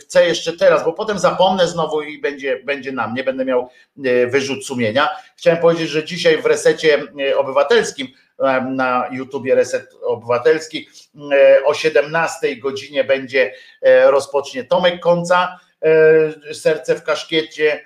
chcę 0.00 0.26
jeszcze 0.26 0.52
teraz, 0.52 0.84
bo 0.84 0.92
potem 0.92 1.18
zapomnę 1.18 1.68
znowu 1.68 2.02
i 2.02 2.20
będzie, 2.20 2.62
będzie 2.64 2.92
na 2.92 3.08
mnie, 3.08 3.24
będę 3.24 3.44
miał 3.44 3.70
e, 4.04 4.26
wyrzut 4.26 4.66
sumienia. 4.66 5.08
Chciałem 5.36 5.60
powiedzieć, 5.60 5.88
że 5.88 6.04
dzisiaj 6.04 6.42
w 6.42 6.46
resecie 6.46 7.02
obywatelskim 7.36 8.08
na 8.66 9.08
YouTubie 9.12 9.54
Reset 9.54 9.94
Obywatelski 10.02 10.88
e, 11.32 11.64
o 11.64 11.74
17 11.74 12.56
godzinie 12.56 13.04
będzie 13.04 13.52
e, 13.82 14.10
rozpocznie 14.10 14.64
Tomek 14.64 15.00
Końca, 15.00 15.58
Serce 16.52 16.94
w 16.94 17.02
kaszkiecie. 17.02 17.84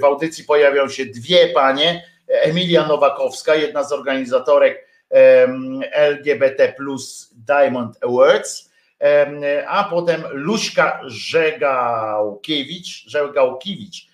W 0.00 0.04
audycji 0.04 0.44
pojawią 0.44 0.88
się 0.88 1.06
dwie 1.06 1.48
panie, 1.48 2.04
Emilia 2.28 2.86
Nowakowska, 2.86 3.54
jedna 3.54 3.84
z 3.84 3.92
organizatorek 3.92 4.88
LGBT 5.92 6.74
Diamond 7.32 7.96
Awards, 8.04 8.71
a 9.66 9.84
potem 9.84 10.24
Luśka 10.30 11.00
Żegałkiewicz, 11.06 13.04
Żegałkiewicz 13.06 14.06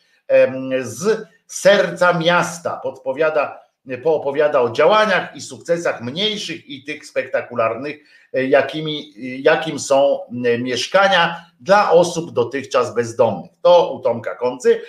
z 0.81 1.29
serca 1.47 2.13
miasta 2.13 2.81
podpowiada, 2.83 3.61
poopowiada 4.03 4.61
o 4.61 4.71
działaniach 4.71 5.37
i 5.37 5.41
sukcesach 5.41 6.01
mniejszych 6.01 6.69
i 6.69 6.85
tych 6.85 7.07
spektakularnych, 7.07 7.97
e, 8.33 8.45
jakimi, 8.45 9.13
jakim 9.43 9.79
są 9.79 10.19
mieszkania 10.59 11.45
dla 11.61 11.91
osób 11.91 12.33
dotychczas 12.33 12.95
bezdomnych. 12.95 13.51
To 13.63 13.93
u 13.93 14.01
Tomka 14.01 14.35
Koncy, 14.35 14.81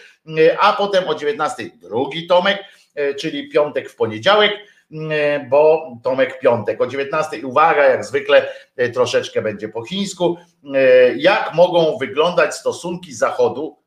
a 0.60 0.74
potem 0.74 1.08
o 1.08 1.16
19 1.16 1.70
drugi 1.82 2.28
Tomek, 2.28 2.64
e, 2.96 3.14
czyli 3.14 3.50
piątek 3.50 3.90
w 3.90 3.96
poniedziałek, 3.96 4.52
E, 4.52 4.79
bo 5.50 5.92
Tomek 6.04 6.40
Piątek 6.40 6.82
o 6.82 6.88
19. 6.88 7.48
Uwaga, 7.48 7.84
jak 7.84 8.06
zwykle 8.06 8.48
e, 8.76 8.90
troszeczkę 8.90 9.42
będzie 9.42 9.70
po 9.70 9.84
chińsku. 9.86 10.38
E, 10.76 11.16
jak 11.16 11.54
mogą 11.54 11.98
wyglądać 11.98 12.56
stosunki 12.56 13.14
Zachodu 13.14 13.80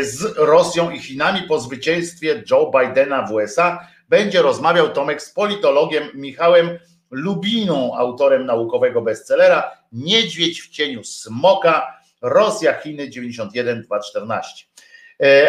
z 0.00 0.36
Rosją 0.36 0.90
i 0.90 0.98
Chinami 0.98 1.42
po 1.42 1.60
zwycięstwie 1.60 2.42
Joe 2.50 2.70
Bidena 2.70 3.26
w 3.26 3.32
USA? 3.32 3.88
Będzie 4.08 4.42
rozmawiał 4.42 4.88
Tomek 4.88 5.22
z 5.22 5.30
politologiem 5.30 6.04
Michałem 6.14 6.78
Lubiną, 7.10 7.96
autorem 7.96 8.46
naukowego 8.46 9.02
bestsellera 9.02 9.70
Niedźwiedź 9.92 10.62
w 10.62 10.68
cieniu 10.68 11.04
smoka, 11.04 11.96
Rosja, 12.22 12.72
Chiny 12.72 13.08
91-214. 13.08 13.82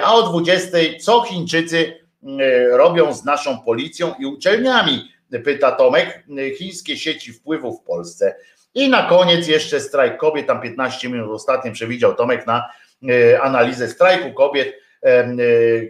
A 0.04 0.14
o 0.14 0.24
20. 0.24 0.78
co 1.02 1.22
Chińczycy 1.22 2.03
E, 2.03 2.03
robią 2.72 3.14
z 3.14 3.26
naszą 3.26 3.60
policją 3.60 4.14
i 4.20 4.26
uczelniami, 4.26 5.12
pyta 5.44 5.72
Tomek, 5.72 6.24
chińskie 6.58 6.98
sieci 6.98 7.34
wpływu 7.34 7.78
w 7.78 7.84
Polsce. 7.84 8.36
I 8.74 8.90
na 8.90 9.04
koniec 9.04 9.48
jeszcze 9.48 9.80
strajk 9.80 10.18
kobiet, 10.18 10.48
tam 10.48 10.62
15 10.62 11.10
minut 11.10 11.32
ostatnio 11.32 11.72
przewidział 11.72 12.16
Tomek 12.16 12.48
na 12.48 12.70
e, 13.10 13.42
analizę 13.42 13.88
strajku 13.88 14.34
kobiet, 14.34 14.84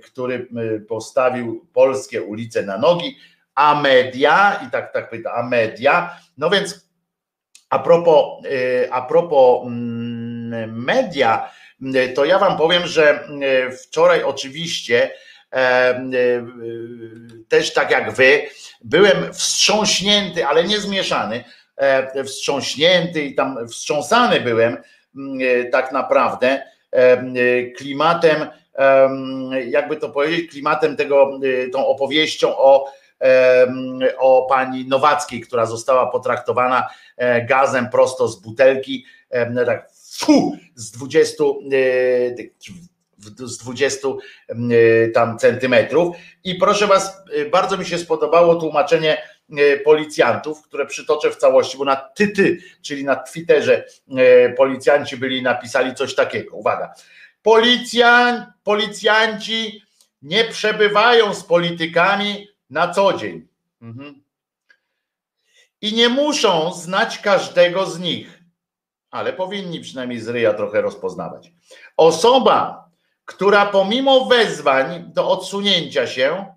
który 0.03 0.47
postawił 0.87 1.67
polskie 1.73 2.21
ulice 2.21 2.63
na 2.63 2.77
nogi, 2.77 3.17
a 3.55 3.81
media, 3.81 4.59
i 4.67 4.71
tak, 4.71 4.93
tak 4.93 5.09
pyta, 5.09 5.33
a 5.33 5.43
media, 5.43 6.17
no 6.37 6.49
więc 6.49 6.87
a 7.69 7.79
propos, 7.79 8.43
a 8.91 9.01
propos 9.01 9.67
mm, 9.67 10.83
media, 10.85 11.49
to 12.15 12.25
ja 12.25 12.39
wam 12.39 12.57
powiem, 12.57 12.87
że 12.87 13.27
wczoraj 13.83 14.23
oczywiście 14.23 15.11
też 17.49 17.73
tak 17.73 17.91
jak 17.91 18.13
wy, 18.13 18.41
byłem 18.83 19.33
wstrząśnięty, 19.33 20.45
ale 20.45 20.63
nie 20.63 20.79
zmieszany, 20.79 21.43
e, 21.77 22.23
wstrząśnięty 22.23 23.21
i 23.21 23.35
tam 23.35 23.67
wstrząsany 23.67 24.41
byłem 24.41 24.77
tak 25.71 25.91
naprawdę 25.91 26.63
klimatem, 27.77 28.47
jakby 29.67 29.97
to 29.97 30.09
powiedzieć, 30.09 30.51
klimatem 30.51 30.95
tego, 30.95 31.39
tą 31.73 31.87
opowieścią 31.87 32.57
o, 32.57 32.91
o 34.17 34.45
pani 34.49 34.87
Nowackiej, 34.87 35.41
która 35.41 35.65
została 35.65 36.07
potraktowana 36.07 36.89
gazem 37.49 37.89
prosto 37.89 38.27
z 38.27 38.41
butelki, 38.41 39.05
tak 39.65 39.89
fu, 40.17 40.57
z 40.75 40.91
20 40.91 41.43
z 43.37 43.57
20 43.57 44.07
y, 44.71 45.11
tam 45.13 45.37
centymetrów. 45.37 46.15
I 46.43 46.55
proszę 46.55 46.87
Was, 46.87 47.21
y, 47.37 47.49
bardzo 47.49 47.77
mi 47.77 47.85
się 47.85 47.97
spodobało 47.97 48.55
tłumaczenie 48.55 49.17
y, 49.59 49.81
policjantów, 49.85 50.61
które 50.61 50.85
przytoczę 50.85 51.31
w 51.31 51.35
całości, 51.35 51.77
bo 51.77 51.85
na 51.85 51.95
tyty, 51.95 52.57
czyli 52.81 53.03
na 53.05 53.15
Twitterze 53.15 53.85
policjanci 54.57 55.17
byli 55.17 55.41
napisali 55.41 55.95
coś 55.95 56.15
takiego. 56.15 56.55
Uwaga. 56.55 56.93
Policjan, 57.41 58.53
policjanci 58.63 59.83
nie 60.21 60.43
przebywają 60.45 61.33
z 61.33 61.43
politykami 61.43 62.47
na 62.69 62.93
co 62.93 63.13
dzień. 63.13 63.47
Mhm. 63.81 64.23
I 65.81 65.93
nie 65.93 66.09
muszą 66.09 66.73
znać 66.73 67.19
każdego 67.19 67.85
z 67.85 67.99
nich, 67.99 68.43
ale 69.11 69.33
powinni 69.33 69.79
przynajmniej 69.79 70.19
z 70.19 70.27
ryja 70.27 70.53
trochę 70.53 70.81
rozpoznawać. 70.81 71.51
Osoba, 71.97 72.82
która 73.25 73.65
pomimo 73.65 74.25
wezwań 74.25 75.11
do 75.13 75.29
odsunięcia 75.29 76.07
się 76.07 76.55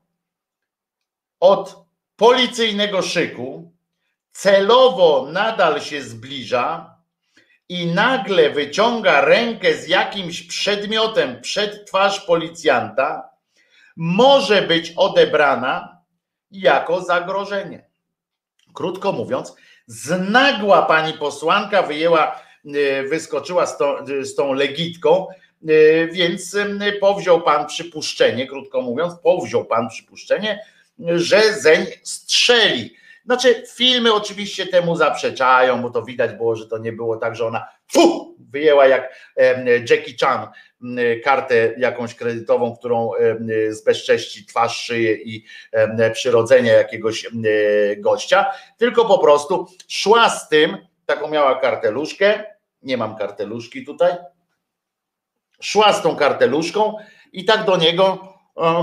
od 1.41 1.77
policyjnego 2.17 3.03
szyku, 3.03 3.73
celowo 4.33 5.29
nadal 5.33 5.81
się 5.81 6.03
zbliża 6.03 6.97
i 7.69 7.87
nagle 7.87 8.51
wyciąga 8.51 9.21
rękę 9.21 9.75
z 9.75 9.89
jakimś 9.89 10.43
przedmiotem 10.43 11.41
przed 11.41 11.87
twarz 11.87 12.21
policjanta, 12.21 13.29
może 13.97 14.63
być 14.63 14.93
odebrana 14.97 16.03
jako 16.51 17.01
zagrożenie. 17.01 17.87
Krótko 18.75 19.13
mówiąc, 19.13 19.55
z 19.87 20.31
nagła 20.31 20.83
pani 20.83 21.13
posłanka 21.13 21.83
wyjęła, 21.83 22.41
e, 22.65 23.03
wyskoczyła 23.03 23.67
z 23.67 23.79
tą, 23.79 24.07
z 24.21 24.35
tą 24.35 24.53
legitką, 24.53 25.27
więc 26.13 26.57
powziął 27.01 27.43
pan 27.43 27.67
przypuszczenie, 27.67 28.47
krótko 28.47 28.83
mówiąc, 28.83 29.15
powziął 29.23 29.65
pan 29.65 29.89
przypuszczenie, 29.89 30.61
że 30.99 31.53
zeń 31.53 31.87
strzeli. 32.03 32.97
Znaczy, 33.25 33.63
filmy 33.75 34.15
oczywiście 34.15 34.67
temu 34.67 34.97
zaprzeczają, 34.97 35.83
bo 35.83 35.91
to 35.91 36.03
widać 36.03 36.33
było, 36.33 36.57
że 36.57 36.67
to 36.67 36.79
nie 36.79 36.93
było 36.93 37.17
tak, 37.17 37.37
że 37.37 37.47
ona 37.47 37.69
fu, 37.93 38.37
wyjęła 38.51 38.87
jak 38.87 39.15
Jackie 39.91 40.15
Chan 40.21 40.49
kartę 41.25 41.75
jakąś 41.79 42.15
kredytową, 42.15 42.77
którą 42.77 43.11
zbezcześci 43.71 44.47
twarz, 44.47 44.77
szyję 44.77 45.13
i 45.15 45.45
przyrodzenie 46.13 46.71
jakiegoś 46.71 47.27
gościa, 47.99 48.47
tylko 48.79 49.05
po 49.05 49.19
prostu 49.19 49.67
szła 49.89 50.31
z 50.31 50.49
tym, 50.49 50.77
taką 51.07 51.29
miała 51.29 51.61
karteluszkę, 51.61 52.45
nie 52.83 52.97
mam 52.97 53.17
karteluszki 53.17 53.85
tutaj, 53.85 54.13
szła 55.61 55.93
z 55.93 56.03
tą 56.03 56.17
karteluszką 56.17 56.95
i 57.33 57.45
tak 57.45 57.65
do 57.65 57.77
niego 57.77 58.37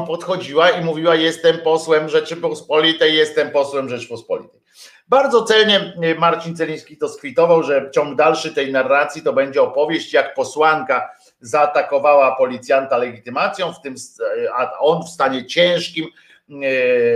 podchodziła 0.08 0.70
i 0.70 0.86
mówiła: 0.86 1.16
Jestem 1.16 1.58
posłem 1.58 2.10
Rzeczypospolitej, 2.10 3.16
jestem 3.16 3.52
posłem 3.52 3.90
Rzeczypospolitej. 3.90 4.64
Bardzo 5.08 5.44
celnie 5.44 5.94
y, 6.04 6.16
Marcin 6.20 6.56
Celiński 6.56 6.98
to 6.98 7.10
skwitował, 7.10 7.64
że 7.64 7.90
ciąg 7.94 8.18
dalszy 8.18 8.54
tej 8.54 8.72
narracji 8.72 9.22
to 9.22 9.34
będzie 9.34 9.62
opowieść, 9.62 10.14
jak 10.14 10.34
posłanka 10.34 11.10
zaatakowała 11.42 12.36
policjanta 12.36 12.98
legitymacją, 12.98 13.74
w 13.74 13.82
tym, 13.82 13.96
a 14.56 14.80
on 14.80 15.04
w 15.04 15.10
stanie 15.10 15.46
ciężkim, 15.46 16.06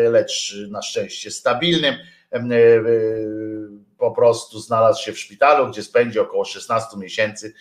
lecz 0.09 0.55
na 0.69 0.81
szczęście 0.81 1.31
stabilnym, 1.31 1.95
po 3.97 4.11
prostu 4.11 4.59
znalazł 4.59 5.03
się 5.03 5.13
w 5.13 5.19
szpitalu, 5.19 5.67
gdzie 5.67 5.83
spędzi 5.83 6.19
około 6.19 6.45
16 6.45 6.97
miesięcy 6.97 7.53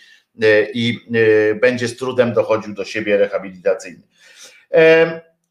i 0.73 0.99
będzie 1.61 1.87
z 1.87 1.97
trudem 1.97 2.33
dochodził 2.33 2.73
do 2.73 2.85
siebie 2.85 3.17
rehabilitacyjnie. 3.17 4.03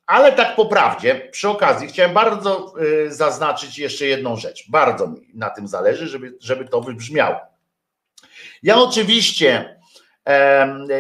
Ale 0.07 0.33
tak 0.33 0.57
po 0.57 0.67
prawdzie, 0.67 1.29
przy 1.33 1.49
okazji 1.49 1.89
chciałem 1.89 2.15
bardzo 2.15 2.75
zaznaczyć 3.09 3.79
jeszcze 3.79 4.07
jedną 4.07 4.37
rzecz. 4.37 4.71
Bardzo 4.71 5.09
mi 5.09 5.29
na 5.35 5.51
tym 5.51 5.69
zależy, 5.69 6.09
żeby, 6.09 6.35
żeby 6.41 6.65
to 6.65 6.81
wybrzmiało. 6.81 7.37
Ja 8.63 8.79
oczywiście, 8.79 9.79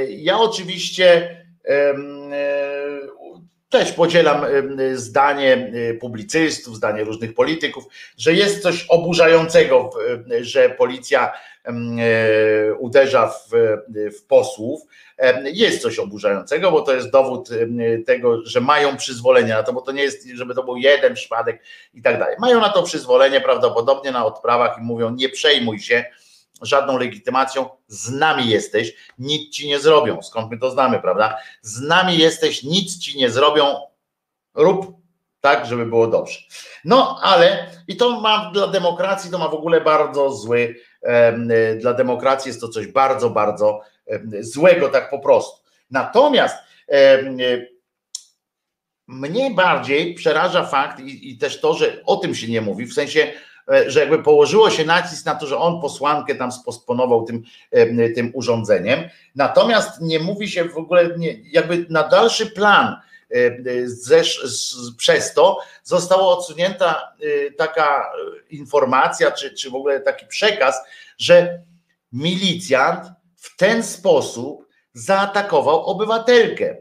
ja 0.08 0.38
oczywiście 0.38 1.36
też 3.68 3.93
podzielam 3.93 4.44
zdanie 4.94 5.72
y, 5.74 5.98
publicystów, 6.01 6.76
zdanie 6.76 7.05
różnych 7.05 7.34
polityków, 7.34 7.84
że 8.18 8.32
jest 8.32 8.62
coś 8.62 8.86
oburzającego, 8.88 9.90
że 10.40 10.70
policja 10.70 11.32
e, 11.64 12.74
uderza 12.74 13.28
w, 13.28 13.51
w 14.18 14.26
posłów. 14.26 14.82
Jest 15.44 15.82
coś 15.82 15.98
oburzającego, 15.98 16.70
bo 16.70 16.80
to 16.80 16.94
jest 16.94 17.10
dowód 17.10 17.48
tego, 18.06 18.47
że 18.47 18.60
mają 18.60 18.97
przyzwolenie 18.97 19.48
na 19.48 19.62
to, 19.62 19.72
bo 19.72 19.80
to 19.80 19.93
nie 19.93 20.02
jest, 20.02 20.28
żeby 20.34 20.55
to 20.55 20.62
był 20.62 20.76
jeden 20.76 21.14
przypadek 21.14 21.62
i 21.94 22.02
tak 22.02 22.18
dalej. 22.18 22.36
Mają 22.38 22.60
na 22.60 22.68
to 22.68 22.82
przyzwolenie 22.82 23.40
prawdopodobnie 23.40 24.10
na 24.10 24.26
odprawach 24.26 24.78
i 24.78 24.82
mówią: 24.82 25.10
Nie 25.10 25.28
przejmuj 25.28 25.78
się 25.78 26.05
żadną 26.62 26.98
legitymacją, 26.98 27.68
z 27.88 28.10
nami 28.10 28.48
jesteś, 28.48 28.94
nic 29.18 29.54
ci 29.54 29.68
nie 29.68 29.80
zrobią. 29.80 30.22
Skąd 30.22 30.50
my 30.50 30.58
to 30.58 30.70
znamy, 30.70 31.00
prawda? 31.00 31.36
Z 31.62 31.80
nami 31.80 32.18
jesteś, 32.18 32.62
nic 32.62 32.98
ci 32.98 33.18
nie 33.18 33.30
zrobią, 33.30 33.64
rób 34.54 34.96
tak, 35.40 35.66
żeby 35.66 35.86
było 35.86 36.06
dobrze. 36.06 36.38
No 36.84 37.18
ale 37.22 37.66
i 37.88 37.96
to 37.96 38.20
ma 38.20 38.50
dla 38.54 38.66
demokracji, 38.66 39.30
to 39.30 39.38
ma 39.38 39.48
w 39.48 39.54
ogóle 39.54 39.80
bardzo 39.80 40.30
zły, 40.30 40.74
dla 41.80 41.94
demokracji 41.94 42.48
jest 42.48 42.60
to 42.60 42.68
coś 42.68 42.86
bardzo, 42.86 43.30
bardzo 43.30 43.80
złego, 44.40 44.88
tak 44.88 45.10
po 45.10 45.18
prostu. 45.18 45.62
Natomiast 45.90 46.56
mnie 49.06 49.50
bardziej 49.50 50.14
przeraża 50.14 50.64
fakt 50.64 51.00
i, 51.00 51.30
i 51.30 51.38
też 51.38 51.60
to, 51.60 51.74
że 51.74 52.02
o 52.06 52.16
tym 52.16 52.34
się 52.34 52.48
nie 52.48 52.60
mówi, 52.60 52.86
w 52.86 52.94
sensie 52.94 53.32
E, 53.55 53.55
że 53.86 54.01
jakby 54.01 54.22
położyło 54.22 54.70
się 54.70 54.84
nacisk 54.84 55.26
na 55.26 55.34
to, 55.34 55.47
że 55.47 55.59
on 55.59 55.80
posłankę 55.80 56.34
tam 56.34 56.52
sposponował 56.52 57.24
tym, 57.24 57.43
e, 57.70 58.09
tym 58.09 58.30
urządzeniem. 58.34 59.01
Natomiast 59.34 60.01
nie 60.01 60.18
mówi 60.18 60.48
się 60.48 60.64
w 60.64 60.76
ogóle, 60.76 61.18
nie, 61.18 61.36
jakby 61.52 61.86
na 61.90 62.09
dalszy 62.09 62.47
plan 62.47 62.97
e, 63.30 63.51
przez 64.97 65.34
to 65.34 65.59
została 65.82 66.22
odsunięta 66.22 67.12
taka 67.59 68.12
informacja, 68.51 69.30
czy, 69.30 69.55
czy 69.55 69.70
w 69.70 69.74
ogóle 69.74 70.01
taki 70.01 70.26
przekaz, 70.26 70.82
że 71.18 71.62
milicjant 72.12 73.06
w 73.36 73.56
ten 73.56 73.82
sposób 73.82 74.66
zaatakował 74.93 75.86
obywatelkę, 75.86 76.76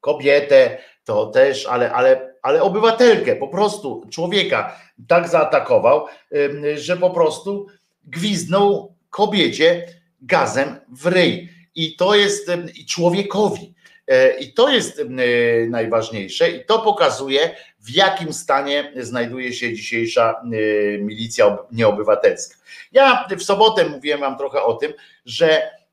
kobietę, 0.00 0.78
to 1.04 1.26
też, 1.26 1.66
ale, 1.66 1.92
ale, 1.92 2.25
ale 2.46 2.62
obywatelkę, 2.62 3.36
po 3.36 3.48
prostu 3.48 4.06
człowieka 4.10 4.80
tak 5.08 5.28
zaatakował, 5.28 6.06
że 6.74 6.96
po 6.96 7.10
prostu 7.10 7.66
gwiznął 8.04 8.94
kobiecie 9.10 9.86
gazem 10.20 10.76
w 10.88 11.06
ryj. 11.06 11.48
I 11.74 11.96
to 11.96 12.14
jest 12.14 12.50
i 12.74 12.86
człowiekowi. 12.86 13.74
E, 14.08 14.38
I 14.38 14.52
to 14.52 14.68
jest 14.68 15.02
najważniejsze, 15.68 16.50
i 16.50 16.64
to 16.64 16.78
pokazuje, 16.78 17.56
w 17.80 17.90
jakim 17.90 18.32
stanie 18.32 18.92
znajduje 18.96 19.52
się 19.52 19.74
dzisiejsza 19.74 20.34
milicja 21.00 21.58
nieobywatelska. 21.72 22.56
Ja 22.92 23.26
w 23.38 23.42
sobotę 23.42 23.88
mówiłem 23.88 24.20
Wam 24.20 24.38
trochę 24.38 24.62
o 24.62 24.74
tym, 24.74 24.92
że 25.24 25.62
E, 25.62 25.85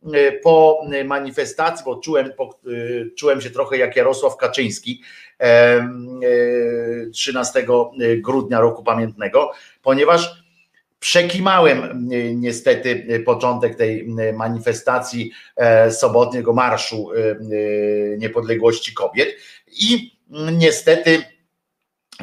po 0.44 0.82
manifestacji, 1.06 1.86
bo 1.86 1.96
czułem, 1.96 2.34
po, 2.38 2.60
e, 2.68 3.10
czułem 3.16 3.42
się 3.42 3.50
trochę 3.50 3.78
jak 3.78 3.96
Jarosław 3.96 4.38
Kaczyński 4.38 5.02
13 7.14 7.60
e, 7.60 7.66
grudnia 8.18 8.60
roku 8.60 8.84
pamiętnego, 8.84 9.52
ponieważ 9.82 10.44
przekimałem 11.00 12.10
niestety 12.36 13.24
początek 13.26 13.76
tej 13.76 14.08
manifestacji 14.34 15.32
sobotniego 15.90 16.54
Marszu 16.54 17.10
Niepodległości 18.18 18.94
Kobiet 18.94 19.30
i 19.68 20.18
niestety, 20.52 21.24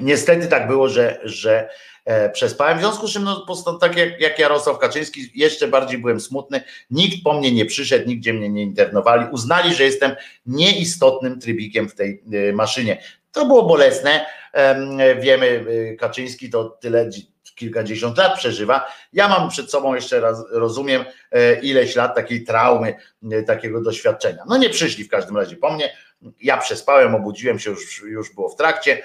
niestety 0.02 0.46
tak 0.46 0.68
było, 0.68 0.88
że, 0.88 1.20
że 1.24 1.68
E, 1.68 1.89
przespałem. 2.32 2.78
W 2.78 2.80
związku 2.80 3.08
z 3.08 3.12
czym, 3.12 3.24
no, 3.24 3.46
tak 3.80 3.96
jak, 3.96 4.20
jak 4.20 4.38
Jarosław 4.38 4.78
Kaczyński, 4.78 5.30
jeszcze 5.34 5.68
bardziej 5.68 5.98
byłem 5.98 6.20
smutny. 6.20 6.62
Nikt 6.90 7.24
po 7.24 7.38
mnie 7.38 7.52
nie 7.52 7.66
przyszedł, 7.66 8.08
nigdzie 8.08 8.32
mnie 8.32 8.48
nie 8.48 8.62
internowali. 8.62 9.26
Uznali, 9.32 9.74
że 9.74 9.84
jestem 9.84 10.16
nieistotnym 10.46 11.40
trybikiem 11.40 11.88
w 11.88 11.94
tej 11.94 12.22
e, 12.32 12.52
maszynie. 12.52 13.02
To 13.32 13.46
było 13.46 13.62
bolesne. 13.62 14.26
Wiemy, 15.20 15.64
e, 15.92 15.96
Kaczyński 15.96 16.50
to 16.50 16.64
tyle 16.64 17.10
kilkadziesiąt 17.54 18.18
lat 18.18 18.38
przeżywa. 18.38 18.86
Ja 19.12 19.28
mam 19.28 19.48
przed 19.48 19.70
sobą 19.70 19.94
jeszcze 19.94 20.20
raz, 20.20 20.44
rozumiem, 20.50 21.04
ileś 21.62 21.96
lat 21.96 22.14
takiej 22.14 22.44
traumy, 22.44 22.94
takiego 23.46 23.80
doświadczenia. 23.80 24.42
No 24.48 24.56
nie 24.56 24.70
przyszli 24.70 25.04
w 25.04 25.08
każdym 25.08 25.36
razie 25.36 25.56
po 25.56 25.72
mnie. 25.72 25.96
Ja 26.40 26.56
przespałem, 26.56 27.14
obudziłem 27.14 27.58
się, 27.58 27.70
już, 27.70 28.02
już 28.02 28.34
było 28.34 28.48
w 28.48 28.56
trakcie 28.56 29.02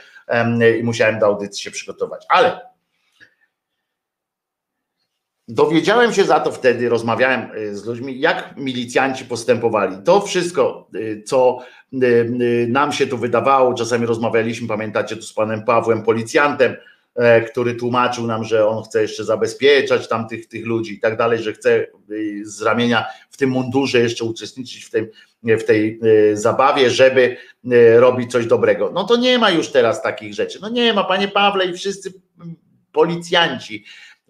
i 0.79 0.83
musiałem 0.83 1.19
do 1.19 1.25
audycji 1.25 1.63
się 1.63 1.71
przygotować. 1.71 2.25
Ale 2.29 2.61
Dowiedziałem 5.47 6.13
się 6.13 6.23
za 6.23 6.39
to 6.39 6.51
wtedy, 6.51 6.89
rozmawiałem 6.89 7.51
y, 7.57 7.77
z 7.77 7.85
ludźmi, 7.85 8.19
jak 8.19 8.57
milicjanci 8.57 9.25
postępowali. 9.25 9.97
To 10.05 10.21
wszystko, 10.21 10.87
y, 10.95 11.23
co 11.25 11.59
y, 11.93 12.67
nam 12.69 12.91
się 12.91 13.07
tu 13.07 13.17
wydawało, 13.17 13.73
czasami 13.73 14.05
rozmawialiśmy, 14.05 14.67
pamiętacie 14.67 15.15
tu 15.15 15.21
z 15.21 15.33
panem 15.33 15.63
Pawłem, 15.63 16.03
policjantem, 16.03 16.75
e, 17.15 17.41
który 17.41 17.75
tłumaczył 17.75 18.27
nam, 18.27 18.43
że 18.43 18.67
on 18.67 18.83
chce 18.83 19.01
jeszcze 19.01 19.23
zabezpieczać 19.23 20.07
tam 20.07 20.27
tych, 20.27 20.47
tych 20.47 20.65
ludzi 20.65 20.93
i 20.93 20.99
tak 20.99 21.17
dalej, 21.17 21.39
że 21.39 21.53
chce 21.53 21.87
z 22.43 22.61
ramienia 22.61 23.05
w 23.29 23.37
tym 23.37 23.49
mundurze 23.49 23.99
jeszcze 23.99 24.23
uczestniczyć 24.23 24.85
w, 24.85 24.91
tym, 24.91 25.07
w 25.43 25.63
tej 25.63 25.99
zabawie, 26.33 26.89
żeby 26.89 27.37
robić 27.95 28.31
coś 28.31 28.45
dobrego. 28.45 28.91
No 28.93 29.03
to 29.03 29.15
nie 29.15 29.39
ma 29.39 29.51
już 29.51 29.67
teraz 29.67 30.01
takich 30.01 30.33
rzeczy. 30.33 30.59
No 30.61 30.69
nie 30.69 30.93
ma, 30.93 31.03
panie 31.03 31.27
Pawle 31.27 31.65
i 31.65 31.73
wszyscy 31.73 32.13
policjanci 32.91 33.85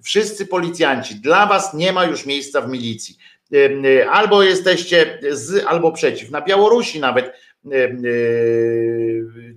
wszyscy 0.06 0.46
policjanci, 0.46 1.16
dla 1.16 1.46
was 1.46 1.74
nie 1.74 1.94
ma 1.94 2.06
już 2.06 2.26
miejsca 2.26 2.62
w 2.62 2.70
milicji. 2.70 3.18
Y, 3.54 4.10
albo 4.10 4.44
jesteście 4.44 5.20
z, 5.32 5.66
albo 5.66 5.92
przeciw. 5.92 6.32
Na 6.32 6.42
Białorusi 6.42 7.00
nawet 7.00 7.34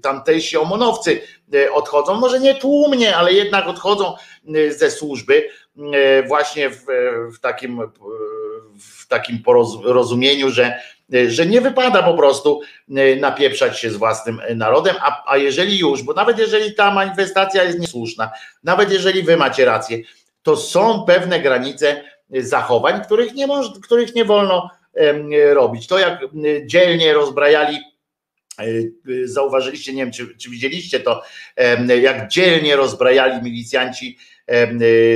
tamtejsi 0.03 0.57
omonowcy 0.57 1.21
odchodzą, 1.73 2.15
może 2.15 2.41
nie 2.41 2.55
tłumnie, 2.55 3.17
ale 3.17 3.33
jednak 3.33 3.67
odchodzą 3.67 4.15
ze 4.69 4.91
służby 4.91 5.49
właśnie 6.29 6.71
w, 6.71 6.85
w 7.37 7.41
takim 7.41 7.81
w 8.81 9.07
takim 9.09 9.43
porozumieniu, 9.43 10.51
że, 10.51 10.81
że 11.29 11.47
nie 11.47 11.61
wypada 11.61 12.03
po 12.03 12.15
prostu 12.15 12.61
napieprzać 13.21 13.81
się 13.81 13.91
z 13.91 13.97
własnym 13.97 14.41
narodem, 14.55 14.97
a, 15.01 15.23
a 15.27 15.37
jeżeli 15.37 15.79
już, 15.79 16.03
bo 16.03 16.13
nawet 16.13 16.39
jeżeli 16.39 16.75
ta 16.75 16.91
manifestacja 16.91 17.65
jest 17.65 17.79
niesłuszna, 17.79 18.31
nawet 18.65 18.93
jeżeli 18.93 19.23
wy 19.23 19.37
macie 19.37 19.65
rację, 19.65 19.99
to 20.43 20.57
są 20.57 21.05
pewne 21.05 21.41
granice 21.41 22.05
zachowań, 22.31 23.05
których 23.05 23.35
nie, 23.35 23.47
moż, 23.47 23.67
których 23.83 24.15
nie 24.15 24.25
wolno 24.25 24.71
robić. 25.53 25.87
To 25.87 25.99
jak 25.99 26.21
dzielnie 26.67 27.15
rozbrajali 27.15 27.77
e, 28.59 28.65
zauważyliście, 29.25 29.93
nie 29.93 30.03
wiem 30.05 30.13
czy, 30.13 30.37
czy, 30.37 30.51
widzieliście 30.51 31.01
to, 31.01 31.23
jak 32.03 32.29
dzielnie 32.29 32.77
rozbrajali 32.77 33.43
milicjanci 33.43 34.19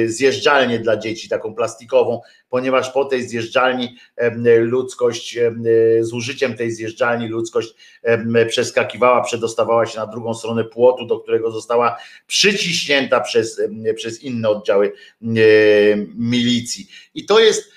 zjeżdżalnię 0.07 0.79
dla 0.79 0.97
dzieci, 0.97 1.29
taką 1.29 1.55
plastikową, 1.55 2.21
ponieważ 2.49 2.91
po 2.91 3.05
tej 3.05 3.29
zjeżdżalni 3.29 3.97
ludzkość, 4.45 5.39
z 6.01 6.13
użyciem 6.13 6.57
tej 6.57 6.71
zjeżdżalni 6.71 7.29
ludzkość 7.29 7.75
przeskakiwała, 8.49 9.23
przedostawała 9.23 9.87
się 9.87 9.99
na 9.99 10.07
drugą 10.07 10.35
stronę 10.35 10.65
płotu, 10.65 11.07
do 11.07 11.21
którego 11.21 11.51
została 11.51 11.97
przyciśnięta 12.27 13.21
przez, 13.21 13.61
przez 13.97 14.23
inne 14.23 14.49
oddziały 14.49 14.93
milicji. 16.15 16.89
I 17.15 17.27
to 17.27 17.41
jest 17.41 17.73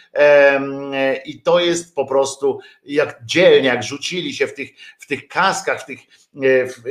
i 1.26 1.42
to 1.42 1.60
jest 1.60 1.96
po 1.96 2.06
prostu 2.06 2.60
jak 2.86 3.26
dzielnie, 3.26 3.68
jak 3.68 3.84
rzucili 3.84 4.34
się 4.34 4.48
w 4.48 4.54
tych, 4.54 4.70
w 5.00 5.08
tych 5.08 5.28
kaskach, 5.28 5.82
w 5.82 5.86
tych 5.86 6.00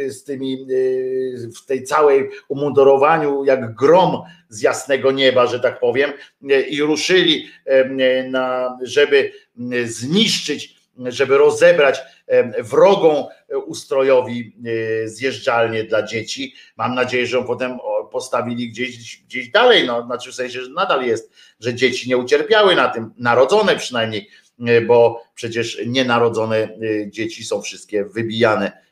z 0.09 0.25
tymi, 0.25 0.55
e, 0.63 1.49
w 1.63 1.67
tej 1.67 1.85
całej 1.85 2.31
umundurowaniu, 2.49 3.45
jak 3.45 3.75
grom 3.75 4.23
z 4.49 4.63
jasnego 4.63 5.13
nieba, 5.13 5.47
że 5.47 5.61
tak 5.61 5.81
powiem, 5.81 6.13
e, 6.51 6.61
i 6.61 6.83
ruszyli, 6.83 7.49
na, 8.31 8.79
żeby 8.83 9.33
zniszczyć, 9.85 10.77
żeby 10.99 11.39
rozebrać 11.39 12.03
wrogą 12.59 13.29
ustrojowi 13.67 14.57
zjeżdżalnię 15.05 15.85
dla 15.85 16.03
dzieci. 16.03 16.55
Mam 16.77 16.95
nadzieję, 16.95 17.27
że 17.27 17.37
ją 17.37 17.45
potem 17.45 17.79
postawili 18.13 18.69
gdzieś, 18.69 19.23
gdzieś 19.27 19.49
dalej, 19.49 19.87
no, 19.87 20.07
znaczy 20.07 20.33
w 20.33 20.35
sensie, 20.35 20.63
że 20.63 20.71
nadal 20.71 21.07
jest, 21.07 21.33
że 21.61 21.75
dzieci 21.75 22.09
nie 22.09 22.17
ucierpiały 22.17 22.77
na 22.77 22.89
tym, 22.89 23.11
narodzone 23.19 23.77
przynajmniej, 23.77 24.29
bo 24.87 25.23
przecież 25.35 25.81
nienarodzone 25.87 26.69
dzieci 27.07 27.45
są 27.45 27.63
wszystkie 27.63 28.05
wybijane 28.05 28.84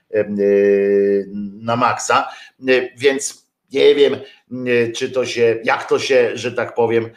na 1.63 1.77
maksa, 1.77 2.29
więc 2.97 3.47
nie 3.73 3.95
wiem, 3.95 4.17
czy 4.95 5.11
to 5.11 5.27
się, 5.27 5.61
jak 5.65 5.89
to 5.89 5.99
się, 5.99 6.31
że 6.35 6.53
tak 6.53 6.75
powiem, 6.75 7.11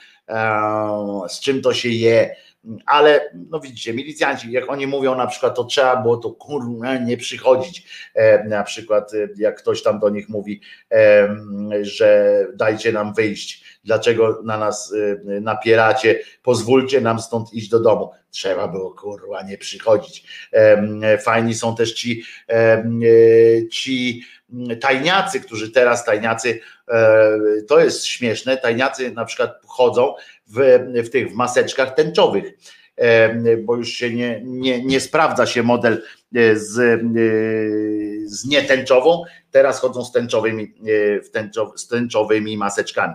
z 1.28 1.40
czym 1.40 1.62
to 1.62 1.74
się 1.74 1.90
je, 1.90 2.36
ale 2.86 3.32
no 3.50 3.60
widzicie, 3.60 3.94
milicjanci, 3.94 4.52
jak 4.52 4.72
oni 4.72 4.88
mówią 4.88 5.16
na 5.16 5.28
przykład, 5.28 5.56
to 5.56 5.64
trzeba 5.64 5.96
było 5.96 6.18
to 6.18 6.32
kurwa 6.32 6.98
nie 6.98 7.18
przychodzić, 7.18 7.88
na 8.48 8.64
przykład 8.64 9.12
jak 9.38 9.58
ktoś 9.60 9.84
tam 9.84 10.00
do 10.00 10.10
nich 10.10 10.30
mówi, 10.30 10.62
że 11.82 12.40
dajcie 12.54 12.92
nam 12.92 13.14
wyjść, 13.14 13.80
dlaczego 13.84 14.42
na 14.44 14.58
nas 14.58 14.94
napieracie, 15.42 16.20
pozwólcie 16.44 17.02
nam 17.02 17.20
stąd 17.20 17.54
iść 17.54 17.70
do 17.70 17.80
domu. 17.80 18.12
Trzeba 18.36 18.68
było 18.68 18.92
kurwa 18.92 19.42
nie 19.42 19.58
przychodzić. 19.58 20.28
Fajni 21.20 21.56
są 21.56 21.76
też 21.76 21.94
ci, 21.94 22.24
ci 23.72 24.24
tajniacy, 24.82 25.40
którzy 25.40 25.72
teraz 25.72 26.06
tajniacy, 26.06 26.60
e, 26.88 27.38
to 27.68 27.80
jest 27.80 28.06
śmieszne, 28.06 28.58
tajniacy 28.58 29.12
na 29.12 29.26
przykład 29.26 29.62
chodzą 29.66 30.14
w, 30.48 30.80
w 31.06 31.10
tych 31.10 31.32
w 31.32 31.34
maseczkach 31.34 31.96
tęczowych, 31.96 32.54
e, 32.96 33.36
bo 33.58 33.76
już 33.76 33.90
się 33.90 34.14
nie, 34.14 34.42
nie, 34.44 34.84
nie 34.84 35.00
sprawdza 35.00 35.46
się 35.46 35.64
model 35.64 36.04
e, 36.36 36.56
z, 36.56 37.02
z 38.26 38.46
nietęczową, 38.46 39.24
teraz 39.52 39.80
chodzą 39.80 40.06
z 40.06 40.12
tęczowymi, 40.12 40.74
z 41.76 41.88
tęczowymi 41.88 42.58
maseczkami. 42.58 43.14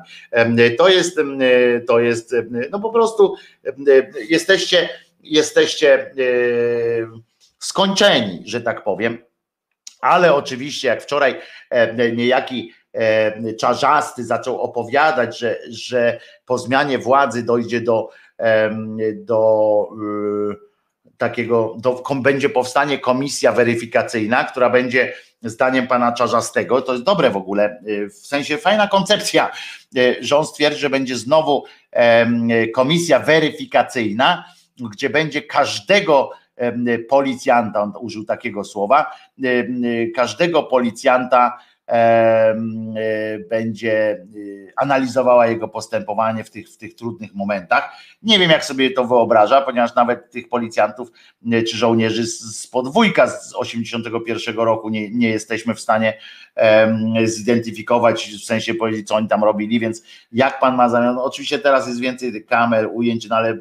To 0.78 0.88
jest, 0.88 1.20
to 1.86 2.00
jest, 2.00 2.34
no 2.70 2.80
po 2.80 2.90
prostu 2.90 3.34
jesteście, 4.28 4.88
jesteście 5.22 6.14
skończeni, 7.58 8.42
że 8.44 8.60
tak 8.60 8.84
powiem. 8.84 9.18
Ale 10.00 10.34
oczywiście, 10.34 10.88
jak 10.88 11.02
wczoraj 11.02 11.40
e, 11.70 12.12
niejaki 12.12 12.72
e, 12.92 13.54
czarzasty 13.54 14.24
zaczął 14.24 14.60
opowiadać, 14.60 15.38
że, 15.38 15.58
że 15.68 16.20
po 16.46 16.58
zmianie 16.58 16.98
władzy 16.98 17.42
dojdzie 17.42 17.80
do, 17.80 18.10
do 19.14 19.88
e, 20.52 20.54
takiego, 21.18 21.76
do, 21.78 22.02
będzie 22.14 22.48
powstanie 22.48 22.98
komisja 22.98 23.52
weryfikacyjna, 23.52 24.44
która 24.44 24.70
będzie 24.70 25.12
zdaniem 25.42 25.86
pana 25.86 26.12
Czarzastego, 26.12 26.82
to 26.82 26.92
jest 26.92 27.04
dobre 27.04 27.30
w 27.30 27.36
ogóle, 27.36 27.82
w 28.10 28.26
sensie 28.26 28.58
fajna 28.58 28.88
koncepcja, 28.88 29.50
że 30.20 30.36
on 30.36 30.46
stwierdzi, 30.46 30.80
że 30.80 30.90
będzie 30.90 31.16
znowu 31.16 31.64
komisja 32.74 33.18
weryfikacyjna, 33.18 34.44
gdzie 34.88 35.10
będzie 35.10 35.42
każdego 35.42 36.30
policjanta, 37.08 37.82
on 37.82 37.92
użył 38.00 38.24
takiego 38.24 38.64
słowa, 38.64 39.10
każdego 40.14 40.62
policjanta 40.62 41.58
będzie 43.50 44.26
y, 44.36 44.72
analizowała 44.76 45.46
jego 45.46 45.68
postępowanie 45.68 46.44
w 46.44 46.50
tych, 46.50 46.68
w 46.68 46.76
tych 46.76 46.94
trudnych 46.94 47.34
momentach. 47.34 47.92
Nie 48.22 48.38
wiem, 48.38 48.50
jak 48.50 48.64
sobie 48.64 48.90
to 48.90 49.04
wyobraża, 49.04 49.60
ponieważ 49.60 49.94
nawet 49.94 50.30
tych 50.30 50.48
policjantów 50.48 51.12
y, 51.52 51.62
czy 51.62 51.76
żołnierzy 51.76 52.26
z 52.26 52.66
podwójka 52.66 53.28
z 53.28 53.54
81 53.54 54.56
roku 54.56 54.88
nie, 54.88 55.10
nie 55.10 55.28
jesteśmy 55.28 55.74
w 55.74 55.80
stanie 55.80 56.18
zidentyfikować, 57.24 58.30
w 58.30 58.44
sensie 58.44 58.74
powiedzieć, 58.74 59.08
co 59.08 59.14
oni 59.14 59.28
tam 59.28 59.44
robili, 59.44 59.80
więc 59.80 60.02
jak 60.32 60.60
pan 60.60 60.76
ma 60.76 60.88
zamiar, 60.88 61.14
no 61.14 61.24
oczywiście 61.24 61.58
teraz 61.58 61.86
jest 61.88 62.00
więcej 62.00 62.44
kamer, 62.44 62.88
ujęć, 62.92 63.28
no 63.28 63.36
ale 63.36 63.58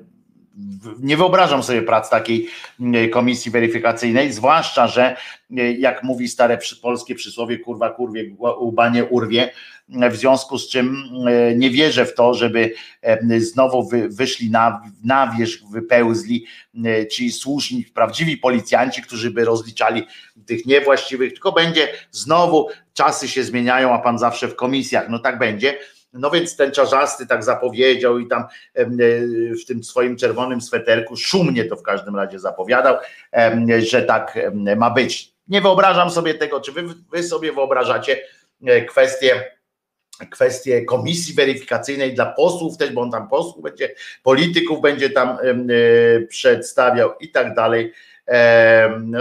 nie 1.00 1.18
wyobrażam 1.18 1.64
sobie 1.64 1.82
prac 1.82 2.10
takiej 2.10 2.48
mm, 2.80 3.10
komisji 3.10 3.52
weryfikacyjnej, 3.52 4.34
zwłaszcza, 4.34 4.88
że 4.88 5.16
e, 5.58 5.72
jak 5.72 6.04
mówi 6.04 6.28
stare 6.28 6.60
polskie 6.82 7.16
przysłowie, 7.16 7.60
kurwa 7.60 7.90
kurwie, 7.90 8.36
łba 8.60 8.90
nie 8.90 9.06
urwie, 9.06 9.52
w 9.90 10.16
związku 10.16 10.58
z 10.58 10.70
czym 10.70 11.04
e, 11.28 11.56
nie 11.56 11.70
wierzę 11.70 12.06
w 12.06 12.16
to, 12.16 12.34
żeby 12.34 12.74
znowu 13.38 13.90
wyszli 14.10 14.50
na, 14.50 14.82
na 15.04 15.36
wierzch, 15.38 15.62
wypełzli 15.72 16.46
ci 17.12 17.32
słuszni, 17.32 17.86
prawdziwi 17.94 18.38
policjanci, 18.38 19.02
którzy 19.02 19.32
by 19.32 19.46
rozliczali 19.46 20.04
tych 20.46 20.66
niewłaściwych, 20.66 21.34
tylko 21.34 21.52
będzie 21.52 21.88
znowu 22.12 22.68
czasy 22.94 23.28
się 23.28 23.44
zmieniają, 23.44 23.94
a 23.94 24.00
pan 24.00 24.20
zawsze 24.20 24.48
w 24.48 24.56
komisjach, 24.56 25.10
no 25.10 25.20
tak 25.20 25.40
będzie 25.40 25.78
no 26.14 26.32
więc 26.32 26.56
ten 26.56 26.72
czarzasty 26.72 27.28
tak 27.28 27.44
zapowiedział 27.44 28.20
i 28.20 28.28
tam 28.28 28.44
e, 28.74 28.86
w 29.64 29.66
tym 29.68 29.84
swoim 29.84 30.18
czerwonym 30.18 30.62
sweterku, 30.62 31.18
szumnie 31.18 31.66
to 31.66 31.76
w 31.76 31.84
każdym 31.84 32.16
razie 32.16 32.40
zapowiadał, 32.40 32.98
że 33.80 34.02
tak 34.04 34.40
ma 34.78 34.90
być. 34.90 35.34
Nie 35.48 35.62
wyobrażam 35.62 36.10
sobie 36.10 36.34
tego, 36.34 36.62
czy 36.62 36.72
wy, 36.72 36.84
wy 37.12 37.24
sobie 37.24 37.54
wyobrażacie 37.54 38.22
e, 38.66 38.86
kwestię 38.86 39.60
kwestie 40.32 40.86
komisji 40.86 41.36
weryfikacyjnej 41.36 42.14
dla 42.14 42.26
posłów 42.26 42.78
też, 42.78 42.92
bo 42.92 43.02
on 43.02 43.12
tam 43.12 43.30
posłów 43.30 43.64
będzie, 43.64 43.94
polityków 44.24 44.82
będzie 44.82 45.10
tam 45.10 45.30
e, 45.30 45.38
przedstawiał 46.22 47.12
i 47.20 47.32
tak 47.32 47.56
dalej 47.56 47.94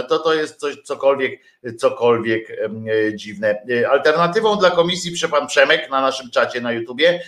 to 0.09 0.19
to 0.19 0.35
jest 0.35 0.57
coś 0.57 0.77
cokolwiek, 0.85 1.41
cokolwiek 1.79 2.49
dziwne. 3.15 3.63
Alternatywą 3.91 4.57
dla 4.57 4.71
komisji, 4.71 5.13
prze 5.13 5.29
pan 5.29 5.47
Przemek 5.47 5.91
na 5.91 6.01
naszym 6.01 6.31
czacie 6.31 6.61
na 6.61 6.73
YouTubie, 6.73 7.21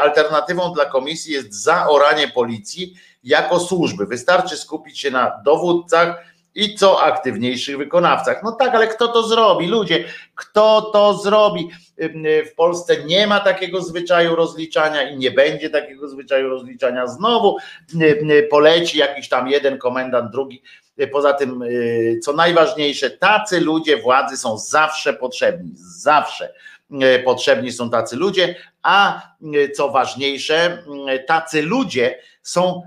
alternatywą 0.00 0.72
dla 0.72 0.84
komisji 0.84 1.32
jest 1.32 1.62
zaoranie 1.62 2.28
policji 2.28 2.94
jako 3.24 3.60
służby. 3.60 4.06
Wystarczy 4.06 4.56
skupić 4.56 5.00
się 5.00 5.10
na 5.10 5.40
dowódcach 5.44 6.33
i 6.54 6.74
co 6.74 7.02
aktywniejszych 7.02 7.78
wykonawcach. 7.78 8.42
No 8.42 8.52
tak, 8.52 8.74
ale 8.74 8.86
kto 8.86 9.08
to 9.08 9.22
zrobi? 9.22 9.66
Ludzie, 9.66 10.04
kto 10.34 10.90
to 10.92 11.14
zrobi? 11.14 11.68
W 12.52 12.54
Polsce 12.54 13.04
nie 13.04 13.26
ma 13.26 13.40
takiego 13.40 13.82
zwyczaju 13.82 14.36
rozliczania 14.36 15.10
i 15.10 15.18
nie 15.18 15.30
będzie 15.30 15.70
takiego 15.70 16.08
zwyczaju 16.08 16.48
rozliczania. 16.48 17.06
Znowu 17.06 17.56
poleci 18.50 18.98
jakiś 18.98 19.28
tam 19.28 19.48
jeden 19.48 19.78
komendant, 19.78 20.30
drugi 20.30 20.62
Poza 21.12 21.32
tym, 21.32 21.62
y, 21.62 22.18
co 22.22 22.32
najważniejsze, 22.32 23.10
tacy 23.10 23.60
ludzie 23.60 23.96
władzy 23.96 24.36
są 24.36 24.58
zawsze 24.58 25.14
potrzebni, 25.14 25.70
zawsze 25.76 26.52
y, 26.90 27.22
potrzebni 27.24 27.72
są 27.72 27.90
tacy 27.90 28.16
ludzie, 28.16 28.54
a 28.82 29.22
y, 29.54 29.70
co 29.70 29.88
ważniejsze, 29.88 30.84
tacy 31.26 31.62
ludzie 31.62 32.18
są 32.42 32.82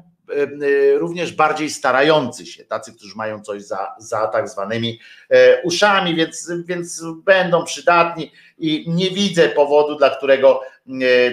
również 0.98 1.34
bardziej 1.34 1.70
starający 1.70 2.46
się, 2.46 2.66
tacy, 2.66 2.94
którzy 2.94 3.16
mają 3.16 3.42
coś 3.42 3.64
za, 3.64 3.96
za 3.98 4.28
tak 4.28 4.50
zwanymi 4.50 5.00
e, 5.30 5.62
uszami, 5.62 6.16
więc, 6.16 6.52
więc 6.66 7.04
będą 7.24 7.64
przydatni 7.64 8.32
i 8.58 8.86
nie 8.88 9.12
widzę 9.12 9.50
powodu, 9.50 9.96
dla 9.96 10.10
którego, 10.10 10.62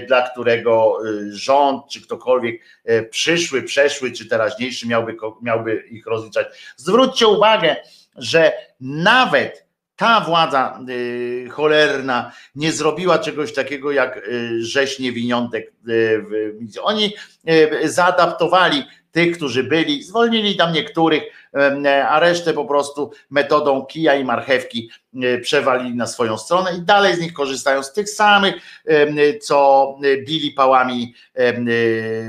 dla 0.07 0.31
którego 0.31 0.99
rząd 1.31 1.89
czy 1.91 2.03
ktokolwiek 2.03 2.61
przyszły, 3.11 3.63
przeszły 3.63 4.13
czy 4.13 4.29
teraźniejszy 4.29 4.89
miałby, 4.89 5.17
miałby 5.43 5.77
ich 5.91 6.07
rozliczać. 6.07 6.75
Zwróćcie 6.77 7.27
uwagę, 7.27 7.77
że 8.17 8.53
nawet 8.81 9.64
ta 9.97 10.21
władza 10.21 10.81
y, 10.89 11.49
cholerna 11.51 12.33
nie 12.55 12.73
zrobiła 12.73 13.19
czegoś 13.19 13.53
takiego 13.53 13.93
jak 13.93 14.29
y, 14.29 14.65
rzeź 14.65 14.99
niewiniątek. 14.99 15.73
Y, 15.89 16.83
oni 16.83 17.15
zaadaptowali 17.85 18.85
tych, 19.15 19.37
którzy 19.37 19.65
byli, 19.65 20.03
zwolnili 20.03 20.57
tam 20.57 20.73
niektórych, 20.73 21.23
a 22.09 22.21
resztę 22.21 22.53
po 22.53 22.65
prostu 22.65 23.11
metodą 23.31 23.87
kija 23.87 24.15
i 24.15 24.25
marchewki 24.25 24.91
e, 25.23 25.39
przewalili 25.39 25.95
na 25.95 26.07
swoją 26.07 26.39
stronę 26.39 26.77
i 26.79 26.83
dalej 26.83 27.17
z 27.17 27.21
nich 27.21 27.33
korzystają 27.33 27.83
z 27.83 27.93
tych 27.93 28.11
samych, 28.11 28.55
co 29.43 29.99
bili 30.27 30.51
pałami 30.51 31.15
e, 31.35 31.55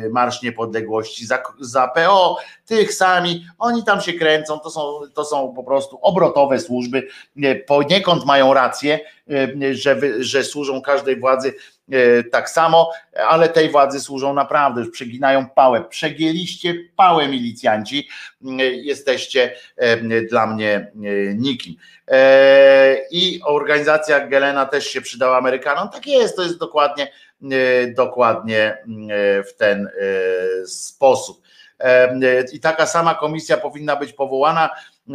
Marsz 0.09 0.41
Niepodległości 0.41 1.25
za, 1.25 1.43
za 1.59 1.87
PO, 1.87 2.37
tych 2.65 2.93
sami, 2.93 3.45
oni 3.59 3.83
tam 3.83 4.01
się 4.01 4.13
kręcą, 4.13 4.59
to 4.59 4.69
są, 4.69 4.99
to 5.13 5.25
są 5.25 5.53
po 5.55 5.63
prostu 5.63 5.99
obrotowe 6.01 6.59
służby, 6.59 7.07
e, 7.43 7.55
poniekąd 7.55 8.25
mają 8.25 8.53
rację, 8.53 8.99
że, 9.71 9.99
że 10.19 10.43
służą 10.43 10.81
każdej 10.81 11.19
władzy 11.19 11.53
tak 12.31 12.49
samo, 12.49 12.91
ale 13.27 13.49
tej 13.49 13.69
władzy 13.69 13.99
służą 13.99 14.33
naprawdę, 14.33 14.81
już 14.81 14.89
przeginają 14.89 15.49
pałę. 15.49 15.83
Przegięliście 15.83 16.75
pałę 16.95 17.27
milicjanci, 17.27 18.09
jesteście 18.71 19.55
dla 20.29 20.47
mnie 20.47 20.91
nikim. 21.35 21.75
E, 22.07 22.97
I 23.11 23.41
organizacja 23.43 24.27
Gelena 24.27 24.65
też 24.65 24.87
się 24.87 25.01
przydała 25.01 25.37
Amerykanom. 25.37 25.89
Tak 25.89 26.07
jest, 26.07 26.35
to 26.35 26.43
jest 26.43 26.57
dokładnie, 26.57 27.11
dokładnie 27.95 28.77
w 29.47 29.53
ten 29.57 29.89
sposób. 30.65 31.41
I 32.53 32.59
taka 32.59 32.85
sama 32.85 33.15
komisja 33.15 33.57
powinna 33.57 33.95
być 33.95 34.13
powołana 34.13 34.69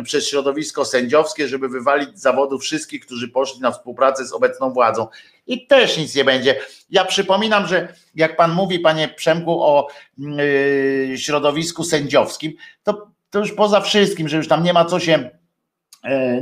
przez 0.05 0.29
środowisko 0.29 0.85
sędziowskie, 0.85 1.49
żeby 1.49 1.69
wywalić 1.69 2.19
z 2.19 2.23
zawodu 2.23 2.59
wszystkich, 2.59 3.07
którzy 3.07 3.29
poszli 3.29 3.61
na 3.61 3.71
współpracę 3.71 4.27
z 4.27 4.33
obecną 4.33 4.73
władzą. 4.73 5.07
I 5.51 5.67
też 5.67 5.99
nic 5.99 6.15
nie 6.15 6.25
będzie. 6.25 6.61
Ja 6.91 7.05
przypominam, 7.05 7.67
że 7.67 7.95
jak 8.15 8.37
pan 8.37 8.53
mówi, 8.53 8.79
panie 8.79 9.09
Przemku, 9.09 9.63
o 9.63 9.89
yy, 10.19 11.19
środowisku 11.19 11.85
sędziowskim, 11.85 12.53
to, 12.83 13.07
to 13.31 13.39
już 13.39 13.53
poza 13.53 13.81
wszystkim, 13.81 14.29
że 14.29 14.37
już 14.37 14.49
tam 14.49 14.63
nie 14.63 14.73
ma 14.73 14.85
co 14.85 15.01
się 15.01 15.31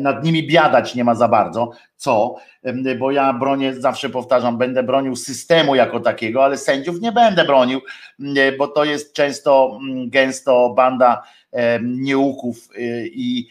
nad 0.01 0.25
nimi 0.25 0.47
biadać 0.47 0.95
nie 0.95 1.05
ma 1.05 1.15
za 1.15 1.29
bardzo, 1.29 1.71
co, 1.97 2.37
bo 2.99 3.11
ja 3.11 3.33
bronię, 3.33 3.75
zawsze 3.75 4.11
powtarzam, 4.11 4.59
będę 4.59 4.83
bronił 4.83 5.17
systemu 5.17 5.75
jako 5.75 6.01
takiego, 6.01 6.45
ale 6.45 6.59
sędziów 6.59 7.01
nie 7.01 7.13
będę 7.13 7.45
bronił, 7.45 7.81
bo 8.59 8.69
to 8.69 8.85
jest 8.85 9.13
często 9.13 9.81
gęsto 10.07 10.75
banda 10.77 11.23
nieuków 11.83 12.69
i 13.05 13.49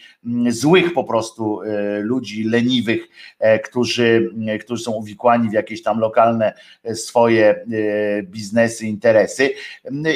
złych 0.49 0.93
po 0.93 1.03
prostu 1.03 1.59
ludzi 2.01 2.43
leniwych, 2.43 3.07
e, 3.39 3.59
którzy, 3.59 4.31
którzy 4.61 4.83
są 4.83 4.91
uwikłani 4.91 5.49
w 5.49 5.53
jakieś 5.53 5.83
tam 5.83 5.99
lokalne 5.99 6.53
e, 6.83 6.95
swoje 6.95 7.65
biznesy, 8.23 8.87
interesy. 8.87 9.53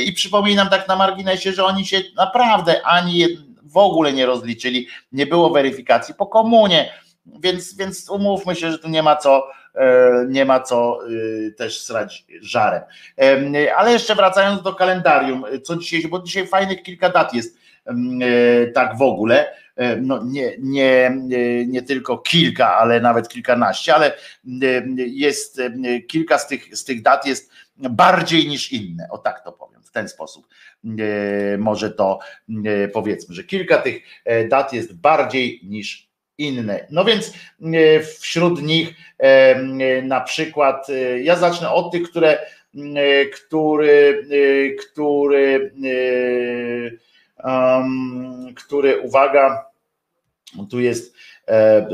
I 0.06 0.14
przypominam 0.14 0.70
tak 0.70 0.88
na 0.88 0.96
marginesie, 0.96 1.52
że 1.52 1.66
oni 1.66 1.86
się 1.86 2.02
naprawdę 2.18 2.82
ani 2.86 3.26
w 3.72 3.77
ogóle 3.77 4.14
nie 4.14 4.26
rozliczyli, 4.26 4.88
nie 5.11 5.26
było 5.26 5.49
weryfikacji 5.49 6.14
po 6.14 6.27
komunie. 6.27 6.93
Więc, 7.26 7.76
więc 7.76 8.10
umówmy 8.10 8.56
się, 8.56 8.72
że 8.72 8.80
tu 8.80 8.89
nie 8.89 9.03
ma 9.03 9.15
co, 9.15 9.48
e, 9.76 10.11
nie 10.30 10.45
ma 10.45 10.60
co 10.60 10.99
też 11.57 11.81
srać 11.81 12.26
żarem. 12.41 12.81
Ale 13.76 13.91
jeszcze 13.91 14.15
wracając 14.15 14.61
do 14.61 14.73
kalendarium, 14.73 15.45
co 15.64 15.76
dzisiaj, 15.76 16.07
bo 16.07 16.19
dzisiaj 16.19 16.48
fajnych 16.48 16.84
kilka 16.84 17.10
dat 17.10 17.34
jest. 17.34 17.61
E, 17.88 18.68
tak 18.68 18.98
w 18.98 19.02
ogóle. 19.02 19.53
E, 19.76 19.95
no 19.95 20.23
nie, 20.23 20.56
nie, 20.60 21.18
nie 21.68 21.81
tylko 21.81 22.18
kilka, 22.18 22.77
ale 22.77 22.99
nawet 22.99 23.30
kilkanaście, 23.30 23.95
ale 23.95 24.07
e, 24.07 24.15
jest 24.98 25.61
kilka 26.07 26.38
z 26.38 26.48
tych, 26.48 26.77
z 26.77 26.84
tych 26.84 27.02
dat 27.02 27.26
jest 27.26 27.52
bardziej 27.77 28.48
niż 28.48 28.72
inne. 28.72 29.07
O 29.10 29.18
tak 29.18 29.43
to 29.43 29.52
powiem, 29.52 29.84
w 29.84 29.91
ten 29.91 30.10
sposób. 30.10 30.48
Może 31.58 31.91
to 31.91 32.20
powiedzmy, 32.94 33.36
że 33.36 33.44
kilka 33.44 33.78
tych 33.78 34.03
dat 34.49 34.74
jest 34.74 34.95
bardziej 34.95 35.60
niż 35.64 36.10
inne. 36.38 36.88
No 36.90 37.06
więc 37.06 37.34
wśród 38.20 38.62
nich 38.62 38.94
na 40.03 40.22
przykład, 40.22 40.88
ja 41.24 41.36
zacznę 41.36 41.70
od 41.72 41.91
tych, 41.91 42.10
które, 42.10 42.40
który, 43.34 44.26
który 44.80 45.72
um, 47.44 48.53
który, 48.56 48.99
uwaga, 48.99 49.66
tu 50.70 50.80
jest 50.80 51.16
e, 51.48 51.52
e, 51.52 51.88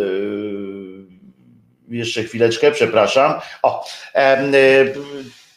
jeszcze 1.88 2.24
chwileczkę, 2.24 2.72
przepraszam. 2.72 3.34
O, 3.64 3.86
e, 4.14 4.44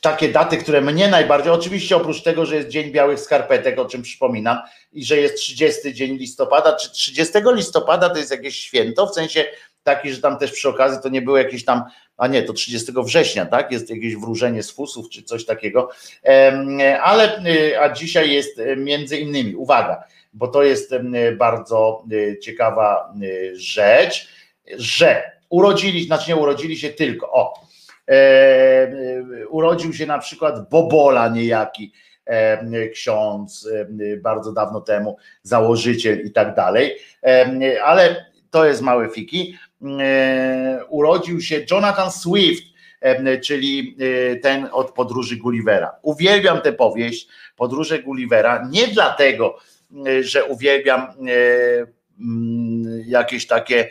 takie 0.00 0.28
daty, 0.28 0.56
które 0.56 0.80
mnie 0.80 1.08
najbardziej, 1.08 1.52
oczywiście 1.52 1.96
oprócz 1.96 2.22
tego, 2.22 2.46
że 2.46 2.56
jest 2.56 2.68
Dzień 2.68 2.92
Białych 2.92 3.20
Skarpetek, 3.20 3.78
o 3.78 3.84
czym 3.84 4.02
przypominam, 4.02 4.58
i 4.92 5.04
że 5.04 5.16
jest 5.16 5.36
30 5.36 5.94
dzień 5.94 6.16
listopada, 6.16 6.76
czy 6.76 6.90
30 6.90 7.34
listopada 7.54 8.10
to 8.10 8.18
jest 8.18 8.30
jakieś 8.30 8.58
święto, 8.58 9.06
w 9.06 9.14
sensie 9.14 9.44
taki, 9.82 10.12
że 10.12 10.20
tam 10.20 10.38
też 10.38 10.52
przy 10.52 10.68
okazji 10.68 10.98
to 11.02 11.08
nie 11.08 11.22
było 11.22 11.38
jakieś 11.38 11.64
tam, 11.64 11.82
a 12.16 12.26
nie, 12.26 12.42
to 12.42 12.52
30 12.52 12.92
września, 12.96 13.46
tak? 13.46 13.72
Jest 13.72 13.90
jakieś 13.90 14.16
wróżenie 14.16 14.62
z 14.62 14.70
fusów 14.70 15.08
czy 15.10 15.22
coś 15.22 15.44
takiego. 15.44 15.90
Ale 17.02 17.44
y, 17.46 17.80
a 17.80 17.92
dzisiaj 17.92 18.32
jest 18.32 18.58
y, 18.58 18.76
między 18.76 19.18
innymi, 19.18 19.54
uwaga, 19.54 20.04
bo 20.32 20.48
to 20.48 20.62
jest 20.62 20.94
bardzo 21.36 22.04
y, 22.12 22.38
ciekawa 22.42 23.14
rzecz, 23.52 24.28
że 24.76 25.30
urodzili, 25.48 26.04
znaczy 26.04 26.28
nie 26.28 26.36
urodzili 26.36 26.78
się 26.78 26.88
tylko, 26.88 27.32
o, 27.32 27.69
urodził 29.48 29.92
się 29.92 30.06
na 30.06 30.18
przykład 30.18 30.68
Bobola 30.70 31.28
niejaki, 31.28 31.92
ksiądz 32.92 33.68
bardzo 34.22 34.52
dawno 34.52 34.80
temu, 34.80 35.16
założyciel 35.42 36.26
i 36.26 36.32
tak 36.32 36.54
dalej, 36.54 36.96
ale 37.84 38.30
to 38.50 38.64
jest 38.64 38.82
małe 38.82 39.08
fiki. 39.08 39.58
E, 40.00 40.80
urodził 40.88 41.40
się 41.40 41.64
Jonathan 41.70 42.10
Swift, 42.10 42.64
e, 43.00 43.38
czyli 43.38 43.96
e, 44.32 44.36
ten 44.36 44.68
od 44.72 44.92
podróży 44.92 45.36
Gullivera. 45.36 45.96
Uwielbiam 46.02 46.60
tę 46.60 46.72
powieść, 46.72 47.28
podróże 47.56 47.98
Gullivera, 47.98 48.68
nie 48.70 48.88
dlatego, 48.88 49.58
że 50.20 50.44
uwielbiam 50.44 51.06
jakieś 53.06 53.46
takie 53.46 53.88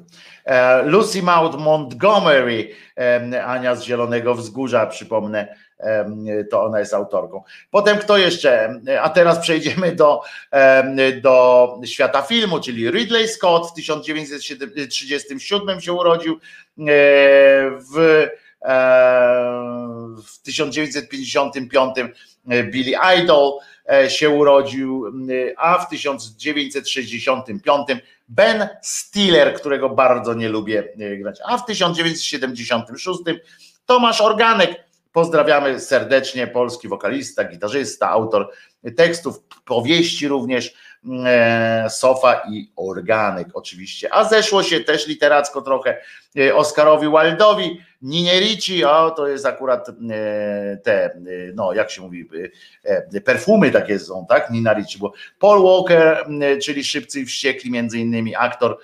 E, 0.45 0.83
Lucy 0.83 1.23
Maud 1.23 1.59
Montgomery, 1.59 2.75
Ania 3.45 3.75
z 3.75 3.83
Zielonego 3.83 4.35
Wzgórza, 4.35 4.85
przypomnę, 4.85 5.55
to 6.51 6.63
ona 6.63 6.79
jest 6.79 6.93
autorką. 6.93 7.43
Potem 7.71 7.97
kto 7.97 8.17
jeszcze? 8.17 8.81
A 9.01 9.09
teraz 9.09 9.39
przejdziemy 9.39 9.95
do, 9.95 10.21
do 11.21 11.67
świata 11.85 12.21
filmu, 12.21 12.59
czyli 12.59 12.91
Ridley 12.91 13.27
Scott 13.27 13.71
w 13.71 13.73
1937 13.73 15.81
się 15.81 15.93
urodził. 15.93 16.33
E, 16.33 16.37
w 17.93 18.27
w 20.23 20.41
1955 20.43 21.95
Billy 22.71 22.93
Idol 23.21 23.51
się 24.07 24.29
urodził, 24.29 25.05
a 25.57 25.77
w 25.77 25.89
1965 25.89 27.87
Ben 28.27 28.69
Stiller, 28.81 29.53
którego 29.53 29.89
bardzo 29.89 30.33
nie 30.33 30.49
lubię 30.49 30.83
grać, 31.19 31.39
a 31.45 31.57
w 31.57 31.65
1976 31.65 33.19
Tomasz 33.85 34.21
Organek, 34.21 34.88
pozdrawiamy 35.11 35.79
serdecznie, 35.79 36.47
polski 36.47 36.87
wokalista, 36.87 37.43
gitarzysta, 37.43 38.09
autor 38.09 38.51
tekstów, 38.95 39.39
powieści 39.65 40.27
również, 40.27 40.73
Sofa 41.89 42.41
i 42.49 42.71
Organek 42.75 43.47
oczywiście. 43.53 44.13
A 44.13 44.23
zeszło 44.23 44.63
się 44.63 44.79
też 44.79 45.07
literacko 45.07 45.61
trochę 45.61 45.97
e, 46.37 46.55
Oskarowi 46.55 47.07
Wildowi, 47.07 47.81
Ninie 48.01 48.39
Ricci, 48.39 48.85
o 48.85 49.11
to 49.11 49.27
jest 49.27 49.45
akurat 49.45 49.89
e, 49.89 49.93
te, 50.77 51.19
no 51.55 51.73
jak 51.73 51.91
się 51.91 52.01
mówi, 52.01 52.29
perfumy 53.25 53.71
takie 53.71 53.99
są, 53.99 54.25
tak? 54.29 54.49
Nina 54.49 54.75
bo 54.99 55.13
Paul 55.39 55.63
Walker, 55.63 56.25
czyli 56.63 56.83
Szybcy 56.83 57.19
i 57.19 57.25
Wściekli, 57.25 57.71
między 57.71 57.99
innymi 57.99 58.35
aktor 58.35 58.79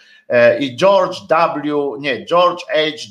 i 0.60 0.76
George 0.76 1.18
W, 1.30 1.98
nie, 2.00 2.26
George 2.26 2.64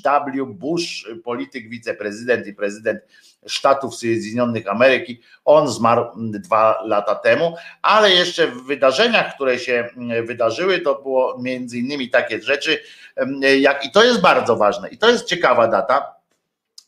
H. 0.05 0.20
W. 0.26 0.47
Bush, 0.47 1.09
polityk, 1.24 1.68
wiceprezydent 1.68 2.47
i 2.47 2.55
prezydent 2.55 3.01
Stanów 3.49 3.99
Zjednoczonych 3.99 4.69
Ameryki. 4.69 5.21
On 5.45 5.69
zmarł 5.69 6.05
dwa 6.16 6.83
lata 6.85 7.15
temu, 7.15 7.57
ale 7.83 8.11
jeszcze 8.11 8.47
w 8.47 8.62
wydarzeniach, 8.62 9.35
które 9.35 9.59
się 9.59 9.89
wydarzyły, 10.27 10.81
to 10.81 11.03
było 11.03 11.39
między 11.39 11.79
innymi 11.79 12.11
takie 12.11 12.43
rzeczy, 12.43 12.81
jak 13.61 13.85
i 13.85 13.91
to 13.91 14.05
jest 14.05 14.21
bardzo 14.21 14.57
ważne, 14.57 14.89
i 14.89 14.99
to 14.99 15.11
jest 15.11 15.25
ciekawa 15.25 15.69
data, 15.69 16.15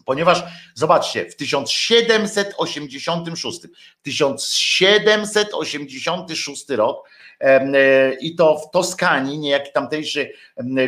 ponieważ 0.05 0.43
zobaczcie, 0.74 1.31
w 1.31 1.37
1786, 1.37 3.61
1786 4.03 6.69
rok 6.69 7.09
i 8.20 8.37
to 8.37 8.59
w 8.59 8.70
Toskanii, 8.70 9.39
niejaki 9.39 9.73
tamtejszy 9.73 10.33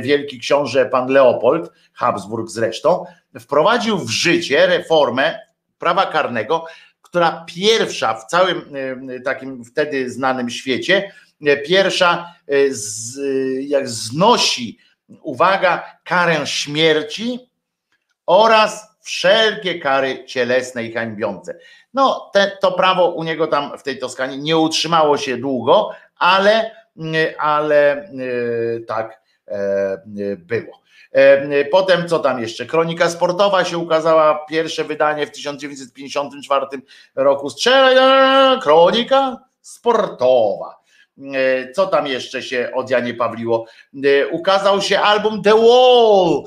wielki 0.00 0.38
książę 0.38 0.86
pan 0.86 1.08
Leopold, 1.08 1.70
Habsburg 1.92 2.48
zresztą, 2.48 3.04
wprowadził 3.40 3.98
w 3.98 4.10
życie 4.10 4.66
reformę 4.66 5.47
prawa 5.78 6.06
karnego, 6.06 6.66
która 7.02 7.44
pierwsza 7.46 8.14
w 8.14 8.26
całym 8.26 8.76
e, 9.08 9.20
takim 9.20 9.64
wtedy 9.64 10.10
znanym 10.10 10.50
świecie, 10.50 11.12
e, 11.46 11.56
pierwsza 11.56 12.34
e, 12.46 12.54
z, 12.70 13.18
jak 13.68 13.88
znosi, 13.88 14.78
uwaga, 15.22 15.84
karę 16.04 16.46
śmierci 16.46 17.50
oraz 18.26 18.98
wszelkie 19.00 19.78
kary 19.78 20.24
cielesne 20.24 20.84
i 20.84 20.92
hańbiące. 20.92 21.58
No, 21.94 22.30
te, 22.32 22.52
to 22.60 22.72
prawo 22.72 23.10
u 23.10 23.24
niego 23.24 23.46
tam 23.46 23.78
w 23.78 23.82
tej 23.82 23.98
Toskanii 23.98 24.38
nie 24.38 24.58
utrzymało 24.58 25.18
się 25.18 25.36
długo, 25.36 25.90
ale, 26.16 26.70
ale 27.38 28.10
tak 28.86 29.22
było. 30.36 30.80
E, 31.12 31.64
potem 31.64 32.08
co 32.08 32.18
tam 32.18 32.40
jeszcze? 32.40 32.66
Kronika 32.66 33.10
sportowa 33.10 33.64
się 33.64 33.78
ukazała, 33.78 34.44
pierwsze 34.48 34.84
wydanie 34.84 35.26
w 35.26 35.30
1954 35.30 36.66
roku. 37.14 37.50
Strzelaj, 37.50 37.96
kronika 38.60 39.36
sportowa. 39.60 40.78
E, 41.34 41.72
co 41.72 41.86
tam 41.86 42.06
jeszcze 42.06 42.42
się 42.42 42.70
od 42.74 42.90
Janie 42.90 43.14
Pawliło? 43.14 43.66
E, 44.04 44.28
ukazał 44.28 44.82
się 44.82 45.00
album 45.00 45.42
The 45.42 45.54
Wall 45.54 46.42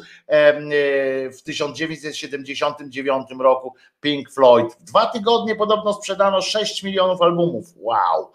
w 1.38 1.42
1979 1.46 3.28
roku 3.40 3.76
Pink 4.02 4.32
Floyd. 4.32 4.74
W 4.74 4.84
dwa 4.84 5.06
tygodnie 5.06 5.56
podobno 5.56 5.94
sprzedano 5.94 6.42
6 6.42 6.84
milionów 6.84 7.22
albumów. 7.22 7.66
Wow! 7.78 8.32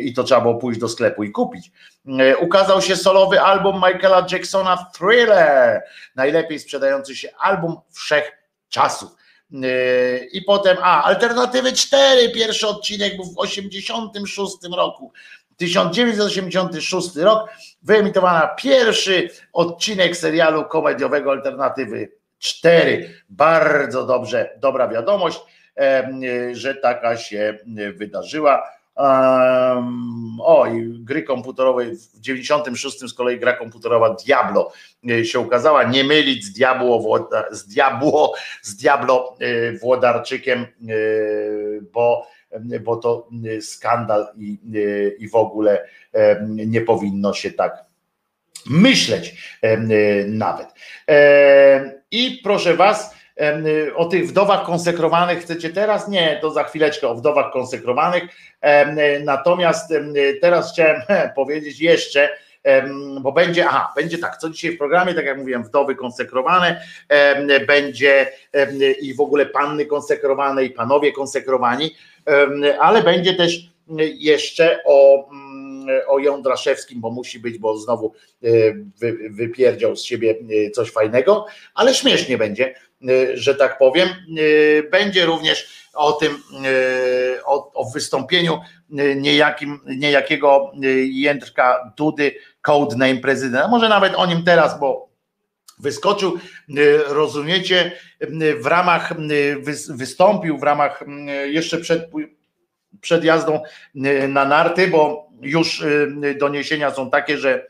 I 0.00 0.14
to 0.14 0.24
trzeba 0.24 0.40
było 0.40 0.54
pójść 0.54 0.80
do 0.80 0.88
sklepu 0.88 1.24
i 1.24 1.30
kupić. 1.30 1.72
E, 2.18 2.36
ukazał 2.36 2.82
się 2.82 2.96
solowy 2.96 3.40
album 3.40 3.76
Michaela 3.76 4.26
Jacksona 4.32 4.90
Thriller, 4.98 5.82
najlepiej 6.14 6.58
sprzedający 6.58 7.16
się 7.16 7.28
album 7.38 7.76
wszech 7.92 8.32
czasów. 8.68 9.10
E, 9.52 10.18
I 10.18 10.42
potem, 10.42 10.76
a, 10.82 11.02
Alternatywy 11.02 11.72
4, 11.72 12.30
pierwszy 12.30 12.68
odcinek 12.68 13.16
był 13.16 13.24
w 13.24 13.38
86 13.38 14.56
roku. 14.76 15.12
1986 15.56 17.16
rok 17.16 17.50
wyemitowana 17.82 18.46
pierwszy 18.46 19.30
odcinek 19.52 20.16
serialu 20.16 20.64
komediowego 20.64 21.30
Alternatywy 21.30 22.12
4. 22.38 23.14
Bardzo 23.28 24.06
dobrze, 24.06 24.50
dobra 24.58 24.88
wiadomość, 24.88 25.40
że 26.52 26.74
taka 26.74 27.16
się 27.16 27.58
wydarzyła. 27.94 28.77
O, 30.40 30.66
i 30.66 31.04
gry 31.04 31.22
komputerowej 31.22 31.96
w 31.96 32.20
96 32.20 32.98
z 32.98 33.14
kolei 33.14 33.38
gra 33.38 33.52
komputerowa 33.52 34.14
Diablo 34.14 34.72
e, 35.10 35.24
się 35.24 35.40
ukazała. 35.40 35.84
Nie 35.84 36.04
mylić 36.04 36.44
z 36.44 36.52
Diabło, 36.52 37.28
z 37.50 37.66
Diabło, 37.66 38.34
z 38.62 38.76
Diablo 38.76 39.36
e, 39.40 39.72
Włodarczykiem, 39.72 40.60
e, 40.60 40.66
bo, 41.92 42.26
bo 42.80 42.96
to 42.96 43.28
skandal 43.60 44.26
i, 44.38 44.58
i 45.18 45.28
w 45.28 45.34
ogóle 45.34 45.88
nie 46.46 46.80
powinno 46.80 47.34
się 47.34 47.50
tak 47.50 47.84
myśleć 48.66 49.58
nawet. 50.26 50.68
I 52.10 52.40
proszę 52.42 52.74
Was, 52.74 53.17
o 53.96 54.04
tych 54.04 54.28
wdowach 54.28 54.64
konsekrowanych 54.64 55.38
chcecie 55.38 55.70
teraz? 55.70 56.08
Nie, 56.08 56.38
to 56.40 56.50
za 56.50 56.64
chwileczkę 56.64 57.08
o 57.08 57.14
wdowach 57.14 57.52
konsekrowanych. 57.52 58.22
Y, 58.24 58.28
natomiast 59.24 59.90
y, 59.90 60.38
teraz 60.40 60.72
chciałem 60.72 61.02
powiedzieć 61.36 61.80
jeszcze, 61.80 62.28
bo 63.20 63.32
będzie, 63.32 63.66
aha, 63.66 63.92
będzie 63.96 64.18
tak, 64.18 64.36
co 64.36 64.50
dzisiaj 64.50 64.72
w 64.72 64.78
programie, 64.78 65.14
tak 65.14 65.24
jak 65.24 65.38
mówiłem, 65.38 65.64
wdowy 65.64 65.94
konsekrowane, 65.94 66.84
będzie 67.66 68.32
i 69.00 69.14
w 69.14 69.20
ogóle 69.20 69.46
panny 69.46 69.86
konsekrowane 69.86 70.64
i 70.64 70.70
panowie 70.70 71.12
konsekrowani, 71.12 71.94
ale 72.80 73.02
będzie 73.02 73.34
też 73.34 73.70
jeszcze 74.18 74.80
o 74.84 75.28
o 76.08 76.18
Jądraszewskim, 76.18 77.00
bo 77.00 77.10
musi 77.10 77.38
być, 77.38 77.58
bo 77.58 77.78
znowu 77.78 78.12
wypierdział 79.30 79.96
z 79.96 80.04
siebie 80.04 80.34
coś 80.74 80.90
fajnego, 80.90 81.46
ale 81.74 81.94
śmiesznie 81.94 82.38
będzie, 82.38 82.74
Y, 82.87 82.87
że 83.34 83.54
tak 83.54 83.78
powiem. 83.78 84.08
Y, 84.38 84.88
będzie 84.90 85.26
również 85.26 85.88
o 85.94 86.12
tym, 86.12 86.42
y, 86.66 87.44
o, 87.44 87.72
o 87.72 87.90
wystąpieniu 87.90 88.60
niejakim, 89.16 89.80
niejakiego 89.86 90.72
Jędrka 91.10 91.92
Dudy, 91.96 92.34
codename 92.62 93.16
prezydenta. 93.16 93.68
Może 93.68 93.88
nawet 93.88 94.14
o 94.14 94.26
nim 94.26 94.44
teraz, 94.44 94.80
bo 94.80 95.08
wyskoczył, 95.78 96.38
rozumiecie, 97.08 97.92
w 98.60 98.66
ramach, 98.66 99.12
wystąpił 99.88 100.58
w 100.58 100.62
ramach 100.62 101.04
jeszcze 101.46 101.78
przed, 101.78 102.10
przed 103.00 103.24
jazdą 103.24 103.62
na 104.28 104.44
narty, 104.44 104.88
bo 104.88 105.28
już 105.40 105.84
doniesienia 106.38 106.90
są 106.90 107.10
takie, 107.10 107.38
że 107.38 107.66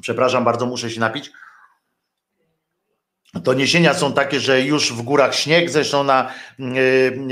przepraszam 0.00 0.44
bardzo, 0.44 0.66
muszę 0.66 0.90
się 0.90 1.00
napić 1.00 1.30
Doniesienia 3.34 3.94
są 3.94 4.12
takie, 4.12 4.40
że 4.40 4.62
już 4.62 4.92
w 4.92 5.02
górach 5.02 5.34
śnieg, 5.34 5.70
zresztą 5.70 6.04
na, 6.04 6.32
y, 6.60 6.64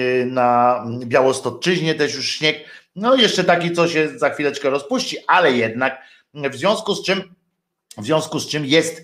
y, 0.00 0.26
na 0.26 0.84
Białostoczyźnie 1.04 1.94
też 1.94 2.14
już 2.14 2.30
śnieg. 2.30 2.64
No 2.96 3.14
jeszcze 3.14 3.44
taki, 3.44 3.72
co 3.72 3.88
się 3.88 4.18
za 4.18 4.30
chwileczkę 4.30 4.70
rozpuści, 4.70 5.16
ale 5.26 5.52
jednak 5.52 6.02
w 6.34 6.56
związku 6.56 6.94
z 6.94 7.04
czym 7.04 7.34
w 7.96 8.04
związku 8.04 8.40
z 8.40 8.48
czym 8.48 8.64
jest 8.64 9.02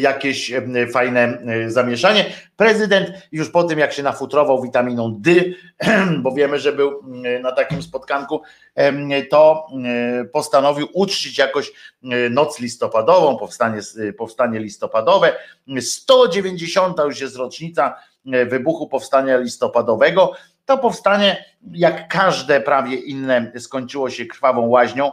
jakieś 0.00 0.52
fajne 0.92 1.38
zamieszanie. 1.66 2.24
Prezydent 2.56 3.10
już 3.32 3.50
po 3.50 3.64
tym, 3.64 3.78
jak 3.78 3.92
się 3.92 4.02
nafutrował 4.02 4.62
witaminą 4.62 5.16
D, 5.18 5.30
bo 6.22 6.32
wiemy, 6.32 6.58
że 6.58 6.72
był 6.72 7.02
na 7.42 7.52
takim 7.52 7.82
spotkanku, 7.82 8.42
to 9.30 9.66
postanowił 10.32 10.88
uczcić 10.92 11.38
jakoś 11.38 11.72
noc 12.30 12.60
listopadową, 12.60 13.38
powstanie, 13.38 13.80
powstanie 14.18 14.60
listopadowe. 14.60 15.32
190 15.80 16.98
już 16.98 17.20
jest 17.20 17.36
rocznica 17.36 17.96
wybuchu 18.24 18.88
powstania 18.88 19.36
listopadowego. 19.36 20.32
To 20.66 20.78
powstanie, 20.78 21.44
jak 21.72 22.08
każde 22.08 22.60
prawie 22.60 22.96
inne, 22.96 23.52
skończyło 23.58 24.10
się 24.10 24.26
krwawą 24.26 24.66
łaźnią, 24.66 25.12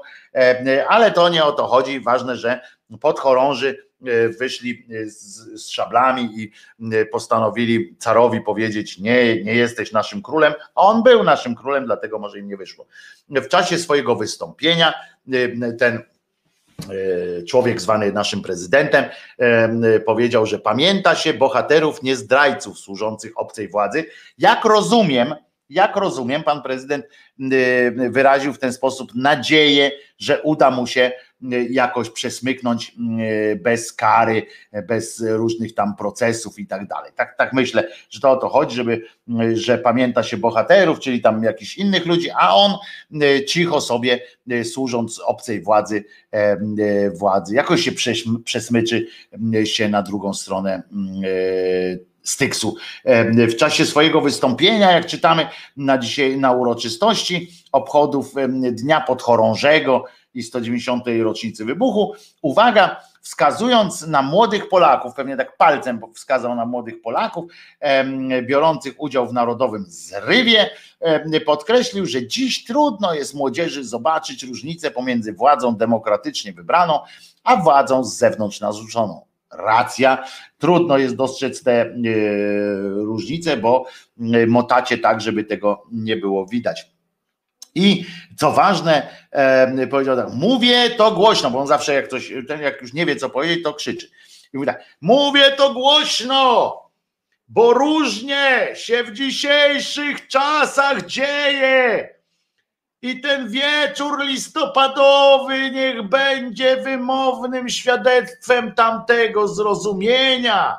ale 0.87 1.11
to 1.11 1.29
nie 1.29 1.43
o 1.43 1.51
to 1.51 1.67
chodzi. 1.67 1.99
Ważne, 1.99 2.35
że 2.35 2.61
podchorąży 2.97 3.85
e, 4.05 4.29
wyszli 4.29 4.85
e, 4.89 5.05
z, 5.05 5.35
z, 5.61 5.69
szablami 5.69 6.29
i 6.41 6.51
e, 6.95 7.05
postanowili 7.05 7.95
carowi 7.99 8.41
powiedzieć: 8.41 8.97
Nie, 8.97 9.43
nie 9.43 9.55
jesteś 9.55 9.91
naszym 9.91 10.21
królem, 10.21 10.53
a 10.75 10.81
on 10.81 11.03
był 11.03 11.23
naszym 11.23 11.55
królem, 11.55 11.85
dlatego 11.85 12.19
może 12.19 12.39
im 12.39 12.47
nie 12.47 12.57
wyszło. 12.57 12.85
W 13.29 13.47
czasie 13.47 13.77
swojego 13.77 14.15
wystąpienia 14.15 14.93
ten 15.79 16.03
człowiek 17.47 17.81
zwany 17.81 18.11
naszym 18.11 18.41
prezydentem, 18.41 19.05
powiedział, 20.05 20.45
że 20.45 20.59
pamięta 20.59 21.15
się 21.15 21.33
bohaterów, 21.33 22.03
nie 22.03 22.15
zdrajców 22.15 22.79
służących 22.79 23.31
obcej 23.35 23.67
władzy. 23.67 24.05
Jak 24.37 24.65
rozumiem, 24.65 25.35
jak 25.69 25.95
rozumiem, 25.95 26.43
pan 26.43 26.61
prezydent 26.61 27.05
wyraził 28.09 28.53
w 28.53 28.59
ten 28.59 28.73
sposób 28.73 29.15
nadzieję, 29.15 29.91
że 30.17 30.41
uda 30.41 30.71
mu 30.71 30.87
się 30.87 31.11
jakoś 31.69 32.09
przesmyknąć 32.09 32.95
bez 33.63 33.93
kary, 33.93 34.45
bez 34.87 35.23
różnych 35.27 35.75
tam 35.75 35.95
procesów 35.95 36.59
i 36.59 36.67
tak 36.67 36.87
dalej. 36.87 37.11
Tak, 37.15 37.37
tak 37.37 37.53
myślę, 37.53 37.87
że 38.09 38.19
to 38.19 38.31
o 38.31 38.37
to 38.37 38.49
chodzi, 38.49 38.75
żeby, 38.75 39.01
że 39.53 39.77
pamięta 39.77 40.23
się 40.23 40.37
bohaterów, 40.37 40.99
czyli 40.99 41.21
tam 41.21 41.43
jakichś 41.43 41.77
innych 41.77 42.05
ludzi, 42.05 42.29
a 42.39 42.55
on 42.55 42.71
cicho 43.47 43.81
sobie 43.81 44.19
służąc 44.63 45.19
obcej 45.19 45.61
władzy, 45.61 46.03
władzy 47.13 47.55
jakoś 47.55 47.81
się 47.81 47.91
przesmyczy 48.43 49.07
się 49.63 49.89
na 49.89 50.01
drugą 50.01 50.33
stronę 50.33 50.83
Styksu. 52.23 52.75
W 53.49 53.55
czasie 53.55 53.85
swojego 53.85 54.21
wystąpienia, 54.21 54.91
jak 54.91 55.05
czytamy 55.05 55.47
na 55.77 55.97
dzisiaj 55.97 56.37
na 56.37 56.51
uroczystości 56.51 57.51
obchodów 57.71 58.33
Dnia 58.71 59.01
Podchorążego 59.01 60.05
i 60.33 60.43
190. 60.43 61.03
rocznicy 61.23 61.65
wybuchu, 61.65 62.13
uwaga, 62.41 63.01
wskazując 63.21 64.07
na 64.07 64.21
młodych 64.21 64.69
Polaków, 64.69 65.13
pewnie 65.13 65.37
tak 65.37 65.57
palcem 65.57 66.01
wskazał 66.15 66.55
na 66.55 66.65
młodych 66.65 67.01
Polaków, 67.01 67.51
biorących 68.43 68.93
udział 68.97 69.27
w 69.27 69.33
narodowym 69.33 69.85
zrywie, 69.87 70.69
podkreślił, 71.45 72.05
że 72.05 72.27
dziś 72.27 72.65
trudno 72.65 73.13
jest 73.13 73.33
młodzieży 73.33 73.83
zobaczyć 73.83 74.43
różnicę 74.43 74.91
pomiędzy 74.91 75.33
władzą 75.33 75.75
demokratycznie 75.75 76.53
wybraną, 76.53 76.99
a 77.43 77.55
władzą 77.55 78.03
z 78.03 78.17
zewnątrz 78.17 78.61
narzuconą 78.61 79.31
racja. 79.51 80.23
Trudno 80.57 80.97
jest 80.97 81.15
dostrzec 81.15 81.63
te 81.63 81.81
e, 81.81 81.95
różnice, 82.89 83.57
bo 83.57 83.85
e, 84.19 84.47
motacie 84.47 84.97
tak, 84.97 85.21
żeby 85.21 85.43
tego 85.43 85.83
nie 85.91 86.17
było 86.17 86.45
widać. 86.45 86.91
I 87.75 88.05
co 88.37 88.51
ważne, 88.51 89.07
e, 89.31 89.87
powiedział 89.87 90.15
tak, 90.15 90.33
mówię 90.33 90.89
to 90.89 91.11
głośno, 91.11 91.51
bo 91.51 91.59
on 91.59 91.67
zawsze 91.67 91.93
jak 91.93 92.07
ktoś, 92.07 92.29
jak 92.61 92.81
już 92.81 92.93
nie 92.93 93.05
wie 93.05 93.15
co 93.15 93.29
powiedzieć, 93.29 93.63
to 93.63 93.73
krzyczy. 93.73 94.07
I 94.53 94.57
mówi 94.57 94.67
tak, 94.67 94.83
mówię 95.01 95.51
to 95.51 95.73
głośno, 95.73 96.77
bo 97.47 97.73
różnie 97.73 98.67
się 98.73 99.03
w 99.03 99.11
dzisiejszych 99.11 100.27
czasach 100.27 101.05
dzieje. 101.05 102.09
I 103.01 103.21
ten 103.21 103.49
wieczór 103.49 104.25
listopadowy 104.25 105.71
niech 105.71 106.03
będzie 106.03 106.77
wymownym 106.77 107.69
świadectwem 107.69 108.75
tamtego 108.75 109.47
zrozumienia 109.47 110.77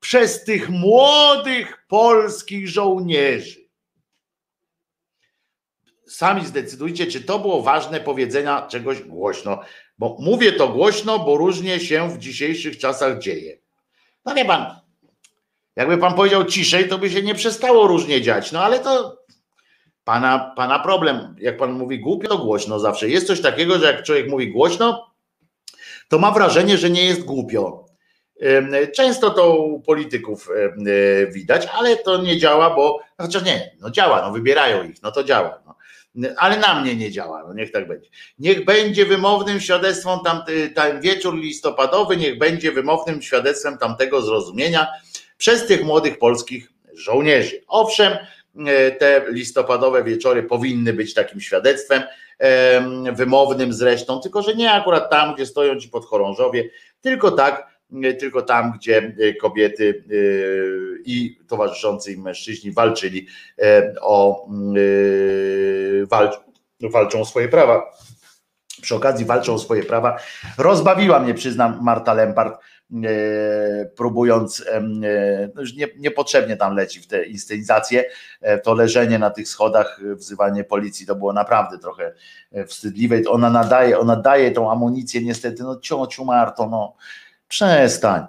przez 0.00 0.44
tych 0.44 0.68
młodych 0.68 1.86
polskich 1.88 2.68
żołnierzy. 2.68 3.63
Sami 6.14 6.46
zdecydujcie, 6.46 7.06
czy 7.06 7.20
to 7.20 7.38
było 7.38 7.62
ważne 7.62 8.00
powiedzenia 8.00 8.66
czegoś 8.66 9.02
głośno, 9.02 9.60
bo 9.98 10.16
mówię 10.20 10.52
to 10.52 10.68
głośno, 10.68 11.18
bo 11.18 11.36
różnie 11.36 11.80
się 11.80 12.10
w 12.10 12.18
dzisiejszych 12.18 12.78
czasach 12.78 13.18
dzieje. 13.18 13.58
No 14.24 14.34
wie 14.34 14.44
pan, 14.44 14.66
jakby 15.76 15.98
pan 15.98 16.14
powiedział 16.14 16.44
ciszej, 16.44 16.88
to 16.88 16.98
by 16.98 17.10
się 17.10 17.22
nie 17.22 17.34
przestało 17.34 17.86
różnie 17.86 18.22
dziać, 18.22 18.52
no 18.52 18.62
ale 18.62 18.78
to 18.78 19.18
pana, 20.04 20.52
pana 20.56 20.78
problem. 20.78 21.36
Jak 21.38 21.56
pan 21.56 21.72
mówi 21.72 22.00
głupio, 22.00 22.28
to 22.28 22.38
głośno 22.38 22.78
zawsze. 22.78 23.08
Jest 23.08 23.26
coś 23.26 23.40
takiego, 23.40 23.78
że 23.78 23.86
jak 23.86 24.02
człowiek 24.02 24.30
mówi 24.30 24.52
głośno, 24.52 25.14
to 26.08 26.18
ma 26.18 26.30
wrażenie, 26.30 26.78
że 26.78 26.90
nie 26.90 27.04
jest 27.04 27.24
głupio. 27.24 27.84
Często 28.96 29.30
to 29.30 29.56
u 29.56 29.80
polityków 29.80 30.48
widać, 31.32 31.68
ale 31.72 31.96
to 31.96 32.22
nie 32.22 32.38
działa, 32.38 32.74
bo 32.76 33.00
chociaż 33.18 33.44
nie, 33.44 33.70
no 33.80 33.90
działa, 33.90 34.22
no 34.22 34.32
wybierają 34.32 34.84
ich, 34.84 35.02
no 35.02 35.12
to 35.12 35.24
działa. 35.24 35.62
No. 35.66 35.74
Ale 36.36 36.56
na 36.56 36.80
mnie 36.80 36.96
nie 36.96 37.10
działa, 37.10 37.44
no 37.48 37.54
niech 37.54 37.72
tak 37.72 37.88
będzie. 37.88 38.08
Niech 38.38 38.64
będzie 38.64 39.06
wymownym 39.06 39.60
świadectwem 39.60 40.18
tam, 40.24 40.42
ten 40.74 41.00
wieczór 41.00 41.34
listopadowy, 41.34 42.16
niech 42.16 42.38
będzie 42.38 42.72
wymownym 42.72 43.22
świadectwem 43.22 43.78
tamtego 43.78 44.22
zrozumienia 44.22 44.86
przez 45.36 45.66
tych 45.66 45.84
młodych 45.84 46.18
polskich 46.18 46.72
żołnierzy. 46.94 47.62
Owszem, 47.66 48.16
E, 48.66 48.90
te 48.90 49.24
listopadowe 49.28 50.04
wieczory 50.04 50.42
powinny 50.42 50.92
być 50.92 51.14
takim 51.14 51.40
świadectwem 51.40 52.02
wymownym 53.12 53.72
zresztą, 53.72 54.20
tylko 54.20 54.42
że 54.42 54.54
nie 54.54 54.72
akurat 54.72 55.10
tam, 55.10 55.34
gdzie 55.34 55.46
stoją 55.46 55.80
ci 55.80 55.88
podchorążowie, 55.88 56.70
tylko 57.00 57.30
tak, 57.30 57.60
e, 57.60 57.73
tylko 58.18 58.42
tam, 58.42 58.72
gdzie 58.72 59.14
e, 59.20 59.34
kobiety 59.34 60.04
i 61.04 61.38
towarzyszący 61.48 62.12
im 62.12 62.22
mężczyźni 62.22 62.72
walczyli 62.72 63.26
o 64.00 64.48
walcz, 66.10 66.34
walczą 66.80 67.20
o 67.20 67.24
swoje 67.24 67.48
prawa. 67.48 67.92
Przy 68.82 68.94
okazji 68.94 69.26
walczą 69.26 69.54
o 69.54 69.58
swoje 69.58 69.82
prawa. 69.82 70.18
Rozbawiła 70.58 71.20
mnie, 71.20 71.34
przyznam, 71.34 71.78
Marta 71.82 72.14
Lempart 72.14 72.58
E, 73.04 73.86
próbując, 73.96 74.64
e, 74.66 74.80
no 75.54 75.60
już 75.60 75.74
nie, 75.74 75.88
niepotrzebnie 75.98 76.56
tam 76.56 76.76
leci 76.76 77.00
w 77.00 77.06
te 77.06 77.24
inscenizacje, 77.24 78.04
e, 78.40 78.58
to 78.58 78.74
leżenie 78.74 79.18
na 79.18 79.30
tych 79.30 79.48
schodach, 79.48 80.00
wzywanie 80.14 80.64
policji, 80.64 81.06
to 81.06 81.14
było 81.14 81.32
naprawdę 81.32 81.78
trochę 81.78 82.14
wstydliwe. 82.66 83.16
Ona 83.28 83.50
nadaje, 83.50 83.98
ona 83.98 84.16
daje 84.16 84.50
tą 84.50 84.70
amunicję 84.70 85.22
niestety, 85.22 85.62
no 85.62 85.80
ciociu 85.80 86.24
Marto, 86.24 86.68
no 86.68 86.96
przestań. 87.48 88.26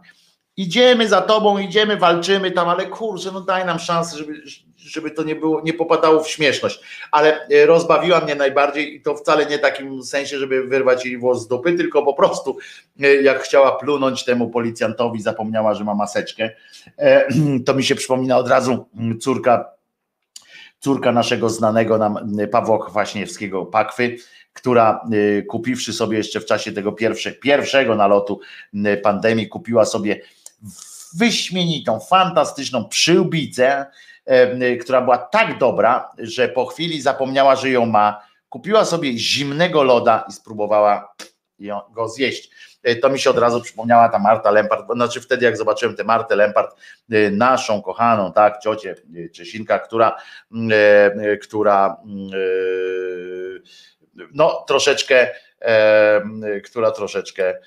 Idziemy 0.58 1.08
za 1.08 1.22
tobą, 1.22 1.58
idziemy, 1.58 1.98
walczymy 1.98 2.52
tam, 2.52 2.70
ale 2.70 2.86
kurczę, 2.86 3.32
no 3.32 3.42
daj 3.42 3.66
nam 3.66 3.80
szansę, 3.80 4.18
żeby, 4.18 4.42
żeby 4.78 5.12
to 5.12 5.24
nie 5.24 5.36
było, 5.36 5.62
nie 5.62 5.74
popadało 5.74 6.24
w 6.24 6.30
śmieszność. 6.30 6.80
Ale 7.12 7.48
e, 7.48 7.66
rozbawiła 7.66 8.20
mnie 8.20 8.36
najbardziej 8.36 8.96
i 8.96 9.02
to 9.02 9.16
wcale 9.16 9.46
nie 9.46 9.60
takim 9.60 10.04
sensie, 10.04 10.38
żeby 10.38 10.64
wyrwać 10.64 11.06
jej 11.06 11.18
włos 11.18 11.42
z 11.42 11.48
dupy, 11.48 11.74
tylko 11.74 12.04
po 12.04 12.14
prostu 12.14 12.58
e, 13.02 13.16
jak 13.16 13.40
chciała 13.40 13.72
plunąć 13.72 14.26
temu 14.26 14.50
policjantowi, 14.50 15.22
zapomniała, 15.22 15.74
że 15.74 15.84
ma 15.84 15.96
maseczkę. 15.96 16.50
E, 16.98 17.28
to 17.66 17.74
mi 17.74 17.84
się 17.84 17.96
przypomina 17.96 18.38
od 18.38 18.48
razu 18.48 18.86
mm, 18.98 19.20
córka 19.20 19.76
córka 20.80 21.12
naszego 21.12 21.50
znanego 21.50 21.98
nam 21.98 22.18
Pawła 22.52 22.86
Kwaśniewskiego 22.86 23.66
Pakwy, 23.66 24.18
która 24.56 25.06
kupiwszy 25.50 25.94
sobie 25.94 26.18
jeszcze 26.18 26.40
w 26.40 26.46
czasie 26.46 26.72
tego 26.72 26.92
pierwsze, 26.92 27.32
pierwszego 27.32 27.96
nalotu 27.96 28.40
mm, 28.74 29.02
pandemii, 29.02 29.48
kupiła 29.48 29.86
sobie 29.86 30.22
wyśmienitą, 31.18 32.00
fantastyczną 32.00 32.86
przyłbicę, 32.86 33.86
która 34.82 35.02
była 35.02 35.18
tak 35.18 35.58
dobra, 35.58 36.10
że 36.18 36.50
po 36.50 36.66
chwili 36.66 37.02
zapomniała, 37.02 37.56
że 37.56 37.70
ją 37.70 37.86
ma. 37.86 38.22
Kupiła 38.50 38.86
sobie 38.86 39.18
zimnego 39.18 39.84
loda 39.84 40.26
i 40.30 40.34
spróbowała 40.34 41.16
go 41.94 42.10
zjeść. 42.10 42.50
E, 42.86 42.96
to 42.96 43.10
mi 43.10 43.20
się 43.20 43.30
od 43.30 43.38
razu 43.38 43.62
przypomniała 43.62 44.10
ta 44.10 44.20
Marta 44.20 44.52
Lempart, 44.52 44.86
znaczy 44.94 45.22
wtedy 45.22 45.46
jak 45.46 45.58
zobaczyłem 45.58 45.96
tę 45.96 46.04
Martę 46.04 46.36
Lempart, 46.36 46.76
e, 47.12 47.32
naszą 47.32 47.82
kochaną, 47.82 48.34
tak, 48.34 48.60
ciocię 48.60 48.96
e, 49.26 49.30
Czesinka, 49.30 49.80
która, 49.80 50.16
która 51.42 51.98
no 54.34 54.66
troszeczkę, 54.68 55.36
która 56.64 56.92
troszeczkę 56.92 57.60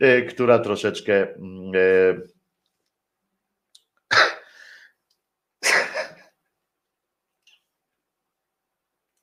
E, 0.00 0.22
która 0.32 0.58
troszeczkę 0.58 1.14
e, 1.22 2.16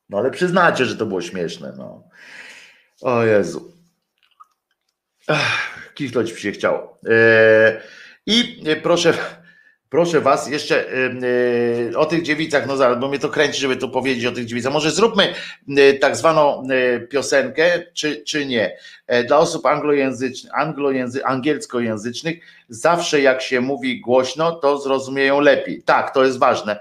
no 0.10 0.18
ale 0.18 0.32
przyznacie, 0.32 0.86
że 0.86 0.98
to 0.98 1.06
było 1.06 1.22
śmieszne. 1.22 1.74
No. 1.78 2.10
O 3.02 3.24
Jezu. 3.24 3.78
Kichnąć 5.94 6.32
mi 6.32 6.40
się 6.40 6.52
chciało. 6.52 7.00
E, 7.10 7.82
I 8.26 8.66
proszę, 8.84 9.41
Proszę 9.92 10.22
Was 10.22 10.50
jeszcze 10.50 10.86
yy, 11.90 11.98
o 11.98 12.06
tych 12.06 12.22
dziewicach, 12.22 12.68
no 12.68 12.78
zaraz, 12.78 13.00
bo 13.00 13.08
mnie 13.08 13.20
to 13.20 13.30
kręci, 13.30 13.62
żeby 13.62 13.78
tu 13.78 13.90
powiedzieć 13.90 14.26
o 14.26 14.32
tych 14.32 14.46
dziewicach. 14.46 14.74
Może 14.74 14.92
zróbmy 14.92 15.34
yy, 15.68 15.94
tak 15.94 16.18
zwaną 16.18 16.64
yy, 16.68 17.08
piosenkę, 17.08 17.84
czy, 17.94 18.24
czy 18.24 18.46
nie. 18.46 18.78
Dla 19.28 19.38
osób 19.38 19.66
anglojęzycznych, 19.66 20.54
anglojęzy, 20.56 21.26
angielskojęzycznych, 21.26 22.38
zawsze 22.70 23.22
jak 23.22 23.42
się 23.42 23.62
mówi 23.62 24.02
głośno, 24.02 24.52
to 24.52 24.80
zrozumieją 24.80 25.40
lepiej. 25.40 25.84
Tak, 25.84 26.14
to 26.14 26.26
jest 26.26 26.40
ważne, 26.40 26.80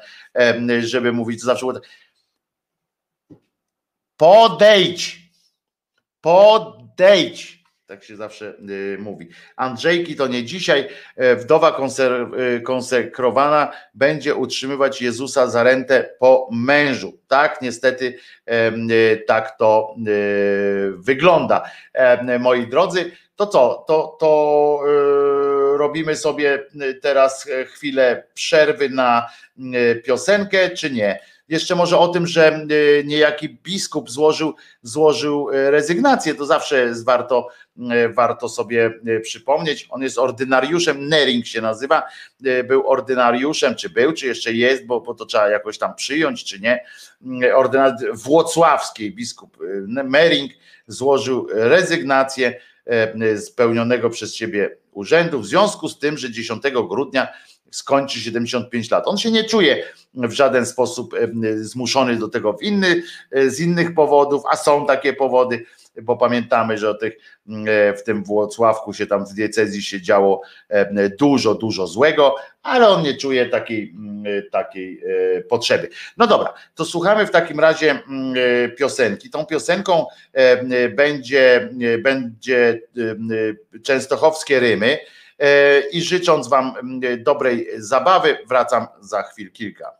żeby 0.80 1.12
mówić, 1.12 1.42
zawsze 1.42 1.66
tak. 1.74 1.82
Podejdź, 4.16 5.18
podejdź 6.20 7.59
Tak 7.90 8.04
się 8.04 8.16
zawsze 8.16 8.54
y, 8.70 8.98
mówi. 8.98 9.28
Andrzejki 9.56 10.16
to 10.16 10.26
nie 10.26 10.44
dzisiaj. 10.44 10.88
E, 11.16 11.36
Wdowa 11.36 11.76
y, 12.56 12.60
konsekrowana 12.60 13.72
będzie 13.94 14.34
utrzymywać 14.34 15.02
Jezusa 15.02 15.46
za 15.46 15.62
rentę 15.62 16.10
po 16.18 16.48
mężu. 16.52 17.18
Tak, 17.28 17.62
niestety 17.62 18.18
y, 18.90 19.24
tak 19.26 19.58
to 19.58 19.94
wygląda. 20.96 21.70
Moi 22.40 22.66
drodzy, 22.66 23.12
to 23.36 23.46
co? 23.46 23.84
To, 23.88 24.16
to 24.20 24.80
robimy 25.76 26.16
sobie 26.16 26.66
teraz 27.02 27.48
e, 27.48 27.64
chwilę 27.64 28.24
przerwy 28.34 28.88
na 28.88 29.26
piosenkę, 30.04 30.70
czy 30.70 30.90
nie? 30.90 31.20
Jeszcze 31.50 31.74
może 31.74 31.98
o 31.98 32.08
tym, 32.08 32.26
że 32.26 32.66
y, 32.70 33.04
niejaki 33.06 33.48
biskup 33.48 34.10
złożył, 34.10 34.54
złożył 34.82 35.50
y, 35.50 35.70
rezygnację, 35.70 36.34
to 36.34 36.46
zawsze 36.46 36.80
jest 36.80 37.04
warto, 37.04 37.48
y, 37.76 38.08
warto 38.08 38.48
sobie 38.48 39.00
przypomnieć. 39.22 39.86
On 39.90 40.02
jest 40.02 40.18
ordynariuszem, 40.18 41.08
Nering 41.08 41.46
się 41.46 41.60
nazywa, 41.60 42.02
był 42.64 42.88
ordynariuszem, 42.88 43.74
czy 43.74 43.90
był, 43.90 44.12
czy 44.12 44.26
jeszcze 44.26 44.52
jest, 44.52 44.86
bo, 44.86 45.00
bo 45.00 45.14
to 45.14 45.26
trzeba 45.26 45.48
jakoś 45.48 45.78
tam 45.78 45.94
przyjąć, 45.94 46.44
czy 46.44 46.60
nie. 46.60 46.84
Ordynariusz 47.54 48.22
włocławskiej 48.22 49.14
biskup 49.14 49.56
Mering 50.04 50.52
złożył 50.86 51.46
rezygnację 51.50 52.60
z 53.34 53.50
pełnionego 53.50 54.10
przez 54.10 54.34
siebie 54.34 54.76
urzędu 54.92 55.40
w 55.40 55.46
związku 55.46 55.88
z 55.88 55.98
tym, 55.98 56.18
że 56.18 56.30
10 56.30 56.62
grudnia 56.88 57.28
skończy 57.70 58.20
75 58.20 58.90
lat. 58.90 59.08
On 59.08 59.18
się 59.18 59.30
nie 59.30 59.44
czuje 59.44 59.84
w 60.14 60.32
żaden 60.32 60.66
sposób 60.66 61.14
zmuszony 61.54 62.16
do 62.16 62.28
tego 62.28 62.52
w 62.52 62.62
inny, 62.62 63.02
e, 63.30 63.50
z 63.50 63.60
innych 63.60 63.94
powodów, 63.94 64.42
a 64.52 64.56
są 64.56 64.86
takie 64.86 65.12
powody, 65.12 65.64
bo 66.02 66.16
pamiętamy, 66.16 66.78
że 66.78 66.90
o 66.90 66.94
tych, 66.94 67.16
e, 67.66 67.94
w 67.94 68.02
tym 68.02 68.24
Włocławku 68.24 68.92
się 68.92 69.06
tam 69.06 69.26
w 69.26 69.34
diecezji 69.34 69.82
się 69.82 70.02
działo 70.02 70.42
dużo, 71.18 71.54
dużo 71.54 71.86
złego, 71.86 72.34
ale 72.62 72.88
on 72.88 73.02
nie 73.02 73.16
czuje 73.16 73.46
takiej, 73.46 73.94
mm, 73.96 74.42
takiej 74.52 75.02
e, 75.36 75.40
potrzeby. 75.40 75.88
No 76.16 76.26
dobra, 76.26 76.54
to 76.74 76.84
słuchamy 76.84 77.26
w 77.26 77.30
takim 77.30 77.60
razie 77.60 77.90
mm, 77.90 78.34
piosenki. 78.76 79.30
Tą 79.30 79.46
piosenką 79.46 80.06
będzie, 80.96 81.70
będzie 82.02 82.80
częstochowskie 83.82 84.60
rymy 84.60 84.98
i 85.92 86.02
życząc 86.02 86.48
Wam 86.48 86.74
mm, 86.76 87.22
dobrej 87.22 87.68
zabawy, 87.76 88.38
wracam 88.48 88.86
za 89.00 89.22
chwil 89.22 89.52
kilka. 89.52 89.99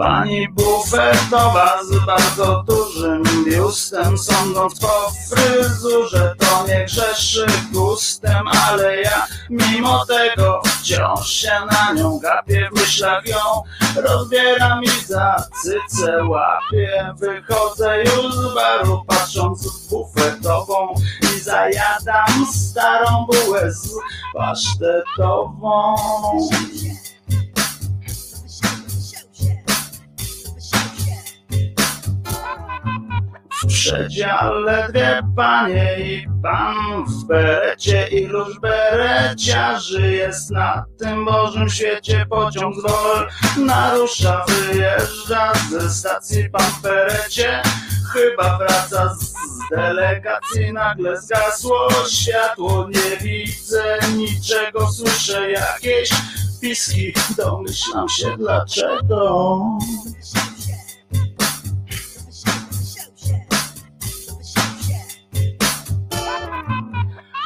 Pani 0.00 0.48
bufetowa 0.48 1.84
z 1.84 2.06
bardzo 2.06 2.64
dużym 2.66 3.22
biustem 3.44 4.18
Sądząc 4.18 4.80
po 4.80 5.12
fryzurze 5.30 6.34
to 6.38 6.66
nie 6.66 6.84
grzeszy 6.84 7.46
gustem 7.72 8.48
Ale 8.48 9.00
ja 9.00 9.26
mimo 9.50 10.06
tego 10.06 10.62
wciąż 10.64 11.30
się 11.30 11.52
na 11.70 11.92
nią 11.92 12.18
gapię 12.18 12.68
W 12.72 12.80
myślach 12.80 13.26
ją 13.26 13.36
rozbieram 13.96 14.84
i 14.84 14.90
za 15.06 15.36
cycę 15.62 16.24
łapię. 16.24 17.14
Wychodzę 17.18 18.04
już 18.04 18.34
z 18.34 18.54
baru 18.54 19.04
patrząc 19.06 19.66
w 19.66 19.88
bufetową 19.90 20.94
I 21.22 21.40
zajadam 21.40 22.46
starą 22.52 23.26
bułę 23.26 23.72
z 23.72 23.94
pasztetową 24.34 25.96
W 33.62 33.66
przedziale 33.66 34.88
dwie 34.88 35.20
panie 35.36 35.96
i 35.98 36.26
pan 36.42 37.04
w 37.04 37.24
berecie 37.26 38.08
Iluż 38.08 38.60
bereciarzy 38.60 40.12
jest 40.12 40.50
na 40.50 40.84
tym 40.98 41.24
Bożym 41.24 41.68
świecie 41.68 42.26
Pociąg 42.30 42.74
z 42.76 43.58
narusza, 43.58 44.44
wyjeżdża 44.48 45.52
ze 45.70 45.90
stacji 45.90 46.50
pan 46.50 46.62
w 46.62 46.82
berecie 46.82 47.62
Chyba 48.12 48.58
wraca 48.58 49.14
z 49.14 49.34
delegacji, 49.70 50.72
nagle 50.72 51.20
zgasło. 51.20 51.88
Światło 52.10 52.88
Nie 52.88 53.16
widzę 53.16 53.98
niczego, 54.16 54.92
słyszę 54.92 55.50
jakieś 55.50 56.10
piski. 56.60 57.12
Domyślam 57.36 58.08
się 58.08 58.36
dlaczego 58.36 59.60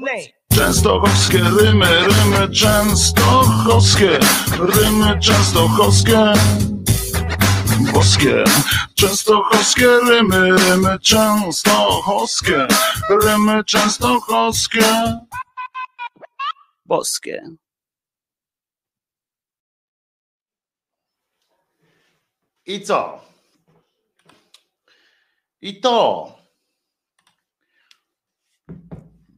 Name? 0.00 0.32
Częstochowskie 0.52 1.38
rymy, 1.38 1.86
rymy 1.86 2.48
częstochowskie, 2.54 4.18
rymy 4.58 5.20
częstochowskie, 5.20 6.32
boskie. 7.92 8.44
Częstochowskie 8.94 9.86
rymy, 10.08 10.52
rymy 10.52 10.98
częstochowskie, 10.98 12.66
rymy 13.22 13.64
częstochowskie, 13.64 15.18
boskie. 16.86 17.42
I 22.66 22.80
co? 22.80 23.20
I 25.60 25.80
to. 25.80 26.43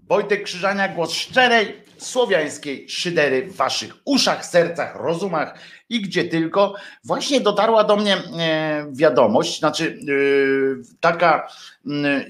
Wojtek 0.08 0.42
Krzyżania, 0.42 0.88
głos 0.88 1.12
szczerej, 1.12 1.86
słowiańskiej 1.98 2.88
szydery 2.88 3.46
w 3.46 3.56
waszych 3.56 3.94
uszach, 4.04 4.46
sercach, 4.46 4.96
rozumach 4.96 5.58
i 5.88 6.00
gdzie 6.02 6.24
tylko. 6.24 6.74
Właśnie 7.04 7.40
dotarła 7.40 7.84
do 7.84 7.96
mnie 7.96 8.16
e, 8.16 8.86
wiadomość, 8.92 9.58
znaczy 9.58 9.98
e, 10.00 10.96
taka, 11.00 11.48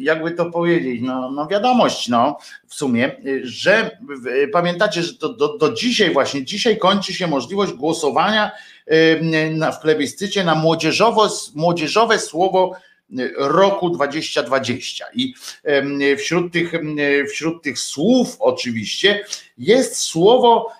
jakby 0.00 0.30
to 0.30 0.50
powiedzieć, 0.50 1.00
no, 1.02 1.30
no 1.30 1.46
wiadomość, 1.46 2.08
no 2.08 2.38
w 2.66 2.74
sumie, 2.74 3.16
że 3.42 3.98
e, 4.42 4.48
pamiętacie, 4.48 5.02
że 5.02 5.14
to 5.14 5.28
do, 5.28 5.58
do 5.58 5.72
dzisiaj 5.72 6.12
właśnie, 6.12 6.44
dzisiaj 6.44 6.78
kończy 6.78 7.14
się 7.14 7.26
możliwość 7.26 7.72
głosowania 7.72 8.50
na, 9.52 9.72
w 9.72 9.80
plebiscycie 9.80 10.44
na 10.44 10.54
młodzieżowe 11.54 12.18
słowo 12.18 12.76
roku 13.36 13.90
2020. 13.90 15.06
I 15.14 15.34
wśród 16.18 16.52
tych, 16.52 16.72
wśród 17.30 17.62
tych 17.62 17.78
słów 17.78 18.36
oczywiście 18.38 19.24
jest 19.58 19.96
słowo, 19.96 20.72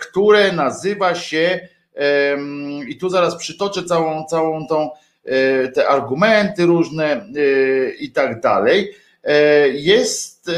które 0.00 0.52
nazywa 0.52 1.14
się, 1.14 1.68
i 2.88 2.96
tu 2.96 3.08
zaraz 3.08 3.36
przytoczę 3.36 3.84
całą, 3.84 4.24
całą 4.24 4.66
tą, 4.66 4.90
te 5.74 5.88
argumenty 5.88 6.66
różne 6.66 7.26
i 8.00 8.12
tak 8.12 8.40
dalej. 8.40 8.94
Jest 9.72 10.50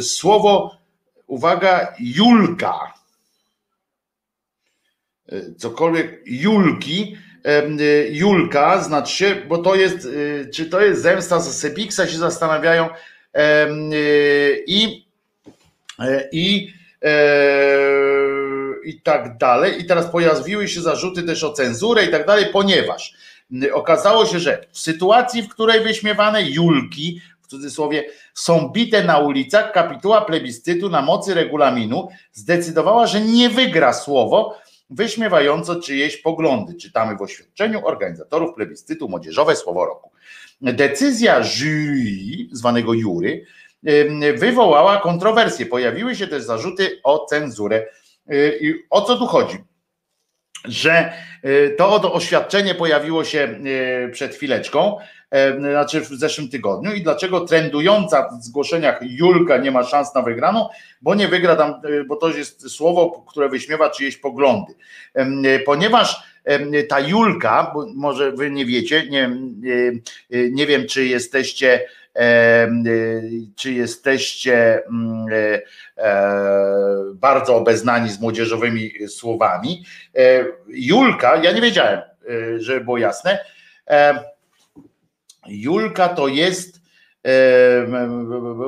słowo, 0.00 0.76
uwaga, 1.26 1.94
Julka 2.00 2.98
cokolwiek 5.56 6.22
Julki, 6.26 7.16
Julka 8.10 8.82
znaczy 8.82 9.16
się, 9.16 9.36
bo 9.48 9.58
to 9.58 9.74
jest, 9.74 10.04
y, 10.04 10.50
czy 10.54 10.66
to 10.66 10.80
jest 10.80 11.02
zemsta 11.02 11.40
z 11.40 11.58
Sepiksa, 11.58 12.06
się 12.06 12.18
zastanawiają 12.18 12.88
y, 12.88 14.64
i 14.66 15.06
e, 15.98 16.28
i 16.32 16.72
e, 17.04 17.08
i 18.84 19.00
tak 19.00 19.38
dalej. 19.38 19.80
I 19.80 19.86
teraz 19.86 20.06
pojawiły 20.06 20.68
się 20.68 20.80
zarzuty 20.80 21.22
też 21.22 21.44
o 21.44 21.52
cenzurę 21.52 22.04
i 22.04 22.10
tak 22.10 22.26
dalej, 22.26 22.46
ponieważ 22.52 23.14
okazało 23.72 24.26
się, 24.26 24.38
że 24.38 24.64
w 24.72 24.78
sytuacji, 24.78 25.42
w 25.42 25.48
której 25.48 25.80
wyśmiewane 25.80 26.42
Julki, 26.42 27.20
w 27.42 27.46
cudzysłowie, 27.46 28.04
są 28.34 28.68
bite 28.68 29.04
na 29.04 29.18
ulicach, 29.18 29.72
kapituła 29.72 30.20
plebiscytu 30.20 30.88
na 30.88 31.02
mocy 31.02 31.34
regulaminu 31.34 32.08
zdecydowała, 32.32 33.06
że 33.06 33.20
nie 33.20 33.50
wygra 33.50 33.92
słowo, 33.92 34.58
wyśmiewająco 34.90 35.80
czyjeś 35.80 36.16
poglądy. 36.16 36.74
Czytamy 36.74 37.16
w 37.16 37.22
oświadczeniu 37.22 37.86
organizatorów 37.86 38.54
plebiscytu 38.54 39.08
Młodzieżowe 39.08 39.56
Słowo 39.56 39.84
Roku. 39.84 40.10
Decyzja 40.60 41.42
jury, 41.42 42.48
zwanego 42.52 42.94
jury, 42.94 43.44
wywołała 44.36 45.00
kontrowersje. 45.00 45.66
Pojawiły 45.66 46.14
się 46.14 46.28
też 46.28 46.42
zarzuty 46.42 47.00
o 47.04 47.26
cenzurę. 47.26 47.86
Y, 48.32 48.58
I 48.60 48.74
o 48.90 49.00
co 49.00 49.16
tu 49.16 49.26
chodzi? 49.26 49.58
Że 50.64 51.12
y, 51.44 51.74
to 51.78 52.12
oświadczenie 52.12 52.74
pojawiło 52.74 53.24
się 53.24 53.58
y, 54.06 54.10
przed 54.12 54.34
chwileczką 54.34 54.98
E, 55.30 55.58
znaczy 55.58 56.00
w 56.00 56.08
zeszłym 56.08 56.48
tygodniu 56.48 56.92
i 56.92 57.02
dlaczego 57.02 57.40
trendująca 57.40 58.28
w 58.28 58.44
zgłoszeniach 58.44 58.98
Julka 59.02 59.56
nie 59.56 59.70
ma 59.70 59.84
szans 59.84 60.14
na 60.14 60.22
wygraną, 60.22 60.68
bo 61.02 61.14
nie 61.14 61.28
wygra 61.28 61.56
tam, 61.56 61.74
bo 62.06 62.16
to 62.16 62.28
jest 62.28 62.70
słowo, 62.70 63.24
które 63.28 63.48
wyśmiewa 63.48 63.90
czyjeś 63.90 64.16
poglądy. 64.16 64.74
Ponieważ 65.66 66.22
ta 66.88 67.00
Julka, 67.00 67.74
może 67.94 68.32
wy 68.32 68.50
nie 68.50 68.66
wiecie, 68.66 69.06
nie, 69.10 69.30
nie 70.50 70.66
wiem 70.66 70.86
czy 70.86 71.06
jesteście 71.06 71.88
czy 73.56 73.72
jesteście 73.72 74.82
mm, 74.86 75.26
bardzo 77.14 77.56
obeznani 77.56 78.10
z 78.10 78.20
młodzieżowymi 78.20 78.90
słowami. 79.08 79.84
Julka, 80.68 81.36
ja 81.36 81.52
nie 81.52 81.60
wiedziałem, 81.60 82.00
żeby 82.58 82.80
było 82.80 82.98
jasne, 82.98 83.38
Julka 85.48 86.08
to 86.08 86.28
jest, 86.28 86.80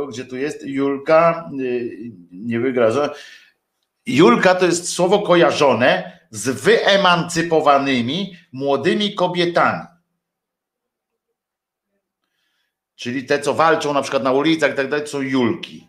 gdzie 0.08 0.24
tu 0.24 0.36
jest 0.36 0.66
Julka, 0.66 1.50
y, 1.60 2.12
nie 2.32 2.60
wygra. 2.60 2.88
Julka 4.06 4.54
to 4.54 4.66
jest 4.66 4.88
słowo 4.88 5.22
kojarzone 5.22 6.20
z 6.30 6.48
wyemancypowanymi 6.48 8.36
młodymi 8.52 9.14
kobietami. 9.14 9.89
Czyli 13.00 13.24
te, 13.24 13.38
co 13.38 13.54
walczą 13.54 13.92
na 13.94 14.02
przykład 14.02 14.22
na 14.22 14.32
ulicach 14.32 14.72
i 14.72 14.74
tak 14.74 14.88
dalej, 14.88 15.06
są 15.06 15.20
Julki. 15.20 15.86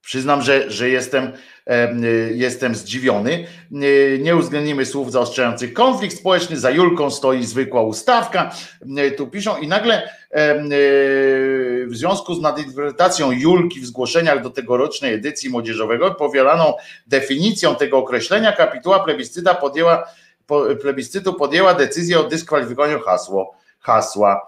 Przyznam, 0.00 0.42
że, 0.42 0.70
że 0.70 0.88
jestem, 0.88 1.32
y, 2.04 2.32
jestem 2.34 2.74
zdziwiony. 2.74 3.46
Y, 3.82 4.18
nie 4.22 4.36
uwzględnimy 4.36 4.86
słów 4.86 5.12
zaostrzających 5.12 5.72
konflikt 5.72 6.18
społeczny. 6.18 6.56
Za 6.56 6.70
Julką 6.70 7.10
stoi 7.10 7.44
zwykła 7.44 7.82
ustawka. 7.82 8.50
Y, 8.98 9.12
tu 9.12 9.26
piszą 9.26 9.56
i 9.56 9.68
nagle 9.68 10.08
w 11.86 11.90
związku 11.92 12.34
z 12.34 12.40
nadinterpretacją 12.40 13.32
Julki 13.32 13.80
w 13.80 13.86
zgłoszeniach 13.86 14.42
do 14.42 14.50
tegorocznej 14.50 15.14
edycji 15.14 15.50
młodzieżowego, 15.50 16.14
powielaną 16.14 16.74
definicją 17.06 17.76
tego 17.76 17.98
określenia, 17.98 18.52
kapituła 18.52 19.04
plebiscyta 19.04 19.54
podjęła, 19.54 20.08
plebiscytu 20.80 21.34
podjęła 21.34 21.74
decyzję 21.74 22.20
o 22.20 22.24
dyskwalifikowaniu 22.24 23.00
hasło, 23.00 23.54
hasła. 23.80 24.40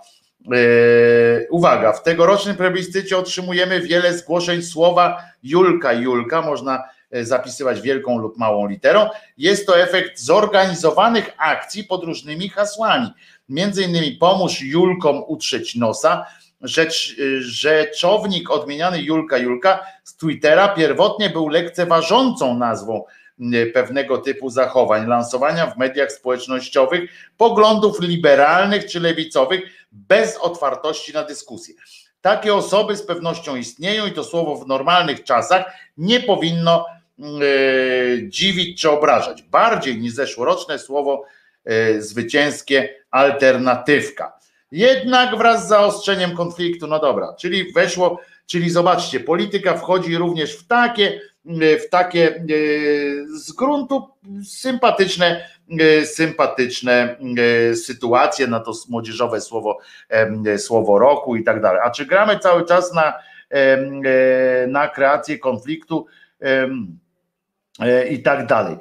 Yy, 0.51 1.47
uwaga, 1.51 1.93
w 1.93 2.02
tegorocznym 2.02 2.56
plebiscycie 2.56 3.18
otrzymujemy 3.18 3.81
wiele 3.81 4.18
zgłoszeń 4.18 4.62
słowa 4.62 5.23
Julka. 5.43 5.93
Julka 5.93 6.43
można 6.43 6.85
e, 7.10 7.24
zapisywać 7.24 7.81
wielką 7.81 8.18
lub 8.18 8.39
małą 8.39 8.68
literą. 8.68 9.09
Jest 9.39 9.66
to 9.66 9.78
efekt 9.81 10.20
zorganizowanych 10.20 11.35
akcji 11.39 11.85
pod 11.85 12.05
różnymi 12.05 12.48
hasłami. 12.48 13.09
Między 13.48 13.82
innymi 13.82 14.12
pomóż 14.12 14.62
Julkom 14.62 15.23
utrzeć 15.27 15.74
nosa. 15.74 16.27
Rzecz, 16.62 17.16
e, 17.18 17.40
rzeczownik 17.40 18.51
odmieniany 18.51 19.02
Julka 19.02 19.39
Julka 19.39 19.81
z 20.05 20.16
Twittera 20.16 20.68
pierwotnie 20.68 21.31
był 21.31 21.48
lekceważącą 21.48 22.59
nazwą 22.59 23.05
e, 23.40 23.66
pewnego 23.66 24.18
typu 24.18 24.51
zachowań, 24.51 25.06
lansowania 25.06 25.66
w 25.66 25.78
mediach 25.78 26.12
społecznościowych 26.12 27.10
poglądów 27.36 28.01
liberalnych 28.01 28.86
czy 28.86 29.01
lewicowych, 29.01 29.60
bez 29.93 30.37
otwartości 30.37 31.13
na 31.13 31.25
dyskusję. 31.25 31.75
Takie 32.21 32.55
osoby 32.55 32.97
z 32.97 33.03
pewnością 33.03 33.57
istnieją 33.57 34.07
i 34.07 34.13
to 34.13 34.25
słowo 34.25 34.57
w 34.57 34.67
normalnych 34.67 35.25
czasach 35.25 35.73
nie 35.97 36.21
powinno 36.21 36.87
yy, 37.19 38.29
dziwić 38.29 38.81
czy 38.81 38.91
obrażać. 38.91 39.43
Bardziej 39.43 39.99
niż 39.99 40.13
zeszłoroczne 40.13 40.79
słowo 40.79 41.25
yy, 41.65 42.03
zwycięskie 42.03 42.95
alternatywka. 43.11 44.39
Jednak 44.73 45.37
wraz 45.37 45.65
z 45.65 45.69
zaostrzeniem 45.69 46.37
konfliktu, 46.37 46.87
no 46.87 46.99
dobra, 46.99 47.35
czyli 47.39 47.73
weszło, 47.73 48.21
czyli 48.47 48.71
zobaczcie, 48.71 49.21
polityka 49.21 49.75
wchodzi 49.75 50.17
również 50.17 50.57
w 50.57 50.67
takie, 50.67 51.21
w 51.87 51.89
takie 51.91 52.45
yy, 52.49 53.39
z 53.39 53.53
gruntu 53.53 54.09
sympatyczne 54.45 55.56
E, 55.56 55.56
sympatyczne 56.05 57.16
e, 57.70 57.74
sytuacje, 57.74 58.47
na 58.47 58.60
to 58.60 58.72
młodzieżowe 58.88 59.40
słowo, 59.40 59.78
słowo 60.56 60.98
roku 60.98 61.36
i 61.36 61.44
tak 61.44 61.62
dalej. 61.62 61.80
A 61.84 61.90
czy 61.90 62.06
gramy 62.06 62.38
cały 62.38 62.64
czas 62.64 62.94
na, 62.94 63.14
e, 63.51 64.66
na 64.66 64.88
kreację 64.88 65.38
konfliktu? 65.38 66.06
i 68.10 68.22
tak 68.22 68.47
dalej. 68.47 68.76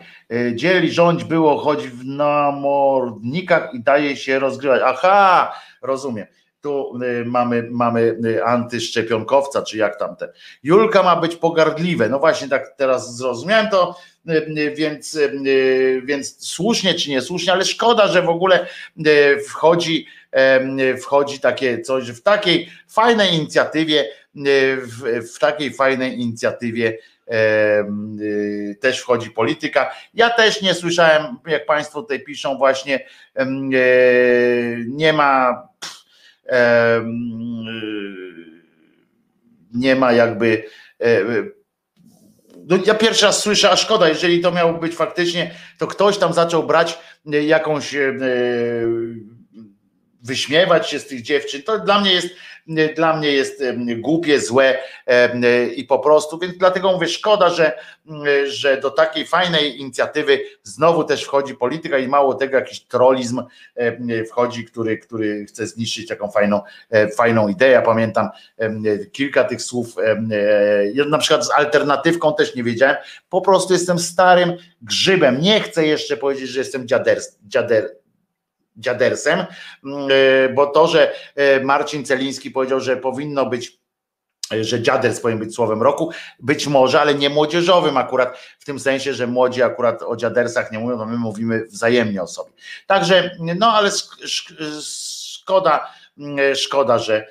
Dzieli 0.54 0.92
rządź 0.92 1.24
było 1.24 1.58
choć 1.58 1.88
w 1.88 2.06
namordnikach 2.06 3.74
i 3.74 3.84
daje 3.84 4.16
się 4.16 4.40
rozgrywać. 4.40 4.82
Aha, 4.86 5.54
rozumiem. 5.82 6.28
Tu 6.66 7.00
mamy, 7.26 7.68
mamy 7.72 8.18
antyszczepionkowca, 8.46 9.62
czy 9.62 9.78
jak 9.78 10.00
tam 10.00 10.16
ten. 10.16 10.30
Julka 10.64 11.04
ma 11.04 11.16
być 11.16 11.36
pogardliwe. 11.36 12.10
No 12.10 12.20
właśnie 12.20 12.48
tak 12.48 12.74
teraz 12.78 13.16
zrozumiałem 13.16 13.70
to 13.70 13.96
więc, 14.76 15.20
więc 16.04 16.48
słusznie 16.48 16.94
czy 16.94 17.10
niesłusznie, 17.10 17.54
ale 17.54 17.66
szkoda, 17.66 18.08
że 18.08 18.22
w 18.22 18.30
ogóle 18.30 18.68
wchodzi, 19.48 20.08
wchodzi 21.02 21.40
takie 21.40 21.82
coś, 21.82 22.12
w 22.12 22.22
takiej 22.22 22.70
fajnej 22.88 23.34
inicjatywie, 23.34 24.10
w, 24.78 25.32
w 25.34 25.40
takiej 25.40 25.74
fajnej 25.74 26.20
inicjatywie 26.20 26.98
też 28.80 29.00
wchodzi 29.00 29.32
polityka. 29.32 29.92
Ja 30.14 30.30
też 30.30 30.62
nie 30.62 30.74
słyszałem, 30.74 31.24
jak 31.48 31.66
Państwo 31.66 32.02
tutaj 32.02 32.20
piszą, 32.20 32.58
właśnie 32.58 33.06
nie 34.88 35.14
ma 35.14 35.64
nie 39.74 39.96
ma 39.96 40.14
jakby 40.14 40.64
no 42.68 42.78
ja 42.86 42.96
pierwszy 42.96 43.26
raz 43.26 43.40
słyszę, 43.44 43.72
a 43.72 43.76
szkoda, 43.76 44.10
jeżeli 44.10 44.42
to 44.42 44.52
miało 44.52 44.74
być 44.74 44.96
faktycznie, 44.96 45.52
to 45.78 45.88
ktoś 45.88 46.18
tam 46.18 46.34
zaczął 46.34 46.64
brać 46.64 47.00
e, 47.34 47.44
jakąś, 47.44 47.96
e, 47.96 48.14
wyśmiewać 50.24 50.90
się 50.90 51.00
z 51.00 51.08
tych 51.08 51.22
dziewczyn. 51.22 51.64
To 51.64 51.80
dla 51.80 52.02
mnie 52.02 52.14
jest 52.14 52.30
dla 52.96 53.18
mnie 53.18 53.32
jest 53.32 53.64
głupie, 53.98 54.40
złe 54.40 54.78
i 55.76 55.84
po 55.84 56.00
prostu, 56.00 56.40
więc 56.40 56.58
dlatego 56.58 56.92
mówię, 56.92 57.08
szkoda, 57.08 57.50
że, 57.50 57.78
że 58.46 58.78
do 58.78 58.92
takiej 58.92 59.26
fajnej 59.26 59.80
inicjatywy 59.82 60.40
znowu 60.64 61.04
też 61.04 61.24
wchodzi 61.24 61.56
polityka 61.56 61.98
i 61.98 62.08
mało 62.08 62.34
tego 62.34 62.58
jakiś 62.58 62.82
trollizm 62.82 63.44
wchodzi, 64.30 64.66
który, 64.66 64.98
który 64.98 65.46
chce 65.46 65.68
zniszczyć 65.68 66.08
taką 66.08 66.32
fajną, 66.32 66.62
e, 66.90 67.08
fajną 67.08 67.48
ideę. 67.48 67.70
Ja 67.70 67.82
pamiętam 67.82 68.30
kilka 69.12 69.44
tych 69.44 69.62
słów, 69.62 69.96
ja 70.94 71.06
na 71.06 71.18
przykład 71.18 71.46
z 71.46 71.52
alternatywką 71.52 72.34
też 72.34 72.56
nie 72.56 72.64
wiedziałem, 72.64 72.96
po 73.30 73.42
prostu 73.42 73.74
jestem 73.74 74.00
starym 74.00 74.54
grzybem, 74.82 75.42
nie 75.42 75.62
chcę 75.62 75.88
jeszcze 75.88 76.18
powiedzieć, 76.18 76.50
że 76.50 76.60
jestem 76.60 76.88
dziader, 76.88 77.20
dziader 77.48 78.05
dziadersem, 78.78 79.46
mm, 79.86 80.08
bo 80.56 80.68
to, 80.68 80.88
że 80.88 81.14
Marcin 81.64 82.06
Celiński 82.06 82.52
powiedział, 82.52 82.80
że 82.80 82.98
powinno 82.98 83.46
być 83.46 83.80
że 84.62 84.82
dziaders 84.82 85.20
powinien 85.20 85.40
być 85.40 85.56
słowem 85.56 85.82
roku, 85.82 86.12
być 86.40 86.68
może, 86.68 87.02
ale 87.02 87.16
nie 87.16 87.30
młodzieżowym 87.30 87.98
akurat, 87.98 88.38
w 88.60 88.66
tym 88.66 88.80
sensie, 88.80 89.14
że 89.14 89.28
młodzi 89.28 89.64
akurat 89.64 90.02
o 90.02 90.16
dziadersach 90.16 90.72
nie 90.72 90.80
mówią, 90.80 90.98
no 90.98 91.06
my 91.06 91.18
mówimy 91.18 91.66
wzajemnie 91.66 92.22
o 92.24 92.28
sobie. 92.28 92.52
Także, 92.88 93.32
no 93.40 93.74
ale 93.74 93.92
szkoda, 94.82 95.88
szkoda, 96.56 97.00
że, 97.00 97.28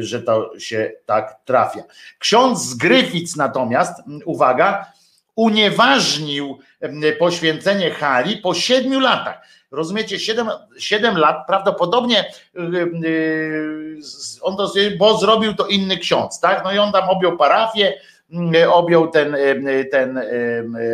że 0.00 0.22
to 0.22 0.58
się 0.58 0.92
tak 1.06 1.36
trafia. 1.44 1.82
Ksiądz 2.18 2.62
z 2.62 2.74
Gryfic 2.74 3.36
natomiast, 3.36 4.02
uwaga, 4.24 4.92
unieważnił 5.36 6.58
poświęcenie 7.18 7.90
hali 7.90 8.36
po 8.36 8.54
siedmiu 8.54 9.00
latach. 9.00 9.42
Rozumiecie, 9.70 10.18
7, 10.18 10.48
7 10.78 11.18
lat 11.18 11.36
prawdopodobnie 11.46 12.32
on 14.40 14.56
to, 14.56 14.72
bo 14.98 15.18
zrobił 15.18 15.54
to 15.54 15.66
inny 15.66 15.98
ksiądz, 15.98 16.40
tak? 16.40 16.64
No 16.64 16.72
i 16.72 16.78
on 16.78 16.92
tam 16.92 17.08
objął 17.08 17.36
parafię, 17.36 17.94
objął 18.72 19.08
ten, 19.08 19.36
ten 19.90 20.20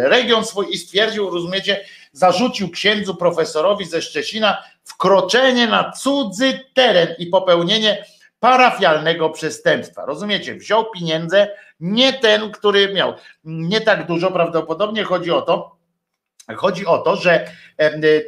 region 0.02 0.44
swój 0.44 0.66
i 0.70 0.78
stwierdził, 0.78 1.30
rozumiecie, 1.30 1.84
zarzucił 2.12 2.70
księdzu 2.70 3.14
profesorowi 3.14 3.84
ze 3.84 4.02
Szczecina 4.02 4.62
wkroczenie 4.84 5.66
na 5.66 5.92
cudzy 5.92 6.60
teren 6.74 7.08
i 7.18 7.26
popełnienie 7.26 8.04
parafialnego 8.40 9.30
przestępstwa. 9.30 10.04
Rozumiecie? 10.04 10.54
Wziął 10.54 10.90
pieniądze, 10.90 11.48
nie 11.80 12.12
ten, 12.12 12.50
który 12.50 12.94
miał. 12.94 13.14
Nie 13.44 13.80
tak 13.80 14.06
dużo 14.06 14.30
prawdopodobnie 14.30 15.04
chodzi 15.04 15.30
o 15.30 15.42
to, 15.42 15.77
chodzi 16.56 16.86
o 16.86 16.98
to, 16.98 17.16
że 17.16 17.50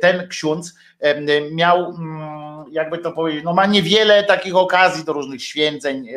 ten 0.00 0.28
ksiądz 0.28 0.74
miał, 1.52 1.86
mm, 1.86 2.64
jakby 2.72 2.98
to 2.98 3.12
powiedzieć, 3.12 3.44
no 3.44 3.54
ma 3.54 3.66
niewiele 3.66 4.24
takich 4.24 4.56
okazji 4.56 5.04
do 5.04 5.12
różnych 5.12 5.44
święceń, 5.44 6.08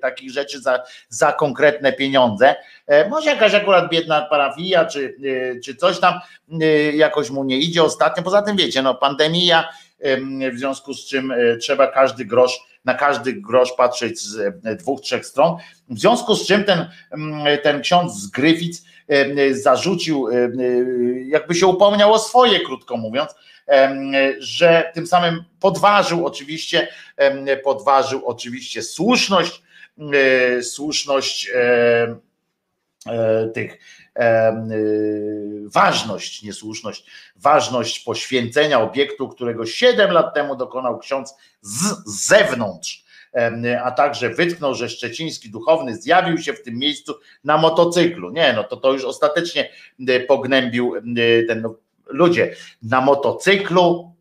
takich 0.00 0.30
rzeczy 0.30 0.60
za, 0.60 0.82
za 1.08 1.32
konkretne 1.32 1.92
pieniądze. 1.92 2.54
E, 2.86 3.08
może 3.08 3.30
jakaś 3.30 3.54
akurat 3.54 3.90
biedna 3.90 4.22
parafia, 4.22 4.84
czy, 4.84 5.14
e, 5.56 5.60
czy 5.60 5.74
coś 5.74 6.00
tam 6.00 6.14
e, 6.60 6.66
jakoś 6.92 7.30
mu 7.30 7.44
nie 7.44 7.58
idzie 7.58 7.82
ostatnio. 7.82 8.22
Poza 8.22 8.42
tym 8.42 8.56
wiecie, 8.56 8.82
no 8.82 8.94
pandemia, 8.94 9.68
w 10.52 10.58
związku 10.58 10.94
z 10.94 11.06
czym 11.06 11.34
trzeba 11.60 11.86
każdy 11.86 12.24
grosz 12.24 12.60
na 12.84 12.94
każdy 12.94 13.32
grosz 13.32 13.72
patrzeć 13.72 14.20
z 14.20 14.56
dwóch, 14.78 15.00
trzech 15.00 15.26
stron. 15.26 15.56
W 15.88 15.98
związku 15.98 16.34
z 16.34 16.46
czym 16.46 16.64
ten, 16.64 16.90
mm, 17.10 17.58
ten 17.62 17.80
ksiądz 17.80 18.14
z 18.14 18.26
Gryfic 18.26 18.82
zarzucił, 19.52 20.28
e, 20.28 20.50
jakby 21.26 21.54
się 21.54 21.66
upomniał 21.66 22.12
o 22.12 22.18
swoje, 22.18 22.60
krótko 22.60 22.96
mówiąc, 22.96 23.34
że 24.38 24.90
tym 24.94 25.06
samym 25.06 25.44
podważył 25.60 26.26
oczywiście, 26.26 26.88
podważył 27.64 28.26
oczywiście 28.26 28.82
słuszność, 28.82 29.62
słuszność 30.62 31.50
tych 33.54 33.78
ważność, 35.66 36.42
niesłuszność, 36.42 37.06
ważność 37.36 38.00
poświęcenia 38.00 38.80
obiektu, 38.80 39.28
którego 39.28 39.66
7 39.66 40.10
lat 40.10 40.34
temu 40.34 40.56
dokonał 40.56 40.98
ksiądz 40.98 41.34
z 41.60 42.04
zewnątrz, 42.26 43.01
a 43.84 43.90
także 43.90 44.30
wytknął, 44.30 44.74
że 44.74 44.88
szczeciński 44.88 45.50
duchowny 45.50 45.96
zjawił 45.96 46.38
się 46.38 46.52
w 46.52 46.62
tym 46.62 46.78
miejscu 46.78 47.14
na 47.44 47.58
motocyklu. 47.58 48.30
Nie, 48.30 48.52
no 48.52 48.64
to 48.64 48.76
to 48.76 48.92
już 48.92 49.04
ostatecznie 49.04 49.70
pognębił 50.28 50.94
ten 51.48 51.62
no, 51.62 51.74
ludzie 52.06 52.56
na 52.82 53.00
motocyklu. 53.00 54.12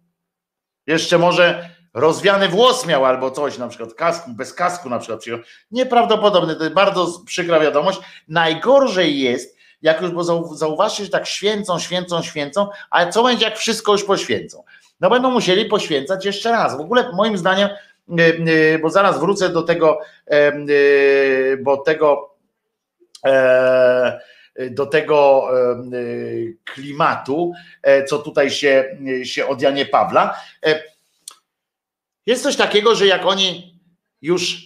Jeszcze 0.87 1.17
może 1.17 1.69
rozwiany 1.93 2.47
włos 2.47 2.85
miał 2.85 3.05
albo 3.05 3.31
coś, 3.31 3.57
na 3.57 3.67
przykład 3.67 3.93
kasku, 3.93 4.31
bez 4.31 4.53
kasku 4.53 4.89
na 4.89 4.99
przykład. 4.99 5.21
Nieprawdopodobne, 5.71 6.55
to 6.55 6.63
jest 6.63 6.75
bardzo 6.75 7.21
przykra 7.25 7.59
wiadomość. 7.59 7.99
Najgorzej 8.27 9.19
jest, 9.19 9.57
jak 9.81 10.01
już, 10.01 10.11
bo 10.11 10.23
zauważcie, 10.55 11.03
że 11.03 11.09
tak 11.09 11.27
święcą, 11.27 11.79
święcą, 11.79 12.21
święcą, 12.21 12.67
ale 12.89 13.11
co 13.11 13.23
będzie, 13.23 13.45
jak 13.45 13.57
wszystko 13.57 13.91
już 13.91 14.03
poświęcą? 14.03 14.63
No 14.99 15.09
będą 15.09 15.31
musieli 15.31 15.65
poświęcać 15.65 16.25
jeszcze 16.25 16.51
raz. 16.51 16.77
W 16.77 16.81
ogóle 16.81 17.11
moim 17.13 17.37
zdaniem, 17.37 17.69
y, 17.69 17.71
y, 17.71 17.90
bo 18.81 18.89
zaraz 18.89 19.19
wrócę 19.19 19.49
do 19.49 19.61
tego, 19.61 19.99
y, 20.33 21.57
bo 21.63 21.77
tego 21.77 22.35
e, 23.25 24.21
do 24.71 24.85
tego 24.85 25.47
klimatu, 26.63 27.53
e, 27.83 28.03
co 28.03 28.19
tutaj 28.19 28.51
się, 28.51 28.97
się 29.23 29.47
od 29.47 29.61
Janie 29.61 29.85
Pawla. 29.85 30.39
E, 30.65 30.83
jest 32.25 32.43
coś 32.43 32.55
takiego, 32.55 32.95
że 32.95 33.07
jak 33.07 33.25
oni 33.25 33.79
już 34.21 34.61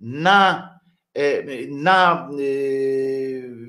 na, 0.00 0.70
na 1.68 2.28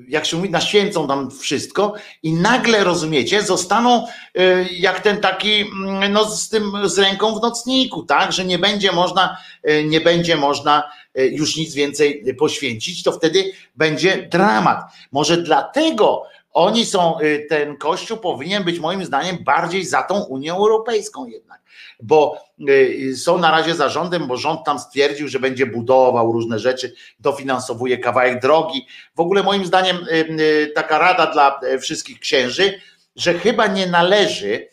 jak 0.08 0.26
się 0.26 0.36
mówi, 0.36 0.50
naświęcą 0.50 1.08
tam 1.08 1.30
wszystko 1.30 1.94
i 2.22 2.32
nagle, 2.32 2.84
rozumiecie, 2.84 3.42
zostaną 3.42 4.06
y, 4.38 4.66
jak 4.72 5.00
ten 5.00 5.20
taki, 5.20 5.60
mm, 5.60 6.12
no 6.12 6.24
z 6.24 6.48
tym, 6.48 6.72
z 6.84 6.98
ręką 6.98 7.38
w 7.38 7.42
nocniku, 7.42 8.02
tak, 8.02 8.32
że 8.32 8.44
nie 8.44 8.58
będzie 8.58 8.92
można, 8.92 9.36
y, 9.70 9.84
nie 9.84 10.00
będzie 10.00 10.36
można 10.36 10.90
y, 11.18 11.26
już 11.26 11.56
nic 11.56 11.74
więcej 11.74 12.34
poświęcić, 12.38 13.02
to 13.02 13.12
wtedy 13.12 13.52
będzie 13.76 14.28
dramat. 14.30 14.80
Może 15.12 15.36
dlatego 15.36 16.22
oni 16.58 16.86
są, 16.86 17.18
ten 17.48 17.76
kościół 17.76 18.18
powinien 18.18 18.64
być 18.64 18.78
moim 18.78 19.04
zdaniem 19.04 19.38
bardziej 19.44 19.84
za 19.84 20.02
tą 20.02 20.22
Unią 20.22 20.56
Europejską 20.56 21.26
jednak 21.26 21.58
bo 22.02 22.44
y, 22.68 23.16
są 23.16 23.38
na 23.38 23.50
razie 23.50 23.74
zarządem, 23.74 24.26
bo 24.26 24.36
rząd 24.36 24.64
tam 24.64 24.78
stwierdził, 24.78 25.28
że 25.28 25.40
będzie 25.40 25.66
budował 25.66 26.32
różne 26.32 26.58
rzeczy, 26.58 26.94
dofinansowuje 27.20 27.98
kawałek 27.98 28.42
drogi. 28.42 28.86
W 29.16 29.20
ogóle 29.20 29.42
moim 29.42 29.66
zdaniem 29.66 29.96
y, 29.96 30.42
y, 30.42 30.72
taka 30.74 30.98
rada 30.98 31.26
dla 31.26 31.60
wszystkich 31.80 32.20
księży, 32.20 32.80
że 33.16 33.34
chyba 33.34 33.66
nie 33.66 33.86
należy, 33.86 34.68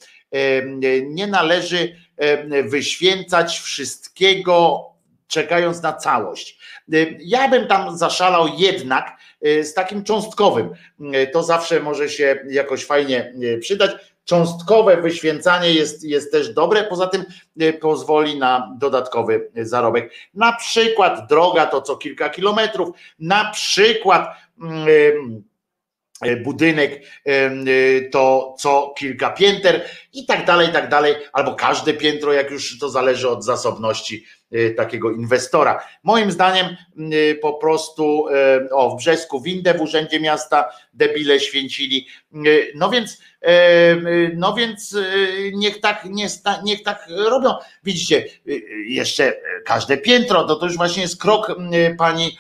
nie 1.04 1.28
należy 1.28 1.96
wyświęcać 2.64 3.60
wszystkiego, 3.60 4.86
czekając 5.36 5.82
na 5.82 5.94
całość. 5.94 6.60
Ja 7.20 7.50
bym 7.50 7.68
tam 7.68 7.98
zaszalał 7.98 8.48
jednak 8.58 9.18
z 9.42 9.74
takim 9.74 10.04
cząstkowym. 10.04 10.70
To 11.34 11.44
zawsze 11.44 11.80
może 11.80 12.10
się 12.10 12.40
jakoś 12.50 12.86
fajnie 12.86 13.34
przydać 13.62 13.92
cząstkowe 14.26 15.02
wyświęcanie 15.02 15.74
jest, 15.74 16.04
jest 16.04 16.32
też 16.32 16.54
dobre, 16.54 16.84
poza 16.84 17.08
tym 17.08 17.24
pozwoli 17.82 18.40
na 18.40 18.76
dodatkowy 18.78 19.52
zarobek. 19.56 20.12
Na 20.34 20.56
przykład 20.56 21.28
droga 21.30 21.66
to 21.66 21.82
co 21.82 21.96
kilka 21.96 22.30
kilometrów, 22.30 22.90
na 23.20 23.52
przykład 23.52 24.28
e, 24.28 24.66
budynek 26.44 27.02
e, 27.26 27.52
to 28.12 28.56
co 28.60 28.94
kilka 28.98 29.30
pięter 29.30 29.86
i 30.14 30.26
tak 30.26 30.46
dalej, 30.46 30.70
i 30.70 30.72
tak 30.72 30.90
dalej, 30.90 31.16
albo 31.34 31.56
każde 31.56 31.94
piętro, 31.94 32.34
jak 32.34 32.52
już 32.52 32.80
to 32.80 32.90
zależy 32.90 33.30
od 33.30 33.46
zasobności 33.46 34.26
Y, 34.54 34.74
takiego 34.78 35.12
inwestora. 35.12 35.84
Moim 36.04 36.32
zdaniem 36.32 36.78
po 37.42 37.54
prostu 37.54 38.26
o 38.72 38.90
w 38.90 38.98
Brzesku 38.98 39.42
windę 39.42 39.74
w 39.74 39.82
urzędzie 39.82 40.20
miasta 40.20 40.70
debile 40.94 41.40
święcili. 41.40 42.08
No 42.76 42.90
więc 42.90 43.22
no 44.36 44.54
więc 44.54 44.98
niech 45.54 45.82
tak 45.82 46.06
nie 46.06 46.28
niech 46.64 46.84
tak 46.84 47.08
robią. 47.10 47.50
Widzicie, 47.84 48.26
jeszcze 48.88 49.34
każde 49.66 49.98
piętro, 49.98 50.44
to, 50.44 50.56
to 50.56 50.66
już 50.66 50.78
właśnie 50.78 51.02
jest 51.02 51.22
krok 51.22 51.56
pani 51.98 52.38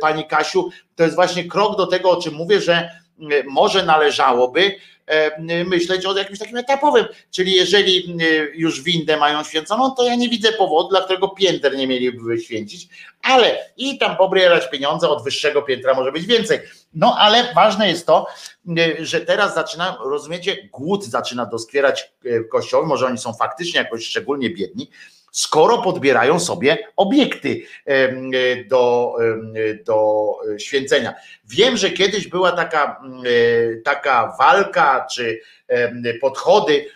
pani 0.00 0.26
Kasiu, 0.26 0.70
to 0.96 1.02
jest 1.02 1.14
właśnie 1.14 1.44
krok 1.44 1.76
do 1.76 1.86
tego, 1.86 2.10
o 2.10 2.22
czym 2.22 2.34
mówię, 2.34 2.60
że 2.60 2.90
może 3.46 3.82
należałoby 3.82 4.74
E, 5.06 5.64
myśleć 5.64 6.06
o 6.06 6.18
jakimś 6.18 6.38
takim 6.38 6.56
etapowym. 6.56 7.04
Czyli 7.30 7.54
jeżeli 7.54 8.16
e, 8.20 8.24
już 8.54 8.82
windę 8.82 9.16
mają 9.16 9.44
święconą, 9.44 9.90
to 9.90 10.04
ja 10.04 10.14
nie 10.14 10.28
widzę 10.28 10.52
powodu, 10.52 10.88
dla 10.88 11.00
którego 11.00 11.28
pięter 11.28 11.76
nie 11.76 11.86
mieliby 11.86 12.22
wyświęcić, 12.22 12.88
ale 13.22 13.58
i 13.76 13.98
tam 13.98 14.16
pobierać 14.16 14.70
pieniądze 14.70 15.08
od 15.08 15.24
wyższego 15.24 15.62
piętra 15.62 15.94
może 15.94 16.12
być 16.12 16.26
więcej. 16.26 16.60
No 16.94 17.16
ale 17.18 17.54
ważne 17.54 17.88
jest 17.88 18.06
to, 18.06 18.26
e, 18.78 19.04
że 19.04 19.20
teraz 19.20 19.54
zaczyna, 19.54 19.98
rozumiecie, 20.04 20.68
głód 20.72 21.04
zaczyna 21.04 21.46
doskwierać 21.46 22.12
kościoły, 22.50 22.86
może 22.86 23.06
oni 23.06 23.18
są 23.18 23.32
faktycznie 23.32 23.80
jakoś 23.80 24.04
szczególnie 24.04 24.50
biedni, 24.50 24.90
skoro 25.32 25.78
podbierają 25.78 26.40
sobie 26.40 26.78
obiekty 26.96 27.62
do, 28.68 29.14
do 29.84 30.26
święcenia. 30.58 31.14
Wiem, 31.44 31.76
że 31.76 31.90
kiedyś 31.90 32.28
była 32.28 32.52
taka, 32.52 33.02
taka 33.84 34.36
walka 34.38 35.06
czy 35.14 35.40
podchody 36.20 36.86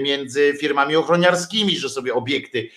między 0.00 0.54
firmami 0.60 0.96
ochroniarskimi, 0.96 1.76
że 1.76 1.88
sobie 1.88 2.14
obiekty, 2.14 2.68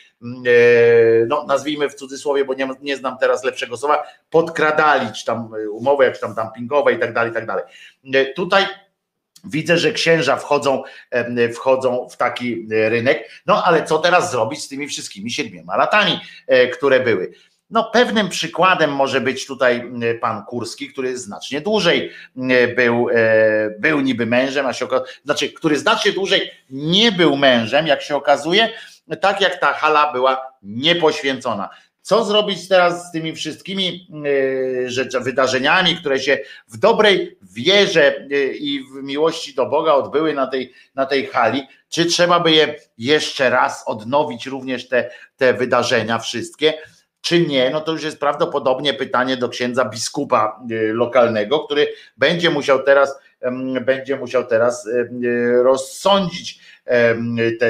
no 1.27 1.45
nazwijmy 1.47 1.89
w 1.89 1.95
cudzysłowie, 1.95 2.45
bo 2.45 2.53
nie, 2.53 2.69
nie 2.81 2.97
znam 2.97 3.17
teraz 3.17 3.43
lepszego 3.43 3.77
słowa, 3.77 4.03
podkradali, 4.29 5.13
czy 5.13 5.25
tam 5.25 5.53
umowy 5.71 6.03
jakieś 6.03 6.19
tam 6.19 6.35
dumpingowe 6.35 6.93
i 6.93 6.99
tak 6.99 7.13
dalej, 7.13 7.31
i 7.31 7.33
tak 7.33 7.45
dalej. 7.45 7.63
Tutaj 8.35 8.65
Widzę, 9.45 9.77
że 9.77 9.91
księża 9.91 10.35
wchodzą, 10.35 10.83
wchodzą 11.53 12.07
w 12.09 12.17
taki 12.17 12.67
e, 12.71 12.89
rynek. 12.89 13.29
No 13.45 13.63
ale 13.63 13.83
co 13.83 13.99
teraz 13.99 14.31
zrobić 14.31 14.63
z 14.63 14.67
tymi 14.67 14.87
wszystkimi 14.87 15.31
siedmioma 15.31 15.77
latami, 15.77 16.19
e, 16.47 16.67
które 16.67 16.99
były? 16.99 17.31
No, 17.69 17.83
pewnym 17.83 18.29
przykładem 18.29 18.91
może 18.91 19.21
być 19.21 19.45
tutaj 19.45 19.91
pan 20.21 20.45
Kurski, 20.45 20.89
który 20.89 21.17
znacznie 21.17 21.61
dłużej 21.61 22.11
był, 22.75 23.09
e, 23.09 23.69
był 23.79 23.99
niby 24.01 24.25
mężem, 24.25 24.65
a 24.65 24.73
się 24.73 24.85
okazuje, 24.85 25.11
znaczy, 25.25 25.49
który 25.49 25.79
znacznie 25.79 26.11
dłużej 26.11 26.51
nie 26.69 27.11
był 27.11 27.37
mężem, 27.37 27.87
jak 27.87 28.01
się 28.01 28.15
okazuje, 28.15 28.69
tak 29.21 29.41
jak 29.41 29.59
ta 29.59 29.73
hala 29.73 30.13
była 30.13 30.51
niepoświęcona. 30.63 31.69
Co 32.05 32.25
zrobić 32.25 32.67
teraz 32.67 33.07
z 33.07 33.11
tymi 33.11 33.35
wszystkimi 33.35 34.07
e, 35.15 35.19
wydarzeniami, 35.19 35.95
które 35.95 36.19
się 36.19 36.39
w 36.67 36.77
dobrej 36.77 37.37
wierze 37.41 38.17
e, 38.17 38.45
i 38.53 38.83
w 38.83 39.03
miłości 39.03 39.55
do 39.55 39.65
Boga 39.65 39.93
odbyły 39.93 40.33
na 40.33 40.47
tej, 40.47 40.73
na 40.95 41.05
tej 41.05 41.25
hali? 41.25 41.67
Czy 41.89 42.05
trzeba 42.05 42.39
by 42.39 42.51
je 42.51 42.75
jeszcze 42.97 43.49
raz 43.49 43.83
odnowić, 43.87 44.45
również 44.45 44.87
te, 44.87 45.09
te 45.37 45.53
wydarzenia 45.53 46.19
wszystkie? 46.19 46.73
Czy 47.21 47.39
nie? 47.41 47.69
No 47.69 47.81
to 47.81 47.91
już 47.91 48.03
jest 48.03 48.19
prawdopodobnie 48.19 48.93
pytanie 48.93 49.37
do 49.37 49.49
księdza 49.49 49.85
biskupa 49.85 50.61
e, 50.71 50.93
lokalnego, 50.93 51.59
który 51.59 51.87
będzie 52.17 52.49
musiał 52.49 52.83
teraz, 52.83 53.19
będzie 53.81 54.15
musiał 54.15 54.45
teraz 54.47 54.89
rozsądzić 55.63 56.59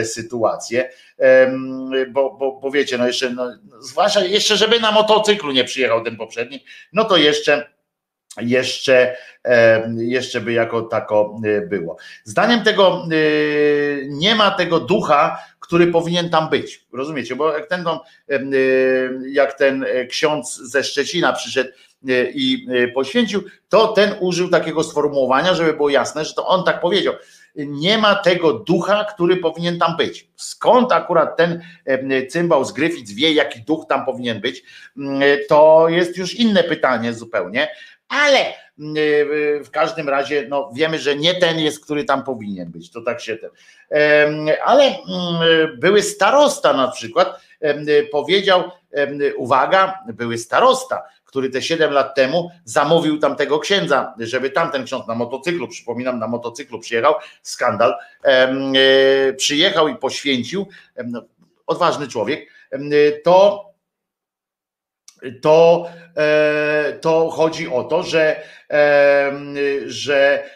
sytuację, 0.03 0.89
Em, 1.17 1.91
bo, 2.11 2.37
bo, 2.39 2.59
bo 2.61 2.71
wiecie, 2.71 2.97
no 2.97 3.07
jeszcze, 3.07 3.29
no, 3.29 3.57
zwłaszcza 3.79 4.23
jeszcze, 4.23 4.57
żeby 4.57 4.79
na 4.79 4.91
motocyklu 4.91 5.51
nie 5.51 5.63
przyjechał 5.63 6.03
ten 6.03 6.17
poprzedni, 6.17 6.63
no 6.93 7.05
to 7.05 7.17
jeszcze 7.17 7.75
jeszcze, 8.41 9.17
jeszcze 9.97 10.41
by 10.41 10.53
jako 10.53 10.81
tako 10.81 11.39
y, 11.45 11.67
było. 11.67 11.97
Zdaniem 12.23 12.63
tego 12.63 13.07
y, 13.11 14.07
nie 14.09 14.35
ma 14.35 14.51
tego 14.51 14.79
ducha, 14.79 15.39
który 15.59 15.87
powinien 15.87 16.29
tam 16.29 16.49
być. 16.49 16.85
Rozumiecie? 16.93 17.35
Bo 17.35 17.53
jak 17.53 17.67
ten, 17.67 17.85
y, 18.53 19.19
jak 19.31 19.53
ten 19.53 19.83
e, 19.83 20.05
ksiądz 20.05 20.55
ze 20.55 20.83
Szczecina 20.83 21.33
przyszedł 21.33 21.69
y, 22.09 22.31
i 22.35 22.67
y, 22.71 22.91
poświęcił, 22.91 23.43
to 23.69 23.87
ten 23.87 24.15
użył 24.19 24.49
takiego 24.49 24.83
sformułowania, 24.83 25.53
żeby 25.53 25.73
było 25.73 25.89
jasne, 25.89 26.25
że 26.25 26.33
to 26.33 26.47
on 26.47 26.63
tak 26.63 26.81
powiedział. 26.81 27.13
Nie 27.55 27.97
ma 27.97 28.15
tego 28.15 28.53
ducha, 28.53 29.03
który 29.03 29.37
powinien 29.37 29.79
tam 29.79 29.97
być. 29.97 30.27
Skąd 30.35 30.91
akurat 30.91 31.37
ten 31.37 31.61
em, 31.85 32.09
cymbał 32.29 32.65
z 32.65 32.71
Gryfic 32.71 33.11
wie, 33.11 33.33
jaki 33.33 33.61
duch 33.61 33.85
tam 33.89 34.05
powinien 34.05 34.41
być, 34.41 34.63
mm, 34.97 35.21
to 35.49 35.85
jest 35.89 36.17
już 36.17 36.35
inne 36.35 36.63
pytanie 36.63 37.13
zupełnie, 37.13 37.67
ale 38.07 38.39
mm, 38.79 38.97
y, 38.97 39.63
w 39.63 39.71
każdym 39.71 40.09
razie 40.09 40.45
no, 40.49 40.69
wiemy, 40.73 40.99
że 40.99 41.15
nie 41.15 41.33
ten 41.33 41.59
jest, 41.59 41.83
który 41.83 42.03
tam 42.03 42.23
powinien 42.23 42.71
być. 42.71 42.91
To 42.91 43.01
tak 43.01 43.21
się 43.21 43.37
ten. 43.37 43.49
Ale 44.65 44.83
mm, 44.83 44.99
były 45.79 46.01
starosta 46.01 46.73
na 46.73 46.87
przykład 46.87 47.45
powiedział, 48.11 48.71
uwaga, 49.37 49.99
były 50.13 50.37
starosta, 50.37 51.03
który 51.35 51.49
te 51.49 51.61
7 51.61 51.93
lat 51.93 52.15
temu 52.15 52.51
zamówił 52.65 53.19
tamtego 53.19 53.59
księdza, 53.59 54.13
żeby 54.19 54.49
tamten 54.49 54.85
ksiądz 54.85 55.07
na 55.07 55.15
motocyklu, 55.15 55.67
przypominam, 55.67 56.19
na 56.19 56.27
motocyklu 56.27 56.79
przyjechał, 56.79 57.13
skandal, 57.43 57.95
e, 58.23 59.33
przyjechał 59.33 59.87
i 59.87 59.95
poświęcił, 59.95 60.67
no, 61.05 61.21
odważny 61.67 62.07
człowiek, 62.07 62.51
em, 62.71 62.89
to 63.23 63.65
to, 65.41 65.89
e, 66.17 66.99
to 67.01 67.29
chodzi 67.29 67.67
o 67.67 67.83
to, 67.83 68.03
że, 68.03 68.41
że, 69.85 70.49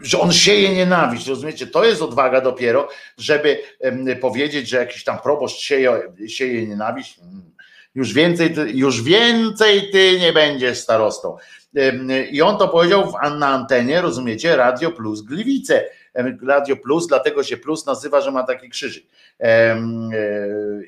że 0.00 0.20
on 0.20 0.32
sieje 0.32 0.74
nienawiść, 0.74 1.26
rozumiecie? 1.26 1.66
To 1.66 1.84
jest 1.84 2.02
odwaga 2.02 2.40
dopiero, 2.40 2.88
żeby 3.18 3.58
powiedzieć, 4.20 4.68
że 4.68 4.76
jakiś 4.76 5.04
tam 5.04 5.18
proboszcz 5.18 5.60
sieje, 5.60 6.02
sieje 6.28 6.66
nienawiść. 6.66 7.20
Już 7.98 8.12
więcej, 8.12 8.54
ty, 8.54 8.70
już 8.70 9.02
więcej 9.02 9.90
ty 9.90 10.18
nie 10.20 10.32
będziesz 10.32 10.78
starostą. 10.78 11.36
I 12.30 12.42
on 12.42 12.58
to 12.58 12.68
powiedział 12.68 13.12
w, 13.12 13.38
na 13.38 13.48
antenie, 13.48 14.00
rozumiecie, 14.00 14.56
Radio 14.56 14.90
Plus 14.90 15.22
Gliwice. 15.22 15.84
Radio 16.46 16.76
Plus, 16.76 17.06
dlatego 17.06 17.42
się 17.42 17.56
Plus 17.56 17.86
nazywa, 17.86 18.20
że 18.20 18.30
ma 18.30 18.42
taki 18.42 18.68
krzyżyk. 18.68 19.04
E, 19.40 19.80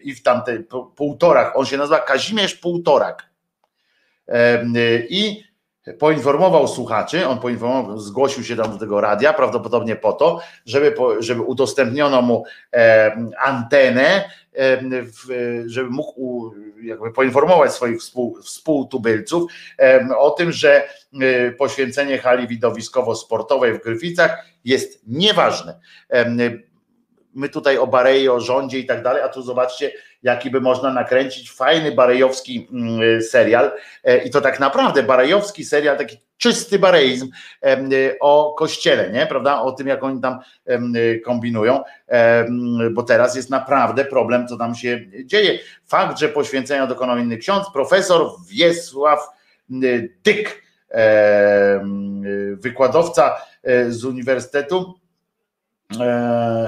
I 0.02 0.14
w 0.14 0.22
tamtej 0.22 0.64
półtorach, 0.96 1.56
on 1.56 1.66
się 1.66 1.76
nazywa 1.76 1.98
Kazimierz 1.98 2.54
Półtorak. 2.54 3.30
E, 4.28 4.64
I 5.08 5.44
poinformował 5.98 6.68
słuchaczy, 6.68 7.26
on 7.26 7.38
poinformował, 7.38 7.98
zgłosił 7.98 8.44
się 8.44 8.56
tam 8.56 8.72
do 8.72 8.78
tego 8.78 9.00
radia, 9.00 9.32
prawdopodobnie 9.32 9.96
po 9.96 10.12
to, 10.12 10.40
żeby, 10.66 10.94
żeby 11.18 11.42
udostępniono 11.42 12.22
mu 12.22 12.44
antenę, 13.44 14.30
żeby 15.66 15.90
mógł 15.90 16.54
jakby 16.82 17.12
poinformować 17.12 17.72
swoich 17.72 18.00
współ, 18.00 18.38
współtubylców 18.42 19.52
o 20.18 20.30
tym, 20.30 20.52
że 20.52 20.88
y, 21.22 21.54
poświęcenie 21.58 22.18
hali 22.18 22.48
widowiskowo-sportowej 22.48 23.74
w 23.74 23.82
Gryficach 23.82 24.46
jest 24.64 25.02
nieważne. 25.06 25.80
My 27.34 27.48
tutaj 27.48 27.78
o 27.78 27.86
Barei, 27.86 28.28
o 28.28 28.40
rządzie 28.40 28.78
i 28.78 28.86
tak 28.86 29.02
dalej, 29.02 29.22
a 29.22 29.28
tu 29.28 29.42
zobaczcie, 29.42 29.92
jaki 30.22 30.50
by 30.50 30.60
można 30.60 30.92
nakręcić 30.92 31.50
fajny 31.50 31.92
barejowski 31.92 32.68
mm, 32.72 33.22
serial 33.22 33.72
E, 34.04 34.24
i 34.24 34.30
to 34.30 34.40
tak 34.40 34.60
naprawdę 34.60 35.02
barejowski 35.02 35.64
serial, 35.64 35.98
taki 35.98 36.16
czysty 36.36 36.78
bareizm 36.78 37.28
y, 37.92 38.16
o 38.20 38.54
kościele, 38.58 39.10
nie? 39.10 39.26
Prawda? 39.26 39.62
O 39.62 39.72
tym, 39.72 39.86
jak 39.86 40.04
oni 40.04 40.20
tam 40.20 40.38
y, 40.96 41.20
kombinują, 41.24 41.82
bo 42.90 43.02
teraz 43.02 43.36
jest 43.36 43.50
naprawdę 43.50 44.04
problem, 44.04 44.48
co 44.48 44.56
tam 44.56 44.74
się 44.74 45.00
dzieje. 45.24 45.58
Fakt, 45.86 46.18
że 46.18 46.28
poświęcenia 46.28 46.86
dokonał 46.86 47.18
inny 47.18 47.36
ksiądz, 47.36 47.66
profesor 47.72 48.30
Wiesław 48.48 49.28
y, 49.70 50.14
Dyk, 50.24 50.62
y, 50.90 50.96
wykładowca 52.56 53.36
z 53.88 54.04
Uniwersytetu 54.04 54.99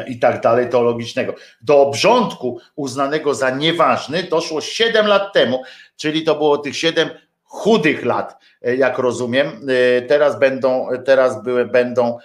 i 0.07 0.19
tak 0.19 0.41
dalej, 0.41 0.69
teologicznego. 0.69 1.35
Do 1.63 1.83
obrządku 1.83 2.59
uznanego 2.77 3.35
za 3.35 3.51
nieważny 3.51 4.23
doszło 4.23 4.61
7 4.61 5.07
lat 5.07 5.33
temu, 5.33 5.63
czyli 5.97 6.23
to 6.23 6.35
było 6.35 6.59
tych 6.59 6.77
7 6.77 7.09
chudych 7.45 8.05
lat, 8.05 8.37
e, 8.63 8.77
jak 8.77 8.99
rozumiem. 8.99 9.47
E, 9.49 10.03
Teraz 10.03 10.39
będą, 10.39 10.89
teraz 11.05 11.43
były, 11.43 11.67
będą 11.67 12.19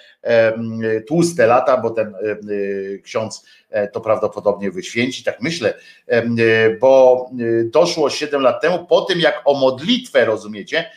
tłuste 1.07 1.47
lata, 1.47 1.77
bo 1.77 1.89
ten 1.89 2.07
e, 2.15 2.97
ksiądz 2.97 3.45
e, 3.69 3.87
to 3.87 4.01
prawdopodobnie 4.01 4.71
wyświęci, 4.71 5.23
tak 5.23 5.41
myślę, 5.41 5.73
e, 6.07 6.23
bo 6.79 7.25
e, 7.31 7.63
doszło 7.63 8.09
7 8.09 8.41
lat 8.41 8.61
temu, 8.61 8.85
po 8.85 9.01
tym 9.01 9.19
jak 9.19 9.41
o 9.45 9.53
modlitwę, 9.53 10.25
rozumiecie, 10.25 10.89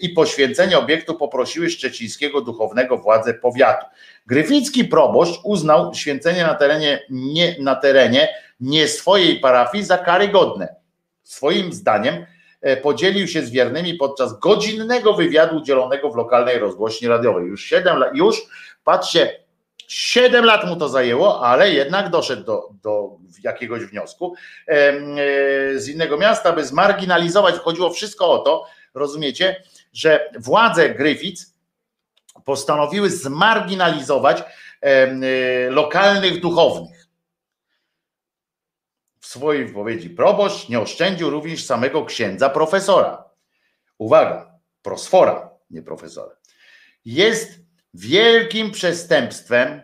i 0.00 0.08
poświęcenie 0.08 0.78
obiektu 0.78 1.14
poprosiły 1.14 1.70
szczecińskiego 1.70 2.40
duchownego 2.40 2.98
władze 2.98 3.34
powiatu. 3.34 3.86
Gryficki 4.26 4.84
proboszcz 4.84 5.40
uznał 5.44 5.94
święcenie 5.94 6.42
na 6.42 6.54
terenie 6.54 7.02
nie, 7.10 7.56
na 7.60 7.74
terenie 7.74 8.28
nie 8.60 8.88
swojej 8.88 9.40
parafii 9.40 9.84
za 9.84 9.98
karygodne. 9.98 10.74
Swoim 11.22 11.72
zdaniem 11.72 12.26
e, 12.60 12.76
podzielił 12.76 13.28
się 13.28 13.42
z 13.42 13.50
wiernymi 13.50 13.94
podczas 13.94 14.38
godzinnego 14.38 15.14
wywiadu 15.14 15.56
udzielonego 15.56 16.10
w 16.10 16.16
lokalnej 16.16 16.58
rozgłośni 16.58 17.08
radiowej. 17.08 17.46
Już 17.46 17.64
7 17.64 17.98
lat, 17.98 18.16
już 18.16 18.42
patrzcie, 18.84 19.40
7 19.88 20.44
lat 20.44 20.66
mu 20.66 20.76
to 20.76 20.88
zajęło, 20.88 21.46
ale 21.46 21.70
jednak 21.70 22.10
doszedł 22.10 22.44
do, 22.44 22.68
do 22.82 23.10
jakiegoś 23.42 23.84
wniosku 23.84 24.34
e, 24.68 24.92
z 25.78 25.88
innego 25.88 26.16
miasta, 26.16 26.52
by 26.52 26.64
zmarginalizować. 26.64 27.54
Chodziło 27.54 27.90
wszystko 27.90 28.30
o 28.30 28.38
to, 28.38 28.66
rozumiecie, 28.94 29.62
że 29.92 30.30
władze 30.38 30.94
Gryfic 30.94 31.54
postanowiły 32.44 33.10
zmarginalizować 33.10 34.42
e, 34.80 35.70
lokalnych 35.70 36.40
duchownych. 36.40 37.06
W 39.20 39.26
swojej 39.26 39.66
wypowiedzi 39.66 40.10
proboszcz 40.10 40.68
nie 40.68 40.80
oszczędził 40.80 41.30
również 41.30 41.64
samego 41.64 42.04
księdza 42.04 42.50
profesora. 42.50 43.24
Uwaga, 43.98 44.58
prosfora, 44.82 45.50
nie 45.70 45.82
profesora. 45.82 46.36
Jest 47.04 47.60
wielkim 47.94 48.70
przestępstwem 48.70 49.82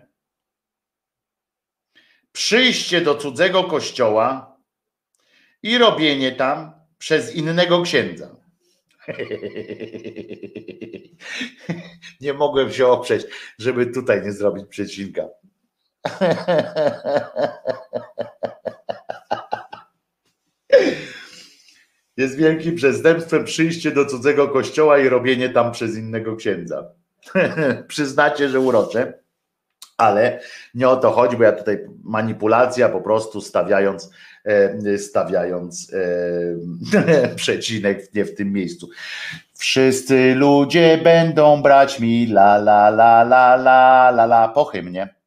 przyjście 2.33 3.01
do 3.01 3.15
cudzego 3.15 3.65
kościoła 3.65 4.57
i 5.63 5.79
robienie 5.79 6.33
tam 6.33 6.73
przez 6.99 7.35
innego 7.35 7.83
księdza. 7.83 8.40
Nie 12.21 12.35
mogłem 12.35 12.73
się 12.73 12.87
oprzeć, 12.87 13.27
żeby 13.59 13.87
tutaj 13.87 14.23
nie 14.23 14.33
zrobić 14.33 14.67
przecinka. 14.69 15.29
Jest 22.17 22.37
wielkim 22.37 22.75
przestępstwem 22.75 23.45
przyjście 23.45 23.91
do 23.91 24.07
cudzego 24.07 24.49
kościoła 24.49 24.99
i 24.99 25.09
robienie 25.09 25.49
tam 25.49 25.73
przez 25.73 25.97
innego 25.97 26.37
księdza. 26.37 26.93
Przyznacie, 27.89 28.49
że 28.49 28.61
urocze, 28.61 29.23
ale 29.97 30.41
nie 30.75 30.89
o 30.89 30.97
to 30.97 31.11
chodzi, 31.11 31.37
bo 31.37 31.45
ja 31.45 31.53
tutaj 31.53 31.87
manipulacja 32.05 32.89
po 32.89 33.01
prostu 33.01 33.41
stawiając, 33.41 34.11
stawiając 34.99 35.93
e, 36.93 37.35
przecinek 37.37 38.15
nie 38.15 38.25
w 38.25 38.35
tym 38.35 38.53
miejscu. 38.53 38.89
Wszyscy 39.55 40.35
ludzie 40.35 40.99
będą 41.05 41.63
brać 41.63 42.01
mi 42.01 42.27
la 42.27 42.57
la 42.57 42.89
la 42.89 43.23
la 43.23 43.55
la 43.55 44.09
la 44.09 44.25
la 44.25 44.49
po 44.49 44.65
hymnie. 44.65 45.21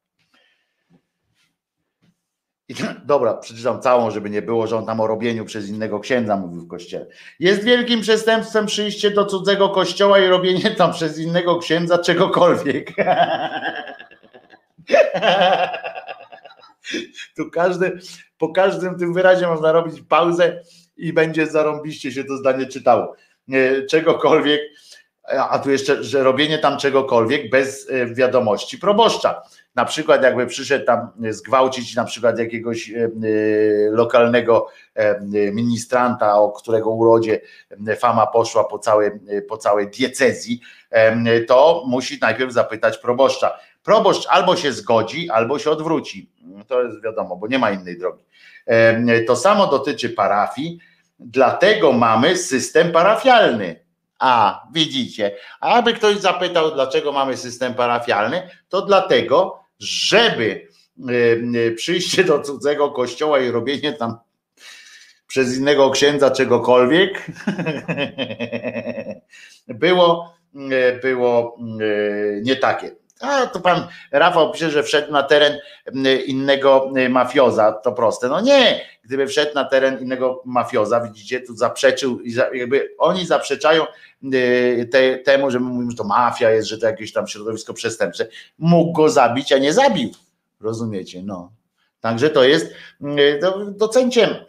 I, 2.69 2.73
dobra, 3.05 3.33
przeczytam 3.33 3.81
całą, 3.81 4.11
żeby 4.11 4.29
nie 4.29 4.41
było, 4.41 4.67
że 4.67 4.77
on 4.77 4.85
tam 4.85 4.99
o 4.99 5.07
robieniu 5.07 5.45
przez 5.45 5.69
innego 5.69 5.99
księdza 5.99 6.37
mówił 6.37 6.61
w 6.61 6.67
kościele. 6.67 7.05
Jest 7.39 7.63
wielkim 7.63 8.01
przestępstwem 8.01 8.65
przyjście 8.65 9.11
do 9.11 9.25
cudzego 9.25 9.69
kościoła 9.69 10.19
i 10.19 10.27
robienie 10.27 10.71
tam 10.71 10.93
przez 10.93 11.19
innego 11.19 11.57
księdza 11.59 11.97
czegokolwiek. 11.97 12.91
Tu 17.35 17.49
każdy, 17.51 17.99
po 18.43 18.49
każdym 18.49 18.99
tym 18.99 19.13
wyrazie 19.13 19.47
można 19.47 19.71
robić 19.71 20.01
pauzę 20.01 20.61
i 20.97 21.13
będzie 21.13 21.47
zarąbiście 21.47 22.11
się 22.11 22.23
to 22.23 22.37
zdanie 22.37 22.65
czytało. 22.65 23.15
E, 23.51 23.85
Czegokolwiek, 23.85 24.61
a 25.49 25.59
tu 25.59 25.71
jeszcze, 25.71 26.03
że 26.03 26.23
robienie 26.23 26.59
tam 26.59 26.77
czegokolwiek 26.77 27.49
bez 27.49 27.89
e, 27.89 28.05
wiadomości 28.05 28.77
proboszcza. 28.77 29.41
Na 29.75 29.85
przykład 29.85 30.23
jakby 30.23 30.47
przyszedł 30.47 30.85
tam 30.85 31.07
zgwałcić 31.29 31.95
na 31.95 32.05
przykład 32.05 32.39
jakiegoś 32.39 32.89
e, 32.89 32.95
e, 32.95 33.09
lokalnego 33.91 34.67
e, 34.95 35.21
ministranta, 35.51 36.35
o 36.35 36.51
którego 36.51 36.89
urodzie 36.89 37.41
fama 37.99 38.27
poszła 38.27 38.63
po 38.63 38.79
całej, 38.79 39.11
po 39.49 39.57
całej 39.57 39.87
diecezji, 39.87 40.61
e, 40.89 41.41
to 41.41 41.83
musi 41.87 42.17
najpierw 42.21 42.53
zapytać 42.53 42.97
proboszcza. 42.97 43.59
Proboszcz 43.83 44.27
albo 44.29 44.55
się 44.55 44.73
zgodzi, 44.73 45.29
albo 45.29 45.59
się 45.59 45.71
odwróci. 45.71 46.29
To 46.67 46.83
jest 46.83 47.03
wiadomo, 47.03 47.35
bo 47.35 47.47
nie 47.47 47.59
ma 47.59 47.71
innej 47.71 47.97
drogi. 47.97 48.23
To 49.27 49.35
samo 49.35 49.67
dotyczy 49.67 50.09
parafii, 50.09 50.79
dlatego 51.19 51.91
mamy 51.91 52.37
system 52.37 52.91
parafialny. 52.91 53.83
A, 54.19 54.63
widzicie, 54.73 55.35
a 55.59 55.73
aby 55.73 55.93
ktoś 55.93 56.17
zapytał, 56.17 56.71
dlaczego 56.71 57.11
mamy 57.11 57.37
system 57.37 57.73
parafialny, 57.73 58.49
to 58.69 58.81
dlatego, 58.81 59.59
żeby 59.79 60.67
przyjście 61.75 62.23
do 62.23 62.39
cudzego 62.39 62.91
kościoła 62.91 63.39
i 63.39 63.51
robienie 63.51 63.93
tam 63.93 64.17
przez 65.27 65.57
innego 65.57 65.89
księdza 65.89 66.31
czegokolwiek 66.31 67.25
było, 69.67 70.35
było 71.01 71.57
nie 72.41 72.55
takie. 72.55 73.02
A 73.23 73.47
to 73.47 73.59
pan 73.59 73.87
Rafał 74.11 74.51
pisze, 74.51 74.71
że 74.71 74.83
wszedł 74.83 75.11
na 75.11 75.23
teren 75.23 75.57
innego 76.25 76.91
mafioza. 77.09 77.71
To 77.71 77.91
proste. 77.91 78.27
No 78.29 78.41
nie, 78.41 78.81
gdyby 79.03 79.27
wszedł 79.27 79.51
na 79.55 79.65
teren 79.65 79.99
innego 80.01 80.41
mafioza, 80.45 81.01
widzicie, 81.01 81.41
tu 81.41 81.55
zaprzeczył, 81.55 82.19
jakby 82.53 82.89
oni 82.97 83.25
zaprzeczają 83.25 83.83
y, 84.33 84.89
te, 84.91 85.17
temu, 85.17 85.51
że 85.51 85.59
my 85.59 85.65
mówimy, 85.69 85.91
że 85.91 85.97
to 85.97 86.03
mafia 86.03 86.49
jest, 86.51 86.67
że 86.67 86.77
to 86.77 86.85
jakieś 86.87 87.13
tam 87.13 87.27
środowisko 87.27 87.73
przestępcze. 87.73 88.27
Mógł 88.59 88.93
go 88.93 89.09
zabić, 89.09 89.51
a 89.51 89.57
nie 89.57 89.73
zabił. 89.73 90.09
Rozumiecie? 90.61 91.21
No. 91.23 91.51
Także 92.01 92.29
to 92.29 92.43
jest, 92.43 92.73
do- 93.41 93.65
docencie, 93.65 94.45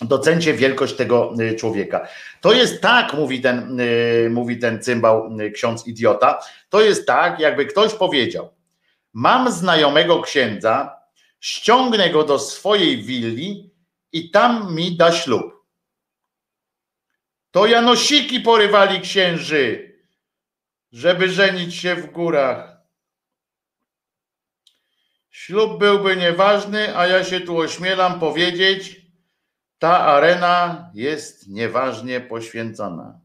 docencie 0.00 0.54
wielkość 0.54 0.94
tego 0.94 1.34
y, 1.40 1.54
człowieka. 1.54 2.08
To 2.40 2.52
jest 2.52 2.82
tak, 2.82 3.14
mówi 3.14 3.40
ten, 3.40 3.80
y, 3.80 4.28
mówi 4.30 4.58
ten 4.58 4.82
cymbał, 4.82 5.40
y, 5.40 5.50
ksiądz 5.50 5.86
idiota, 5.86 6.38
to 6.68 6.80
jest 6.80 7.06
tak, 7.06 7.40
jakby 7.40 7.66
ktoś 7.66 7.94
powiedział, 7.94 8.50
mam 9.12 9.52
znajomego 9.52 10.22
księdza, 10.22 10.96
ściągnę 11.40 12.10
go 12.10 12.24
do 12.24 12.38
swojej 12.38 13.02
willi 13.02 13.70
i 14.12 14.30
tam 14.30 14.74
mi 14.74 14.96
da 14.96 15.12
ślub. 15.12 15.62
To 17.50 17.66
Janosiki 17.66 18.40
porywali 18.40 19.00
księży, 19.00 19.98
żeby 20.92 21.28
żenić 21.28 21.74
się 21.74 21.94
w 21.94 22.10
górach. 22.10 22.72
Ślub 25.30 25.78
byłby 25.78 26.16
nieważny, 26.16 26.96
a 26.96 27.06
ja 27.06 27.24
się 27.24 27.40
tu 27.40 27.58
ośmielam 27.58 28.20
powiedzieć, 28.20 29.01
ta 29.82 29.98
arena 30.06 30.90
jest 30.94 31.48
nieważnie 31.48 32.20
poświęcona. 32.20 33.20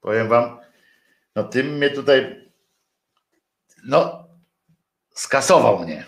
Powiem 0.00 0.28
wam, 0.28 0.58
no 1.34 1.44
tym 1.44 1.66
mnie 1.66 1.90
tutaj, 1.90 2.50
no, 3.84 4.28
skasował 5.14 5.78
mnie. 5.78 6.06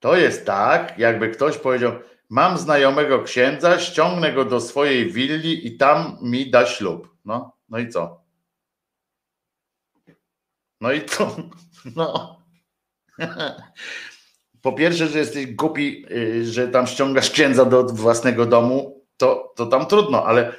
To 0.00 0.16
jest 0.16 0.46
tak, 0.46 0.98
jakby 0.98 1.30
ktoś 1.30 1.58
powiedział, 1.58 1.92
mam 2.30 2.58
znajomego 2.58 3.22
księdza, 3.22 3.78
ściągnę 3.78 4.32
go 4.32 4.44
do 4.44 4.60
swojej 4.60 5.12
willi 5.12 5.66
i 5.66 5.76
tam 5.76 6.18
mi 6.22 6.50
da 6.50 6.66
ślub. 6.66 7.16
No, 7.24 7.56
no 7.68 7.78
i 7.78 7.88
co? 7.88 8.24
No 10.80 10.92
i 10.92 11.04
co? 11.04 11.36
No. 11.96 12.33
Po 14.62 14.72
pierwsze, 14.72 15.06
że 15.06 15.18
jesteś 15.18 15.46
głupi, 15.46 16.06
y, 16.10 16.46
że 16.52 16.68
tam 16.68 16.86
ściągasz 16.86 17.30
księdza 17.30 17.64
do 17.64 17.84
własnego 17.84 18.46
domu, 18.46 19.04
to, 19.16 19.52
to 19.56 19.66
tam 19.66 19.86
trudno, 19.86 20.26
ale 20.26 20.52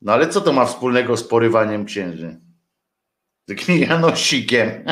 no 0.00 0.12
ale 0.12 0.28
co 0.28 0.40
to 0.40 0.52
ma 0.52 0.66
wspólnego 0.66 1.16
z 1.16 1.24
porywaniem 1.24 1.84
księży? 1.84 2.40
Takim 3.48 3.78
Janosikiem. 3.78 4.70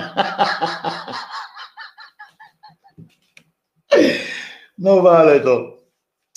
No 4.79 5.11
ale 5.11 5.41
to 5.41 5.79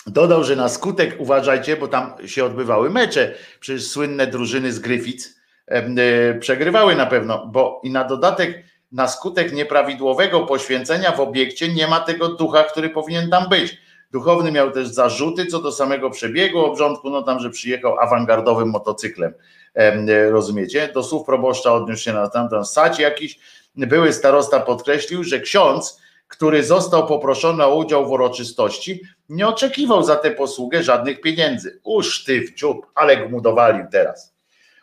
dodał, 0.07 0.43
że 0.43 0.55
na 0.55 0.69
skutek, 0.69 1.15
uważajcie, 1.19 1.77
bo 1.77 1.87
tam 1.87 2.27
się 2.27 2.45
odbywały 2.45 2.89
mecze, 2.89 3.35
przecież 3.59 3.87
słynne 3.87 4.27
drużyny 4.27 4.71
z 4.71 4.79
Gryfic 4.79 5.35
e, 5.67 6.39
przegrywały 6.39 6.95
na 6.95 7.05
pewno, 7.05 7.47
bo 7.47 7.81
i 7.83 7.91
na 7.91 8.03
dodatek 8.03 8.63
na 8.91 9.07
skutek 9.07 9.53
nieprawidłowego 9.53 10.39
poświęcenia 10.45 11.11
w 11.11 11.19
obiekcie 11.19 11.73
nie 11.73 11.87
ma 11.87 11.99
tego 11.99 12.27
ducha, 12.27 12.63
który 12.63 12.89
powinien 12.89 13.29
tam 13.29 13.49
być. 13.49 13.77
Duchowny 14.11 14.51
miał 14.51 14.71
też 14.71 14.87
zarzuty 14.87 15.45
co 15.45 15.59
do 15.61 15.71
samego 15.71 16.09
przebiegu 16.09 16.59
obrządku, 16.59 17.09
no 17.09 17.21
tam, 17.21 17.39
że 17.39 17.49
przyjechał 17.49 17.99
awangardowym 17.99 18.69
motocyklem. 18.69 19.33
Em, 19.73 20.09
e, 20.09 20.29
Rozumiecie? 20.29 20.89
Do 20.93 21.03
słów 21.03 21.25
proboszcza 21.25 21.73
odniósł 21.73 22.03
się 22.03 22.13
na 22.13 22.29
tamten 22.29 22.65
sać 22.65 22.99
jakiś. 22.99 23.39
Były 23.75 24.13
starosta 24.13 24.59
podkreślił, 24.59 25.23
że 25.23 25.39
ksiądz, 25.39 26.01
który 26.27 26.63
został 26.63 27.07
poproszony 27.07 27.65
o 27.65 27.75
udział 27.75 28.07
w 28.07 28.11
uroczystości, 28.11 29.01
nie 29.29 29.47
oczekiwał 29.47 30.03
za 30.03 30.15
tę 30.15 30.31
posługę 30.31 30.83
żadnych 30.83 31.21
pieniędzy. 31.21 31.79
Uż 31.83 32.23
ty 32.23 32.41
w 32.41 32.55
dziób, 32.55 32.87
ale 32.95 33.29
mu 33.29 33.41
dowalił 33.41 33.85
teraz. 33.91 34.33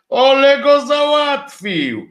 Ole 0.08 0.58
go 0.62 0.86
załatwił. 0.86 2.08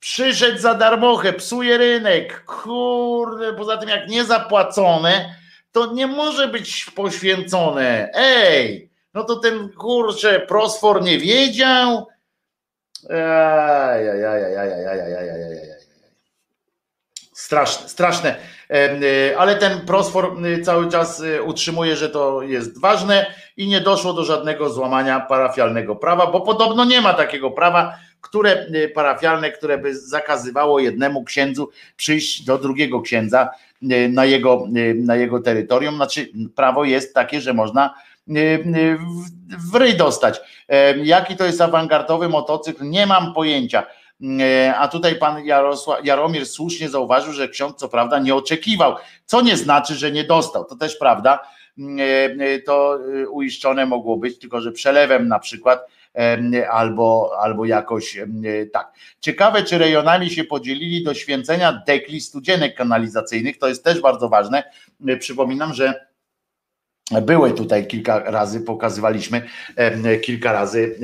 Przyszedł 0.00 0.58
za 0.58 0.74
darmochę, 0.74 1.32
psuje 1.32 1.78
rynek. 1.78 2.44
Kurde, 2.44 3.54
poza 3.54 3.76
tym 3.76 3.88
jak 3.88 4.08
niezapłacone, 4.08 5.34
to 5.72 5.92
nie 5.92 6.06
może 6.06 6.48
być 6.48 6.86
poświęcone. 6.94 8.10
Ej, 8.14 8.90
no 9.14 9.24
to 9.24 9.36
ten 9.36 9.68
kurczę 9.72 10.40
prosfor 10.40 11.02
nie 11.02 11.18
wiedział. 11.18 12.06
Straszne, 17.32 17.88
straszne. 17.88 18.36
Y, 18.70 19.38
ale 19.38 19.56
ten 19.56 19.80
prosfor 19.80 20.36
y, 20.46 20.62
cały 20.62 20.90
czas 20.90 21.20
y, 21.20 21.42
utrzymuje, 21.42 21.96
że 21.96 22.08
to 22.08 22.42
jest 22.42 22.80
ważne 22.80 23.34
i 23.56 23.68
nie 23.68 23.80
doszło 23.80 24.12
do 24.12 24.24
żadnego 24.24 24.70
złamania 24.70 25.20
parafialnego 25.20 25.96
prawa, 25.96 26.26
bo 26.26 26.40
podobno 26.40 26.84
nie 26.84 27.00
ma 27.00 27.14
takiego 27.14 27.50
prawa 27.50 27.98
które 28.20 28.66
y, 28.74 28.88
parafialne, 28.94 29.50
które 29.52 29.78
by 29.78 29.96
zakazywało 29.98 30.80
jednemu 30.80 31.24
księdzu 31.24 31.70
przyjść 31.96 32.44
do 32.44 32.58
drugiego 32.58 33.00
księdza 33.00 33.48
y, 33.82 34.08
na 34.12 34.24
jego, 34.24 34.66
y, 34.76 34.94
na 34.94 35.16
jego 35.16 35.40
terytorium. 35.40 35.96
Znaczy, 35.96 36.28
prawo 36.56 36.84
jest 36.84 37.14
takie, 37.14 37.40
że 37.40 37.54
można 37.54 37.94
w- 39.72 39.74
ryj 39.74 39.96
dostać. 39.96 40.40
Jaki 41.02 41.36
to 41.36 41.44
jest 41.44 41.60
awangardowy 41.60 42.28
motocykl? 42.28 42.84
Nie 42.84 43.06
mam 43.06 43.34
pojęcia. 43.34 43.86
E, 44.40 44.74
A 44.76 44.88
tutaj 44.88 45.14
pan 45.16 45.44
Jarosław, 45.44 46.04
Jaromir 46.04 46.46
słusznie 46.46 46.88
zauważył, 46.88 47.32
że 47.32 47.48
ksiądz 47.48 47.76
co 47.76 47.88
prawda 47.88 48.18
nie 48.18 48.34
oczekiwał, 48.34 48.94
co 49.26 49.40
nie 49.40 49.56
znaczy, 49.56 49.94
że 49.94 50.12
nie 50.12 50.24
dostał. 50.24 50.64
To 50.64 50.76
też 50.76 50.96
prawda. 50.96 51.38
E, 51.78 51.82
e, 52.54 52.58
To 52.58 52.98
uiszczone 53.30 53.86
mogło 53.86 54.16
być, 54.16 54.38
tylko 54.38 54.60
że 54.60 54.72
przelewem 54.72 55.28
na 55.28 55.38
przykład 55.38 55.86
albo, 56.70 57.32
albo 57.40 57.64
jakoś 57.64 58.18
tak. 58.72 58.92
Ciekawe, 59.20 59.62
czy 59.62 59.78
rejonami 59.78 60.30
się 60.30 60.44
podzielili 60.44 61.04
do 61.04 61.14
święcenia 61.14 61.82
dekli 61.86 62.20
studzienek 62.20 62.74
kanalizacyjnych. 62.74 63.58
To 63.58 63.68
jest 63.68 63.84
też 63.84 64.00
bardzo 64.00 64.28
ważne. 64.28 64.62
E, 65.08 65.16
Przypominam, 65.16 65.74
że 65.74 66.08
były 67.22 67.52
tutaj 67.52 67.86
kilka 67.86 68.18
razy, 68.18 68.60
pokazywaliśmy 68.60 69.42
kilka 70.22 70.52
razy 70.52 70.98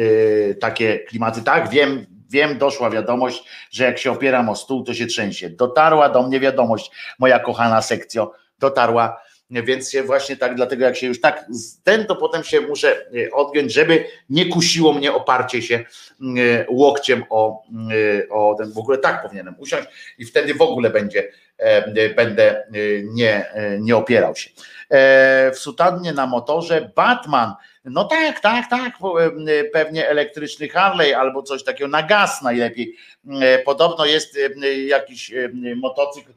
e, 0.51 0.55
takie 0.55 0.98
klimaty. 0.98 1.43
Tak, 1.43 1.70
wiem, 1.70 2.06
wiem, 2.31 2.59
doszła 2.59 2.90
wiadomość, 2.90 3.44
że 3.70 3.85
jak 3.85 3.98
się 3.98 4.12
opieram 4.12 4.48
o 4.48 4.56
stół, 4.56 4.85
to 4.85 4.94
się 4.94 5.06
trzęsie. 5.06 5.51
Dotarła 5.51 6.09
do 6.09 6.22
mnie 6.22 6.40
wiadomość, 6.40 6.90
moja 7.18 7.39
kochana 7.39 7.82
sekcjo, 7.82 8.32
dotarła, 8.59 9.20
więc 9.62 9.90
się 9.90 10.02
właśnie 10.02 10.36
tak, 10.36 10.55
dlatego 10.55 10.85
jak 10.85 10.97
się 10.97 11.06
już 11.06 11.20
tak 11.20 11.47
ten, 11.85 12.06
to 12.06 12.16
potem 12.16 12.44
się 12.44 12.60
muszę 12.60 13.06
e, 13.26 13.31
odgiąć, 13.31 13.72
żeby 13.72 14.05
nie 14.31 14.47
kusiło 14.47 14.93
mnie 14.93 15.12
oparcie 15.12 15.62
się 15.62 15.74
e, 15.74 15.85
łokciem 16.68 17.24
o, 17.31 17.62
e, 18.22 18.28
o 18.28 18.55
ten, 18.59 18.72
w 18.72 18.78
ogóle 18.78 18.98
tak 18.98 19.22
powinienem 19.22 19.55
usiąść 19.59 19.89
i 20.18 20.24
wtedy 20.24 20.55
w 20.55 20.62
ogóle 20.62 20.90
będzie, 20.90 21.32
będę 22.16 22.66
nie, 23.05 23.47
nie 23.81 23.97
opierał 23.97 24.36
się. 24.36 24.51
W 25.52 25.59
sutannie 25.59 26.12
na 26.12 26.26
motorze 26.26 26.90
Batman. 26.97 27.52
No 27.85 28.05
tak, 28.05 28.40
tak, 28.40 28.70
tak, 28.70 28.93
pewnie 29.72 30.09
elektryczny 30.09 30.68
Harley 30.68 31.14
albo 31.14 31.43
coś 31.43 31.64
takiego 31.64 31.89
na 31.89 32.02
gaz 32.02 32.43
najlepiej. 32.43 32.97
Podobno 33.64 34.05
jest 34.05 34.39
jakiś 34.86 35.32
motocykl 35.76 36.32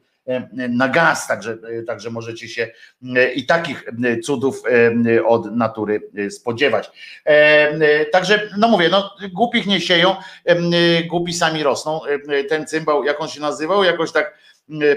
na 0.70 0.88
gaz, 0.88 1.28
także, 1.28 1.58
także 1.88 2.10
możecie 2.10 2.48
się 2.48 2.70
e, 3.16 3.32
i 3.34 3.45
takich 3.45 3.88
e, 3.88 4.20
cudów 4.20 4.64
e, 5.16 5.26
od 5.26 5.56
natury 5.56 6.02
spodziewać. 6.30 6.91
Także, 8.12 8.49
no 8.58 8.68
mówię, 8.68 8.90
no 8.90 9.16
głupich 9.34 9.68
nie 9.68 9.82
sieją, 9.82 10.16
głupi 11.10 11.34
sami 11.34 11.64
rosną. 11.64 12.02
Ten 12.49 12.68
cymbał, 12.68 13.04
jak 13.04 13.22
on 13.22 13.28
się 13.28 13.41
nazywał, 13.41 13.84
jakoś 13.84 14.12
tak 14.12 14.38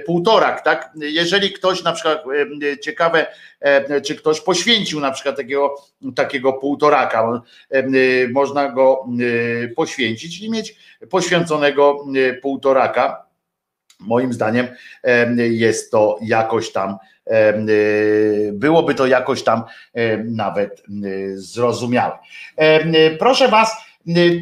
półtorak, 0.06 0.64
tak? 0.64 0.90
Jeżeli 0.96 1.52
ktoś 1.52 1.82
na 1.82 1.92
przykład 1.92 2.24
ciekawe, 2.82 3.26
czy 4.06 4.14
ktoś 4.14 4.40
poświęcił 4.40 5.00
na 5.00 5.10
przykład 5.10 5.36
takiego, 5.36 5.74
takiego 6.14 6.52
półtoraka, 6.52 7.42
można 8.32 8.68
go 8.68 9.06
poświęcić 9.76 10.40
i 10.40 10.50
mieć 10.50 10.76
poświęconego 11.10 12.04
półtoraka. 12.42 13.29
Moim 14.00 14.32
zdaniem 14.32 14.66
jest 15.36 15.90
to 15.90 16.18
jakoś 16.22 16.72
tam, 16.72 16.96
e, 17.26 17.54
byłoby 18.52 18.94
to 18.94 19.06
jakoś 19.06 19.42
tam 19.42 19.62
e, 19.94 20.16
nawet 20.18 20.80
e, 20.80 20.82
zrozumiałe. 21.34 22.18
Proszę 23.18 23.48
Was, 23.48 23.76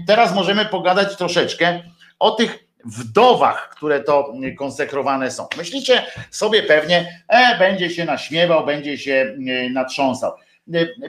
teraz 0.06 0.34
możemy 0.34 0.64
pogadać 0.64 1.16
troszeczkę 1.16 1.80
o 2.18 2.30
tych 2.30 2.68
wdowach, 2.84 3.68
które 3.76 4.00
to 4.00 4.32
konsekrowane 4.58 5.30
są. 5.30 5.46
Myślicie 5.56 6.02
sobie 6.30 6.62
pewnie, 6.62 7.22
e, 7.28 7.58
będzie 7.58 7.90
się 7.90 8.04
naśmiewał, 8.04 8.66
będzie 8.66 8.98
się 8.98 9.36
natrząsał. 9.70 10.32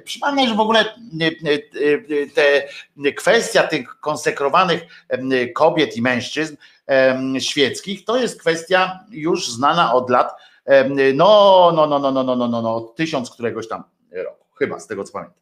Przypomnę, 0.03 0.47
że 0.47 0.55
w 0.55 0.59
ogóle 0.59 0.85
te 2.35 2.63
kwestia 3.11 3.63
tych 3.63 3.99
konsekrowanych 3.99 4.81
kobiet 5.55 5.97
i 5.97 6.01
mężczyzn 6.01 6.55
świeckich 7.40 8.06
to 8.06 8.18
jest 8.18 8.40
kwestia 8.40 8.99
już 9.11 9.49
znana 9.49 9.94
od 9.94 10.10
lat, 10.10 10.34
no, 11.14 11.72
no, 11.76 11.88
no, 11.88 11.99
no, 11.99 12.11
no, 12.11 12.24
no, 12.24 12.36
no, 12.36 12.48
no, 12.48 12.61
no, 12.61 12.82
tysiąc 12.82 13.32
któregoś 13.32 13.68
tam 13.68 13.84
roku, 14.11 14.45
chyba 14.60 14.80
z 14.80 14.88
tego 14.88 15.03
co 15.03 15.14
pamiętam. 15.14 15.40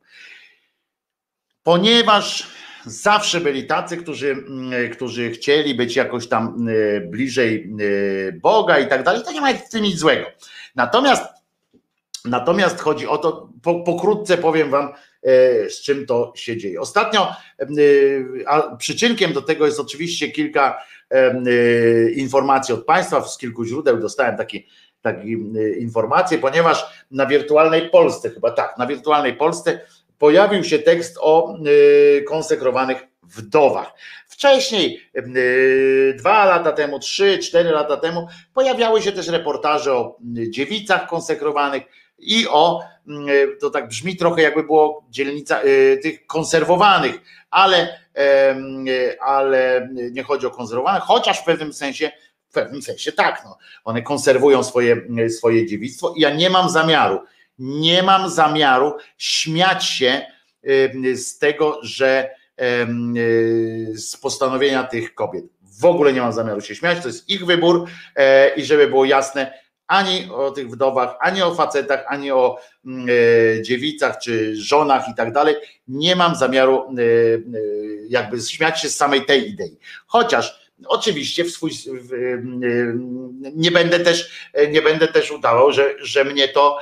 Ponieważ 1.63 2.47
zawsze 2.85 3.41
byli 3.41 3.67
tacy, 3.67 3.97
którzy, 3.97 4.31
mm, 4.31 4.91
którzy 4.91 5.31
chcieli 5.31 5.75
być 5.75 5.95
jakoś 5.95 6.27
tam 6.27 6.67
e, 6.69 7.01
bliżej 7.01 7.73
e, 8.29 8.31
Boga 8.31 8.79
i 8.79 8.87
tak 8.87 9.03
dalej, 9.03 9.23
to 9.23 9.31
nie 9.31 9.41
ma 9.41 9.53
w 9.53 9.69
tym 9.69 9.83
nic 9.83 9.99
złego. 9.99 10.25
Natomiast 10.75 11.37
Natomiast 12.27 12.79
chodzi 12.79 13.07
o 13.07 13.17
to, 13.17 13.49
po, 13.63 13.79
pokrótce 13.79 14.37
powiem 14.37 14.69
Wam, 14.69 14.89
z 15.69 15.81
czym 15.81 16.05
to 16.05 16.33
się 16.35 16.57
dzieje. 16.57 16.81
Ostatnio, 16.81 17.35
e, 17.59 17.65
a 18.47 18.75
przyczynkiem 18.75 19.33
do 19.33 19.41
tego 19.41 19.65
jest 19.65 19.79
oczywiście 19.79 20.31
kilka 20.31 20.77
e, 21.11 21.15
e, 21.15 22.11
informacji 22.11 22.73
od 22.73 22.85
Państwa, 22.85 23.21
z 23.21 23.37
kilku 23.37 23.65
źródeł 23.65 23.97
dostałem 23.97 24.37
takie 24.37 24.59
takie 25.01 25.21
e, 25.21 25.69
informacje, 25.77 26.37
ponieważ 26.37 27.05
na 27.11 27.25
wirtualnej 27.25 27.89
Polsce, 27.89 28.29
chyba 28.29 28.51
tak, 28.51 28.77
na 28.77 28.87
wirtualnej 28.87 29.33
Polsce 29.33 29.79
pojawił 30.17 30.63
się 30.63 30.79
tekst 30.79 31.17
o 31.21 31.55
e, 31.55 32.21
konsekrowanych 32.21 33.07
wdowach. 33.23 33.93
Wcześniej, 34.27 35.01
e, 35.15 35.23
dwa 36.13 36.45
lata 36.45 36.71
temu, 36.71 36.99
trzy, 36.99 37.37
cztery 37.37 37.69
lata 37.69 37.97
temu, 37.97 38.27
pojawiały 38.53 39.01
się 39.01 39.11
też 39.11 39.27
reportaże 39.27 39.93
o 39.93 40.17
e, 40.37 40.49
dziewicach 40.49 41.07
konsekrowanych 41.07 41.83
i 42.19 42.47
o, 42.49 42.83
mm, 43.07 43.27
to 43.61 43.69
tak 43.69 43.87
brzmi 43.87 44.17
trochę 44.17 44.41
jakby 44.41 44.63
było 44.63 45.05
dzielnica 45.09 45.59
e, 45.59 45.97
tych 45.97 46.27
konserwowanych, 46.27 47.21
ale, 47.51 47.99
e, 48.17 48.55
ale 49.21 49.89
nie 50.11 50.23
chodzi 50.23 50.45
o 50.45 50.51
konserwowanych, 50.51 51.03
chociaż 51.03 51.41
w 51.41 51.45
pewnym 51.45 51.73
sensie, 51.73 52.11
w 52.49 52.53
pewnym 52.53 52.81
sensie 52.81 53.11
tak, 53.11 53.41
no, 53.45 53.57
one 53.83 54.01
konserwują 54.01 54.63
swoje, 54.63 55.01
swoje 55.29 55.65
dziewictwo 55.65 56.13
i 56.15 56.21
ja 56.21 56.35
nie 56.35 56.49
mam 56.49 56.69
zamiaru, 56.69 57.19
nie 57.59 58.03
mam 58.03 58.29
zamiaru 58.29 58.93
śmiać 59.17 59.85
się 59.85 60.21
z 61.13 61.37
tego, 61.37 61.79
że 61.83 62.29
e, 62.57 62.87
z 63.93 64.17
postanowienia 64.17 64.83
tych 64.83 65.13
kobiet. 65.13 65.45
W 65.61 65.85
ogóle 65.85 66.13
nie 66.13 66.21
mam 66.21 66.33
zamiaru 66.33 66.61
się 66.61 66.75
śmiać, 66.75 67.01
to 67.01 67.07
jest 67.07 67.29
ich 67.29 67.45
wybór 67.45 67.85
e, 68.15 68.55
i 68.55 68.65
żeby 68.65 68.87
było 68.87 69.05
jasne, 69.05 69.53
ani 69.87 70.29
o 70.31 70.51
tych 70.51 70.69
wdowach, 70.69 71.17
ani 71.19 71.41
o 71.41 71.55
facetach, 71.55 72.05
ani 72.07 72.31
o 72.31 72.59
mm, 72.85 73.07
e, 73.09 73.61
dziewicach 73.61 74.19
czy 74.19 74.55
żonach 74.55 75.09
i 75.11 75.15
tak 75.15 75.33
dalej. 75.33 75.55
Nie 75.87 76.15
mam 76.15 76.35
zamiaru 76.35 76.77
e, 76.77 76.83
e, 76.83 77.39
jakby 78.09 78.41
śmiać 78.41 78.81
się 78.81 78.89
z 78.89 78.95
samej 78.95 79.25
tej 79.25 79.49
idei. 79.49 79.77
Chociaż 80.07 80.67
oczywiście 80.87 81.43
w 81.43 81.51
swój, 81.51 81.71
nie 83.55 83.71
będę 83.71 83.99
też 83.99 84.31
nie 84.71 84.81
będę 84.81 85.07
też 85.07 85.31
udawał, 85.31 85.71
że, 85.71 85.95
że 85.99 86.23
mnie 86.23 86.47
to 86.47 86.77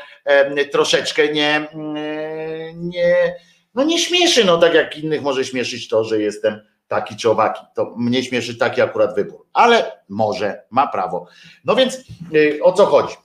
troszeczkę 0.72 1.34
nie, 1.34 1.68
e, 1.95 2.73
nie 2.73 3.36
no 3.76 3.84
nie 3.84 3.99
śmieszy, 3.99 4.45
no 4.45 4.57
tak 4.57 4.73
jak 4.73 4.98
innych 4.98 5.22
może 5.22 5.45
śmieszyć 5.45 5.88
to, 5.88 6.03
że 6.03 6.22
jestem 6.22 6.60
taki 6.88 7.16
czy 7.16 7.30
owaki. 7.30 7.62
To 7.76 7.94
mnie 7.98 8.24
śmieszy 8.24 8.57
taki 8.57 8.82
akurat 8.82 9.16
wybór, 9.16 9.45
ale 9.53 9.91
może 10.10 10.64
ma 10.70 10.88
prawo. 10.88 11.28
No 11.66 11.76
więc 11.76 11.98
y, 12.36 12.60
o 12.64 12.74
co 12.74 12.86
chodzi? 12.86 13.16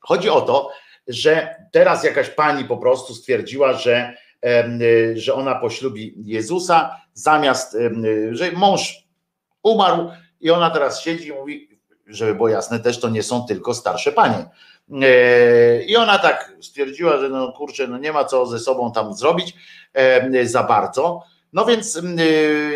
Chodzi 0.00 0.30
o 0.30 0.40
to, 0.40 0.70
że 1.08 1.54
teraz 1.72 2.04
jakaś 2.04 2.30
pani 2.30 2.64
po 2.64 2.76
prostu 2.76 3.14
stwierdziła, 3.14 3.72
że, 3.72 4.16
y, 4.44 5.18
że 5.20 5.34
ona 5.34 5.54
poślubi 5.54 6.14
Jezusa, 6.16 7.00
zamiast, 7.14 7.74
y, 7.74 8.36
że 8.36 8.52
mąż 8.52 9.04
umarł 9.62 10.10
i 10.40 10.50
ona 10.50 10.70
teraz 10.70 11.00
siedzi 11.00 11.28
i 11.28 11.32
mówi, 11.32 11.80
żeby 12.06 12.34
było 12.34 12.48
jasne, 12.48 12.80
też 12.80 13.00
to 13.00 13.08
nie 13.08 13.22
są 13.22 13.46
tylko 13.46 13.74
starsze 13.74 14.12
panie. 14.12 14.46
E, 15.02 15.82
I 15.82 15.96
ona 15.96 16.18
tak 16.18 16.52
stwierdziła, 16.60 17.16
że 17.16 17.28
no 17.28 17.52
kurczę, 17.52 17.88
no 17.88 17.98
nie 17.98 18.12
ma 18.12 18.24
co 18.24 18.46
ze 18.46 18.58
sobą 18.58 18.92
tam 18.92 19.14
zrobić 19.14 19.54
za 20.44 20.62
bardzo. 20.62 21.22
No 21.52 21.64
więc 21.64 21.96
e, 21.96 22.02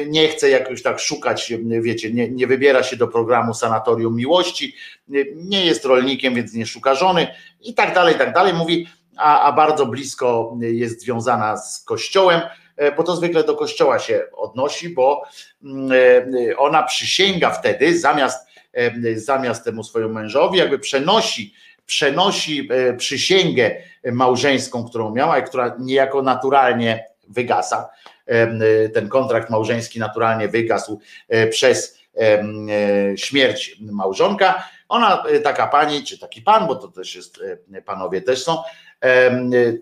nie 0.06 0.28
chce 0.28 0.50
jakoś 0.50 0.82
tak 0.82 1.00
szukać, 1.00 1.52
wiecie, 1.80 2.12
nie, 2.12 2.28
nie 2.30 2.46
wybiera 2.46 2.82
się 2.82 2.96
do 2.96 3.08
programu 3.08 3.54
Sanatorium 3.54 4.16
Miłości, 4.16 4.74
nie- 5.08 5.24
nie 5.34 5.66
jest 5.66 5.84
rolnikiem, 5.84 6.34
więc 6.34 6.54
nie 6.54 6.66
szuka 6.66 6.94
żony 6.94 7.26
i 7.60 7.74
tak 7.74 7.94
dalej, 7.94 8.14
i 8.14 8.18
tak 8.18 8.34
dalej. 8.34 8.54
Mówi, 8.54 8.88
a, 9.16 9.40
a 9.42 9.52
bardzo 9.52 9.86
blisko 9.86 10.56
jest 10.60 11.00
związana 11.00 11.56
z 11.56 11.84
kościołem, 11.84 12.40
e, 12.76 12.92
bo 12.92 13.02
to 13.02 13.16
zwykle 13.16 13.44
do 13.44 13.56
kościoła 13.56 13.98
się 13.98 14.22
odnosi, 14.32 14.88
bo 14.88 15.22
mm, 15.64 15.90
e, 16.50 16.56
ona 16.56 16.82
przysięga 16.82 17.50
wtedy, 17.50 17.98
zamiast, 17.98 18.48
e, 18.72 19.16
zamiast 19.16 19.64
temu 19.64 19.84
swojemu 19.84 20.14
mężowi, 20.14 20.58
jakby 20.58 20.78
przenosi 20.78 21.54
przenosi 21.86 22.68
przysięgę 22.98 23.76
małżeńską, 24.12 24.84
którą 24.84 25.14
miała 25.14 25.38
i 25.38 25.42
która 25.44 25.76
niejako 25.78 26.22
naturalnie 26.22 27.04
wygasa. 27.28 27.88
E, 28.26 28.88
Ten 28.88 29.08
kontrakt 29.08 29.50
małżeński 29.50 29.98
naturalnie 29.98 30.48
wygasł 30.48 31.00
e, 31.28 31.46
przez 31.46 31.98
e, 32.16 32.42
śmierć 33.16 33.76
małżonka. 33.80 34.68
Ona, 34.88 35.24
taka 35.44 35.66
pani, 35.66 36.04
czy 36.04 36.18
taki 36.18 36.42
pan, 36.42 36.66
bo 36.66 36.76
to 36.76 36.88
też 36.88 37.14
jest, 37.14 37.40
panowie 37.84 38.22
też 38.22 38.44
są, 38.44 38.58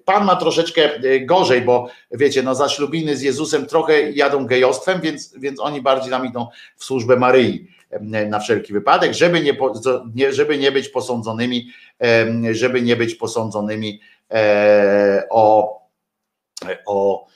pan 0.04 0.24
ma 0.24 0.36
troszeczkę 0.36 0.90
gorzej, 1.20 1.62
bo 1.62 1.88
wiecie, 2.10 2.42
no 2.42 2.54
za 2.54 2.68
ślubiny 2.68 3.16
z 3.16 3.22
Jezusem 3.22 3.66
trochę 3.66 4.10
jadą 4.10 4.46
gejostwem, 4.46 5.00
więc, 5.00 5.38
więc 5.38 5.60
oni 5.60 5.82
bardziej 5.82 6.10
nam 6.10 6.26
idą 6.26 6.46
w 6.76 6.84
służbę 6.84 7.16
Maryi 7.16 7.68
na 8.00 8.40
wszelki 8.40 8.72
wypadek, 8.72 9.12
żeby 9.12 9.40
nie, 10.14 10.32
żeby 10.32 10.58
nie 10.58 10.72
być 10.72 10.88
posądzonymi 10.88 11.68
żeby 12.50 12.82
nie 12.82 12.96
być 12.96 13.14
posądzonymi 13.14 14.00
o, 15.30 15.80
o 16.86 17.26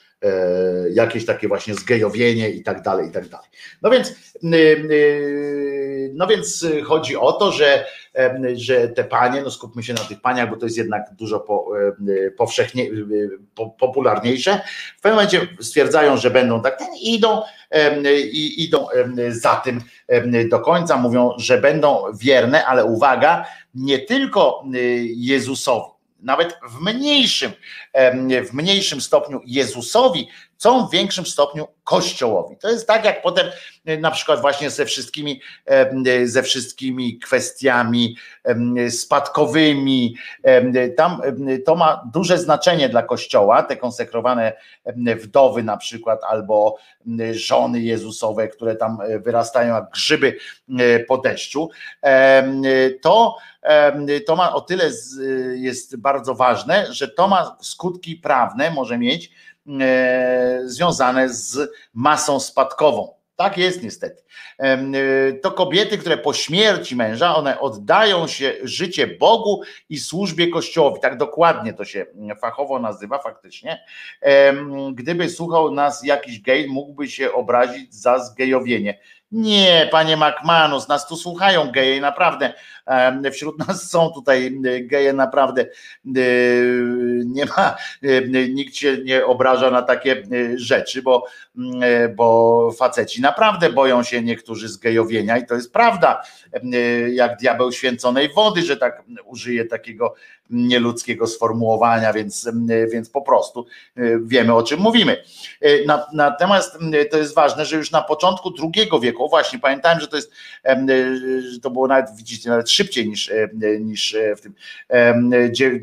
jakieś 0.93 1.25
takie 1.25 1.47
właśnie 1.47 1.73
zgejowienie 1.73 2.49
i 2.49 2.63
tak 2.63 2.81
dalej, 2.81 3.09
i 3.09 3.11
tak 3.11 3.27
dalej. 3.27 3.47
No 3.81 3.89
więc, 3.89 4.15
no 6.13 6.27
więc 6.27 6.65
chodzi 6.85 7.17
o 7.17 7.31
to, 7.31 7.51
że, 7.51 7.85
że 8.53 8.87
te 8.87 9.03
panie, 9.03 9.41
no 9.41 9.51
skupmy 9.51 9.83
się 9.83 9.93
na 9.93 9.99
tych 9.99 10.21
paniach, 10.21 10.49
bo 10.49 10.57
to 10.57 10.65
jest 10.65 10.77
jednak 10.77 11.03
dużo 11.13 11.39
po, 11.39 11.71
powszechnie, 12.37 12.89
popularniejsze, 13.79 14.61
w 14.97 15.01
pewnym 15.01 15.15
momencie 15.15 15.47
stwierdzają, 15.59 16.17
że 16.17 16.31
będą 16.31 16.61
tak, 16.61 16.79
i 17.01 17.15
idą, 17.15 17.41
i 18.33 18.63
idą 18.63 18.87
za 19.29 19.55
tym 19.55 19.81
do 20.49 20.59
końca, 20.59 20.97
mówią, 20.97 21.31
że 21.37 21.61
będą 21.61 22.03
wierne, 22.19 22.65
ale 22.65 22.85
uwaga, 22.85 23.45
nie 23.75 23.99
tylko 23.99 24.63
Jezusowi, 25.15 25.98
nawet 26.21 26.59
w 26.69 26.81
mniejszym, 26.81 27.51
w 28.49 28.53
mniejszym 28.53 29.01
stopniu 29.01 29.41
Jezusowi, 29.45 30.27
co 30.59 30.79
w 30.79 30.91
większym 30.91 31.25
stopniu 31.25 31.67
Kościołowi. 31.83 32.57
To 32.57 32.69
jest 32.69 32.87
tak, 32.87 33.05
jak 33.05 33.21
potem 33.21 33.47
e, 33.85 33.97
na 33.97 34.11
przykład 34.11 34.41
właśnie 34.41 34.69
ze 34.69 34.85
wszystkimi, 34.85 35.41
ze 36.23 36.43
wszystkimi 36.43 37.19
kwestiami 37.19 38.15
spadkowymi. 38.89 40.15
Tam 40.97 41.21
to 41.65 41.75
ma 41.75 42.03
duże 42.13 42.37
znaczenie 42.37 42.89
dla 42.89 43.03
Kościoła, 43.03 43.63
te 43.63 43.77
konsekrowane 43.77 44.53
wdowy 44.95 45.63
na 45.63 45.77
przykład, 45.77 46.19
albo 46.23 46.77
żony 47.31 47.81
Jezusowe, 47.81 48.47
które 48.47 48.75
tam 48.75 48.97
e, 49.01 49.19
wyrastają 49.19 49.75
jak 49.75 49.89
grzyby 49.89 50.37
e, 50.79 50.99
po 50.99 51.17
deszczu. 51.17 51.69
To, 53.01 53.37
to 54.27 54.35
ma 54.35 54.53
o 54.53 54.61
tyle 54.61 54.91
jest 55.55 55.97
bardzo 55.97 56.35
ważne, 56.35 56.93
że 56.93 57.07
to 57.07 57.27
ma 57.27 57.57
skutki 57.61 58.15
prawne, 58.15 58.71
może 58.71 58.97
mieć, 58.97 59.31
E, 59.31 59.48
związane 60.65 61.29
z 61.29 61.71
masą 61.93 62.39
spadkową. 62.39 63.19
Tak 63.35 63.57
jest 63.57 63.83
niestety. 63.83 64.23
E, 64.59 65.33
to 65.33 65.51
kobiety, 65.51 65.97
które 65.97 66.17
po 66.17 66.33
śmierci 66.33 66.95
męża, 66.95 67.35
one 67.35 67.59
oddają 67.59 68.27
się 68.27 68.55
życie 68.63 69.07
Bogu 69.07 69.61
i 69.89 69.99
służbie 69.99 70.47
Kościołowi. 70.47 71.01
Tak 71.01 71.17
dokładnie 71.17 71.73
to 71.73 71.85
się 71.85 72.05
fachowo 72.41 72.79
nazywa 72.79 73.19
faktycznie. 73.19 73.83
Gdyby 74.93 75.29
słuchał 75.29 75.71
nas 75.71 76.03
jakiś 76.03 76.41
gej, 76.41 76.67
mógłby 76.67 77.07
się 77.07 77.33
obrazić 77.33 77.95
za 77.95 78.19
zgejowienie. 78.19 78.99
Nie, 79.31 79.89
panie 79.91 80.17
McManus, 80.17 80.87
nas 80.87 81.07
tu 81.07 81.17
słuchają 81.17 81.71
geje, 81.71 82.01
naprawdę. 82.01 82.53
Wśród 83.33 83.67
nas 83.67 83.89
są 83.89 84.09
tutaj 84.09 84.59
geje, 84.81 85.13
naprawdę. 85.13 85.65
Nie 87.25 87.45
ma, 87.45 87.75
nikt 88.49 88.75
się 88.75 88.97
nie 88.97 89.25
obraża 89.25 89.71
na 89.71 89.81
takie 89.81 90.23
rzeczy, 90.55 91.01
bo, 91.01 91.25
bo 92.15 92.71
faceci 92.71 93.21
naprawdę 93.21 93.69
boją 93.69 94.03
się 94.03 94.21
niektórzy 94.21 94.69
zgejowienia 94.69 95.37
i 95.37 95.45
to 95.45 95.55
jest 95.55 95.73
prawda. 95.73 96.21
Jak 97.11 97.37
diabeł 97.37 97.71
święconej 97.71 98.29
wody, 98.33 98.61
że 98.61 98.77
tak 98.77 99.03
użyje 99.25 99.65
takiego 99.65 100.15
nieludzkiego 100.49 101.27
sformułowania, 101.27 102.13
więc, 102.13 102.49
więc 102.91 103.09
po 103.09 103.21
prostu 103.21 103.65
wiemy 104.21 104.53
o 104.53 104.63
czym 104.63 104.79
mówimy. 104.79 105.23
Natomiast 106.13 106.77
to 107.11 107.17
jest 107.17 107.35
ważne, 107.35 107.65
że 107.65 107.75
już 107.75 107.91
na 107.91 108.01
początku 108.01 108.53
II 108.61 108.89
wieku, 109.01 109.29
właśnie, 109.29 109.59
pamiętałem, 109.59 109.99
że 109.99 110.07
to 110.07 110.15
jest, 110.15 110.31
to 111.61 111.69
było 111.69 111.87
nawet, 111.87 112.15
widzicie, 112.15 112.49
nawet 112.49 112.69
szybciej 112.79 113.09
niż, 113.09 113.31
niż 113.79 114.17
w 114.37 114.41
tym. 114.41 114.53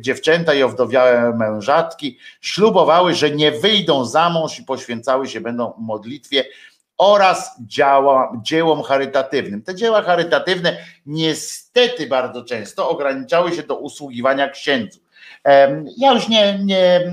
Dziewczęta 0.00 0.54
i 0.54 0.62
owdowiałe 0.62 1.36
mężatki 1.36 2.18
ślubowały, 2.40 3.14
że 3.14 3.30
nie 3.30 3.52
wyjdą 3.52 4.04
za 4.04 4.30
mąż 4.30 4.58
i 4.58 4.64
poświęcały 4.64 5.28
się 5.28 5.40
będą 5.40 5.72
modlitwie 5.78 6.44
oraz 6.98 7.56
działa, 7.66 8.32
dziełom 8.42 8.82
charytatywnym. 8.82 9.62
Te 9.62 9.74
dzieła 9.74 10.02
charytatywne 10.02 10.76
niestety 11.06 12.06
bardzo 12.06 12.44
często 12.44 12.88
ograniczały 12.88 13.52
się 13.52 13.62
do 13.62 13.76
usługiwania 13.76 14.48
księdzu. 14.48 15.00
Ja 15.96 16.12
już 16.12 16.28
nie, 16.28 16.58
nie, 16.64 17.12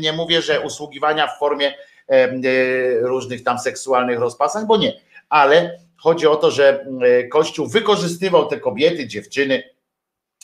nie 0.00 0.12
mówię, 0.12 0.42
że 0.42 0.60
usługiwania 0.60 1.26
w 1.26 1.38
formie 1.38 1.74
różnych 3.00 3.44
tam 3.44 3.58
seksualnych 3.58 4.18
rozpasań, 4.18 4.66
bo 4.66 4.76
nie, 4.76 4.92
ale 5.28 5.78
chodzi 6.00 6.26
o 6.26 6.36
to, 6.36 6.50
że 6.50 6.86
Kościół 7.30 7.66
wykorzystywał 7.66 8.46
te 8.46 8.60
kobiety, 8.60 9.06
dziewczyny, 9.06 9.62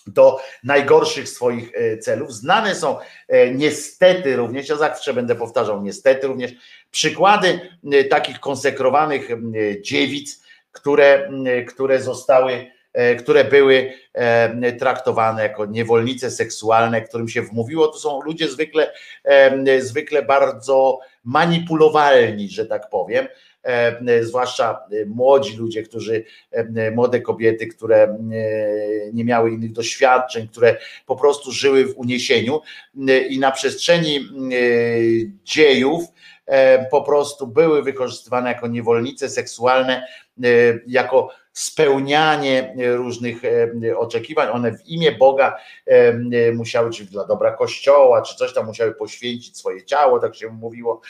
do 0.06 0.38
najgorszych 0.64 1.28
swoich 1.28 1.72
e, 1.74 1.98
celów. 1.98 2.32
Znane 2.32 2.74
są 2.74 2.98
e, 3.28 3.50
niestety 3.50 4.36
również, 4.36 4.68
ja 4.68 4.76
zawsze 4.76 5.14
będę 5.14 5.34
powtarzał, 5.34 5.82
niestety 5.82 6.26
również 6.26 6.52
przykłady 6.90 7.60
e, 7.92 8.04
takich 8.04 8.40
konsekrowanych 8.40 9.28
dziewic, 9.82 10.42
które, 10.72 11.30
które 11.68 12.00
zostały, 12.00 12.66
które 13.18 13.44
były 13.44 13.92
traktowane 14.78 15.42
jako 15.42 15.66
niewolnice 15.66 16.30
seksualne, 16.30 17.02
którym 17.02 17.28
się 17.28 17.42
wmówiło, 17.42 17.88
to 17.88 17.98
są 17.98 18.20
ludzie 18.22 18.48
zwykle, 18.48 18.92
zwykle 19.78 20.22
bardzo 20.22 20.98
manipulowalni, 21.24 22.48
że 22.48 22.66
tak 22.66 22.90
powiem, 22.90 23.28
E, 23.28 23.45
zwłaszcza 24.22 24.80
e, 24.93 25.06
młodzi 25.06 25.56
ludzie, 25.56 25.82
którzy, 25.82 26.24
e, 26.52 26.90
młode 26.90 27.20
kobiety, 27.20 27.66
które 27.66 28.18
nie 29.12 29.24
miały 29.24 29.51
innych 29.51 29.72
doświadczeń, 29.72 30.48
które 30.48 30.76
po 31.06 31.16
prostu 31.16 31.52
żyły 31.52 31.84
w 31.84 31.98
uniesieniu 31.98 32.60
i 33.28 33.38
na 33.38 33.51
przestrzeni 33.52 34.20
dziejów 35.44 36.05
po 36.90 37.02
prostu 37.02 37.47
były 37.47 37.82
wykorzystywane 37.82 38.52
jako 38.52 38.66
niewolnice 38.66 39.28
seksualne, 39.28 40.06
jako 40.86 41.30
spełnianie 41.56 42.74
różnych 42.96 43.42
e, 43.44 43.98
oczekiwań. 43.98 44.48
One 44.52 44.72
w 44.72 44.86
imię 44.86 45.12
Boga 45.12 45.56
e, 45.86 46.52
musiały, 46.52 46.90
czy 46.90 47.04
dla 47.04 47.24
dobra 47.24 47.52
Kościoła, 47.52 48.22
czy 48.22 48.36
coś 48.36 48.54
tam 48.54 48.66
musiały 48.66 48.94
poświęcić 48.94 49.58
swoje 49.58 49.84
ciało, 49.84 50.18
tak 50.18 50.34
się 50.34 50.48
mówiło, 50.48 51.00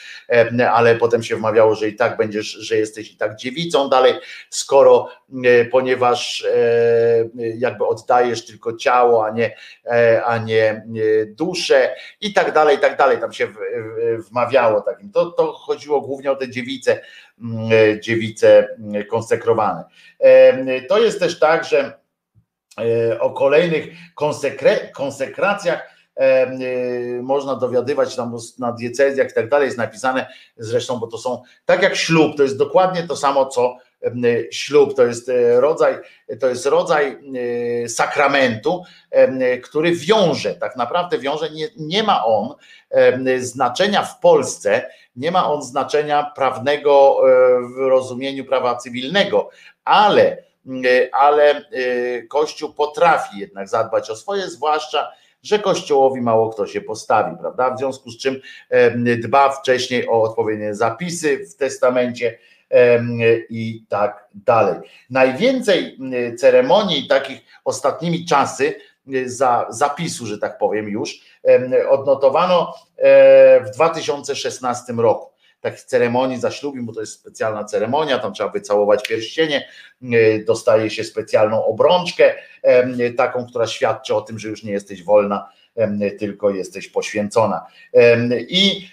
ale 0.71 0.95
potem 0.95 1.23
się 1.23 1.35
wmawiało, 1.35 1.75
że 1.75 1.87
i 1.87 1.95
tak 1.95 2.17
będziesz, 2.17 2.45
że 2.45 2.77
jesteś 2.77 3.11
i 3.11 3.17
tak 3.17 3.35
dziewicą 3.35 3.89
dalej, 3.89 4.13
skoro, 4.49 5.09
e, 5.45 5.65
ponieważ 5.65 6.47
jakby 7.57 7.85
oddajesz 7.85 8.45
tylko 8.45 8.77
ciało, 8.77 9.25
a 9.25 9.31
nie, 9.31 9.55
a 10.25 10.37
nie 10.37 10.83
duszę 11.27 11.95
i 12.21 12.33
tak 12.33 12.53
dalej, 12.53 12.77
i 12.77 12.79
tak 12.79 12.97
dalej. 12.97 13.19
Tam 13.19 13.33
się 13.33 13.47
wmawiało 14.29 14.81
takim. 14.81 15.11
To, 15.11 15.25
to 15.25 15.51
chodziło 15.51 16.01
głównie 16.01 16.31
o 16.31 16.35
te 16.35 16.49
dziewice, 16.49 17.01
E, 17.26 17.26
dziewice 17.99 18.77
konsekrowane. 19.09 19.83
E, 20.19 20.81
to 20.81 20.99
jest 20.99 21.19
też 21.19 21.39
tak, 21.39 21.65
że 21.65 21.99
e, 22.79 23.19
o 23.19 23.29
kolejnych 23.29 23.87
konsekracjach 24.93 25.97
można 27.21 27.55
dowiadywać 27.55 28.15
tam 28.15 28.37
na 28.59 28.71
diecezjach 28.71 29.31
i 29.31 29.33
tak 29.33 29.49
dalej, 29.49 29.65
jest 29.65 29.77
napisane 29.77 30.27
zresztą, 30.57 30.99
bo 30.99 31.07
to 31.07 31.17
są, 31.17 31.41
tak 31.65 31.81
jak 31.81 31.95
ślub, 31.95 32.37
to 32.37 32.43
jest 32.43 32.57
dokładnie 32.57 33.03
to 33.03 33.15
samo, 33.15 33.45
co 33.45 33.77
ślub, 34.51 34.95
to 34.95 35.05
jest 35.05 35.31
rodzaj, 35.55 35.95
to 36.39 36.47
jest 36.47 36.65
rodzaj 36.65 37.17
sakramentu, 37.87 38.83
który 39.63 39.91
wiąże, 39.95 40.55
tak 40.55 40.75
naprawdę 40.75 41.19
wiąże, 41.19 41.49
nie, 41.49 41.67
nie 41.77 42.03
ma 42.03 42.25
on 42.25 42.53
znaczenia 43.39 44.03
w 44.03 44.19
Polsce, 44.19 44.89
nie 45.17 45.31
ma 45.31 45.51
on 45.51 45.61
znaczenia 45.61 46.31
prawnego 46.35 47.19
e, 47.19 47.31
w 47.75 47.77
rozumieniu 47.77 48.45
prawa 48.45 48.75
cywilnego, 48.75 49.49
ale, 49.85 50.37
e, 50.67 51.15
ale 51.15 51.51
e, 51.51 51.63
Kościół 52.21 52.73
potrafi 52.73 53.39
jednak 53.39 53.69
zadbać 53.69 54.09
o 54.09 54.15
swoje, 54.15 54.49
zwłaszcza 54.49 55.11
że 55.43 55.59
Kościołowi 55.59 56.21
mało 56.21 56.49
kto 56.49 56.67
się 56.67 56.81
postawi, 56.81 57.37
prawda? 57.39 57.75
W 57.75 57.77
związku 57.77 58.11
z 58.11 58.17
czym 58.17 58.41
dba 59.17 59.49
wcześniej 59.49 60.09
o 60.09 60.21
odpowiednie 60.21 60.75
zapisy 60.75 61.45
w 61.47 61.55
testamencie 61.55 62.37
i 63.49 63.83
tak 63.89 64.29
dalej. 64.33 64.79
Najwięcej 65.09 65.97
ceremonii 66.37 67.07
takich 67.07 67.39
ostatnimi 67.65 68.25
czasy 68.25 68.75
za 69.25 69.65
zapisu, 69.69 70.25
że 70.25 70.37
tak 70.37 70.57
powiem 70.57 70.89
już, 70.89 71.21
odnotowano 71.89 72.73
e, 72.97 73.65
w 73.65 73.69
2016 73.69 74.93
roku 74.93 75.37
takich 75.61 75.83
ceremonii 75.83 76.39
zaślubin, 76.39 76.85
bo 76.85 76.93
to 76.93 76.99
jest 76.99 77.13
specjalna 77.13 77.63
ceremonia, 77.63 78.19
tam 78.19 78.33
trzeba 78.33 78.49
wycałować 78.49 79.07
pierścienie, 79.07 79.67
e, 80.03 80.39
dostaje 80.39 80.89
się 80.89 81.03
specjalną 81.03 81.65
obrączkę, 81.65 82.35
taką, 83.17 83.45
która 83.45 83.67
świadczy 83.67 84.15
o 84.15 84.21
tym, 84.21 84.39
że 84.39 84.49
już 84.49 84.63
nie 84.63 84.71
jesteś 84.71 85.03
wolna, 85.03 85.49
tylko 86.19 86.49
jesteś 86.49 86.87
poświęcona. 86.87 87.65
I 88.49 88.89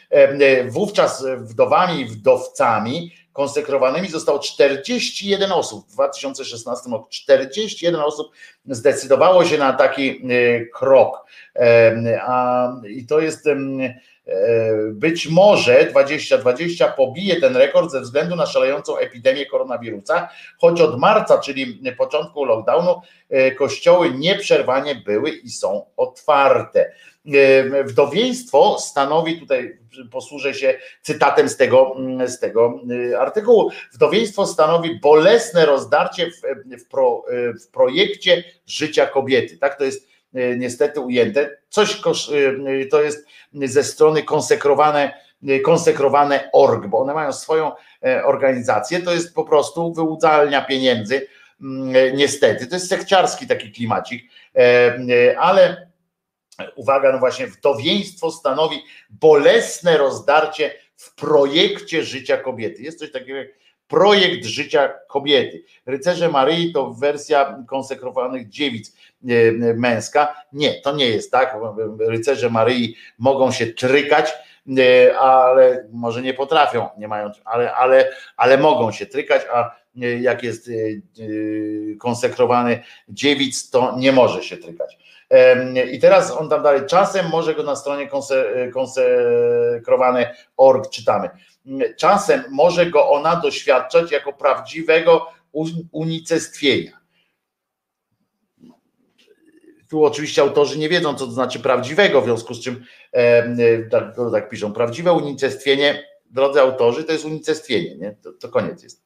wówczas 0.69 1.24
wdowami 1.39 2.01
i 2.01 2.05
wdowcami 2.05 3.12
konsekrowanymi 3.35 4.09
zostało 4.09 4.39
41 4.39 5.52
osób. 5.52 5.89
W 5.89 5.93
2016 5.93 6.90
roku 6.90 7.09
41 7.11 8.01
osób 8.01 8.32
zdecydowało 8.66 9.44
się 9.44 9.59
na 9.59 9.73
taki 9.73 10.31
y, 10.32 10.70
krok. 10.74 11.27
I 12.89 13.06
to 13.06 13.20
jest 13.20 13.48
Być 14.93 15.28
może 15.28 15.86
2020 15.90 16.89
pobije 16.89 17.40
ten 17.40 17.56
rekord 17.56 17.90
ze 17.90 18.01
względu 18.01 18.36
na 18.36 18.47
szalejącą 18.47 18.97
epidemię 18.97 19.47
koronawirusa, 19.47 20.28
choć 20.61 20.81
od 20.81 20.98
marca, 20.98 21.39
czyli 21.39 21.81
początku 21.98 22.44
lockdownu, 22.44 23.01
kościoły 23.59 24.11
nieprzerwanie 24.11 24.94
były 24.94 25.31
i 25.31 25.51
są 25.51 25.86
otwarte. 25.97 26.93
Wdowieństwo 27.84 28.78
stanowi, 28.78 29.40
tutaj 29.40 29.78
posłużę 30.10 30.55
się 30.55 30.78
cytatem 31.02 31.48
z 31.48 31.56
tego, 31.56 31.96
z 32.26 32.38
tego 32.40 32.80
artykułu, 33.18 33.70
wdowieństwo 33.92 34.46
stanowi 34.46 35.01
bolesne 35.01 35.66
rozdarcie 35.66 36.30
w, 36.30 36.40
w, 36.82 36.88
pro, 36.88 37.24
w 37.64 37.68
projekcie 37.68 38.44
życia 38.66 39.06
kobiety. 39.06 39.59
Tak 39.59 39.78
to 39.78 39.84
jest 39.84 40.09
niestety 40.56 41.01
ujęte. 41.01 41.51
Coś 41.68 42.01
to 42.90 43.02
jest 43.02 43.26
ze 43.64 43.84
strony 43.84 44.22
konsekrowane, 44.22 45.14
konsekrowane 45.64 46.51
org, 46.52 46.86
bo 46.86 46.98
one 46.98 47.14
mają 47.14 47.32
swoją 47.32 47.72
organizację, 48.24 49.01
to 49.01 49.12
jest 49.12 49.34
po 49.34 49.44
prostu 49.44 49.94
wyłudzalnia 49.94 50.64
pieniędzy, 50.64 51.26
niestety. 52.14 52.66
To 52.66 52.76
jest 52.76 52.88
sekciarski 52.88 53.46
taki 53.46 53.72
klimacik, 53.72 54.24
ale 55.38 55.84
uwaga, 56.74 57.12
no 57.12 57.18
właśnie, 57.18 57.47
wdowieństwo 57.47 58.31
stanowi 58.31 58.82
bolesne 59.10 59.97
rozdarcie 59.97 60.74
w 60.97 61.14
projekcie 61.14 62.05
życia 62.05 62.36
kobiety. 62.36 62.82
Jest 62.82 62.98
coś 62.98 63.12
takiego 63.12 63.39
jak 63.39 63.48
projekt 63.89 64.44
życia 64.44 64.93
kobiety. 65.09 65.64
Rycerze 65.86 66.28
Maryi 66.28 66.72
to 66.72 66.90
wersja 66.90 67.64
konsekrowanych 67.68 68.48
dziewic 68.48 68.97
męska. 69.76 70.35
Nie, 70.52 70.81
to 70.81 70.97
nie 70.97 71.09
jest 71.09 71.31
tak. 71.31 71.56
Rycerze 71.98 72.51
Maryi 72.51 72.97
mogą 73.18 73.52
się 73.52 73.66
trykać, 73.66 74.32
ale 75.20 75.89
może 75.93 76.22
nie 76.22 76.35
potrafią, 76.35 76.89
nie 76.98 77.09
mają, 77.09 77.31
ale, 77.44 77.74
ale, 77.74 78.10
ale 78.36 78.59
mogą 78.59 78.93
się 78.93 79.06
trykać, 79.06 79.43
a 79.52 79.76
jak 80.20 80.43
jest 80.43 80.70
konsekrowany 81.98 82.82
dziewic, 83.09 83.70
to 83.70 83.94
nie 83.98 84.12
może 84.12 84.43
się 84.43 84.56
trykać. 84.56 84.98
I 85.93 85.98
teraz 85.98 86.31
on 86.31 86.48
tam 86.48 86.62
dalej, 86.62 86.81
czasem 86.86 87.28
może 87.28 87.55
go 87.55 87.62
na 87.62 87.77
stronie 87.77 88.09
konsekrowany 88.73 90.27
org 90.56 90.90
czytamy. 90.90 91.31
Czasem 91.98 92.44
może 92.51 92.86
go 92.86 93.11
ona 93.11 93.36
doświadczać 93.36 94.12
jako 94.12 94.32
prawdziwego 94.32 95.27
unicestwienia. 95.93 97.05
Tu 99.90 100.05
oczywiście 100.05 100.43
autorzy 100.43 100.78
nie 100.78 100.89
wiedzą, 100.89 101.15
co 101.15 101.27
to 101.27 101.32
znaczy 101.32 101.61
prawdziwego, 101.61 102.20
w 102.20 102.24
związku 102.24 102.55
z 102.55 102.65
czym 102.65 102.85
tak, 103.90 104.05
tak 104.32 104.48
piszą. 104.48 104.73
Prawdziwe 104.73 105.12
unicestwienie, 105.12 106.02
drodzy 106.31 106.61
autorzy, 106.61 107.05
to 107.05 107.12
jest 107.12 107.24
unicestwienie, 107.24 107.97
nie? 107.97 108.16
To, 108.23 108.32
to 108.32 108.48
koniec 108.48 108.82
jest. 108.82 109.05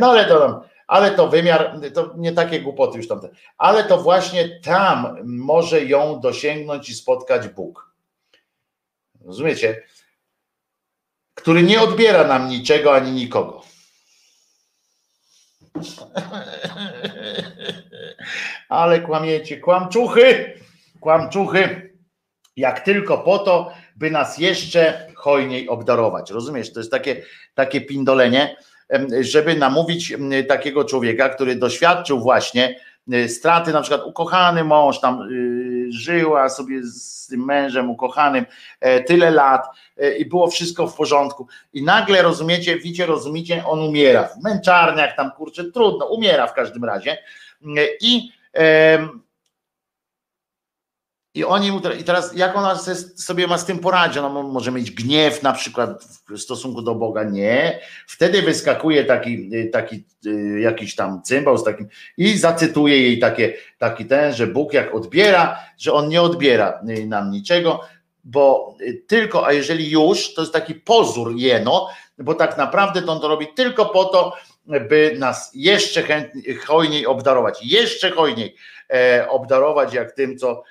No 0.00 0.10
ale 0.10 0.24
to 0.24 0.64
ale 0.92 1.10
to 1.10 1.28
wymiar, 1.28 1.80
to 1.94 2.14
nie 2.16 2.32
takie 2.32 2.60
głupoty 2.60 2.98
już 2.98 3.08
tamte, 3.08 3.28
ale 3.58 3.84
to 3.84 3.98
właśnie 3.98 4.60
tam 4.60 5.16
może 5.24 5.84
ją 5.84 6.20
dosięgnąć 6.20 6.88
i 6.88 6.94
spotkać 6.94 7.48
Bóg. 7.48 7.92
Rozumiecie? 9.24 9.82
Który 11.34 11.62
nie 11.62 11.80
odbiera 11.80 12.24
nam 12.24 12.48
niczego 12.48 12.94
ani 12.94 13.12
nikogo. 13.12 13.62
Ale 18.68 19.00
kłamiecie, 19.00 19.60
kłamczuchy, 19.60 20.60
kłamczuchy, 21.00 21.92
jak 22.56 22.80
tylko 22.80 23.18
po 23.18 23.38
to, 23.38 23.72
by 23.96 24.10
nas 24.10 24.38
jeszcze 24.38 25.06
hojniej 25.14 25.68
obdarować. 25.68 26.30
Rozumiesz? 26.30 26.72
To 26.72 26.80
jest 26.80 26.90
takie, 26.90 27.22
takie 27.54 27.80
pindolenie 27.80 28.56
żeby 29.20 29.56
namówić 29.56 30.14
takiego 30.48 30.84
człowieka, 30.84 31.28
który 31.28 31.56
doświadczył 31.56 32.20
właśnie 32.20 32.80
straty, 33.28 33.72
na 33.72 33.80
przykład 33.80 34.06
ukochany 34.06 34.64
mąż 34.64 35.00
tam 35.00 35.22
y, 35.22 35.92
żyła 35.92 36.48
sobie 36.48 36.82
z 36.82 37.26
tym 37.26 37.44
mężem 37.44 37.90
ukochanym 37.90 38.46
e, 38.80 39.00
tyle 39.00 39.30
lat 39.30 39.66
e, 39.96 40.16
i 40.16 40.26
było 40.26 40.50
wszystko 40.50 40.86
w 40.86 40.94
porządku. 40.94 41.46
I 41.72 41.82
nagle 41.82 42.22
rozumiecie, 42.22 42.76
widzicie, 42.76 43.06
rozumiecie, 43.06 43.64
on 43.66 43.80
umiera. 43.80 44.24
W 44.24 44.42
męczarniach 44.42 45.16
tam 45.16 45.30
kurczę, 45.30 45.64
trudno, 45.64 46.06
umiera 46.06 46.46
w 46.46 46.54
każdym 46.54 46.84
razie. 46.84 47.18
I 48.00 48.32
i 51.34 51.44
oni 51.44 51.80
i 52.00 52.04
teraz 52.04 52.36
jak 52.36 52.56
ona 52.56 52.78
sobie 53.16 53.46
ma 53.46 53.58
z 53.58 53.64
tym 53.64 53.78
poradzić? 53.78 54.18
Ona 54.18 54.42
może 54.42 54.72
mieć 54.72 54.90
gniew 54.90 55.42
na 55.42 55.52
przykład 55.52 56.04
w 56.30 56.38
stosunku 56.38 56.82
do 56.82 56.94
Boga? 56.94 57.24
Nie. 57.24 57.80
Wtedy 58.06 58.42
wyskakuje 58.42 59.04
taki, 59.04 59.50
taki 59.70 60.04
y, 60.26 60.60
jakiś 60.60 60.94
tam 60.94 61.22
cymbał 61.22 61.58
z 61.58 61.64
takim 61.64 61.88
i 62.16 62.38
zacytuje 62.38 63.02
jej 63.02 63.18
takie, 63.18 63.54
taki 63.78 64.04
ten, 64.06 64.34
że 64.34 64.46
Bóg 64.46 64.72
jak 64.72 64.94
odbiera, 64.94 65.58
że 65.78 65.92
on 65.92 66.08
nie 66.08 66.22
odbiera 66.22 66.80
y, 66.88 67.06
nam 67.06 67.30
niczego, 67.30 67.80
bo 68.24 68.76
y, 68.80 69.02
tylko, 69.06 69.46
a 69.46 69.52
jeżeli 69.52 69.90
już, 69.90 70.34
to 70.34 70.40
jest 70.40 70.52
taki 70.52 70.74
pozór 70.74 71.36
jeno, 71.36 71.88
bo 72.18 72.34
tak 72.34 72.58
naprawdę 72.58 73.02
to 73.02 73.12
on 73.12 73.20
to 73.20 73.28
robi 73.28 73.46
tylko 73.56 73.86
po 73.86 74.04
to, 74.04 74.32
by 74.66 75.16
nas 75.18 75.50
jeszcze 75.54 76.02
chętniej, 76.02 76.54
hojniej 76.54 77.06
obdarować, 77.06 77.58
jeszcze 77.62 78.10
hojniej 78.10 78.56
e, 78.90 79.26
obdarować 79.28 79.94
jak 79.94 80.12
tym, 80.12 80.38
co 80.38 80.62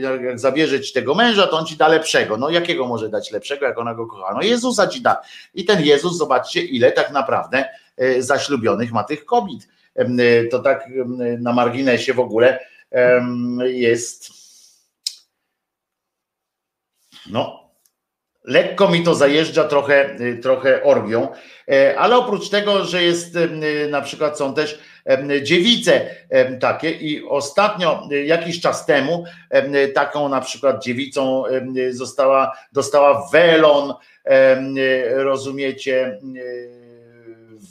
jak 0.00 0.38
zabierze 0.38 0.80
ci 0.80 0.92
tego 0.92 1.14
męża, 1.14 1.46
to 1.46 1.58
on 1.58 1.66
ci 1.66 1.76
da 1.76 1.88
lepszego. 1.88 2.36
No 2.36 2.50
jakiego 2.50 2.86
może 2.86 3.08
dać 3.08 3.30
lepszego, 3.30 3.66
jak 3.66 3.78
ona 3.78 3.94
go 3.94 4.06
kocha? 4.06 4.34
No 4.34 4.42
Jezusa 4.42 4.86
ci 4.86 5.02
da. 5.02 5.22
I 5.54 5.64
ten 5.64 5.84
Jezus, 5.84 6.16
zobaczcie, 6.16 6.62
ile 6.62 6.92
tak 6.92 7.10
naprawdę 7.10 7.64
e, 7.96 8.22
zaślubionych 8.22 8.92
ma 8.92 9.04
tych 9.04 9.24
kobiet. 9.24 9.68
E, 9.94 10.44
to 10.44 10.58
tak 10.58 10.88
na 11.38 11.52
marginesie 11.52 12.14
w 12.14 12.20
ogóle 12.20 12.58
jest. 13.64 14.30
No, 17.30 17.70
lekko 18.44 18.88
mi 18.88 19.02
to 19.02 19.14
zajeżdża 19.14 19.64
trochę, 19.64 20.16
e, 20.16 20.36
trochę 20.36 20.82
orgią, 20.82 21.28
ale 21.98 22.16
oprócz 22.16 22.48
tego, 22.48 22.84
że 22.84 23.02
jest 23.02 23.38
na 23.90 24.02
przykład 24.02 24.38
są 24.38 24.54
też 24.54 24.80
dziewice 25.42 26.06
takie. 26.60 26.90
I 26.90 27.24
ostatnio, 27.28 28.08
jakiś 28.24 28.60
czas 28.60 28.86
temu, 28.86 29.24
taką 29.94 30.28
na 30.28 30.40
przykład 30.40 30.84
dziewicą 30.84 31.44
została, 31.90 32.58
dostała 32.72 33.28
welon, 33.32 33.94
rozumiecie, 35.10 36.18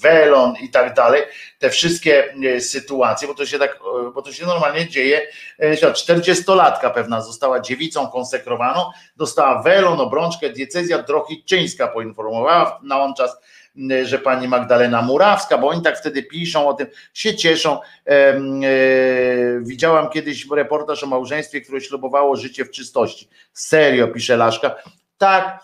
welon 0.02 0.54
i 0.62 0.70
tak 0.70 0.94
dalej, 0.94 1.22
te 1.60 1.70
wszystkie 1.70 2.36
sytuacje, 2.60 3.28
bo 3.28 3.34
to 3.34 3.46
się 3.46 3.60
tak, 3.60 3.80
bo 4.14 4.22
to 4.22 4.34
się 4.34 4.46
normalnie 4.46 4.88
dzieje, 4.90 5.22
40-latka 5.60 6.94
pewna 6.94 7.22
została 7.22 7.60
dziewicą 7.60 8.08
konsekrowaną, 8.08 8.86
dostała 9.18 9.62
welon, 9.62 10.00
obrączkę, 10.00 10.50
diecezja 10.50 11.04
drohiczyńska 11.04 11.88
poinformowała 11.88 12.80
na 12.84 13.02
on 13.02 13.14
czas 13.14 13.38
że 14.04 14.20
pani 14.20 14.48
Magdalena 14.48 15.02
Murawska, 15.02 15.58
bo 15.58 15.68
oni 15.68 15.82
tak 15.82 15.98
wtedy 15.98 16.24
piszą 16.24 16.68
o 16.68 16.74
tym, 16.74 16.88
się 17.14 17.36
cieszą. 17.36 17.80
E, 18.06 18.40
widziałam 19.62 20.10
kiedyś 20.10 20.48
reportaż 20.56 21.04
o 21.04 21.08
małżeństwie, 21.08 21.62
które 21.62 21.82
ślubowało 21.82 22.36
życie 22.36 22.66
w 22.66 22.72
czystości. 22.72 23.30
Serio, 23.54 24.08
pisze 24.08 24.38
Laszka. 24.38 24.76
Tak, 25.18 25.60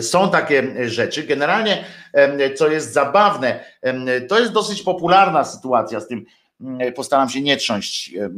są 0.00 0.30
takie 0.30 0.88
rzeczy. 0.90 1.22
Generalnie, 1.22 1.84
co 2.56 2.68
jest 2.68 2.92
zabawne, 2.92 3.64
to 4.28 4.38
jest 4.38 4.52
dosyć 4.52 4.82
popularna 4.82 5.44
sytuacja 5.44 6.00
z 6.00 6.08
tym 6.08 6.24
postaram 6.96 7.28
się 7.28 7.40
nie 7.40 7.56
trząść 7.56 8.14
e, 8.14 8.30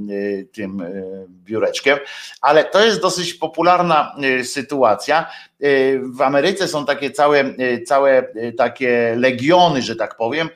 tym 0.52 0.80
e, 0.80 0.92
biureczkiem, 1.28 1.98
ale 2.40 2.64
to 2.64 2.84
jest 2.84 3.00
dosyć 3.00 3.34
popularna 3.34 4.16
e, 4.22 4.44
sytuacja. 4.44 5.30
W 6.02 6.22
Ameryce 6.22 6.68
są 6.68 6.86
takie 6.86 7.10
całe, 7.10 7.54
całe 7.86 8.28
takie 8.56 9.14
legiony, 9.18 9.82
że 9.82 9.96
tak 9.96 10.16
powiem, 10.16 10.48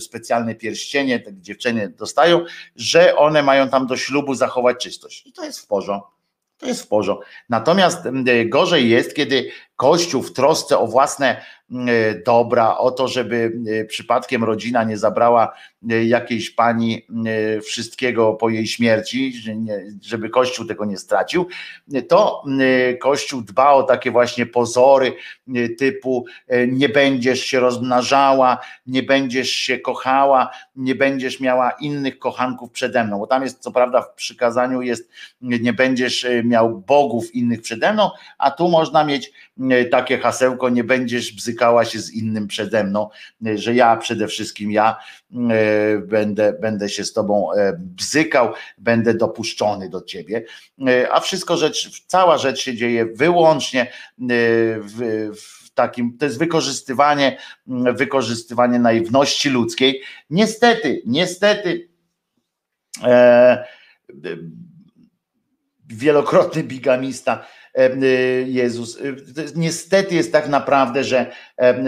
specjalne 0.00 0.54
pierścienie 0.54 1.20
te 1.20 1.30
dziewczyny 1.34 1.88
dostają, 1.88 2.44
że 2.76 3.16
one 3.16 3.42
mają 3.42 3.68
tam 3.68 3.86
do 3.86 3.96
ślubu 3.96 4.34
zachować 4.34 4.82
czystość. 4.82 5.26
I 5.26 5.32
to 5.32 5.44
jest 5.44 5.60
w 5.60 5.66
porządku. 5.66 6.10
To 6.58 6.66
jest 6.66 6.82
w 6.82 6.88
porządku. 6.88 7.24
Natomiast 7.48 7.98
gorzej 8.46 8.90
jest, 8.90 9.14
kiedy 9.14 9.50
Kościół 9.76 10.22
w 10.22 10.32
trosce 10.32 10.78
o 10.78 10.86
własne 10.86 11.44
dobra, 12.26 12.78
o 12.78 12.90
to, 12.90 13.08
żeby 13.08 13.52
przypadkiem 13.88 14.44
rodzina 14.44 14.84
nie 14.84 14.98
zabrała 14.98 15.52
jakiejś 16.04 16.50
pani 16.50 17.06
wszystkiego 17.64 18.32
po 18.32 18.48
jej 18.48 18.66
śmierci, 18.66 19.32
żeby 20.02 20.30
Kościół 20.30 20.66
tego 20.66 20.84
nie 20.84 20.96
stracił, 20.98 21.46
to 22.08 22.44
Kościół 23.00 23.42
dba 23.42 23.70
o 23.70 23.82
takie 23.82 24.10
właśnie 24.10 24.46
pozory 24.46 25.12
typu 25.78 26.24
nie 26.68 26.88
będziesz 26.88 27.40
się 27.40 27.60
rozmnażała, 27.60 28.58
nie 28.86 29.02
będziesz 29.02 29.50
się 29.50 29.78
kochała, 29.78 30.50
nie 30.76 30.94
będziesz 30.94 31.40
miała 31.40 31.70
innych 31.70 32.18
kochanków 32.18 32.70
przede 32.70 33.04
mną, 33.04 33.18
bo 33.18 33.26
tam 33.26 33.42
jest 33.42 33.58
co 33.58 33.72
prawda 33.72 34.02
w 34.02 34.14
przykazaniu 34.14 34.82
jest 34.82 35.10
nie 35.40 35.72
będziesz 35.72 36.26
miał 36.44 36.78
bogów 36.78 37.34
innych 37.34 37.62
przede 37.62 37.92
mną, 37.92 38.10
a 38.38 38.50
tu 38.50 38.68
można 38.68 39.04
mieć 39.04 39.32
takie 39.90 40.18
hasełko, 40.18 40.68
nie 40.68 40.84
będziesz 40.84 41.32
bzykała 41.62 41.84
się 41.84 42.00
z 42.00 42.10
innym 42.10 42.46
przede 42.46 42.84
mną, 42.84 43.08
że 43.54 43.74
ja 43.74 43.96
przede 43.96 44.28
wszystkim 44.28 44.72
ja 44.72 44.96
e, 45.32 45.98
będę, 45.98 46.52
będę 46.52 46.88
się 46.88 47.04
z 47.04 47.12
tobą 47.12 47.52
e, 47.52 47.76
bzykał, 47.78 48.52
będę 48.78 49.14
dopuszczony 49.14 49.88
do 49.88 50.02
ciebie, 50.02 50.44
e, 50.88 51.12
a 51.12 51.20
wszystko 51.20 51.56
rzecz, 51.56 52.06
cała 52.06 52.38
rzecz 52.38 52.60
się 52.60 52.74
dzieje 52.74 53.06
wyłącznie 53.06 53.92
w, 54.18 55.30
w 55.36 55.70
takim, 55.70 56.18
to 56.18 56.24
jest 56.24 56.38
wykorzystywanie, 56.38 57.38
wykorzystywanie 57.94 58.78
naiwności 58.78 59.50
ludzkiej. 59.50 60.02
Niestety, 60.30 61.02
niestety 61.06 61.88
e, 63.04 63.64
wielokrotny 65.88 66.64
bigamista 66.64 67.44
Y, 67.44 67.61
Jezus. 68.46 69.00
Y, 69.00 69.16
niestety 69.56 70.14
jest 70.14 70.32
tak 70.32 70.48
naprawdę, 70.48 71.04
że, 71.04 71.26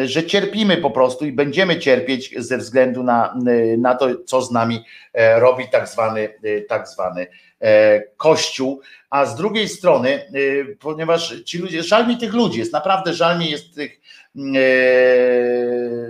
że 0.04 0.26
cierpimy 0.26 0.76
po 0.76 0.90
prostu 0.90 1.26
i 1.26 1.32
będziemy 1.32 1.78
cierpieć 1.78 2.34
ze 2.38 2.58
względu 2.58 3.02
na, 3.02 3.38
y, 3.48 3.78
na 3.78 3.94
to, 3.94 4.08
co 4.26 4.42
z 4.42 4.50
nami 4.50 4.84
e, 5.12 5.40
robi 5.40 5.68
tak 5.68 5.88
zwany, 5.88 6.28
tak 6.68 6.88
zwany 6.88 7.26
e, 7.60 8.00
Kościół, 8.16 8.80
a 9.10 9.26
z 9.26 9.36
drugiej 9.36 9.68
strony, 9.68 10.22
ponieważ 10.80 11.42
ci 11.44 11.58
ludzie, 11.58 11.82
żal 11.82 12.08
mi 12.08 12.18
tych 12.18 12.34
ludzi, 12.34 12.58
jest 12.58 12.72
naprawdę 12.72 13.14
żal 13.14 13.38
mi 13.38 13.50
jest 13.50 13.74
tych, 13.74 14.00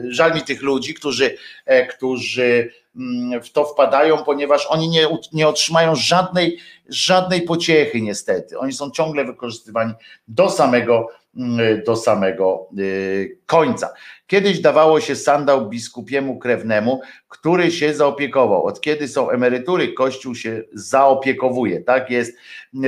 żal 0.08 0.34
mi 0.34 0.42
tych 0.42 0.62
ludzi, 0.62 0.94
którzy, 0.94 1.36
e, 1.66 1.86
którzy 1.86 2.72
mm, 2.96 3.42
w 3.42 3.52
to 3.52 3.64
wpadają, 3.64 4.24
ponieważ 4.24 4.66
oni 4.66 4.88
nie, 4.88 5.08
nie 5.32 5.48
otrzymają 5.48 5.94
żadnej, 5.94 6.58
żadnej 6.88 7.42
pociechy 7.42 8.00
niestety. 8.00 8.58
Oni 8.58 8.72
są 8.72 8.90
ciągle 8.90 9.24
wykorzystywani 9.24 9.92
do 10.28 10.50
samego, 10.50 11.08
mm, 11.36 11.82
do 11.86 11.96
samego 11.96 12.68
y, 12.78 13.38
końca. 13.46 13.92
Kiedyś 14.26 14.60
dawało 14.60 15.00
się 15.00 15.16
sandał 15.16 15.68
biskupiemu 15.68 16.38
krewnemu, 16.38 17.00
który 17.28 17.70
się 17.70 17.94
zaopiekował. 17.94 18.64
Od 18.64 18.80
kiedy 18.80 19.08
są 19.08 19.30
emerytury, 19.30 19.92
Kościół 19.92 20.34
się 20.34 20.62
zaopiekowuje. 20.72 21.80
Tak 21.80 22.10
jest. 22.10 22.36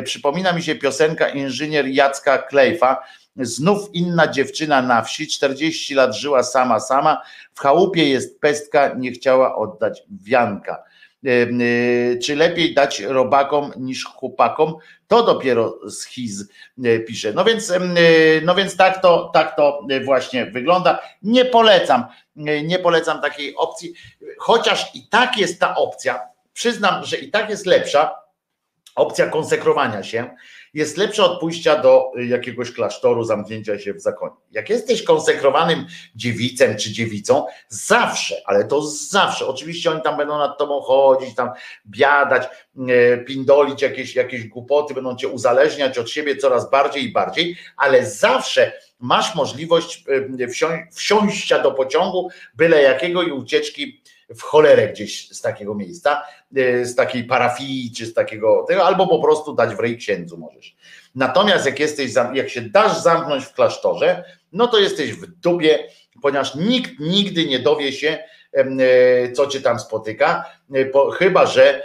Przypomina 0.04 0.52
mi 0.52 0.62
się 0.62 0.74
piosenka 0.74 1.28
inżynier 1.28 1.86
Jacka 1.86 2.38
Klejfa, 2.38 3.02
Znów 3.40 3.94
inna 3.94 4.28
dziewczyna 4.28 4.82
na 4.82 5.02
wsi, 5.02 5.26
40 5.26 5.94
lat 5.94 6.16
żyła 6.16 6.42
sama, 6.42 6.80
sama, 6.80 7.22
w 7.54 7.60
chałupie 7.60 8.08
jest 8.08 8.40
pestka, 8.40 8.94
nie 8.98 9.12
chciała 9.12 9.56
oddać 9.56 10.02
wianka. 10.22 10.82
Y, 11.26 12.18
czy 12.22 12.36
lepiej 12.36 12.74
dać 12.74 13.00
robakom 13.00 13.72
niż 13.76 14.04
chłopakom? 14.04 14.74
To 15.08 15.22
dopiero 15.22 15.78
schiz 15.90 16.44
y, 16.84 17.04
pisze. 17.08 17.32
No 17.32 17.44
więc, 17.44 17.72
no 18.42 18.54
więc 18.54 18.76
tak, 18.76 19.02
to, 19.02 19.30
tak 19.34 19.56
to 19.56 19.86
właśnie 20.04 20.46
wygląda. 20.46 21.02
Nie 21.22 21.44
polecam, 21.44 22.04
nie 22.64 22.78
polecam 22.78 23.20
takiej 23.20 23.56
opcji, 23.56 23.94
chociaż 24.38 24.94
i 24.94 25.08
tak 25.08 25.38
jest 25.38 25.60
ta 25.60 25.76
opcja. 25.76 26.20
Przyznam, 26.52 27.04
że 27.04 27.16
i 27.16 27.30
tak 27.30 27.50
jest 27.50 27.66
lepsza 27.66 28.14
opcja 28.94 29.26
konsekrowania 29.26 30.02
się 30.02 30.30
jest 30.76 30.96
lepsze 30.96 31.24
od 31.24 31.40
pójścia 31.40 31.82
do 31.82 32.12
y, 32.18 32.26
jakiegoś 32.26 32.72
klasztoru, 32.72 33.24
zamknięcia 33.24 33.78
się 33.78 33.94
w 33.94 34.00
zakonie. 34.00 34.34
Jak 34.52 34.70
jesteś 34.70 35.02
konsekrowanym 35.02 35.86
dziewicem 36.14 36.76
czy 36.76 36.92
dziewicą, 36.92 37.46
zawsze, 37.68 38.42
ale 38.44 38.64
to 38.64 38.82
zawsze, 38.82 39.46
oczywiście 39.46 39.90
oni 39.90 40.02
tam 40.02 40.16
będą 40.16 40.38
nad 40.38 40.58
tobą 40.58 40.80
chodzić, 40.80 41.34
tam 41.34 41.50
biadać, 41.86 42.48
y, 42.76 43.24
pindolić 43.26 43.82
jakieś, 43.82 44.14
jakieś 44.14 44.48
głupoty, 44.48 44.94
będą 44.94 45.16
cię 45.16 45.28
uzależniać 45.28 45.98
od 45.98 46.10
siebie 46.10 46.36
coraz 46.36 46.70
bardziej 46.70 47.04
i 47.04 47.12
bardziej, 47.12 47.56
ale 47.76 48.06
zawsze 48.06 48.72
masz 49.00 49.34
możliwość 49.34 50.04
y, 50.40 50.48
wsiąścia 50.92 51.58
do 51.58 51.72
pociągu 51.72 52.30
byle 52.54 52.82
jakiego 52.82 53.22
i 53.22 53.30
ucieczki 53.30 54.02
w 54.28 54.42
cholerę 54.42 54.88
gdzieś 54.88 55.28
z 55.28 55.40
takiego 55.40 55.74
miejsca, 55.74 56.22
e, 56.56 56.84
z 56.84 56.94
takiej 56.94 57.24
parafii, 57.24 57.92
czy 57.96 58.06
z 58.06 58.14
takiego 58.14 58.64
tego, 58.68 58.84
albo 58.84 59.06
po 59.06 59.22
prostu 59.22 59.54
dać 59.54 59.74
w 59.74 59.80
rej 59.80 59.96
księdzu 59.96 60.38
możesz. 60.38 60.76
Natomiast 61.14 61.66
jak 61.66 61.80
jesteś, 61.80 62.12
jak 62.34 62.48
się 62.48 62.60
dasz 62.60 63.02
zamknąć 63.02 63.44
w 63.44 63.52
klasztorze, 63.52 64.24
no 64.52 64.66
to 64.66 64.78
jesteś 64.78 65.12
w 65.12 65.26
dubie, 65.26 65.88
ponieważ 66.22 66.54
nikt 66.54 67.00
nigdy 67.00 67.46
nie 67.46 67.58
dowie 67.58 67.92
się, 67.92 68.18
e, 68.52 69.32
co 69.32 69.46
cię 69.46 69.60
tam 69.60 69.78
spotyka, 69.78 70.44
e, 70.74 70.90
chyba 71.18 71.46
że 71.46 71.82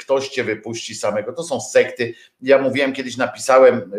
ktoś 0.00 0.28
cię 0.28 0.44
wypuści 0.44 0.94
samego. 0.94 1.32
To 1.32 1.42
są 1.42 1.60
sekty. 1.60 2.14
Ja 2.42 2.58
mówiłem 2.58 2.92
kiedyś, 2.92 3.16
napisałem 3.16 3.92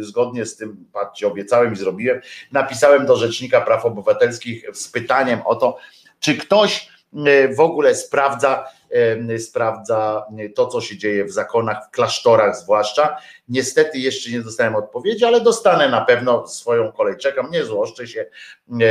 zgodnie 0.00 0.46
z 0.46 0.56
tym, 0.56 0.86
patrzcie, 0.92 1.26
obiecałem 1.26 1.72
i 1.72 1.76
zrobiłem, 1.76 2.20
napisałem 2.52 3.06
do 3.06 3.16
Rzecznika 3.16 3.60
Praw 3.60 3.84
Obywatelskich 3.84 4.64
z 4.72 4.88
pytaniem 4.88 5.40
o 5.44 5.54
to, 5.54 5.78
czy 6.24 6.36
ktoś 6.36 6.88
e, 7.26 7.54
w 7.54 7.60
ogóle 7.60 7.94
sprawdza, 7.94 8.68
e, 9.30 9.38
sprawdza 9.38 10.26
to, 10.54 10.66
co 10.66 10.80
się 10.80 10.98
dzieje 10.98 11.24
w 11.24 11.32
zakonach, 11.32 11.86
w 11.88 11.90
klasztorach 11.90 12.56
zwłaszcza. 12.56 13.16
Niestety 13.48 13.98
jeszcze 13.98 14.30
nie 14.30 14.40
dostałem 14.40 14.76
odpowiedzi, 14.76 15.24
ale 15.24 15.40
dostanę 15.40 15.88
na 15.88 16.00
pewno 16.00 16.46
swoją 16.46 16.92
kolej. 16.92 17.16
Czekam, 17.16 17.50
nie 17.50 17.64
złoszczę 17.64 18.06
się, 18.06 18.20
e, 18.20 18.86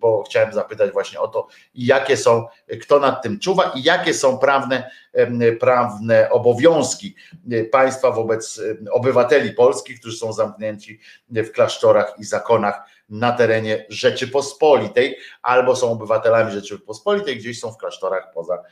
bo 0.00 0.22
chciałem 0.22 0.52
zapytać 0.52 0.90
właśnie 0.90 1.20
o 1.20 1.28
to, 1.28 1.46
jakie 1.74 2.16
są, 2.16 2.46
kto 2.82 2.98
nad 2.98 3.22
tym 3.22 3.38
czuwa 3.38 3.72
i 3.74 3.82
jakie 3.82 4.14
są 4.14 4.38
prawne, 4.38 4.90
prawne 5.60 6.30
obowiązki 6.30 7.14
państwa 7.72 8.10
wobec 8.10 8.60
obywateli 8.90 9.52
polskich, 9.52 10.00
którzy 10.00 10.16
są 10.16 10.32
zamknięci 10.32 11.00
w 11.28 11.50
klasztorach 11.50 12.14
i 12.18 12.24
zakonach 12.24 12.82
na 13.10 13.32
terenie 13.32 13.86
Rzeczypospolitej, 13.88 15.16
albo 15.42 15.76
są 15.76 15.92
obywatelami 15.92 16.52
Rzeczypospolitej, 16.52 17.36
gdzieś 17.36 17.60
są 17.60 17.72
w 17.72 17.76
klasztorach 17.76 18.32
poza, 18.34 18.62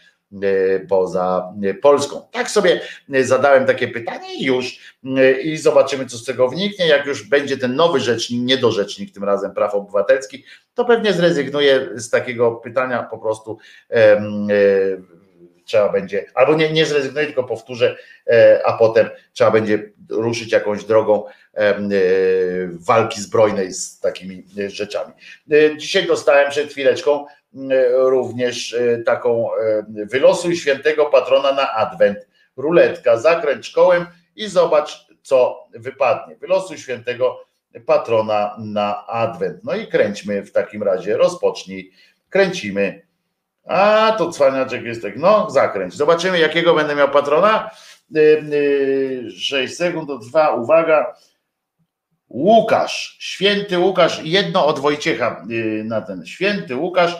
e, 0.43 0.81
poza 0.81 1.55
Polską. 1.83 2.23
Tak 2.31 2.51
sobie 2.51 2.81
zadałem 3.23 3.67
takie 3.67 3.89
pytanie 3.89 4.35
i 4.35 4.45
już 4.45 4.97
i 5.43 5.57
zobaczymy, 5.57 6.07
co 6.07 6.19
z 6.19 6.25
tego 6.25 6.49
wniknie. 6.49 6.87
Jak 6.87 7.07
już 7.07 7.29
będzie 7.29 7.57
ten 7.57 7.77
nowy 7.77 8.01
rzecznik, 8.01 8.43
niedorzecznik 8.43 9.15
tym 9.15 9.25
razem 9.25 9.55
praw 9.55 9.75
obywatelskich, 9.75 10.47
to 10.75 10.85
pewnie 10.85 11.13
zrezygnuję 11.13 11.89
z 11.95 12.11
takiego 12.11 12.53
pytania 12.53 13.03
po 13.03 13.19
prostu. 13.19 13.59
E, 13.91 14.21
trzeba 15.69 15.89
będzie, 15.89 16.25
albo 16.35 16.55
nie, 16.55 16.73
nie 16.73 16.87
zrezygnuję, 16.87 17.27
tylko 17.27 17.45
powtórzę, 17.45 17.97
e, 18.27 18.61
a 18.65 18.73
potem 18.73 19.11
trzeba 19.33 19.51
będzie 19.51 19.91
ruszyć 20.11 20.53
jakąś 20.53 20.85
drogą 20.85 21.25
e, 21.55 21.75
walki 22.73 23.21
zbrojnej 23.21 23.73
z 23.73 24.01
takimi 24.01 24.45
e, 24.59 24.71
rzeczami. 24.71 25.13
Dzisiaj 25.77 26.07
dostałem 26.07 26.51
przed 26.51 26.71
chwileczką 26.71 27.27
również 27.93 28.77
taką 29.07 29.49
wylosuj 29.89 30.57
świętego 30.57 31.07
patrona 31.07 31.53
na 31.53 31.73
adwent. 31.73 32.29
Ruletka, 32.57 33.17
zakręć 33.17 33.71
kołem 33.71 34.07
i 34.37 34.49
zobacz, 34.49 35.07
co 35.23 35.69
wypadnie. 35.71 36.37
Wylosuj 36.37 36.79
świętego 36.79 37.45
patrona 37.87 38.57
na 38.59 39.07
adwent. 39.07 39.65
No 39.65 39.77
i 39.77 39.87
kręćmy 39.87 40.43
w 40.43 40.53
takim 40.53 40.83
razie, 40.83 41.17
rozpocznij, 41.17 41.91
kręcimy 42.31 43.08
a, 43.69 44.15
to 44.19 44.31
cwaniaczek 44.31 44.85
jest 44.85 45.03
tak. 45.03 45.17
No, 45.17 45.51
zakręć. 45.51 45.95
Zobaczymy, 45.95 46.39
jakiego 46.39 46.75
będę 46.75 46.95
miał 46.95 47.11
patrona. 47.11 47.71
6 49.37 49.53
y, 49.53 49.57
y, 49.57 49.69
sekund 49.69 50.09
to 50.09 50.19
trwa. 50.19 50.55
Uwaga. 50.55 51.15
Łukasz, 52.29 53.17
święty 53.21 53.79
Łukasz, 53.79 54.21
jedno 54.25 54.67
od 54.67 54.79
Wojciecha 54.79 55.47
y, 55.51 55.85
na 55.85 56.01
ten. 56.01 56.27
Święty 56.27 56.77
Łukasz. 56.77 57.17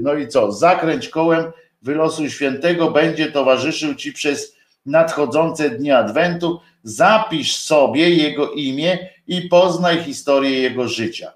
No 0.00 0.14
i 0.14 0.28
co? 0.28 0.52
Zakręć 0.52 1.08
kołem, 1.08 1.52
wylosuj 1.82 2.30
świętego, 2.30 2.90
będzie 2.90 3.32
towarzyszył 3.32 3.94
ci 3.94 4.12
przez 4.12 4.56
nadchodzące 4.86 5.70
dni 5.70 5.90
Adwentu. 5.90 6.60
Zapisz 6.82 7.56
sobie 7.56 8.10
jego 8.10 8.50
imię 8.50 9.08
i 9.26 9.42
poznaj 9.42 10.02
historię 10.02 10.60
jego 10.60 10.88
życia. 10.88 11.32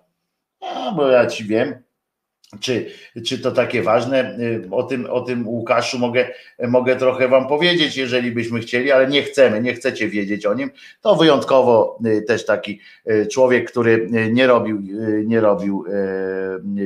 A, 0.61 0.93
bo 0.93 1.09
ja 1.09 1.27
ci 1.27 1.45
wiem, 1.45 1.83
czy, 2.61 2.91
czy 3.27 3.39
to 3.39 3.53
takie 3.53 3.83
ważne? 3.83 4.39
Y, 4.39 4.69
o 4.71 4.83
tym, 4.83 5.07
o 5.11 5.21
tym 5.21 5.49
Łukaszu 5.49 5.99
mogę, 5.99 6.29
mogę 6.69 6.97
trochę 6.97 7.29
Wam 7.29 7.49
powiedzieć, 7.49 7.97
jeżeli 7.97 8.31
byśmy 8.31 8.61
chcieli, 8.61 8.93
ale 8.93 9.07
nie 9.07 9.23
chcemy, 9.23 9.63
nie 9.63 9.75
chcecie 9.75 10.09
wiedzieć 10.09 10.47
o 10.47 10.55
nim. 10.55 10.71
To 11.01 11.17
wyjątkowo 11.17 11.99
y, 12.07 12.23
też 12.23 12.45
taki 12.47 12.81
y, 13.11 13.27
człowiek, 13.27 13.71
który 13.71 14.09
nie 14.33 14.47
robił, 14.47 14.83
nie 15.25 15.41
robił 15.41 15.85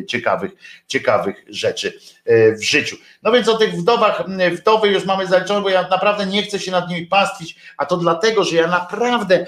ciekawych, 0.07 0.51
ciekawych 0.87 1.45
rzeczy 1.49 1.93
w 2.27 2.63
życiu. 2.63 2.97
No 3.23 3.33
więc 3.33 3.49
o 3.49 3.57
tych 3.57 3.75
wdowach, 3.75 4.25
wdowy 4.53 4.89
już 4.89 5.05
mamy 5.05 5.27
zaliczone, 5.27 5.61
bo 5.61 5.69
ja 5.69 5.89
naprawdę 5.89 6.27
nie 6.27 6.43
chcę 6.43 6.59
się 6.59 6.71
nad 6.71 6.89
nimi 6.89 7.07
pastwić, 7.07 7.57
a 7.77 7.87
to 7.87 7.97
dlatego, 7.97 8.45
że 8.45 8.57
ja 8.57 8.67
naprawdę 8.67 9.47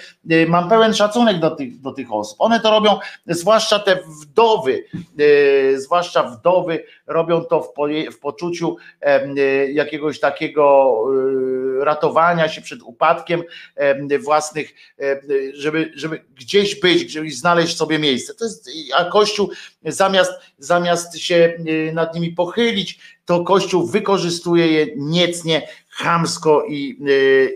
mam 0.48 0.68
pełen 0.68 0.94
szacunek 0.94 1.38
do 1.38 1.50
tych, 1.50 1.80
do 1.80 1.92
tych 1.92 2.12
osób. 2.12 2.36
One 2.40 2.60
to 2.60 2.70
robią, 2.70 2.98
zwłaszcza 3.26 3.78
te 3.78 3.98
wdowy, 4.22 4.84
zwłaszcza 5.76 6.04
zwłaszcza 6.04 6.22
wdowy, 6.22 6.84
robią 7.06 7.44
to 7.44 7.62
w, 7.62 7.72
po, 7.72 7.86
w 8.12 8.18
poczuciu 8.18 8.76
e, 9.00 9.72
jakiegoś 9.72 10.20
takiego 10.20 10.94
e, 11.80 11.84
ratowania 11.84 12.48
się 12.48 12.60
przed 12.60 12.82
upadkiem 12.82 13.42
własnych, 14.20 14.74
żeby, 15.52 15.92
żeby 15.94 16.24
gdzieś 16.34 16.80
być, 16.80 17.12
żeby 17.12 17.30
znaleźć 17.30 17.76
sobie 17.76 17.98
miejsce. 17.98 18.34
To 18.34 18.44
jest, 18.44 18.70
a 18.96 19.04
Kościół 19.04 19.50
zamiast, 19.84 20.32
zamiast 20.58 21.18
się 21.18 21.58
e, 21.88 21.92
nad 21.92 22.14
nimi 22.14 22.30
pochylić, 22.32 22.98
to 23.24 23.44
Kościół 23.44 23.86
wykorzystuje 23.86 24.66
je 24.66 24.86
niecnie, 24.96 25.68
chamsko 25.94 26.64
i, 26.68 26.98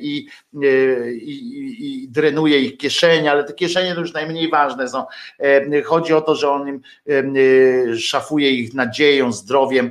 i, 0.01 0.27
i, 0.53 2.03
i, 2.03 2.09
drenuje 2.09 2.59
ich 2.59 2.77
kieszenie, 2.77 3.31
ale 3.31 3.45
te 3.45 3.53
kieszenie 3.53 3.95
to 3.95 4.01
już 4.01 4.13
najmniej 4.13 4.51
ważne 4.51 4.89
są. 4.89 5.05
Chodzi 5.85 6.15
o 6.15 6.21
to, 6.21 6.35
że 6.35 6.51
on 6.51 6.69
im 6.69 6.83
szafuje 7.99 8.51
ich 8.51 8.75
nadzieją, 8.75 9.33
zdrowiem. 9.33 9.91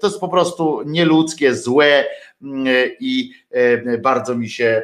To 0.00 0.06
jest 0.06 0.20
po 0.20 0.28
prostu 0.28 0.82
nieludzkie, 0.86 1.54
złe 1.54 2.04
i 3.00 3.30
bardzo 4.02 4.34
mi 4.34 4.50
się 4.50 4.82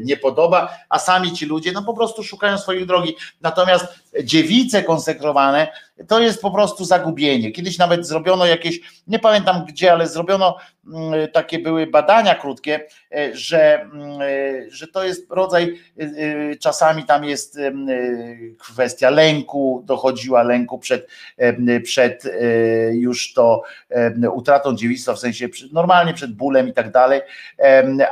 nie 0.00 0.16
podoba, 0.16 0.76
a 0.88 0.98
sami 0.98 1.32
ci 1.32 1.46
ludzie 1.46 1.72
no 1.72 1.82
po 1.82 1.94
prostu 1.94 2.22
szukają 2.22 2.58
swojej 2.58 2.86
drogi. 2.86 3.16
Natomiast 3.40 3.86
dziewice 4.24 4.82
konsekrowane 4.82 5.68
to 6.08 6.20
jest 6.20 6.42
po 6.42 6.50
prostu 6.50 6.84
zagubienie. 6.84 7.52
Kiedyś 7.52 7.78
nawet 7.78 8.06
zrobiono 8.06 8.46
jakieś, 8.46 8.80
nie 9.06 9.18
pamiętam 9.18 9.64
gdzie, 9.64 9.92
ale 9.92 10.08
zrobiono 10.08 10.56
takie 11.32 11.58
były 11.58 11.86
badania 11.86 12.34
krótkie, 12.34 12.86
e, 13.14 13.36
że, 13.36 13.74
e, 13.74 13.90
że 14.70 14.88
to 14.88 15.04
jest 15.04 15.30
rodzaj, 15.30 15.78
czasami 16.60 17.04
tam 17.04 17.24
jest 17.24 17.58
kwestia 18.58 19.10
lęku, 19.10 19.82
dochodziła 19.86 20.42
lęku 20.42 20.78
przed, 20.78 21.08
przed 21.84 22.24
już 22.92 23.32
to 23.32 23.62
utratą 24.32 24.76
dziewictwa, 24.76 25.14
w 25.14 25.18
sensie 25.18 25.48
normalnie 25.72 26.14
przed 26.14 26.34
bólem 26.34 26.68
i 26.68 26.72
tak 26.72 26.90
dalej, 26.90 27.20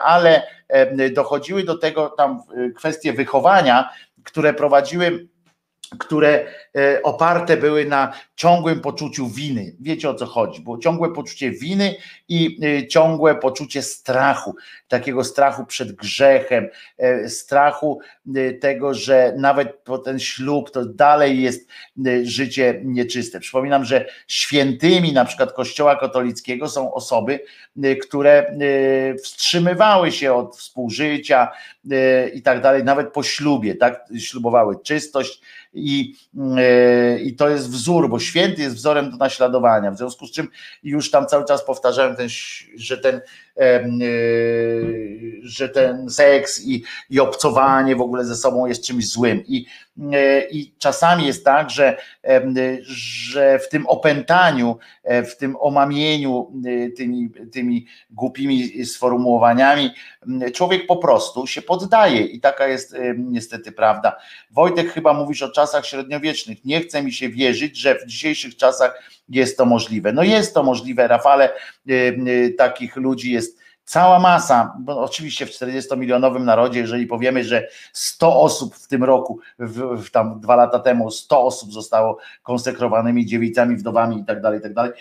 ale 0.04 0.42
dochodziły 1.12 1.64
do 1.64 1.78
tego 1.78 2.08
tam 2.08 2.42
kwestie 2.76 3.12
wychowania, 3.12 3.90
które 4.24 4.54
prowadziły 4.54 5.28
które 5.98 6.46
e, 6.76 7.02
oparte 7.02 7.56
były 7.56 7.84
na 7.84 8.12
ciągłym 8.36 8.80
poczuciu 8.80 9.28
winy. 9.28 9.76
Wiecie 9.80 10.10
o 10.10 10.14
co 10.14 10.26
chodzi? 10.26 10.60
Było 10.60 10.78
ciągłe 10.78 11.12
poczucie 11.12 11.50
winy 11.50 11.94
i 12.28 12.58
e, 12.62 12.86
ciągłe 12.86 13.34
poczucie 13.34 13.82
strachu, 13.82 14.54
takiego 14.88 15.24
strachu 15.24 15.66
przed 15.66 15.92
grzechem, 15.92 16.68
e, 16.98 17.28
strachu 17.28 18.00
tego, 18.60 18.94
że 18.94 19.34
nawet 19.36 19.74
po 19.76 19.98
ten 19.98 20.18
ślub 20.18 20.70
to 20.70 20.84
dalej 20.84 21.42
jest 21.42 21.68
życie 22.22 22.80
nieczyste. 22.84 23.40
Przypominam, 23.40 23.84
że 23.84 24.06
świętymi 24.26 25.12
na 25.12 25.24
przykład 25.24 25.52
Kościoła 25.52 25.96
katolickiego 25.96 26.68
są 26.68 26.94
osoby, 26.94 27.40
które 28.02 28.56
wstrzymywały 29.22 30.12
się 30.12 30.34
od 30.34 30.56
współżycia 30.56 31.48
i 32.34 32.42
tak 32.42 32.60
dalej, 32.62 32.84
nawet 32.84 33.12
po 33.12 33.22
ślubie, 33.22 33.74
tak? 33.74 34.04
Ślubowały 34.18 34.76
czystość 34.82 35.40
i, 35.74 36.14
e, 36.56 37.18
i 37.18 37.36
to 37.36 37.48
jest 37.48 37.70
wzór, 37.70 38.08
bo 38.08 38.18
święty 38.18 38.62
jest 38.62 38.76
wzorem 38.76 39.10
do 39.10 39.16
naśladowania. 39.16 39.90
W 39.90 39.98
związku 39.98 40.26
z 40.26 40.32
czym 40.32 40.48
już 40.82 41.10
tam 41.10 41.26
cały 41.26 41.44
czas 41.44 41.64
powtarzałem, 41.64 42.16
ten, 42.16 42.28
że 42.76 42.98
ten 42.98 43.20
e, 43.56 43.80
że 45.42 45.68
ten 45.68 46.10
seks 46.10 46.66
i, 46.66 46.84
i 47.10 47.20
obcowanie 47.20 47.96
w 47.96 48.00
ogóle 48.00 48.24
ze 48.24 48.36
sobą 48.36 48.66
jest 48.66 48.84
czymś 48.84 49.08
złym. 49.08 49.44
I, 49.46 49.66
e, 49.66 49.87
i 50.50 50.74
czasami 50.78 51.26
jest 51.26 51.44
tak, 51.44 51.70
że, 51.70 51.96
że 52.80 53.58
w 53.58 53.68
tym 53.68 53.86
opętaniu, 53.86 54.78
w 55.04 55.36
tym 55.36 55.56
omamieniu 55.60 56.52
tymi, 56.96 57.30
tymi 57.52 57.86
głupimi 58.10 58.86
sformułowaniami, 58.86 59.90
człowiek 60.54 60.86
po 60.86 60.96
prostu 60.96 61.46
się 61.46 61.62
poddaje 61.62 62.20
i 62.20 62.40
taka 62.40 62.66
jest 62.66 62.96
niestety 63.16 63.72
prawda. 63.72 64.16
Wojtek, 64.50 64.92
chyba 64.92 65.12
mówisz 65.12 65.42
o 65.42 65.50
czasach 65.50 65.86
średniowiecznych. 65.86 66.64
Nie 66.64 66.80
chce 66.80 67.02
mi 67.02 67.12
się 67.12 67.28
wierzyć, 67.28 67.76
że 67.76 67.94
w 67.94 68.06
dzisiejszych 68.06 68.56
czasach 68.56 69.02
jest 69.28 69.56
to 69.56 69.64
możliwe. 69.64 70.12
No 70.12 70.22
jest 70.22 70.54
to 70.54 70.62
możliwe, 70.62 71.08
Rafale, 71.08 71.52
takich 72.58 72.96
ludzi 72.96 73.32
jest 73.32 73.58
cała 73.88 74.18
masa, 74.18 74.74
bo 74.78 75.02
oczywiście 75.02 75.46
w 75.46 75.50
40-milionowym 75.50 76.44
narodzie, 76.44 76.80
jeżeli 76.80 77.06
powiemy, 77.06 77.44
że 77.44 77.68
100 77.92 78.40
osób 78.40 78.76
w 78.76 78.88
tym 78.88 79.04
roku, 79.04 79.40
w, 79.58 80.02
w, 80.04 80.10
tam 80.10 80.40
dwa 80.40 80.56
lata 80.56 80.78
temu 80.78 81.10
100 81.10 81.44
osób 81.44 81.72
zostało 81.72 82.18
konsekrowanymi 82.42 83.26
dziewicami, 83.26 83.76
wdowami 83.76 84.20
i 84.20 84.24
tak 84.24 84.40
dalej, 84.40 84.58
i 84.58 84.62
tak 84.62 84.74
dalej, 84.74 84.92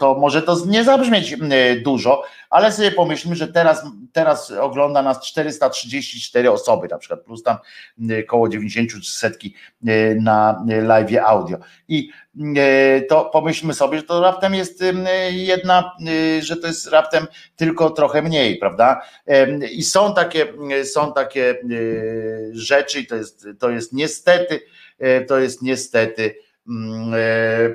to 0.00 0.14
może 0.14 0.42
to 0.42 0.56
nie 0.66 0.84
zabrzmieć 0.84 1.36
dużo, 1.84 2.22
ale 2.50 2.72
sobie 2.72 2.90
pomyślmy, 2.90 3.36
że 3.36 3.48
teraz, 3.48 3.86
teraz 4.12 4.50
ogląda 4.50 5.02
nas 5.02 5.26
434 5.26 6.50
osoby 6.50 6.88
na 6.88 6.98
przykład, 6.98 7.20
plus 7.20 7.42
tam 7.42 7.56
około 8.24 8.48
90 8.48 9.06
setki 9.06 9.54
na 10.20 10.64
live 10.66 11.16
audio. 11.24 11.58
I 11.88 12.10
to 13.08 13.24
pomyślmy 13.24 13.74
sobie, 13.74 13.98
że 13.98 14.04
to 14.04 14.20
raptem 14.20 14.54
jest 14.54 14.84
jedna, 15.30 15.92
że 16.40 16.56
to 16.56 16.66
jest 16.66 16.86
raptem 16.86 17.26
tylko 17.56 17.90
trochę 17.90 18.22
mniej, 18.22 18.58
prawda? 18.58 19.00
I 19.70 19.82
są 19.82 20.14
takie, 20.14 20.46
są 20.84 21.12
takie 21.12 21.54
rzeczy, 22.52 23.00
i 23.00 23.06
to 23.06 23.16
jest, 23.16 23.46
to 23.58 23.70
jest 23.70 23.92
niestety, 23.92 24.60
to 25.28 25.38
jest 25.38 25.62
niestety 25.62 26.34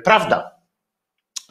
prawda 0.04 0.53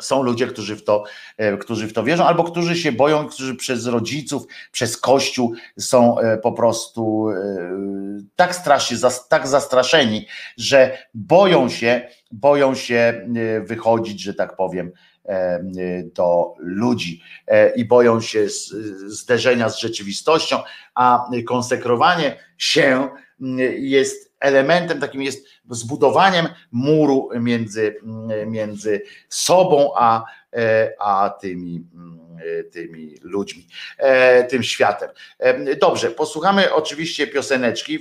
są 0.02 0.24
ludzie, 0.24 0.48
którzy 0.48 0.76
w, 0.76 0.84
to, 0.84 1.04
e, 1.38 1.58
którzy 1.58 1.88
w 1.88 1.94
to 1.94 2.04
wierzą, 2.04 2.26
albo 2.26 2.44
którzy 2.44 2.76
się 2.76 2.92
boją, 2.92 3.28
którzy 3.28 3.56
przez 3.56 3.86
rodziców, 3.86 4.44
przez 4.72 4.98
kościół 4.98 5.54
są 5.80 6.20
e, 6.20 6.38
po 6.38 6.52
prostu 6.52 7.30
e, 7.30 7.36
tak 8.36 8.56
strasznie, 8.56 8.98
tak 9.30 9.48
zastraszeni, 9.48 10.28
że 10.58 10.98
boją 11.14 11.70
się, 11.70 12.10
boją 12.32 12.76
się 12.76 13.28
wychodzić, 13.66 14.22
że 14.22 14.34
tak 14.34 14.56
powiem, 14.56 14.92
do 16.16 16.54
ludzi 16.60 17.22
i 17.76 17.86
boją 17.86 18.22
się 18.22 18.48
zderzenia 19.06 19.70
z 19.70 19.80
rzeczywistością, 19.80 20.60
a 20.96 21.26
konsekrowanie 21.48 22.40
się 22.58 23.10
jest 23.78 24.33
elementem 24.44 25.00
takim 25.00 25.22
jest 25.22 25.48
zbudowaniem 25.70 26.48
muru 26.72 27.30
między, 27.40 27.96
między 28.46 29.02
sobą 29.30 29.92
a, 29.96 30.24
a 31.00 31.30
tymi, 31.42 31.86
tymi 32.72 33.16
ludźmi, 33.22 33.68
tym 34.50 34.64
światem. 34.64 35.10
Dobrze, 35.82 36.12
posłuchamy 36.12 36.74
oczywiście 36.74 37.28
pioseneczki 37.28 38.00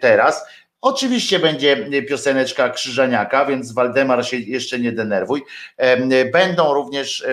teraz. 0.00 0.46
Oczywiście 0.80 1.38
będzie 1.38 2.04
pioseneczka 2.08 2.70
Krzyżaniaka, 2.70 3.46
więc 3.46 3.72
Waldemar 3.72 4.26
się 4.26 4.36
jeszcze 4.36 4.78
nie 4.78 4.92
denerwuj. 4.92 5.42
Będą 6.32 6.74
również 6.74 7.26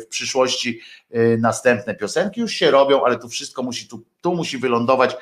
w 0.00 0.06
przyszłości 0.06 0.80
następne 1.38 1.94
piosenki, 1.94 2.40
już 2.40 2.52
się 2.52 2.70
robią, 2.70 3.04
ale 3.04 3.18
tu 3.18 3.28
wszystko 3.28 3.62
musi, 3.62 3.88
tu, 3.88 4.02
tu 4.20 4.34
musi 4.34 4.58
wylądować 4.58 5.16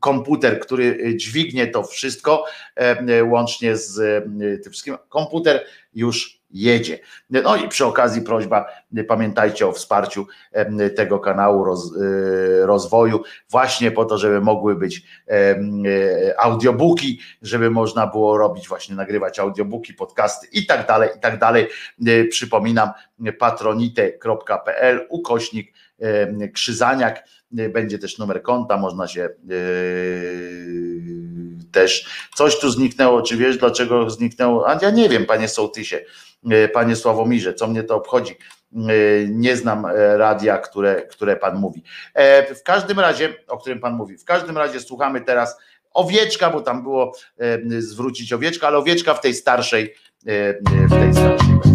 komputer, 0.00 0.60
który 0.60 1.16
dźwignie 1.16 1.66
to 1.66 1.82
wszystko, 1.82 2.44
e, 2.76 3.24
łącznie 3.24 3.76
z 3.76 3.98
e, 3.98 4.58
tym 4.58 4.72
wszystkim. 4.72 4.96
Komputer 5.08 5.64
już 5.94 6.42
jedzie. 6.50 6.98
No 7.30 7.56
i 7.56 7.68
przy 7.68 7.86
okazji 7.86 8.22
prośba, 8.22 8.66
pamiętajcie 9.08 9.66
o 9.66 9.72
wsparciu 9.72 10.26
e, 10.52 10.90
tego 10.90 11.18
kanału 11.18 11.64
roz, 11.64 11.92
rozwoju, 12.62 13.22
właśnie 13.50 13.90
po 13.90 14.04
to, 14.04 14.18
żeby 14.18 14.40
mogły 14.40 14.74
być 14.74 15.02
audiobooki, 16.38 17.20
żeby 17.42 17.70
można 17.70 18.06
było 18.06 18.38
robić, 18.38 18.68
właśnie 18.68 18.96
nagrywać 18.96 19.38
audiobooki, 19.38 19.94
podcasty 19.94 20.46
i 20.52 20.66
tak 20.66 20.86
dalej, 20.86 21.10
i 21.16 21.20
tak 21.20 21.38
dalej. 21.38 21.68
Przypominam 22.30 22.90
patronite.pl 23.38 25.06
ukośnik 25.10 25.72
Krzyzaniak 26.52 27.24
będzie 27.50 27.98
też 27.98 28.18
numer 28.18 28.42
konta, 28.42 28.76
można 28.76 29.08
się 29.08 29.28
yy, 29.48 29.56
też. 31.72 32.06
Coś 32.34 32.58
tu 32.58 32.70
zniknęło, 32.70 33.22
czy 33.22 33.36
wiesz 33.36 33.58
dlaczego 33.58 34.10
zniknęło? 34.10 34.68
A 34.68 34.78
ja 34.82 34.90
nie 34.90 35.08
wiem, 35.08 35.26
panie 35.26 35.48
Sołtysie, 35.48 36.00
e, 36.50 36.68
panie 36.68 36.96
Sławomirze, 36.96 37.54
co 37.54 37.66
mnie 37.66 37.82
to 37.82 37.96
obchodzi. 37.96 38.32
E, 38.32 38.36
Nie 39.28 39.56
znam 39.56 39.86
e, 39.86 40.16
radia, 40.16 40.58
które, 40.58 41.02
które 41.02 41.36
pan 41.36 41.56
mówi. 41.56 41.82
E, 42.14 42.54
W 42.54 42.62
każdym 42.62 43.00
razie, 43.00 43.34
o 43.48 43.58
którym 43.58 43.80
pan 43.80 43.94
mówi, 43.94 44.18
w 44.18 44.24
każdym 44.24 44.58
razie 44.58 44.80
słuchamy 44.80 45.20
teraz 45.20 45.56
owieczka, 45.94 46.50
bo 46.50 46.60
tam 46.60 46.82
było 46.82 47.12
e, 47.38 47.58
zwrócić 47.80 48.32
owieczka, 48.32 48.66
ale 48.66 48.78
owieczka 48.78 49.14
w 49.14 49.20
tej 49.20 49.34
starszej, 49.34 49.94
e, 50.26 50.54
w 50.86 50.90
tej 50.90 51.12
starszej 51.12 51.71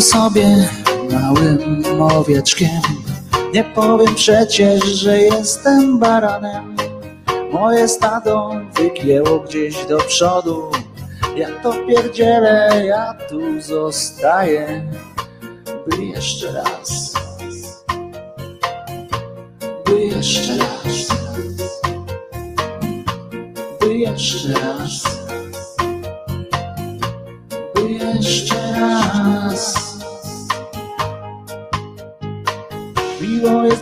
Sobie 0.00 0.68
małym 1.12 1.84
owieczkiem. 2.02 2.80
Nie 3.54 3.64
powiem 3.64 4.14
przecież, 4.14 4.84
że 4.84 5.18
jestem 5.18 5.98
baranem. 5.98 6.76
Moje 7.52 7.88
stado 7.88 8.50
wygięło 8.74 9.40
gdzieś 9.40 9.86
do 9.86 9.98
przodu. 9.98 10.70
Ja 11.36 11.48
to 11.62 11.72
pierdzielę, 11.72 12.82
ja 12.86 13.14
tu 13.28 13.60
zostaję. 13.60 14.82
By 15.86 16.04
jeszcze 16.04 16.52
raz. 16.52 17.14
By 19.84 20.00
jeszcze 20.00 20.56
raz. 20.58 21.08
By 23.80 23.98
jeszcze 23.98 24.48
raz. 24.52 25.02
By 27.74 27.90
jeszcze 27.90 28.48
raz. 28.48 28.49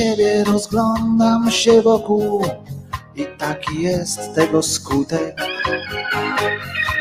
siebie, 0.00 0.44
rozglądam 0.44 1.50
się 1.50 1.82
wokół 1.82 2.44
i 3.16 3.26
taki 3.38 3.82
jest 3.82 4.34
tego 4.34 4.62
skutek, 4.62 5.36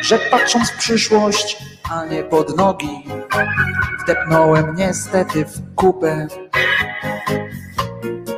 że 0.01 0.19
patrząc 0.31 0.69
w 0.69 0.77
przyszłość, 0.77 1.57
a 1.91 2.05
nie 2.05 2.23
pod 2.23 2.57
nogi, 2.57 3.03
wdepnąłem 4.03 4.75
niestety 4.75 5.45
w 5.45 5.75
kupę 5.75 6.27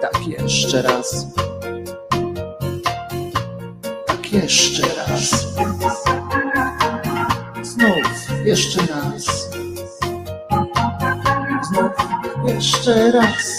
tak 0.02 0.28
jeszcze 0.28 0.82
raz. 0.82 1.28
Tak 4.06 4.34
jeszcze 4.34 4.84
raz. 4.98 5.48
Znów 7.64 8.46
jeszcze 8.46 8.80
raz. 8.82 9.50
Znów 11.70 11.92
jeszcze 12.46 13.12
raz. 13.12 13.51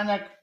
Krzyżaniak. 0.00 0.40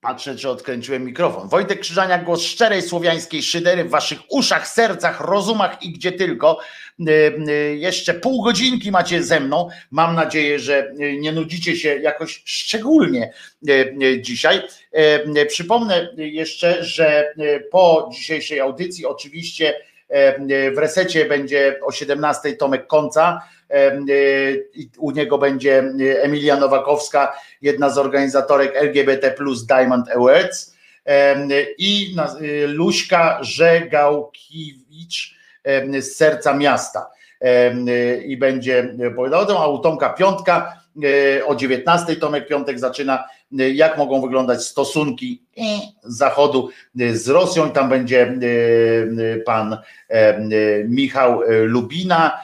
Patrzę, 0.00 0.36
czy 0.36 0.50
odkręciłem 0.50 1.04
mikrofon. 1.04 1.48
Wojtek 1.48 1.80
Krzyżaniak, 1.80 2.24
głos 2.24 2.42
szczerej 2.42 2.82
słowiańskiej 2.82 3.42
szydery 3.42 3.84
w 3.84 3.90
waszych 3.90 4.18
uszach, 4.30 4.68
sercach, 4.68 5.20
rozumach 5.20 5.82
i 5.82 5.92
gdzie 5.92 6.12
tylko. 6.12 6.58
E, 7.00 7.12
e, 7.48 7.52
Jeszcze 7.76 8.14
pół 8.14 8.42
godzinki 8.42 8.90
macie 8.90 9.22
ze 9.22 9.40
mną. 9.40 9.68
Mam 9.90 10.14
nadzieję, 10.14 10.58
że 10.58 10.78
e, 10.78 11.16
nie 11.16 11.32
nudzicie 11.32 11.76
się 11.76 11.88
jakoś 11.98 12.42
szczególnie 12.44 13.32
dzisiaj. 14.20 14.62
Przypomnę 15.48 16.08
jeszcze, 16.16 16.84
że 16.84 17.34
po 17.70 18.10
dzisiejszej 18.12 18.60
audycji 18.60 19.06
oczywiście 19.06 19.74
w 20.74 20.78
resecie 20.78 21.24
będzie 21.24 21.80
o 21.82 21.92
17 21.92 22.56
Tomek 22.56 22.86
Konca. 22.86 23.42
E, 23.70 23.74
e, 23.74 24.00
U 24.98 25.10
niego 25.10 25.38
będzie 25.38 25.78
Emilia 26.22 26.56
Nowakowska, 26.56 27.32
jedna 27.62 27.90
z 27.90 27.98
organizatorek 27.98 28.76
LGBT 28.76 29.30
plus 29.30 29.66
Diamond 29.66 30.10
Awards 30.10 30.76
i 31.78 32.16
Luśka 32.66 33.38
Żegałkiewicz 33.42 35.36
z 36.00 36.16
serca 36.16 36.54
miasta 36.54 37.10
i 38.26 38.36
będzie 38.36 38.96
opowiadał 39.12 39.58
a 39.58 39.66
u 39.66 39.78
Tomka 39.78 40.10
Piątka 40.10 40.82
o 41.46 41.54
19 41.54 42.16
Tomek 42.16 42.48
Piątek 42.48 42.78
zaczyna 42.78 43.24
jak 43.52 43.98
mogą 43.98 44.20
wyglądać 44.20 44.64
stosunki 44.64 45.42
y, 45.58 45.62
Zachodu 46.04 46.68
y, 47.00 47.18
z 47.18 47.28
Rosją 47.28 47.70
tam 47.70 47.88
będzie 47.88 48.26
y, 48.26 48.44
y, 49.20 49.42
pan 49.46 49.72
y, 49.72 49.78
Michał 50.88 51.42
y, 51.42 51.64
Lubina 51.64 52.40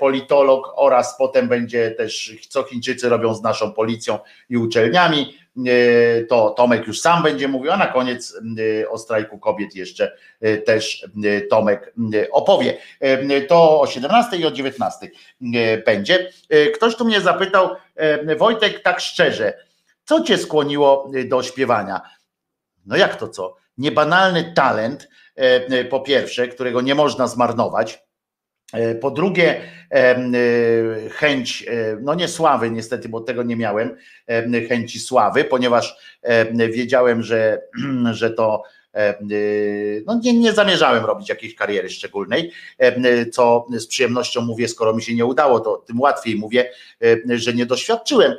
politolog 0.00 0.72
oraz 0.76 1.18
potem 1.18 1.48
będzie 1.48 1.90
też 1.90 2.36
co 2.48 2.62
Chińczycy 2.62 3.08
robią 3.08 3.34
z 3.34 3.42
naszą 3.42 3.72
policją 3.72 4.18
i 4.50 4.56
uczelniami. 4.56 5.36
to 6.28 6.50
Tomek 6.50 6.86
już 6.86 7.00
sam 7.00 7.22
będzie 7.22 7.48
mówił, 7.48 7.72
a 7.72 7.76
na 7.76 7.86
koniec 7.86 8.36
o 8.90 8.98
strajku 8.98 9.38
kobiet 9.38 9.74
jeszcze 9.74 10.12
też 10.66 11.06
Tomek 11.50 11.94
opowie. 12.32 12.78
To 13.48 13.80
o 13.80 13.86
17 13.86 14.36
i 14.36 14.46
o 14.46 14.50
19 14.50 15.10
będzie. 15.86 16.30
Ktoś 16.74 16.96
tu 16.96 17.04
mnie 17.04 17.20
zapytał, 17.20 17.68
Wojtek, 18.38 18.82
tak 18.82 19.00
szczerze, 19.00 19.54
co 20.10 20.20
cię 20.20 20.38
skłoniło 20.38 21.10
do 21.28 21.42
śpiewania? 21.42 22.00
No 22.86 22.96
jak 22.96 23.16
to 23.16 23.28
co? 23.28 23.56
Niebanalny 23.78 24.52
talent, 24.54 25.08
po 25.90 26.00
pierwsze, 26.00 26.48
którego 26.48 26.80
nie 26.80 26.94
można 26.94 27.26
zmarnować 27.26 28.02
E, 28.72 28.94
po 28.94 29.10
drugie, 29.10 29.60
e, 29.90 30.16
chęć, 31.10 31.64
e, 31.68 31.96
no 32.00 32.14
nie 32.14 32.28
sławy, 32.28 32.70
niestety, 32.70 33.08
bo 33.08 33.20
tego 33.20 33.42
nie 33.42 33.56
miałem, 33.56 33.96
chęci 34.68 35.00
sławy, 35.00 35.44
ponieważ 35.44 35.96
wiedziałem, 36.54 37.22
że, 37.22 37.62
że 38.12 38.30
to 38.30 38.62
no 40.06 40.20
nie, 40.22 40.32
nie 40.32 40.52
zamierzałem 40.52 41.04
robić 41.04 41.28
jakiejś 41.28 41.54
kariery 41.54 41.90
szczególnej, 41.90 42.52
co 43.32 43.66
z 43.70 43.86
przyjemnością 43.86 44.40
mówię, 44.40 44.68
skoro 44.68 44.94
mi 44.94 45.02
się 45.02 45.14
nie 45.14 45.24
udało, 45.24 45.60
to 45.60 45.76
tym 45.76 46.00
łatwiej 46.00 46.36
mówię, 46.36 46.70
że 47.28 47.54
nie 47.54 47.66
doświadczyłem, 47.66 48.34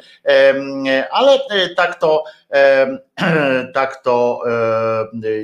ale 1.11 1.39
tak 1.75 1.99
to 1.99 2.23
tak 3.73 4.03
to 4.03 4.43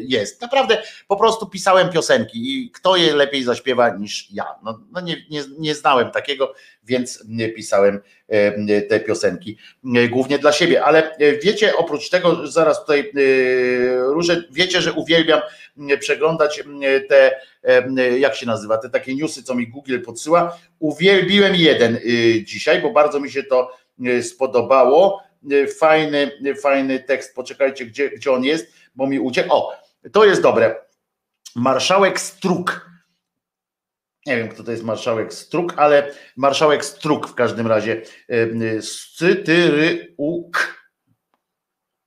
jest. 0.02 0.42
Naprawdę 0.42 0.84
po 1.08 1.16
prostu 1.16 1.48
pisałem 1.48 1.90
piosenki 1.90 2.38
i 2.38 2.72
kto 2.72 2.96
je 2.96 3.16
lepiej 3.16 3.44
zaśpiewa 3.44 3.90
niż 3.90 4.32
ja. 4.32 4.46
No, 4.64 4.80
no 4.92 5.02
nie, 5.02 5.16
nie, 5.30 5.44
nie 5.60 5.76
znałem 5.76 6.12
takiego, 6.12 6.54
więc 6.84 7.24
nie 7.28 7.50
pisałem 7.50 8.00
te 8.90 9.00
piosenki 9.00 9.58
głównie 10.10 10.40
dla 10.40 10.52
siebie. 10.52 10.84
Ale 10.84 11.16
wiecie, 11.44 11.76
oprócz 11.76 12.10
tego, 12.10 12.48
zaraz 12.48 12.80
tutaj 12.80 13.12
różę, 13.98 14.44
wiecie, 14.52 14.82
że 14.82 14.94
uwielbiam 14.94 15.42
przeglądać 16.00 16.64
te, 17.10 17.40
jak 18.20 18.36
się 18.36 18.46
nazywa, 18.46 18.78
te 18.78 18.90
takie 18.90 19.16
newsy, 19.16 19.44
co 19.44 19.56
mi 19.56 19.68
Google 19.68 20.00
podsyła. 20.00 20.58
Uwielbiłem 20.80 21.56
jeden 21.56 22.00
dzisiaj, 22.44 22.82
bo 22.82 22.92
bardzo 22.92 23.20
mi 23.20 23.32
się 23.32 23.44
to 23.44 23.72
spodobało 24.22 25.27
Y, 25.27 25.27
fajny, 25.80 26.32
y, 26.46 26.56
fajny 26.56 27.00
tekst. 27.00 27.36
Poczekajcie, 27.36 27.86
gdzie, 27.86 28.10
gdzie 28.10 28.32
on 28.32 28.44
jest, 28.44 28.74
bo 28.96 29.08
mi 29.08 29.20
uciekł. 29.20 29.54
O, 29.54 29.74
to 30.12 30.26
jest 30.26 30.42
dobre. 30.42 30.76
Marszałek 31.56 32.20
Struk. 32.20 32.92
Nie 34.26 34.38
wiem, 34.38 34.50
kto 34.50 34.64
to 34.64 34.72
jest 34.72 34.84
marszałek 34.84 35.34
Struk, 35.34 35.74
ale 35.78 36.14
marszałek 36.36 36.86
Struk 36.86 37.28
w 37.28 37.36
każdym 37.36 37.68
razie. 37.68 38.02
Y, 38.32 38.82
Scytyryuk. 38.82 40.78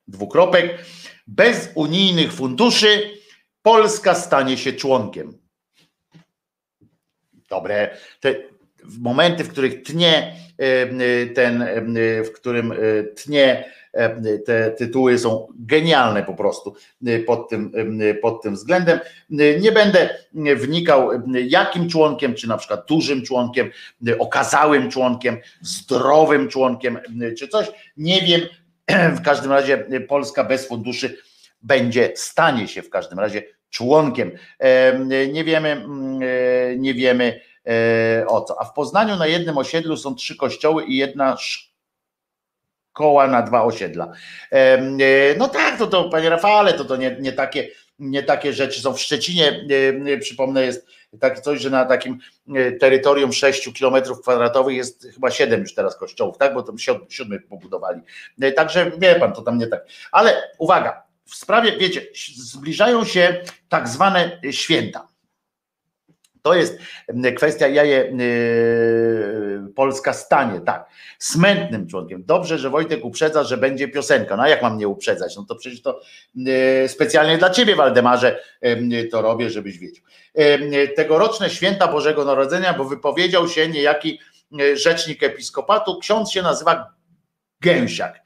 Dwukropek. 0.08 0.84
Bez 1.26 1.70
unijnych 1.74 2.32
funduszy 2.32 3.20
Polska 3.62 4.14
stanie 4.14 4.58
się 4.58 4.72
członkiem. 4.72 5.38
Dobre. 7.48 7.96
Te 8.20 8.49
momenty, 9.00 9.44
w 9.44 9.48
których 9.48 9.82
tnie 9.82 10.34
ten, 11.34 11.66
w 12.24 12.32
którym 12.32 12.74
tnie 13.16 13.64
te 14.46 14.70
tytuły 14.70 15.18
są 15.18 15.46
genialne 15.58 16.22
po 16.22 16.34
prostu 16.34 16.74
pod 17.26 17.48
tym, 17.48 17.72
pod 18.22 18.42
tym 18.42 18.54
względem. 18.54 19.00
Nie 19.60 19.72
będę 19.72 20.08
wnikał, 20.56 21.10
jakim 21.48 21.88
członkiem, 21.88 22.34
czy 22.34 22.48
na 22.48 22.56
przykład 22.56 22.86
dużym 22.88 23.22
członkiem, 23.22 23.70
okazałym 24.18 24.90
członkiem, 24.90 25.36
zdrowym 25.60 26.48
członkiem, 26.48 26.98
czy 27.38 27.48
coś. 27.48 27.66
Nie 27.96 28.22
wiem. 28.22 28.40
W 29.16 29.22
każdym 29.22 29.52
razie 29.52 29.86
Polska 30.08 30.44
bez 30.44 30.68
funduszy 30.68 31.16
będzie, 31.62 32.12
stanie 32.14 32.68
się 32.68 32.82
w 32.82 32.90
każdym 32.90 33.18
razie 33.18 33.42
członkiem. 33.70 34.32
Nie 35.32 35.44
wiemy, 35.44 35.86
nie 36.76 36.94
wiemy 36.94 37.40
E, 37.40 37.49
o 38.26 38.40
co. 38.40 38.60
A 38.60 38.64
w 38.64 38.72
Poznaniu 38.72 39.16
na 39.16 39.26
jednym 39.26 39.58
osiedlu 39.58 39.96
są 39.96 40.14
trzy 40.14 40.36
kościoły 40.36 40.84
i 40.84 40.96
jedna 40.96 41.36
szkoła 41.36 43.26
na 43.26 43.42
dwa 43.42 43.62
osiedla. 43.64 44.12
E, 44.52 45.34
no 45.38 45.48
tak, 45.48 45.78
to, 45.78 45.86
to 45.86 46.08
panie 46.08 46.30
Rafale, 46.30 46.72
to, 46.72 46.84
to 46.84 46.96
nie, 46.96 47.16
nie, 47.20 47.32
takie, 47.32 47.68
nie 47.98 48.22
takie 48.22 48.52
rzeczy 48.52 48.80
są 48.80 48.94
w 48.94 49.00
Szczecinie. 49.00 49.66
E, 50.06 50.18
przypomnę, 50.18 50.64
jest 50.64 50.86
takie 51.20 51.40
coś, 51.40 51.60
że 51.60 51.70
na 51.70 51.84
takim 51.84 52.18
terytorium 52.80 53.32
6 53.32 53.72
kilometrów 53.72 54.20
kwadratowych 54.22 54.76
jest 54.76 55.06
chyba 55.14 55.30
7 55.30 55.60
już 55.60 55.74
teraz 55.74 55.96
kościołów, 55.96 56.38
tak? 56.38 56.54
Bo 56.54 56.62
tam 56.62 56.76
siódmy 57.08 57.40
pobudowali. 57.40 58.00
Także 58.56 58.90
wie 58.98 59.14
pan, 59.14 59.32
to 59.32 59.42
tam 59.42 59.58
nie 59.58 59.66
tak. 59.66 59.86
Ale 60.12 60.42
uwaga, 60.58 61.02
w 61.24 61.34
sprawie, 61.34 61.76
wiecie, 61.78 62.06
zbliżają 62.36 63.04
się 63.04 63.42
tak 63.68 63.88
zwane 63.88 64.40
święta. 64.50 65.09
To 66.42 66.54
jest 66.54 66.78
kwestia, 67.36 67.68
ja 67.68 67.84
je 67.84 68.12
Polska 69.74 70.12
stanie, 70.12 70.60
tak, 70.60 70.86
smętnym 71.18 71.86
członkiem. 71.86 72.24
Dobrze, 72.26 72.58
że 72.58 72.70
Wojtek 72.70 73.04
uprzedza, 73.04 73.44
że 73.44 73.56
będzie 73.56 73.88
piosenka. 73.88 74.36
No 74.36 74.42
a 74.42 74.48
jak 74.48 74.62
mam 74.62 74.78
nie 74.78 74.88
uprzedzać? 74.88 75.36
No 75.36 75.44
to 75.48 75.56
przecież 75.56 75.82
to 75.82 76.00
specjalnie 76.86 77.38
dla 77.38 77.50
ciebie, 77.50 77.76
Waldemarze, 77.76 78.42
to 79.10 79.22
robię, 79.22 79.50
żebyś 79.50 79.78
wiedział. 79.78 80.04
Tegoroczne 80.96 81.50
święta 81.50 81.88
Bożego 81.88 82.24
Narodzenia, 82.24 82.74
bo 82.74 82.84
wypowiedział 82.84 83.48
się 83.48 83.68
niejaki 83.68 84.20
rzecznik 84.74 85.22
episkopatu, 85.22 85.98
ksiądz 85.98 86.30
się 86.30 86.42
nazywa 86.42 86.99
Gęsiak. 87.60 88.22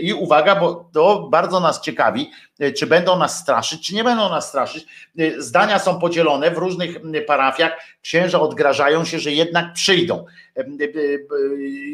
I 0.00 0.14
uwaga, 0.14 0.56
bo 0.56 0.90
to 0.92 1.28
bardzo 1.30 1.60
nas 1.60 1.80
ciekawi, 1.80 2.30
czy 2.78 2.86
będą 2.86 3.18
nas 3.18 3.38
straszyć, 3.38 3.86
czy 3.86 3.94
nie 3.94 4.04
będą 4.04 4.28
nas 4.28 4.48
straszyć. 4.48 4.86
Zdania 5.38 5.78
są 5.78 5.98
podzielone 5.98 6.50
w 6.50 6.58
różnych 6.58 6.96
parafiach. 7.26 7.72
Księża 8.02 8.40
odgrażają 8.40 9.04
się, 9.04 9.18
że 9.18 9.32
jednak 9.32 9.72
przyjdą. 9.72 10.24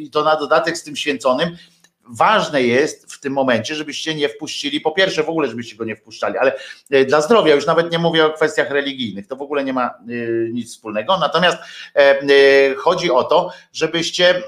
I 0.00 0.10
to 0.12 0.24
na 0.24 0.36
dodatek 0.36 0.78
z 0.78 0.82
tym 0.82 0.97
święconym 0.97 1.56
ważne 2.10 2.62
jest 2.62 3.12
w 3.12 3.20
tym 3.20 3.32
momencie, 3.32 3.74
żebyście 3.74 4.14
nie 4.14 4.28
wpuścili, 4.28 4.80
po 4.80 4.90
pierwsze 4.90 5.22
w 5.22 5.28
ogóle, 5.28 5.48
żebyście 5.48 5.76
go 5.76 5.84
nie 5.84 5.97
wpuszczali, 5.97 6.39
ale 6.39 6.52
e, 6.90 7.05
dla 7.05 7.20
zdrowia, 7.20 7.55
już 7.55 7.66
nawet 7.66 7.92
nie 7.92 7.98
mówię 7.98 8.26
o 8.26 8.30
kwestiach 8.30 8.70
religijnych, 8.70 9.26
to 9.26 9.36
w 9.36 9.42
ogóle 9.42 9.64
nie 9.64 9.72
ma 9.72 9.86
e, 9.86 9.92
nic 10.52 10.70
wspólnego, 10.70 11.18
natomiast 11.18 11.58
e, 11.94 12.74
chodzi 12.74 13.10
o 13.10 13.24
to, 13.24 13.50
żebyście 13.72 14.42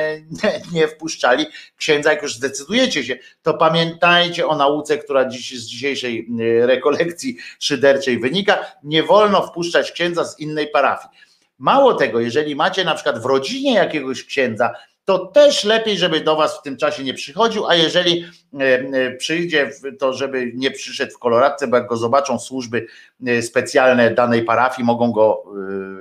nie 0.74 0.88
wpuszczali 0.88 1.46
księdza, 1.76 2.10
jak 2.10 2.22
już 2.22 2.34
zdecydujecie 2.34 3.04
się, 3.04 3.16
to 3.42 3.54
pamiętajcie 3.54 4.46
o 4.46 4.56
nauce, 4.56 4.98
która 4.98 5.28
dziś 5.28 5.60
z 5.60 5.66
dzisiejszej 5.66 6.28
rekolekcji 6.60 7.36
szyderczej 7.58 8.18
wynika, 8.18 8.64
nie 8.82 9.02
wolno 9.02 9.46
wpuszczać 9.46 9.92
księdza 9.92 10.24
z 10.24 10.40
innej 10.40 10.68
parafii. 10.68 11.18
Mało 11.58 11.94
tego, 11.94 12.20
jeżeli 12.20 12.56
macie 12.56 12.84
na 12.84 12.94
przykład 12.94 13.22
w 13.22 13.26
rodzinie 13.26 13.74
jakiegoś 13.74 14.24
księdza, 14.24 14.74
to 15.08 15.18
też 15.18 15.64
lepiej, 15.64 15.98
żeby 15.98 16.20
do 16.20 16.36
Was 16.36 16.58
w 16.58 16.62
tym 16.62 16.76
czasie 16.76 17.04
nie 17.04 17.14
przychodził, 17.14 17.66
a 17.66 17.74
jeżeli 17.74 18.24
e, 18.54 18.64
e, 18.64 19.16
przyjdzie, 19.16 19.70
to 19.98 20.12
żeby 20.12 20.52
nie 20.54 20.70
przyszedł 20.70 21.12
w 21.12 21.18
koloradce, 21.18 21.66
bo 21.66 21.76
jak 21.76 21.86
go 21.86 21.96
zobaczą 21.96 22.38
służby 22.38 22.86
e, 23.26 23.42
specjalne 23.42 24.10
danej 24.10 24.42
parafii, 24.42 24.86
mogą 24.86 25.12
go 25.12 25.44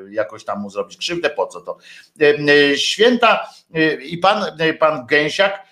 jakoś 0.09 0.43
tam 0.43 0.61
mu 0.61 0.69
zrobić 0.69 0.97
krzywdę, 0.97 1.29
po 1.29 1.47
co 1.47 1.61
to? 1.61 1.77
Święta 2.75 3.49
i 4.05 4.17
pan, 4.17 4.45
pan 4.79 5.05
Gęsiak 5.05 5.63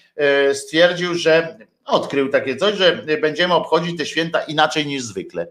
stwierdził, 0.54 1.16
że 1.16 1.58
odkrył 1.86 2.30
takie 2.30 2.56
coś, 2.56 2.76
że 2.76 3.04
będziemy 3.22 3.54
obchodzić 3.54 3.98
te 3.98 4.06
święta 4.06 4.44
inaczej 4.44 4.86
niż 4.86 5.04
zwykle. 5.04 5.48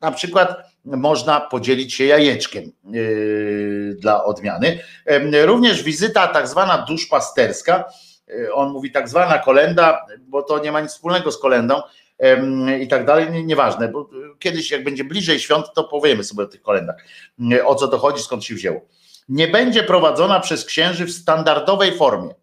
Na 0.00 0.12
przykład 0.12 0.73
można 0.84 1.40
podzielić 1.40 1.94
się 1.94 2.04
jajeczkiem 2.04 2.72
yy, 2.90 3.96
dla 3.98 4.24
odmiany. 4.24 4.78
Również 5.44 5.82
wizyta 5.82 6.28
tak 6.28 6.48
zwana 6.48 6.78
duszpasterska, 6.78 7.84
yy, 8.28 8.54
on 8.54 8.72
mówi 8.72 8.92
tak 8.92 9.08
zwana 9.08 9.38
kolenda, 9.38 10.06
bo 10.20 10.42
to 10.42 10.58
nie 10.58 10.72
ma 10.72 10.80
nic 10.80 10.90
wspólnego 10.90 11.32
z 11.32 11.38
kolendą 11.38 11.82
i 12.80 12.88
tak 12.88 13.06
dalej, 13.06 13.44
nieważne, 13.44 13.88
bo 13.88 14.10
kiedyś 14.38 14.70
jak 14.70 14.84
będzie 14.84 15.04
bliżej 15.04 15.40
świąt, 15.40 15.66
to 15.74 15.84
powiemy 15.84 16.24
sobie 16.24 16.42
o 16.42 16.46
tych 16.46 16.62
kolendach, 16.62 16.96
yy, 17.38 17.66
o 17.66 17.74
co 17.74 17.88
to 17.88 17.98
chodzi, 17.98 18.22
skąd 18.22 18.44
się 18.44 18.54
wzięło. 18.54 18.80
Nie 19.28 19.48
będzie 19.48 19.82
prowadzona 19.82 20.40
przez 20.40 20.64
księży 20.64 21.06
w 21.06 21.12
standardowej 21.12 21.96
formie. 21.96 22.34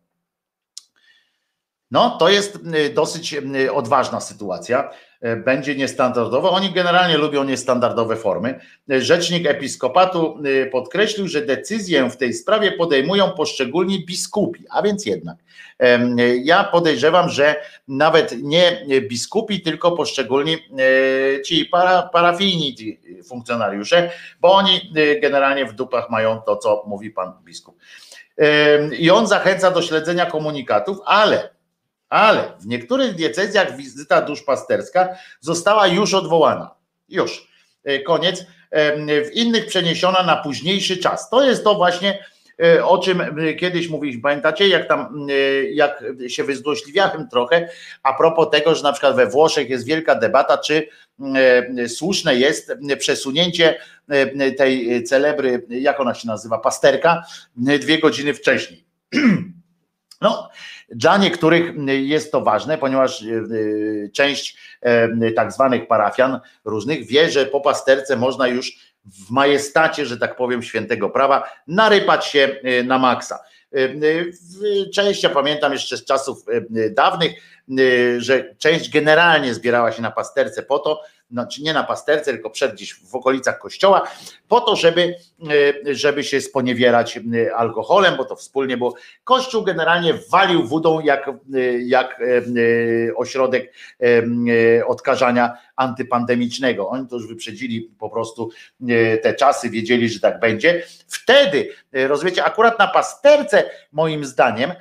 No, 1.91 2.17
to 2.17 2.29
jest 2.29 2.59
dosyć 2.93 3.35
odważna 3.73 4.19
sytuacja 4.19 4.89
będzie 5.45 5.75
niestandardowa. 5.75 6.49
Oni 6.49 6.71
generalnie 6.71 7.17
lubią 7.17 7.43
niestandardowe 7.43 8.15
formy. 8.15 8.59
E, 8.91 9.01
rzecznik 9.01 9.47
episkopatu 9.47 10.37
e, 10.63 10.65
podkreślił, 10.65 11.27
że 11.27 11.41
decyzję 11.41 12.09
w 12.09 12.17
tej 12.17 12.33
sprawie 12.33 12.71
podejmują 12.71 13.31
poszczególni 13.31 14.05
biskupi, 14.05 14.65
a 14.69 14.81
więc 14.81 15.05
jednak. 15.05 15.37
Ja 16.43 16.63
podejrzewam, 16.63 17.29
że 17.29 17.55
nawet 17.87 18.35
nie 18.41 18.85
biskupi, 19.01 19.61
tylko 19.61 19.91
poszczególni 19.91 20.57
ci 21.45 21.65
para, 21.65 22.01
parafijni 22.01 22.75
funkcjonariusze, 23.23 24.11
bo 24.41 24.53
oni 24.53 24.91
generalnie 25.21 25.65
w 25.65 25.73
dupach 25.73 26.09
mają 26.09 26.41
to, 26.41 26.55
co 26.55 26.83
mówi 26.87 27.11
pan 27.11 27.33
biskup. 27.43 27.75
I 28.99 29.11
on 29.11 29.27
zachęca 29.27 29.71
do 29.71 29.81
śledzenia 29.81 30.25
komunikatów, 30.25 30.97
ale 31.05 31.49
Ale 32.11 32.53
w 32.59 32.67
niektórych 32.67 33.15
diecezjach 33.15 33.77
wizyta 33.77 34.21
duszpasterska 34.21 35.09
została 35.39 35.87
już 35.87 36.13
odwołana. 36.13 36.75
Już. 37.09 37.47
E, 37.83 37.99
koniec. 37.99 38.45
W 39.25 39.29
innych 39.33 39.65
przeniesiona 39.65 40.23
na 40.23 40.35
późniejszy 40.35 40.97
czas. 40.97 41.29
To 41.29 41.43
jest 41.43 41.63
to 41.63 41.75
właśnie, 41.75 42.25
e, 42.63 42.85
o 42.85 42.97
czym 42.97 43.21
e, 43.21 43.53
kiedyś 43.53 43.89
mówiliśmy. 43.89 44.21
Pamiętacie, 44.21 44.67
jak 44.67 44.87
tam, 44.87 45.27
jak 45.73 46.03
się 46.27 46.43
wyzłośliwiałem 46.43 47.29
trochę 47.29 47.69
a 48.03 48.13
propos 48.13 48.49
tego, 48.51 48.75
że 48.75 48.83
na 48.83 48.91
przykład 48.91 49.15
we 49.15 49.27
Włoszech 49.27 49.69
jest 49.69 49.85
wielka 49.85 50.15
debata, 50.15 50.57
czy 50.57 50.87
słuszne 51.87 52.35
jest 52.35 52.73
przesunięcie 52.99 53.79
tej 54.57 55.03
celebry, 55.03 55.65
jak 55.69 55.99
ona 55.99 56.13
się 56.13 56.27
nazywa, 56.27 56.57
pasterka, 56.57 57.23
dwie 57.55 57.99
godziny 57.99 58.33
wcześniej. 58.33 58.85
No, 60.21 60.49
dla 60.95 61.17
niektórych 61.17 61.73
jest 61.87 62.31
to 62.31 62.41
ważne, 62.41 62.77
ponieważ 62.77 63.23
e, 63.23 63.25
część 64.13 64.57
e, 64.81 65.31
tak 65.31 65.51
zwanych 65.51 65.87
parafian 65.87 66.39
różnych 66.65 67.07
wie, 67.07 67.29
że 67.29 67.45
po 67.45 67.61
pasterce 67.61 68.15
można 68.15 68.47
już 68.47 68.91
w 69.05 69.31
majestacie, 69.31 70.05
że 70.05 70.17
tak 70.17 70.35
powiem, 70.35 70.63
świętego 70.63 71.09
prawa 71.09 71.49
narypać 71.67 72.25
się 72.25 72.55
e, 72.63 72.83
na 72.83 72.99
maksa. 72.99 73.39
Część, 74.93 75.23
ja 75.23 75.29
pamiętam 75.29 75.73
jeszcze 75.73 75.97
z 75.97 76.05
czasów 76.05 76.45
dawnych, 76.89 77.31
że 78.17 78.55
część 78.57 78.89
generalnie 78.89 79.53
zbierała 79.53 79.91
się 79.91 80.01
na 80.01 80.11
pasterce 80.11 80.63
po 80.63 80.79
to, 80.79 81.01
znaczy 81.31 81.63
nie 81.63 81.73
na 81.73 81.83
pasterce, 81.83 82.31
tylko 82.31 82.49
przed 82.49 82.73
gdzieś 82.73 82.93
w 82.93 83.15
okolicach 83.15 83.59
kościoła, 83.59 84.07
po 84.47 84.61
to, 84.61 84.75
żeby, 84.75 85.15
e, 85.85 85.95
żeby 85.95 86.23
się 86.23 86.41
sponiewierać 86.41 87.17
e, 87.17 87.55
alkoholem, 87.55 88.17
bo 88.17 88.25
to 88.25 88.35
wspólnie 88.35 88.77
było. 88.77 88.95
Kościół 89.23 89.63
generalnie 89.63 90.13
walił 90.31 90.67
wodą 90.67 90.99
jak, 90.99 91.27
e, 91.27 91.31
jak 91.83 92.21
ośrodek 93.15 93.73
odkażania 94.85 95.57
antypandemicznego. 95.75 96.89
Oni 96.89 97.07
to 97.07 97.15
już 97.15 97.27
wyprzedzili 97.27 97.91
po 97.99 98.09
prostu 98.09 98.49
te 99.23 99.33
czasy, 99.33 99.69
wiedzieli, 99.69 100.09
że 100.09 100.19
tak 100.19 100.39
będzie. 100.39 100.83
Wtedy, 101.07 101.69
rozumiecie, 101.93 102.43
akurat 102.43 102.79
na 102.79 102.87
pasterce, 102.87 103.69
moim 103.91 104.25
zdaniem, 104.25 104.71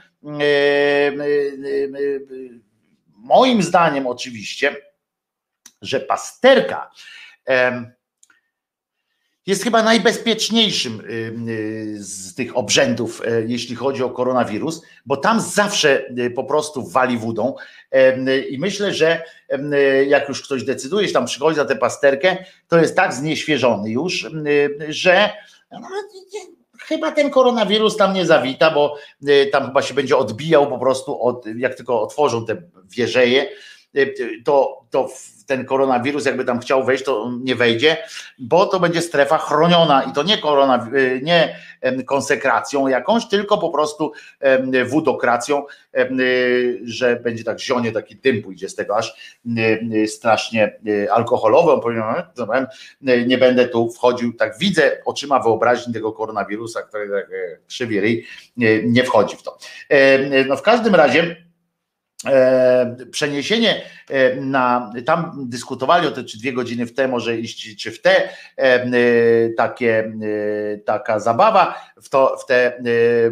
moim 3.16 3.62
zdaniem 3.62 4.06
oczywiście, 4.06 4.76
że 5.82 6.00
pasterka 6.00 6.90
jest 9.46 9.64
chyba 9.64 9.82
najbezpieczniejszym 9.82 11.00
ym, 11.00 11.48
y, 11.48 11.96
z 11.98 12.34
tych 12.34 12.56
obrzędów, 12.56 13.22
e, 13.24 13.42
jeśli 13.46 13.76
chodzi 13.76 14.02
o 14.02 14.10
koronawirus, 14.10 14.82
bo 15.06 15.16
tam 15.16 15.40
zawsze 15.40 16.08
y, 16.18 16.30
po 16.30 16.44
prostu 16.44 16.86
wali 16.86 17.18
y, 18.28 18.42
i 18.42 18.58
myślę, 18.58 18.94
że 18.94 19.22
y, 19.52 20.06
jak 20.06 20.28
już 20.28 20.42
ktoś 20.42 20.64
decyduje 20.64 21.08
się 21.08 21.14
tam 21.14 21.26
przychodzi 21.26 21.56
za 21.56 21.64
tę 21.64 21.76
pasterkę, 21.76 22.36
to 22.68 22.78
jest 22.78 22.96
tak 22.96 23.14
znieświeżony 23.14 23.90
już, 23.90 24.24
y, 24.24 24.76
że 24.88 25.30
no, 25.70 25.88
chyba 26.78 27.12
ten 27.12 27.30
koronawirus 27.30 27.96
tam 27.96 28.14
nie 28.14 28.26
zawita, 28.26 28.70
bo 28.70 28.96
y, 29.28 29.48
tam 29.52 29.66
chyba 29.66 29.82
się 29.82 29.94
będzie 29.94 30.16
odbijał 30.16 30.68
po 30.68 30.78
prostu 30.78 31.22
od, 31.22 31.46
jak 31.56 31.74
tylko 31.74 32.02
otworzą 32.02 32.46
te 32.46 32.62
wieżeje, 32.84 33.48
y, 33.96 34.14
to, 34.44 34.84
to 34.90 35.08
ten 35.50 35.64
koronawirus 35.64 36.26
jakby 36.26 36.44
tam 36.44 36.60
chciał 36.60 36.84
wejść, 36.84 37.04
to 37.04 37.30
nie 37.42 37.54
wejdzie, 37.54 37.96
bo 38.38 38.66
to 38.66 38.80
będzie 38.80 39.02
strefa 39.02 39.38
chroniona 39.38 40.02
i 40.02 40.12
to 40.12 40.22
nie 40.22 40.38
korona, 40.38 40.88
y, 40.94 41.20
nie 41.22 41.56
konsekracją 42.06 42.88
jakąś, 42.88 43.28
tylko 43.28 43.58
po 43.58 43.70
prostu 43.70 44.12
wudokracją, 44.86 45.64
y, 46.20 46.80
że 46.84 47.16
będzie 47.16 47.44
tak 47.44 47.60
zionie, 47.60 47.92
taki 47.92 48.16
dym 48.16 48.42
pójdzie 48.42 48.68
z 48.68 48.74
tego 48.74 48.96
aż 48.96 49.36
y, 49.92 50.06
strasznie 50.08 50.78
alkoholowy. 51.10 51.72
On 51.72 52.66
"No, 53.00 53.12
nie 53.26 53.38
będę 53.38 53.68
tu 53.68 53.90
wchodził, 53.92 54.32
tak 54.32 54.58
widzę 54.58 54.98
oczyma 55.04 55.40
wyobraźni 55.40 55.94
tego 55.94 56.12
koronawirusa, 56.12 56.82
który 56.82 57.08
tak 57.08 57.24
e, 57.24 57.56
krzywi 57.66 58.00
ryj, 58.00 58.26
nie 58.84 59.04
wchodzi 59.04 59.36
w 59.36 59.42
to. 59.42 59.58
E, 59.88 60.44
No 60.44 60.56
w 60.56 60.62
każdym 60.62 60.94
razie 60.94 61.36
e, 62.26 62.96
przeniesienie 63.10 63.82
na, 64.40 64.92
tam 65.06 65.44
dyskutowali 65.48 66.06
o 66.06 66.10
te 66.10 66.24
czy 66.24 66.38
dwie 66.38 66.52
godziny 66.52 66.86
w 66.86 66.94
te 66.94 67.08
może 67.08 67.38
iść, 67.38 67.76
czy 67.76 67.90
w 67.90 68.02
te, 68.02 68.28
e, 68.28 68.30
e, 68.58 68.90
takie, 69.56 69.98
e, 69.98 70.78
taka 70.78 71.18
zabawa 71.18 71.74
w, 72.02 72.08
to, 72.08 72.36
w 72.36 72.46
te 72.46 72.76
e, 72.76 72.82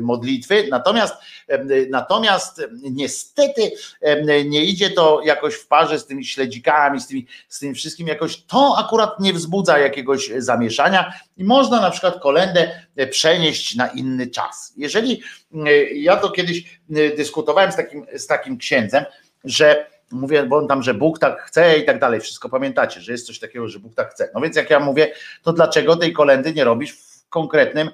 modlitwy, 0.00 0.68
natomiast, 0.70 1.14
e, 1.48 1.64
natomiast 1.90 2.62
niestety 2.82 3.70
e, 4.00 4.44
nie 4.44 4.64
idzie 4.64 4.90
to 4.90 5.20
jakoś 5.24 5.54
w 5.54 5.66
parze 5.66 5.98
z 5.98 6.06
tymi 6.06 6.24
śledzikami, 6.24 7.00
z, 7.00 7.06
tymi, 7.06 7.26
z 7.48 7.58
tym 7.58 7.74
wszystkim 7.74 8.06
jakoś, 8.06 8.42
to 8.42 8.74
akurat 8.78 9.20
nie 9.20 9.32
wzbudza 9.32 9.78
jakiegoś 9.78 10.30
zamieszania 10.36 11.12
i 11.36 11.44
można 11.44 11.80
na 11.80 11.90
przykład 11.90 12.20
kolendę 12.20 12.80
e, 12.96 13.06
przenieść 13.06 13.76
na 13.76 13.88
inny 13.88 14.26
czas. 14.26 14.72
Jeżeli 14.76 15.22
e, 15.66 15.84
ja 15.84 16.16
to 16.16 16.30
kiedyś 16.30 16.80
e, 16.90 17.16
dyskutowałem 17.16 17.72
z 17.72 17.76
takim, 17.76 18.06
z 18.16 18.26
takim 18.26 18.58
księdzem, 18.58 19.04
że 19.44 19.86
mówię, 20.10 20.42
bo 20.42 20.56
on 20.56 20.68
tam, 20.68 20.82
że 20.82 20.94
Bóg 20.94 21.18
tak 21.18 21.42
chce 21.42 21.78
i 21.78 21.84
tak 21.84 22.00
dalej, 22.00 22.20
wszystko 22.20 22.48
pamiętacie, 22.48 23.00
że 23.00 23.12
jest 23.12 23.26
coś 23.26 23.38
takiego, 23.38 23.68
że 23.68 23.78
Bóg 23.78 23.94
tak 23.94 24.10
chce. 24.10 24.30
No 24.34 24.40
więc 24.40 24.56
jak 24.56 24.70
ja 24.70 24.80
mówię, 24.80 25.12
to 25.42 25.52
dlaczego 25.52 25.96
tej 25.96 26.12
kolendy 26.12 26.52
nie 26.54 26.64
robisz 26.64 26.92
w 26.92 27.28
konkretnym, 27.28 27.90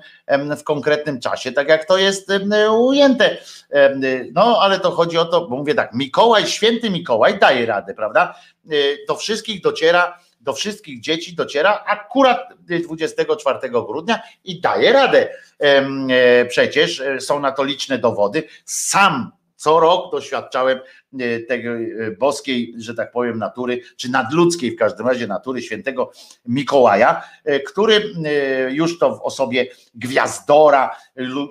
w 0.58 0.62
konkretnym 0.62 1.20
czasie, 1.20 1.52
tak 1.52 1.68
jak 1.68 1.84
to 1.84 1.98
jest 1.98 2.32
ujęte. 2.70 3.36
No 4.32 4.58
ale 4.60 4.80
to 4.80 4.90
chodzi 4.90 5.18
o 5.18 5.24
to, 5.24 5.48
bo 5.48 5.56
mówię 5.56 5.74
tak, 5.74 5.94
Mikołaj, 5.94 6.46
święty 6.46 6.90
Mikołaj 6.90 7.38
daje 7.38 7.66
radę, 7.66 7.94
prawda? 7.94 8.34
Y, 8.72 8.98
Do 9.08 9.14
wszystkich 9.14 9.62
dociera, 9.62 10.18
do 10.40 10.52
wszystkich 10.52 11.00
dzieci 11.00 11.34
dociera 11.34 11.84
akurat 11.86 12.48
24 12.84 13.70
grudnia 13.70 14.22
i 14.44 14.60
daje 14.60 14.92
radę. 14.92 15.28
E, 15.58 16.44
Przecież 16.44 17.00
e, 17.00 17.20
są 17.20 17.40
na 17.40 17.52
to 17.52 17.64
liczne 17.64 17.98
dowody. 17.98 18.42
Sam 18.64 19.32
co 19.56 19.80
rok 19.80 20.12
doświadczałem 20.12 20.78
e, 21.20 21.40
tego 21.40 21.70
e, 21.70 22.10
boskiej, 22.10 22.74
że 22.78 22.94
tak 22.94 23.12
powiem, 23.12 23.38
natury, 23.38 23.80
czy 23.96 24.10
nadludzkiej 24.10 24.70
w 24.70 24.78
każdym 24.78 25.06
razie 25.06 25.26
natury 25.26 25.62
świętego 25.62 26.10
Mikołaja, 26.46 27.22
e, 27.44 27.60
który 27.60 28.14
już 28.70 28.98
to 28.98 29.16
w 29.16 29.20
osobie 29.20 29.66
gwiazdora, 29.94 30.96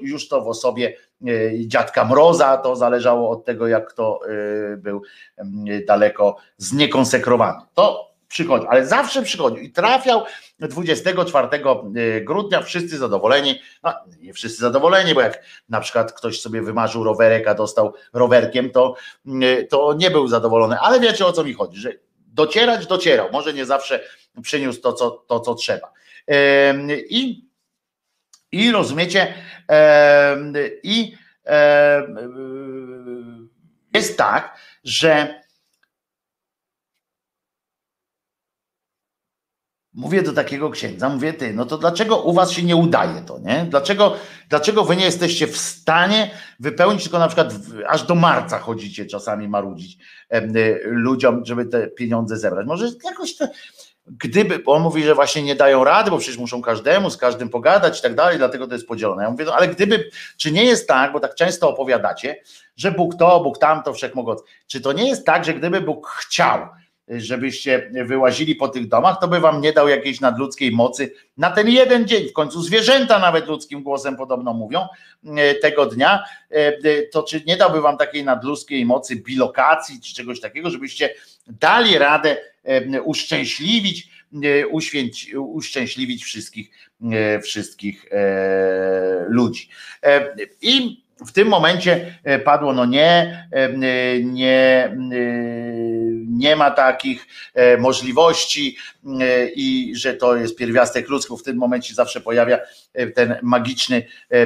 już 0.02 0.28
to 0.28 0.42
w 0.42 0.48
osobie 0.48 0.98
dziadka 1.66 2.06
Mroza, 2.06 2.58
to 2.58 2.76
zależało 2.76 3.30
od 3.30 3.46
tego, 3.46 3.68
jak 3.68 3.88
kto 3.88 4.20
był 4.78 5.02
daleko 5.88 6.38
zniekonsekrowany. 6.58 7.60
To 7.74 8.13
przychodzi, 8.34 8.66
ale 8.70 8.86
zawsze 8.86 9.22
przychodził 9.22 9.64
i 9.64 9.72
trafiał 9.72 10.24
24 10.60 11.48
grudnia, 12.22 12.62
wszyscy 12.62 12.98
zadowoleni, 12.98 13.60
no 13.84 13.94
nie 14.22 14.34
wszyscy 14.34 14.62
zadowoleni, 14.62 15.14
bo 15.14 15.22
jak 15.22 15.44
na 15.70 15.82
przykład 15.82 16.14
ktoś 16.14 16.42
sobie 16.42 16.62
wymarzył 16.62 17.04
rowerek, 17.04 17.48
a 17.48 17.54
dostał 17.56 17.94
rowerkiem, 18.14 18.72
to, 18.72 18.96
to 19.70 19.94
nie 19.98 20.12
był 20.12 20.28
zadowolony, 20.28 20.80
ale 20.80 21.00
wiecie 21.00 21.26
o 21.26 21.34
co 21.34 21.44
mi 21.44 21.54
chodzi, 21.54 21.80
że 21.80 21.92
docierać 22.28 22.88
docierał, 22.88 23.30
może 23.32 23.54
nie 23.54 23.66
zawsze 23.66 24.00
przyniósł 24.42 24.82
to, 24.82 24.94
co, 24.94 25.12
to, 25.12 25.40
co 25.40 25.56
trzeba. 25.56 25.92
Em, 26.28 26.88
I, 26.92 27.50
i 28.52 28.72
rozumiecie, 28.72 29.34
i 30.84 31.16
jest 33.94 34.18
tak, 34.18 34.58
że 34.84 35.43
Mówię 39.94 40.22
do 40.22 40.34
takiego 40.34 40.70
księdza, 40.70 41.10
mówię 41.10 41.34
ty, 41.34 41.54
no 41.54 41.66
to 41.66 41.78
dlaczego 41.78 42.22
u 42.22 42.34
was 42.34 42.52
się 42.52 42.64
nie 42.64 42.76
udaje 42.76 43.22
to, 43.22 43.40
nie? 43.40 43.66
Dlaczego, 43.70 44.16
dlaczego 44.50 44.84
wy 44.84 44.96
nie 44.96 45.06
jesteście 45.06 45.48
w 45.48 45.58
stanie 45.58 46.32
wypełnić, 46.60 47.04
tylko 47.04 47.20
na 47.20 47.28
przykład 47.28 47.54
w, 47.54 47.82
aż 47.88 48.04
do 48.04 48.16
marca 48.16 48.60
chodzicie 48.60 49.06
czasami 49.06 49.48
marudzić 49.48 49.98
y, 50.34 50.82
ludziom, 50.86 51.46
żeby 51.46 51.66
te 51.66 51.88
pieniądze 51.88 52.38
zebrać. 52.38 52.68
Może 52.68 52.90
jakoś 53.04 53.36
to, 53.36 53.48
gdyby, 54.08 54.60
bo 54.60 54.74
on 54.74 54.82
mówi, 54.82 55.04
że 55.04 55.16
właśnie 55.16 55.44
nie 55.44 55.56
dają 55.56 55.84
rady, 55.84 56.12
bo 56.12 56.18
przecież 56.18 56.38
muszą 56.38 56.62
każdemu, 56.62 57.10
z 57.10 57.18
każdym 57.18 57.50
pogadać 57.50 58.00
i 58.00 58.02
tak 58.02 58.16
dalej, 58.16 58.38
dlatego 58.38 58.68
to 58.68 58.74
jest 58.74 58.88
podzielone. 58.88 59.24
Ja 59.24 59.32
mówię, 59.32 59.46
no 59.46 59.54
ale 59.56 59.68
gdyby, 59.68 60.10
czy 60.38 60.52
nie 60.52 60.66
jest 60.66 60.88
tak, 60.88 61.14
bo 61.14 61.20
tak 61.20 61.36
często 61.36 61.70
opowiadacie, 61.70 62.42
że 62.76 62.92
Bóg 62.92 63.16
to, 63.16 63.40
Bóg 63.40 63.58
tamto, 63.58 63.94
wszechmogący. 63.94 64.44
Czy 64.68 64.82
to 64.82 64.94
nie 64.94 65.08
jest 65.08 65.26
tak, 65.26 65.46
że 65.46 65.54
gdyby 65.54 65.82
Bóg 65.82 66.08
chciał, 66.08 66.68
żebyście 67.08 67.92
wyłazili 68.06 68.56
po 68.56 68.68
tych 68.68 68.88
domach, 68.88 69.20
to 69.22 69.28
by 69.28 69.40
wam 69.40 69.62
nie 69.62 69.74
dał 69.74 69.88
jakiejś 69.88 70.22
nadludzkiej 70.22 70.72
mocy 70.72 71.14
na 71.38 71.52
ten 71.52 71.70
jeden 71.70 72.08
dzień. 72.08 72.28
W 72.30 72.34
końcu 72.34 72.62
zwierzęta 72.62 73.20
nawet 73.20 73.48
ludzkim 73.48 73.84
głosem 73.84 74.16
podobno 74.18 74.54
mówią 74.54 74.88
e, 75.26 75.56
tego 75.56 75.86
dnia. 75.86 76.24
E, 76.52 76.56
e, 76.56 77.04
To 77.12 77.24
czy 77.24 77.44
nie 77.48 77.58
dałby 77.58 77.82
wam 77.82 77.98
takiej 77.98 78.24
nadludzkiej 78.24 78.86
mocy 78.86 79.16
bilokacji 79.16 80.02
czy 80.02 80.16
czegoś 80.16 80.40
takiego, 80.40 80.70
żebyście 80.70 81.14
dali 81.48 81.98
radę 81.98 82.38
uszczęśliwić, 83.04 84.10
uświęć, 84.72 85.34
uszczęśliwić 85.36 86.24
wszystkich, 86.24 86.72
wszystkich 87.42 88.06
ludzi. 89.28 89.70
I 90.62 91.03
w 91.26 91.32
tym 91.32 91.48
momencie 91.48 92.18
e, 92.24 92.40
padło, 92.40 92.74
no 92.74 92.86
nie, 92.86 93.48
e, 93.52 93.70
nie, 94.24 94.86
e, 94.86 94.94
nie 96.28 96.56
ma 96.56 96.72
takich 96.72 97.28
możliwości 97.80 98.78
i 99.56 99.94
że 99.96 100.14
to 100.14 100.36
jest 100.36 100.56
pierwiastek 100.56 101.10
ludzki. 101.10 101.38
W 101.38 101.44
tym 101.44 101.58
momencie 101.58 101.94
zawsze 101.94 102.22
pojawia 102.22 102.60
ten 103.16 103.36
magiczny 103.42 104.04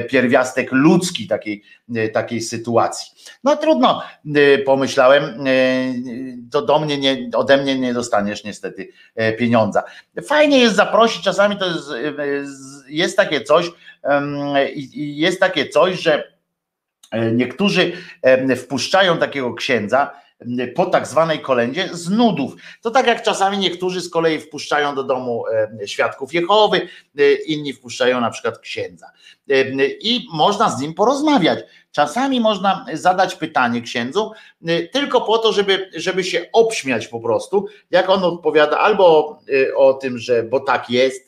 pierwiastek 0.08 0.68
ludzki 0.72 1.26
takiej, 1.26 1.62
takiej 2.12 2.40
sytuacji. 2.40 3.12
No 3.44 3.56
trudno, 3.56 4.02
pomyślałem, 4.66 5.44
to 6.50 6.62
do 6.62 6.78
mnie 6.78 6.98
nie, 6.98 7.30
ode 7.34 7.56
mnie 7.56 7.78
nie 7.78 7.94
dostaniesz 7.94 8.44
niestety 8.44 8.88
pieniądza. 9.38 9.82
Fajnie 10.24 10.58
jest 10.58 10.76
zaprosić, 10.76 11.22
czasami 11.22 11.56
to 11.56 11.66
jest, 11.66 11.88
jest 12.88 13.16
takie 13.16 13.40
coś, 13.40 13.70
jest 14.94 15.40
takie 15.40 15.68
coś, 15.68 16.00
że 16.00 16.37
niektórzy 17.32 17.92
e, 18.22 18.56
wpuszczają 18.56 19.18
takiego 19.18 19.54
księdza 19.54 20.10
po 20.74 20.86
tak 20.86 21.06
zwanej 21.06 21.40
kolędzie 21.40 21.88
z 21.92 22.10
nudów. 22.10 22.54
To 22.82 22.90
tak 22.90 23.06
jak 23.06 23.22
czasami 23.22 23.58
niektórzy 23.58 24.00
z 24.00 24.10
kolei 24.10 24.40
wpuszczają 24.40 24.94
do 24.94 25.04
domu 25.04 25.44
e, 25.82 25.88
świadków 25.88 26.34
Jehowy, 26.34 26.88
inni 27.46 27.72
wpuszczają 27.72 28.20
na 28.20 28.30
przykład 28.30 28.58
księdza. 28.58 29.06
I 30.00 30.26
można 30.32 30.70
z 30.70 30.80
nim 30.80 30.94
porozmawiać. 30.94 31.58
Czasami 31.92 32.40
można 32.40 32.86
zadać 32.92 33.34
pytanie 33.34 33.82
księdzu 33.82 34.32
tylko 34.92 35.20
po 35.20 35.38
to, 35.38 35.52
żeby, 35.52 35.90
żeby 35.96 36.24
się 36.24 36.46
obśmiać 36.52 37.06
po 37.06 37.20
prostu, 37.20 37.66
jak 37.90 38.08
on 38.08 38.24
odpowiada 38.24 38.78
albo 38.78 39.38
o 39.76 39.94
tym, 39.94 40.18
że 40.18 40.42
bo 40.42 40.60
tak 40.60 40.90
jest, 40.90 41.27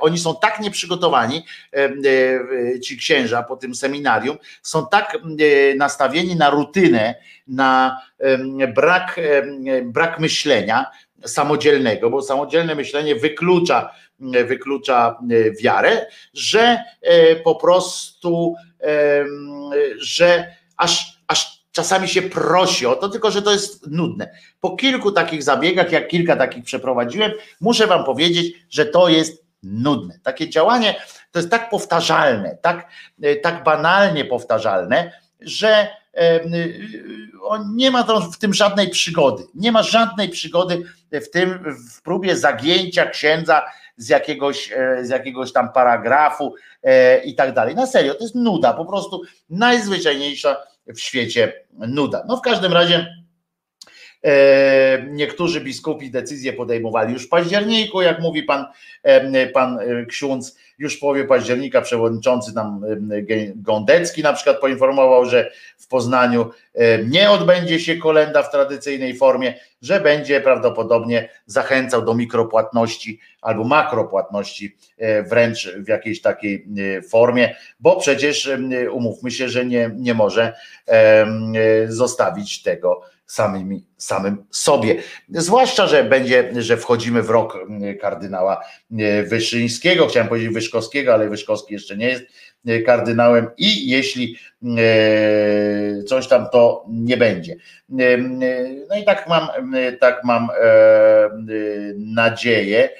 oni 0.00 0.18
są 0.18 0.36
tak 0.36 0.60
nieprzygotowani, 0.60 1.44
e, 1.72 1.84
e, 1.84 2.80
ci 2.80 2.96
księża 2.96 3.42
po 3.42 3.56
tym 3.56 3.74
seminarium, 3.74 4.36
są 4.62 4.86
tak 4.86 5.18
nastawieni 5.76 6.36
na 6.36 6.50
rutynę, 6.50 7.14
na 7.48 8.00
brak, 8.74 9.20
brak 9.84 10.20
myślenia 10.20 10.86
samodzielnego, 11.26 12.10
bo 12.10 12.22
samodzielne 12.22 12.74
myślenie 12.74 13.14
wyklucza, 13.14 13.90
wyklucza 14.20 15.18
wiarę, 15.62 16.06
że 16.34 16.84
po 17.44 17.54
prostu, 17.54 18.54
że 19.98 20.56
aż, 20.76 21.20
aż 21.26 21.57
czasami 21.78 22.08
się 22.08 22.22
prosi 22.22 22.86
o 22.86 22.96
to, 22.96 23.08
tylko 23.08 23.30
że 23.30 23.42
to 23.42 23.52
jest 23.52 23.86
nudne. 23.86 24.30
Po 24.60 24.76
kilku 24.76 25.12
takich 25.12 25.42
zabiegach, 25.42 25.92
jak 25.92 26.08
kilka 26.08 26.36
takich 26.36 26.64
przeprowadziłem, 26.64 27.32
muszę 27.60 27.86
Wam 27.86 28.04
powiedzieć, 28.04 28.54
że 28.70 28.86
to 28.86 29.08
jest 29.08 29.44
nudne. 29.62 30.18
Takie 30.22 30.48
działanie 30.48 30.94
to 31.32 31.38
jest 31.38 31.50
tak 31.50 31.70
powtarzalne, 31.70 32.58
tak, 32.62 32.88
e, 33.22 33.36
tak 33.36 33.64
banalnie 33.64 34.24
powtarzalne, 34.24 35.12
że 35.40 35.88
e, 36.14 36.40
nie 37.74 37.90
ma 37.90 38.02
w 38.32 38.38
tym 38.38 38.54
żadnej 38.54 38.88
przygody. 38.90 39.42
Nie 39.54 39.72
ma 39.72 39.82
żadnej 39.82 40.28
przygody 40.28 40.82
w 41.12 41.30
tym, 41.30 41.64
w 41.96 42.02
próbie 42.02 42.36
zagięcia 42.36 43.06
księdza 43.06 43.62
z 43.96 44.08
jakiegoś, 44.08 44.72
e, 44.72 45.04
z 45.04 45.08
jakiegoś 45.08 45.52
tam 45.52 45.72
paragrafu 45.72 46.54
i 47.24 47.34
tak 47.34 47.54
dalej. 47.54 47.74
Na 47.74 47.86
serio, 47.86 48.14
to 48.14 48.22
jest 48.22 48.34
nuda, 48.34 48.72
po 48.72 48.84
prostu 48.84 49.22
najzwyczajniejsza 49.50 50.56
w 50.94 51.00
świecie 51.00 51.52
nuda. 51.72 52.24
No 52.28 52.36
w 52.36 52.42
każdym 52.42 52.72
razie 52.72 53.14
e, 54.24 55.06
niektórzy 55.10 55.60
biskupi 55.60 56.10
decyzje 56.10 56.52
podejmowali 56.52 57.12
już 57.12 57.26
w 57.26 57.28
październiku, 57.28 58.02
jak 58.02 58.20
mówi 58.20 58.42
pan, 58.42 58.66
e, 59.02 59.46
pan 59.46 59.78
e, 59.78 60.06
ksiądz, 60.06 60.58
już 60.78 60.96
w 60.96 61.00
połowie 61.00 61.24
października 61.24 61.80
przewodniczący 61.80 62.54
tam 62.54 62.84
Gądecki 63.56 64.22
na 64.22 64.32
przykład 64.32 64.60
poinformował, 64.60 65.24
że 65.24 65.50
w 65.78 65.86
Poznaniu 65.86 66.50
nie 67.06 67.30
odbędzie 67.30 67.80
się 67.80 67.96
kolenda 67.96 68.42
w 68.42 68.50
tradycyjnej 68.50 69.16
formie, 69.16 69.54
że 69.82 70.00
będzie 70.00 70.40
prawdopodobnie 70.40 71.28
zachęcał 71.46 72.02
do 72.02 72.14
mikropłatności 72.14 73.20
albo 73.42 73.64
makropłatności 73.64 74.76
wręcz 75.30 75.68
w 75.76 75.88
jakiejś 75.88 76.22
takiej 76.22 76.66
formie, 77.10 77.54
bo 77.80 77.96
przecież 77.96 78.50
umówmy 78.92 79.30
się, 79.30 79.48
że 79.48 79.66
nie, 79.66 79.90
nie 79.96 80.14
może 80.14 80.52
zostawić 81.88 82.62
tego 82.62 83.00
samym, 83.28 83.82
samym 83.96 84.44
sobie. 84.50 85.02
Zwłaszcza, 85.28 85.86
że 85.86 86.04
będzie, 86.04 86.62
że 86.62 86.76
wchodzimy 86.76 87.22
w 87.22 87.30
rok 87.30 87.58
kardynała 88.00 88.64
Wyszyńskiego, 89.26 90.06
chciałem 90.06 90.28
powiedzieć 90.28 90.54
Wyszkowskiego, 90.54 91.14
ale 91.14 91.28
Wyszkowski 91.28 91.74
jeszcze 91.74 91.96
nie 91.96 92.06
jest 92.06 92.24
kardynałem 92.86 93.50
i 93.58 93.90
jeśli 93.90 94.38
coś 96.08 96.28
tam 96.28 96.48
to 96.52 96.84
nie 96.88 97.16
będzie. 97.16 97.56
No 98.88 98.96
i 99.00 99.04
tak 99.04 99.28
mam, 99.28 99.48
tak 100.00 100.24
mam 100.24 100.48
nadzieję. 101.96 102.90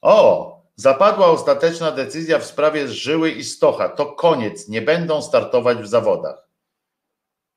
O, 0.00 0.58
Zapadła 0.76 1.26
ostateczna 1.26 1.90
decyzja 1.90 2.38
w 2.38 2.44
sprawie 2.44 2.88
Żyły 2.88 3.30
i 3.30 3.44
Stocha. 3.44 3.88
To 3.88 4.06
koniec, 4.06 4.68
nie 4.68 4.82
będą 4.82 5.22
startować 5.22 5.78
w 5.78 5.86
zawodach. 5.86 6.47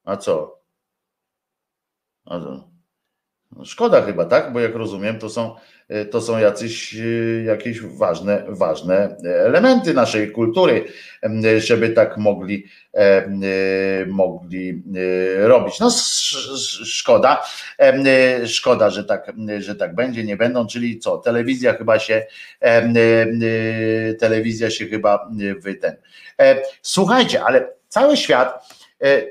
A 0.04 0.18
co? 0.18 0.62
A 2.26 2.40
to... 2.40 2.72
No 3.58 3.66
szkoda 3.66 4.02
chyba, 4.02 4.26
tak? 4.26 4.54
Bo 4.54 4.60
jak 4.60 4.76
rozumiem, 4.76 5.20
to 5.20 5.30
są, 5.30 5.56
e, 5.90 6.06
to 6.06 6.22
są 6.22 6.38
jacyś, 6.38 6.96
e, 6.96 7.44
jakieś 7.44 7.82
ważne, 7.82 8.46
ważne 8.48 9.18
elementy 9.24 9.94
naszej 9.94 10.32
kultury, 10.32 10.86
żeby 11.58 11.90
tak 11.90 12.18
mogli, 12.18 12.66
e, 12.94 13.26
mogli 14.06 14.84
robić. 15.38 15.80
No 15.80 15.90
szkoda, 16.86 17.44
szkoda, 18.46 18.90
że 18.90 19.04
tak, 19.04 19.32
że 19.60 19.76
tak 19.76 19.96
będzie, 19.96 20.24
nie 20.24 20.38
będą, 20.38 20.68
czyli 20.68 21.00
co, 21.00 21.18
telewizja 21.18 21.74
chyba 21.74 22.00
się, 22.00 22.26
telewizja 24.20 24.70
się 24.70 24.86
chyba 24.86 25.30
wyten. 25.58 25.96
Słuchajcie, 26.82 27.44
ale 27.44 27.74
cały 27.88 28.18
świat 28.18 28.81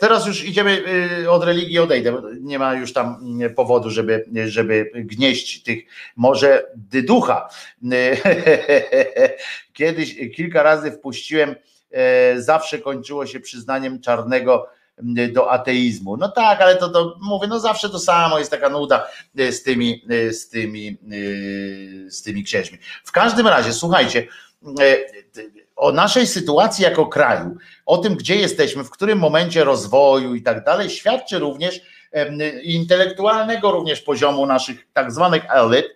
teraz 0.01 0.27
już 0.27 0.45
idziemy 0.45 0.85
e, 1.25 1.31
od 1.31 1.45
religii, 1.45 1.79
odejdę. 1.79 2.23
Nie 2.41 2.59
ma 2.59 2.75
już 2.75 2.93
tam 2.93 3.19
mm, 3.23 3.55
powodu, 3.55 3.91
żeby, 3.91 4.25
żeby 4.47 4.91
gnieść 4.95 5.63
tych 5.63 5.79
może 6.17 6.67
dyducha. 6.77 7.49
Kiedyś 9.73 10.17
kilka 10.37 10.63
razy 10.63 10.93
wpuściłem, 10.93 11.55
e, 11.91 12.43
zawsze 12.43 12.79
kończyło 12.79 13.27
się 13.27 13.41
przyznaniem 13.41 14.01
czarnego 14.01 14.67
mm, 14.99 15.33
do 15.33 15.51
ateizmu. 15.51 16.17
No 16.17 16.29
tak, 16.29 16.61
ale 16.61 16.77
to, 16.77 16.89
to 16.89 17.17
mówię, 17.21 17.47
no 17.49 17.61
zawsze 17.61 17.91
to 17.91 17.99
samo, 17.99 18.39
jest 18.39 18.51
taka 18.51 18.69
nuda 18.69 19.07
z 19.35 19.63
tymi, 19.63 20.05
z 20.31 20.49
tymi, 20.49 20.99
z 22.09 22.23
tymi 22.23 22.45
księżmi. 22.45 22.79
W 23.05 23.13
każdym 23.13 23.47
razie, 23.47 23.73
słuchajcie, 23.73 24.27
o 25.77 25.93
naszej 25.93 26.27
sytuacji 26.27 26.85
jako 26.85 27.07
kraju, 27.07 27.57
o 27.87 27.99
tym, 27.99 28.15
gdzie 28.15 28.37
jesteśmy, 28.37 28.85
w 28.85 28.91
którym 28.91 29.19
momencie 29.19 29.65
rozwoju 29.65 30.35
i 30.35 30.43
tak 30.43 30.65
dalej, 30.65 30.91
świadczy 30.91 31.39
również 31.39 31.81
intelektualnego 32.63 33.71
również 33.71 34.01
poziomu 34.01 34.47
naszych 34.47 34.87
tak 34.93 35.13
zwanych 35.13 35.43
elit. 35.51 35.87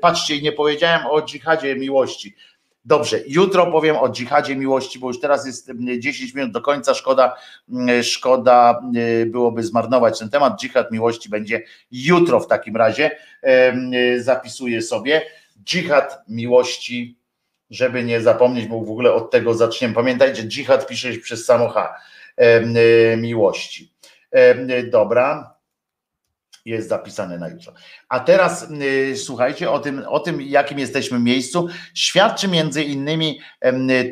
Patrzcie, 0.00 0.42
nie 0.42 0.52
powiedziałem 0.52 1.06
o 1.06 1.22
dżihadzie 1.22 1.76
miłości. 1.76 2.36
Dobrze, 2.84 3.20
jutro 3.26 3.72
powiem 3.72 3.96
o 3.96 4.08
dżihadzie 4.08 4.56
miłości, 4.56 4.98
bo 4.98 5.08
już 5.08 5.20
teraz 5.20 5.46
jest 5.46 5.70
10 5.98 6.34
minut 6.34 6.52
do 6.52 6.60
końca. 6.60 6.94
Szkoda, 6.94 7.36
szkoda 8.02 8.80
byłoby 9.26 9.62
zmarnować 9.62 10.18
ten 10.18 10.30
temat. 10.30 10.60
Dżihad 10.60 10.92
miłości 10.92 11.28
będzie 11.28 11.62
jutro 11.90 12.40
w 12.40 12.46
takim 12.46 12.76
razie. 12.76 13.10
Zapisuję 14.18 14.82
sobie. 14.82 15.22
Dżihad 15.64 16.24
miłości 16.28 17.20
żeby 17.70 18.04
nie 18.04 18.20
zapomnieć, 18.20 18.66
bo 18.66 18.80
w 18.80 18.90
ogóle 18.90 19.12
od 19.12 19.30
tego 19.30 19.54
zaczniemy. 19.54 19.94
Pamiętajcie, 19.94 20.42
dżihad 20.42 20.86
pisze 20.86 21.14
się 21.14 21.20
przez 21.20 21.44
samo 21.44 21.68
H, 21.68 21.94
e, 22.36 23.16
miłości. 23.16 23.92
E, 24.30 24.82
dobra, 24.82 25.54
jest 26.64 26.88
zapisane 26.88 27.38
na 27.38 27.48
jutro. 27.48 27.72
A 28.08 28.20
teraz 28.20 28.62
e, 28.62 29.16
słuchajcie 29.16 29.70
o 29.70 29.78
tym, 29.78 30.04
o 30.08 30.20
tym, 30.20 30.42
jakim 30.42 30.78
jesteśmy 30.78 31.18
miejscu. 31.18 31.68
Świadczy 31.94 32.48
między 32.48 32.84
innymi 32.84 33.40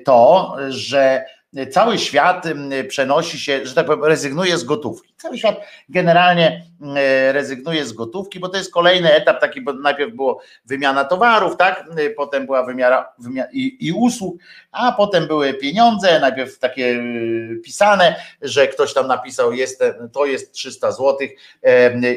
to, 0.05 0.57
że 0.69 1.25
cały 1.71 1.99
świat 1.99 2.45
przenosi 2.89 3.41
się, 3.41 3.67
że 3.67 3.75
tak 3.75 3.87
powiem, 3.87 4.05
rezygnuje 4.05 4.59
z 4.59 4.65
gotówki. 4.65 5.15
Cały 5.17 5.39
świat 5.39 5.61
generalnie 5.89 6.65
e, 6.97 7.33
rezygnuje 7.33 7.87
z 7.87 7.93
gotówki, 7.93 8.41
bo 8.41 8.49
to 8.49 8.57
jest 8.57 8.73
kolejny 8.73 9.15
etap 9.15 9.41
taki, 9.41 9.61
bo 9.61 9.73
najpierw 9.73 10.15
było 10.15 10.41
wymiana 10.65 11.05
towarów, 11.05 11.57
tak? 11.57 11.85
E, 11.97 12.11
potem 12.11 12.47
była 12.47 12.63
wymiara, 12.63 13.13
wymiana 13.19 13.49
i, 13.53 13.77
i 13.81 13.93
usług, 13.93 14.41
a 14.73 14.93
potem 14.93 15.27
były 15.27 15.55
pieniądze, 15.55 16.21
najpierw 16.21 16.59
takie 16.59 16.87
e, 16.87 17.57
pisane, 17.57 18.17
że 18.43 18.69
ktoś 18.69 18.95
tam 18.95 19.07
napisał, 19.07 19.53
jest, 19.53 19.83
to 20.13 20.27
jest 20.27 20.53
300 20.53 20.93
zł 20.93 21.17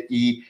i, 0.09 0.43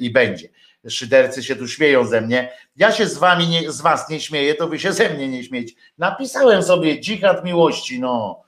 i 0.00 0.10
będzie. 0.10 0.48
Szydercy 0.88 1.42
się 1.42 1.56
tu 1.56 1.68
śmieją 1.68 2.06
ze 2.06 2.20
mnie. 2.20 2.52
Ja 2.76 2.92
się 2.92 3.06
z 3.06 3.18
wami, 3.18 3.48
nie, 3.48 3.72
z 3.72 3.80
was 3.80 4.08
nie 4.08 4.20
śmieję, 4.20 4.54
to 4.54 4.68
wy 4.68 4.78
się 4.78 4.92
ze 4.92 5.10
mnie 5.10 5.28
nie 5.28 5.44
śmiejecie. 5.44 5.74
Napisałem 5.98 6.62
sobie 6.62 7.00
dżihad 7.00 7.44
miłości, 7.44 8.00
no. 8.00 8.42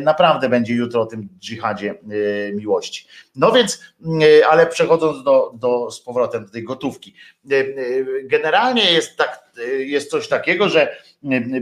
Naprawdę 0.00 0.48
będzie 0.48 0.74
jutro 0.74 1.00
o 1.00 1.06
tym 1.06 1.28
dżihadzie 1.38 1.94
y, 2.12 2.52
miłości. 2.56 3.06
No 3.36 3.52
więc, 3.52 3.80
y, 4.22 4.46
ale 4.46 4.66
przechodząc 4.66 5.24
do, 5.24 5.52
do, 5.54 5.90
z 5.90 6.00
powrotem 6.00 6.44
do 6.44 6.52
tej 6.52 6.64
gotówki. 6.64 7.14
Y, 7.52 8.22
Generalnie 8.24 8.92
jest, 8.92 9.16
tak, 9.16 9.50
jest 9.78 10.10
coś 10.10 10.28
takiego, 10.28 10.68
że 10.68 10.96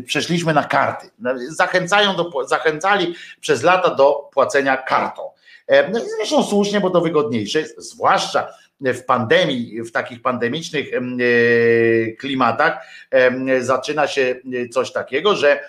przeszliśmy 0.07 0.55
na 0.55 0.65
karty. 0.65 1.11
Zachęcają 1.49 2.17
do, 2.17 2.47
zachęcali 2.47 3.15
przez 3.41 3.63
lata 3.63 3.95
do 3.95 4.31
płacenia 4.33 4.77
kartą. 4.77 5.31
E, 5.67 5.91
no 5.91 6.01
Zresztą 6.17 6.43
słusznie, 6.43 6.81
bo 6.81 6.91
to 6.91 7.01
wygodniejsze, 7.01 7.65
zwłaszcza 7.79 8.49
w 8.81 9.05
pandemii, 9.05 9.83
w 9.83 9.93
takich 9.93 10.23
pandemicznych 10.23 10.95
em, 10.95 11.19
e, 11.21 12.13
klimatach 12.13 12.87
zaczyna 13.61 14.07
się 14.07 14.41
coś 14.71 14.93
takiego, 14.93 15.37
że, 15.37 15.69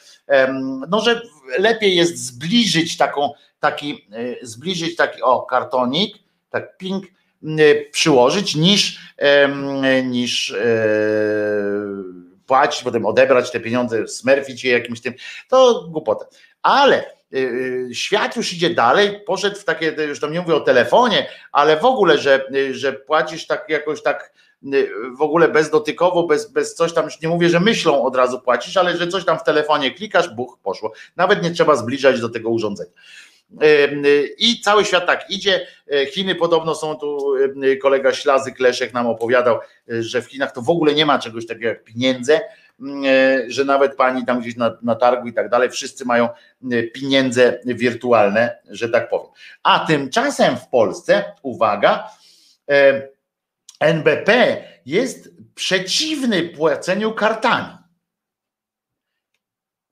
no, 0.89 1.01
że 1.01 1.21
lepiej 1.59 1.95
jest 1.95 2.17
zbliżyć 2.17 2.97
taką, 2.97 3.31
taki, 3.59 4.07
e, 4.11 4.45
zbliżyć 4.45 4.95
taki, 4.95 5.21
o, 5.21 5.41
kartonik, 5.41 6.15
tak 6.49 6.77
ping, 6.77 7.05
m, 7.43 7.57
przyłożyć, 7.91 8.55
niż, 8.55 8.99
niż 10.03 10.51
e, 10.51 10.85
płacić, 12.45 12.83
potem 12.83 13.05
odebrać 13.05 13.51
te 13.51 13.59
pieniądze, 13.59 14.07
smerfić 14.07 14.63
je 14.63 14.71
jakimś 14.71 15.01
tym, 15.01 15.13
to 15.49 15.87
głupota. 15.89 16.25
Ale 16.61 17.14
świat 17.93 18.35
już 18.35 18.53
idzie 18.53 18.69
dalej, 18.69 19.19
poszedł 19.25 19.55
w 19.55 19.63
takie, 19.63 19.95
już 20.07 20.19
tam 20.19 20.31
nie 20.31 20.41
mówię 20.41 20.55
o 20.55 20.59
telefonie, 20.59 21.29
ale 21.51 21.77
w 21.77 21.85
ogóle, 21.85 22.17
że, 22.17 22.47
y, 22.55 22.73
że 22.73 22.93
płacisz 22.93 23.47
tak 23.47 23.69
jakoś 23.69 24.03
tak 24.03 24.33
y, 24.73 24.89
w 25.17 25.21
ogóle 25.21 25.47
bezdotykowo, 25.47 26.23
bez, 26.23 26.51
bez 26.51 26.75
coś 26.75 26.93
tam, 26.93 27.05
już 27.05 27.21
nie 27.21 27.29
mówię, 27.29 27.49
że 27.49 27.59
myślą 27.59 28.03
od 28.03 28.15
razu 28.15 28.39
płacisz, 28.39 28.77
ale 28.77 28.97
że 28.97 29.07
coś 29.07 29.25
tam 29.25 29.39
w 29.39 29.43
telefonie 29.43 29.91
klikasz, 29.91 30.29
buch, 30.29 30.59
poszło. 30.63 30.93
Nawet 31.15 31.43
nie 31.43 31.51
trzeba 31.51 31.75
zbliżać 31.75 32.21
do 32.21 32.29
tego 32.29 32.49
urządzenia. 32.49 32.91
Y, 33.63 33.65
y, 34.05 34.35
I 34.37 34.61
cały 34.61 34.85
świat 34.85 35.05
tak 35.05 35.29
idzie. 35.29 35.67
Y, 35.93 36.05
Chiny 36.05 36.35
podobno 36.35 36.75
są 36.75 36.95
tu, 36.95 37.35
y, 37.63 37.77
kolega 37.77 38.13
Ślazyk 38.13 38.59
Leszek 38.59 38.93
nam 38.93 39.07
opowiadał, 39.07 39.59
y, 39.91 40.03
że 40.03 40.21
w 40.21 40.25
Chinach 40.25 40.51
to 40.51 40.61
w 40.61 40.69
ogóle 40.69 40.93
nie 40.93 41.05
ma 41.05 41.19
czegoś 41.19 41.47
takiego 41.47 41.67
jak 41.67 41.83
pieniądze, 41.83 42.37
y, 42.37 42.41
że 43.47 43.65
nawet 43.65 43.95
pani 43.95 44.25
tam 44.25 44.41
gdzieś 44.41 44.55
na, 44.55 44.77
na 44.81 44.95
targu 44.95 45.27
i 45.27 45.33
tak 45.33 45.49
dalej, 45.49 45.69
wszyscy 45.69 46.05
mają 46.05 46.29
y, 46.71 46.91
pieniądze 46.93 47.59
wirtualne, 47.65 48.59
że 48.69 48.89
tak 48.89 49.09
powiem. 49.09 49.31
A 49.63 49.79
tymczasem 49.79 50.57
w 50.57 50.67
Polsce, 50.67 51.23
uwaga, 51.41 52.09
e, 52.69 53.07
NBP 53.79 54.63
jest 54.85 55.29
przeciwny 55.55 56.49
płaceniu 56.49 57.13
kartami. 57.13 57.77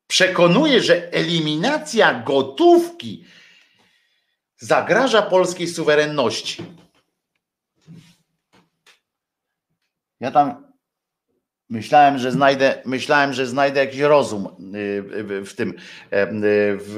Przekonuje, 0.08 0.82
że 0.82 1.14
eliminacja 1.14 2.24
gotówki 2.26 3.26
zagraża 4.58 5.22
polskiej 5.22 5.68
suwerenności. 5.68 6.64
Ja 10.20 10.32
tam 10.32 10.63
myślałem, 11.74 12.18
że 12.18 12.32
znajdę, 12.32 12.82
myślałem, 12.86 13.34
że 13.34 13.48
znajdę 13.48 13.80
jakiś 13.80 14.00
rozum 14.00 14.48
y, 14.76 15.44
w 15.46 15.54
tym 15.56 15.74
e, 16.10 16.28
w, 16.78 16.96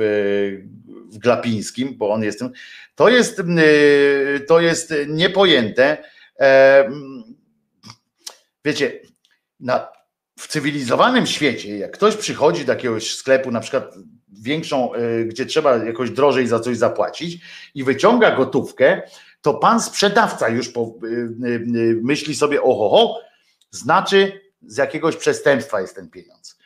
w 1.11 1.17
Glapińskim, 1.17 1.97
bo 1.97 2.09
on 2.09 2.23
jest 2.23 2.39
tym. 2.39 2.51
To 2.95 3.09
jest, 3.09 3.39
y, 3.39 4.45
to 4.47 4.59
jest 4.59 4.93
niepojęte. 5.07 5.97
E, 6.39 6.89
Wiecie, 8.65 8.99
na, 9.59 9.87
w 10.39 10.47
cywilizowanym 10.47 11.25
świecie, 11.25 11.77
jak 11.77 11.91
ktoś 11.91 12.15
przychodzi 12.15 12.65
do 12.65 12.73
jakiegoś 12.73 13.15
sklepu, 13.15 13.51
na 13.51 13.59
przykład 13.59 13.95
większą, 14.41 14.95
y, 14.95 15.25
gdzie 15.25 15.45
trzeba 15.45 15.77
jakoś 15.77 16.09
drożej 16.09 16.47
za 16.47 16.59
coś 16.59 16.77
zapłacić 16.77 17.41
i 17.75 17.83
wyciąga 17.83 18.35
gotówkę, 18.35 19.01
to 19.41 19.53
pan 19.53 19.81
sprzedawca 19.81 20.49
już 20.49 20.69
po, 20.69 20.95
y, 21.03 21.07
y, 21.07 21.49
y, 21.49 21.99
myśli 22.03 22.35
sobie, 22.35 22.61
oho, 22.61 22.89
ho, 22.89 23.19
znaczy 23.71 24.41
z 24.67 24.77
jakiegoś 24.77 25.15
przestępstwa 25.15 25.81
jest 25.81 25.95
ten 25.95 26.09
pieniądz. 26.09 26.57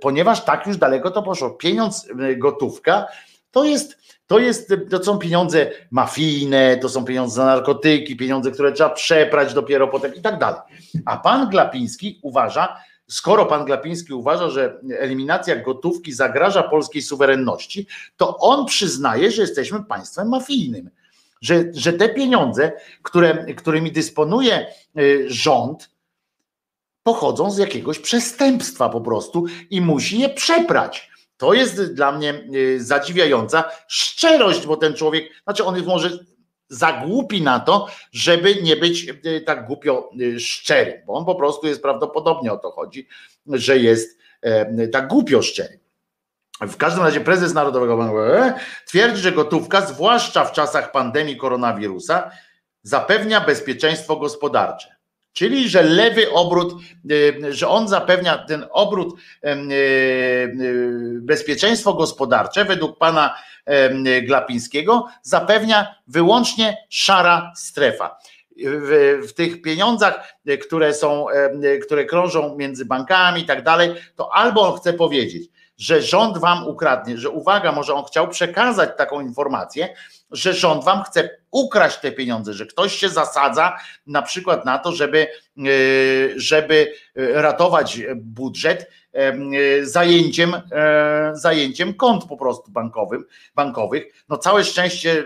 Ponieważ 0.00 0.44
tak 0.44 0.66
już 0.66 0.76
daleko 0.76 1.10
to 1.10 1.22
poszło. 1.22 1.50
Pieniądz, 1.50 2.08
y, 2.30 2.36
gotówka, 2.36 3.06
to 3.50 3.64
jest, 3.64 3.98
to 4.26 4.38
jest, 4.38 4.74
to 4.90 5.04
są 5.04 5.18
pieniądze 5.18 5.70
mafijne, 5.90 6.76
to 6.76 6.88
są 6.88 7.04
pieniądze 7.04 7.34
za 7.34 7.44
narkotyki, 7.44 8.16
pieniądze, 8.16 8.50
które 8.50 8.72
trzeba 8.72 8.90
przeprać 8.90 9.54
dopiero 9.54 9.88
potem 9.88 10.14
i 10.14 10.20
tak 10.20 10.38
dalej. 10.38 10.60
A 11.06 11.16
pan 11.16 11.48
Glapiński 11.48 12.18
uważa, 12.22 12.76
skoro 13.08 13.46
pan 13.46 13.64
Glapiński 13.64 14.12
uważa, 14.12 14.50
że 14.50 14.80
eliminacja 14.98 15.56
gotówki 15.56 16.12
zagraża 16.12 16.62
polskiej 16.62 17.02
suwerenności, 17.02 17.86
to 18.16 18.36
on 18.38 18.66
przyznaje, 18.66 19.30
że 19.30 19.42
jesteśmy 19.42 19.84
państwem 19.84 20.28
mafijnym. 20.28 20.90
Że, 21.40 21.64
że 21.74 21.92
te 21.92 22.08
pieniądze, 22.08 22.72
które, 23.02 23.54
którymi 23.54 23.92
dysponuje 23.92 24.66
y, 24.98 25.24
rząd, 25.28 25.90
pochodzą 27.02 27.50
z 27.50 27.58
jakiegoś 27.58 27.98
przestępstwa 27.98 28.88
po 28.88 29.00
prostu 29.00 29.44
i 29.70 29.80
musi 29.80 30.18
je 30.18 30.28
przeprać. 30.28 31.10
To 31.36 31.54
jest 31.54 31.94
dla 31.94 32.12
mnie 32.12 32.34
y, 32.54 32.84
zadziwiająca 32.84 33.64
szczerość, 33.88 34.66
bo 34.66 34.76
ten 34.76 34.94
człowiek, 34.94 35.30
znaczy 35.44 35.64
on 35.64 35.74
jest 35.74 35.86
może 35.86 36.10
za 36.68 36.92
głupi 36.92 37.42
na 37.42 37.60
to, 37.60 37.86
żeby 38.12 38.62
nie 38.62 38.76
być 38.76 39.06
y, 39.26 39.40
tak 39.40 39.66
głupio 39.66 40.10
y, 40.20 40.40
szczery, 40.40 41.02
bo 41.06 41.14
on 41.14 41.24
po 41.24 41.34
prostu 41.34 41.66
jest 41.66 41.82
prawdopodobnie 41.82 42.52
o 42.52 42.56
to 42.56 42.70
chodzi, 42.70 43.08
że 43.46 43.78
jest 43.78 44.18
e, 44.42 44.88
tak 44.88 45.08
głupio 45.08 45.42
szczery. 45.42 45.80
W 46.60 46.76
każdym 46.76 47.04
razie 47.04 47.20
prezes 47.20 47.54
Narodowego 47.54 47.96
Banku 47.96 48.20
e, 48.20 48.54
twierdzi, 48.86 49.22
że 49.22 49.32
gotówka, 49.32 49.80
zwłaszcza 49.80 50.44
w 50.44 50.52
czasach 50.52 50.92
pandemii 50.92 51.36
koronawirusa, 51.36 52.30
zapewnia 52.82 53.40
bezpieczeństwo 53.40 54.16
gospodarcze. 54.16 54.99
Czyli, 55.32 55.68
że 55.68 55.82
lewy 55.82 56.32
obrót, 56.32 56.74
y, 57.10 57.54
że 57.54 57.68
on 57.68 57.88
zapewnia 57.88 58.38
ten 58.38 58.66
obrót, 58.70 59.14
y, 59.14 59.48
y, 59.48 60.50
bezpieczeństwo 61.22 61.94
gospodarcze, 61.94 62.64
według 62.64 62.98
pana 62.98 63.34
Glapińskiego, 64.22 65.06
zapewnia 65.22 65.94
wyłącznie 66.06 66.76
szara 66.88 67.52
strefa. 67.56 68.18
W, 68.64 69.20
w 69.28 69.32
tych 69.32 69.62
pieniądzach, 69.62 70.34
które 70.62 70.94
są, 70.94 71.26
które 71.82 72.04
krążą 72.04 72.56
między 72.56 72.84
bankami 72.84 73.40
i 73.40 73.44
tak 73.44 73.62
dalej, 73.62 73.94
to 74.16 74.34
albo 74.34 74.72
on 74.72 74.80
chce 74.80 74.92
powiedzieć, 74.92 75.48
że 75.78 76.02
rząd 76.02 76.38
wam 76.38 76.66
ukradnie, 76.66 77.18
że 77.18 77.30
uwaga, 77.30 77.72
może 77.72 77.94
on 77.94 78.04
chciał 78.04 78.28
przekazać 78.28 78.90
taką 78.96 79.20
informację, 79.20 79.94
że 80.32 80.54
rząd 80.54 80.84
wam 80.84 81.02
chce 81.02 81.30
ukraść 81.50 81.98
te 81.98 82.12
pieniądze, 82.12 82.54
że 82.54 82.66
ktoś 82.66 82.94
się 82.94 83.08
zasadza 83.08 83.76
na 84.06 84.22
przykład 84.22 84.64
na 84.64 84.78
to, 84.78 84.92
żeby, 84.92 85.26
e, 85.58 85.62
żeby 86.36 86.92
ratować 87.16 88.00
budżet 88.14 88.90
e, 89.12 89.34
zajęciem, 89.86 90.54
e, 90.54 91.30
zajęciem 91.34 91.94
kont 91.94 92.24
po 92.24 92.36
prostu 92.36 92.70
bankowym, 92.70 93.24
bankowych. 93.54 94.24
No 94.28 94.38
całe 94.38 94.64
szczęście 94.64 95.24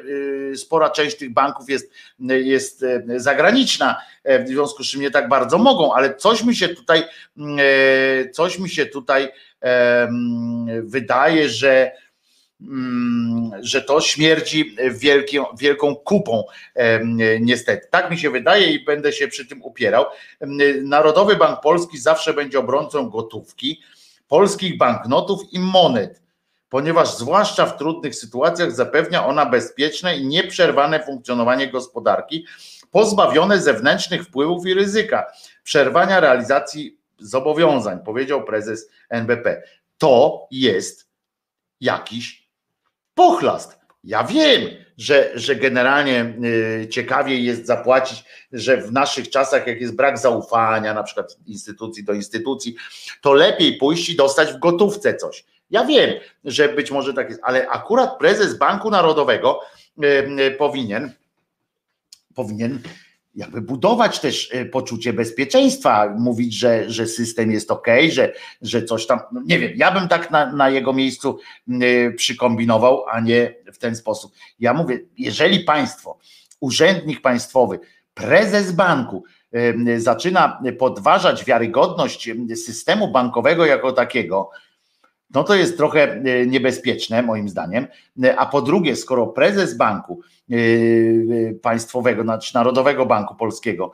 spora 0.57 0.91
część 0.91 1.17
tych 1.17 1.33
banków 1.33 1.71
jest, 1.71 1.93
jest 2.29 2.85
zagraniczna, 3.17 4.01
w 4.25 4.49
związku 4.49 4.85
z 4.85 4.87
czym 4.87 5.01
nie 5.01 5.11
tak 5.11 5.29
bardzo 5.29 5.59
mogą, 5.59 5.95
ale 5.95 6.15
coś 6.15 6.45
mi 6.45 6.57
się 6.57 6.69
tutaj 6.69 7.03
coś 8.33 8.59
mi 8.59 8.71
się 8.71 8.87
tutaj 8.87 9.29
wydaje, 10.83 11.49
że 11.49 11.93
że 13.61 13.83
to 13.83 14.01
śmierdzi 14.01 14.77
wielką, 14.91 15.45
wielką 15.59 15.97
kupą 15.97 16.45
niestety. 17.41 17.89
Tak 17.91 18.11
mi 18.11 18.19
się 18.19 18.31
wydaje 18.31 18.67
i 18.67 18.85
będę 18.85 19.13
się 19.13 19.29
przy 19.29 19.47
tym 19.47 19.63
upierał. 19.63 20.05
Narodowy 20.83 21.37
Bank 21.37 21.61
Polski 21.61 21.99
zawsze 21.99 22.35
będzie 22.35 22.59
obrońcą 22.59 23.11
gotówki, 23.11 23.81
polskich 24.29 24.79
banknotów 24.79 25.41
i 25.53 25.59
monet, 25.59 26.23
ponieważ 26.69 27.17
zwłaszcza 27.17 27.67
w 27.67 27.77
trudnych 27.77 28.15
sytuacjach 28.15 28.73
zapewnia 28.73 29.27
ona 29.27 29.47
bezpieczne 29.47 30.17
i 30.17 30.27
nieprzerwane 30.27 31.05
funkcjonowanie 31.05 31.69
gospodarki, 31.69 32.47
pozbawione 32.91 33.61
zewnętrznych 33.61 34.25
wpływów 34.25 34.67
i 34.67 34.75
ryzyka, 34.75 35.27
przerwania 35.63 36.21
realizacji 36.21 36.99
zobowiązań, 37.19 37.99
powiedział 38.05 38.45
prezes 38.45 38.91
NBP. 39.09 39.63
To 39.99 40.47
jest 40.51 41.09
jakiś 41.81 42.44
pochlast. 43.15 43.79
Ja 44.05 44.25
wiem, 44.25 44.71
że, 44.99 45.31
że 45.35 45.57
generalnie 45.57 46.35
y, 46.83 46.89
ciekawiej 46.89 47.45
jest 47.45 47.67
zapłacić, 47.67 48.25
że 48.53 48.77
w 48.77 48.93
naszych 48.93 49.31
czasach, 49.31 49.67
jak 49.67 49.81
jest 49.81 49.97
brak 49.97 50.19
zaufania, 50.19 50.95
na 50.95 51.03
przykład 51.03 51.37
instytucji 51.47 52.05
do 52.05 52.13
instytucji, 52.13 52.77
to 53.21 53.33
lepiej 53.33 53.77
pójść 53.77 54.09
i 54.09 54.17
dostać 54.17 54.53
w 54.53 54.59
gotówce 54.59 55.15
coś. 55.15 55.45
Ja 55.71 55.85
wiem, 55.85 56.11
że 56.45 56.69
być 56.69 56.91
może 56.91 57.15
tak 57.15 57.29
jest, 57.29 57.41
ale 57.45 57.69
akurat 57.69 58.19
prezes 58.19 58.59
Banku 58.59 58.91
Narodowego 58.91 59.61
y, 60.05 60.07
y, 60.41 60.51
powinien, 60.51 61.13
powinien 62.35 62.81
jakby 63.37 63.63
budować 63.63 64.21
też 64.21 64.51
e, 64.53 64.65
poczucie 64.65 65.13
bezpieczeństwa, 65.13 66.15
mówić, 66.19 66.55
że, 66.55 66.91
że 66.91 67.07
system 67.07 67.53
jest 67.53 67.71
ok, 67.71 67.87
że, 68.09 68.33
że 68.63 68.85
coś 68.85 69.07
tam, 69.07 69.21
no 69.33 69.43
nie 69.47 69.59
wiem, 69.59 69.73
ja 69.77 69.93
bym 69.93 70.09
tak 70.09 70.31
na, 70.31 70.53
na 70.53 70.71
jego 70.71 70.93
miejscu 70.93 71.39
e, 71.69 72.11
przykombinował, 72.11 73.05
a 73.09 73.21
nie 73.21 73.55
w 73.73 73.79
ten 73.79 73.97
sposób. 73.97 74.33
Ja 74.61 74.75
mówię, 74.75 75.01
jeżeli 75.19 75.61
państwo, 75.61 76.19
urzędnik 76.61 77.21
państwowy, 77.21 77.81
prezes 78.15 78.73
banku 78.73 79.25
e, 79.53 80.01
zaczyna 80.01 80.63
podważać 80.79 81.45
wiarygodność 81.45 82.31
systemu 82.55 83.09
bankowego 83.09 83.67
jako 83.67 83.93
takiego, 83.93 84.51
no 85.31 85.45
to 85.45 85.55
jest 85.55 85.77
trochę 85.77 86.13
e, 86.13 86.47
niebezpieczne 86.47 87.23
moim 87.23 87.49
zdaniem. 87.49 87.87
E, 88.25 88.37
a 88.37 88.47
po 88.47 88.63
drugie, 88.63 88.97
skoro 88.97 89.27
prezes 89.27 89.77
banku 89.77 90.21
e, 90.51 90.55
państwowego, 91.55 92.23
znaczy 92.23 92.55
Narodowego 92.55 93.07
Banku 93.07 93.35
Polskiego 93.35 93.93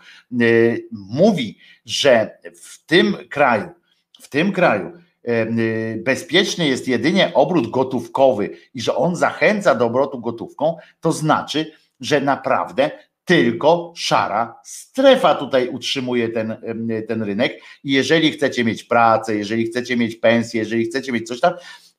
mówi, 0.92 1.59
że 1.84 2.39
w 2.55 2.86
tym 2.86 3.17
kraju, 3.31 3.68
w 4.20 4.28
tym 4.28 4.52
kraju 4.52 4.92
bezpieczny 5.97 6.68
jest 6.68 6.89
jedynie 6.89 7.34
obrót 7.34 7.70
gotówkowy 7.70 8.50
i 8.75 8.81
że 8.81 8.97
on 8.97 9.17
zachęca 9.17 9.75
do 9.75 9.86
obrotu 9.86 10.20
gotówką, 10.20 10.76
to 11.00 11.12
znaczy, 11.12 11.73
że 12.00 12.20
naprawdę 12.20 12.91
tylko 13.31 13.92
szara 13.97 14.60
strefa 14.65 15.34
tutaj 15.34 15.68
utrzymuje 15.68 16.28
ten, 16.28 16.57
ten 17.09 17.23
rynek. 17.23 17.60
I 17.84 17.92
jeżeli 17.92 18.33
chcecie 18.33 18.65
mieć 18.65 18.84
pracę, 18.84 19.36
jeżeli 19.36 19.67
chcecie 19.67 19.97
mieć 19.97 20.17
pensję, 20.17 20.60
jeżeli 20.60 20.84
chcecie 20.84 21.12
mieć 21.12 21.28
coś 21.28 21.41
tam, 21.41 21.55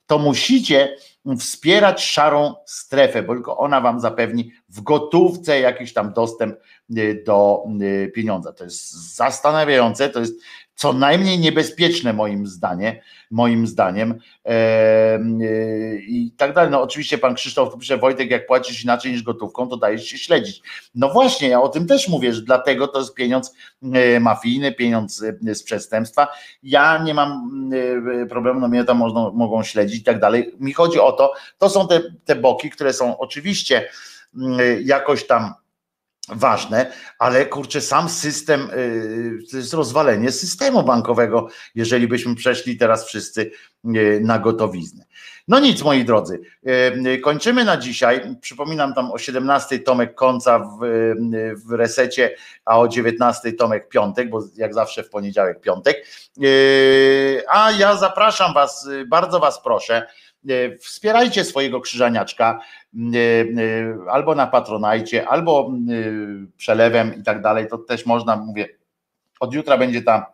to 0.06 0.20
musicie 0.20 0.96
wspierać 1.40 2.04
szarą 2.04 2.54
strefę, 2.66 3.24
bo 3.24 3.34
tylko 3.34 3.58
ona 3.58 3.82
wam 3.82 4.00
zapewni 4.00 4.52
w 4.70 4.82
gotówce 4.82 5.60
jakiś 5.60 5.94
tam 5.94 6.14
dostęp 6.14 6.56
y, 6.98 7.24
do 7.26 7.64
y, 7.82 8.12
pieniądza. 8.16 8.54
To 8.54 8.64
jest 8.64 9.16
zastanawiające, 9.16 10.10
to 10.10 10.20
jest 10.20 10.42
co 10.76 10.94
najmniej 10.94 11.40
niebezpieczne 11.40 12.14
moim 12.14 12.48
zdaniem, 12.48 12.96
moim 13.32 13.68
zdaniem 13.68 14.20
e, 14.46 15.20
i 15.96 16.34
tak 16.38 16.54
dalej. 16.54 16.72
No 16.72 16.82
oczywiście 16.82 17.18
pan 17.18 17.36
Krzysztof 17.36 17.78
pisze, 17.80 17.98
Wojtek, 17.98 18.32
jak 18.32 18.48
płacisz 18.48 18.84
inaczej 18.84 19.12
niż 19.12 19.24
gotówką, 19.24 19.68
to 19.68 19.78
dajesz 19.78 20.06
się 20.06 20.18
śledzić. 20.18 20.62
No 20.96 21.10
właśnie, 21.10 21.50
ja 21.50 21.62
o 21.62 21.70
tym 21.70 21.88
też 21.88 22.08
mówię, 22.08 22.34
że 22.34 22.42
dlatego 22.42 22.88
to 22.88 23.00
jest 23.00 23.14
pieniądz 23.14 23.56
e, 23.94 24.20
mafijny, 24.20 24.72
pieniądz 24.72 25.24
e, 25.48 25.56
z 25.56 25.64
przestępstwa. 25.64 26.28
Ja 26.64 27.04
nie 27.04 27.14
mam 27.14 27.50
e, 28.22 28.26
problemu, 28.26 28.60
no 28.60 28.68
mnie 28.68 28.84
tam 28.84 28.98
można, 28.98 29.32
mogą 29.32 29.64
śledzić 29.64 30.02
i 30.02 30.04
tak 30.04 30.20
dalej. 30.20 30.56
Mi 30.60 30.74
chodzi 30.74 31.00
o 31.00 31.12
to, 31.12 31.34
to 31.58 31.70
są 31.70 31.88
te, 31.88 32.02
te 32.26 32.36
boki, 32.36 32.70
które 32.70 32.94
są 32.94 33.18
oczywiście 33.18 33.90
jakoś 34.84 35.28
tam 35.28 35.54
ważne, 36.32 36.92
ale 37.20 37.46
kurczę, 37.46 37.82
sam 37.82 38.10
system, 38.10 38.70
y, 38.70 39.52
to 39.52 39.58
jest 39.58 39.74
rozwalenie 39.74 40.32
systemu 40.32 40.84
bankowego, 40.84 41.48
jeżeli 41.76 42.08
byśmy 42.08 42.36
przeszli 42.36 42.78
teraz 42.78 43.06
wszyscy 43.06 43.52
y, 43.86 44.22
na 44.24 44.40
gotowiznę. 44.40 45.06
No 45.48 45.60
nic, 45.60 45.84
moi 45.84 46.06
drodzy, 46.06 46.42
y, 47.08 47.20
kończymy 47.20 47.66
na 47.66 47.78
dzisiaj. 47.78 48.36
Przypominam 48.42 48.94
tam 48.94 49.12
o 49.12 49.18
17 49.18 49.80
Tomek 49.80 50.16
Końca 50.16 50.60
w, 50.60 50.80
w 51.68 51.72
resecie, 51.72 52.36
a 52.66 52.80
o 52.80 52.88
19 52.88 53.54
Tomek 53.54 53.90
Piątek, 53.90 54.30
bo 54.30 54.44
jak 54.56 54.74
zawsze 54.74 55.04
w 55.04 55.10
poniedziałek 55.10 55.62
Piątek. 55.62 56.06
A 57.48 57.72
ja 57.72 57.96
zapraszam 57.96 58.54
Was, 58.54 58.90
bardzo 59.08 59.40
Was 59.40 59.62
proszę, 59.64 60.08
wspierajcie 60.80 61.46
swojego 61.46 61.82
krzyżaniaczka, 61.82 62.60
Y, 62.94 63.18
y, 63.18 64.12
albo 64.12 64.36
na 64.36 64.48
patronajcie, 64.48 65.28
albo 65.28 65.72
przelewem 66.58 67.16
i 67.20 67.24
tak 67.24 67.42
dalej, 67.42 67.68
to 67.68 67.78
też 67.78 68.06
można, 68.06 68.36
mówię, 68.36 68.68
od 69.40 69.54
jutra 69.54 69.78
będzie 69.78 70.02
ta, 70.02 70.34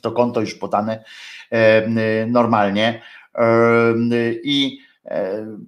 to 0.00 0.12
konto 0.12 0.40
już 0.40 0.54
podane 0.54 1.04
normalnie. 2.26 3.02
I 4.42 4.78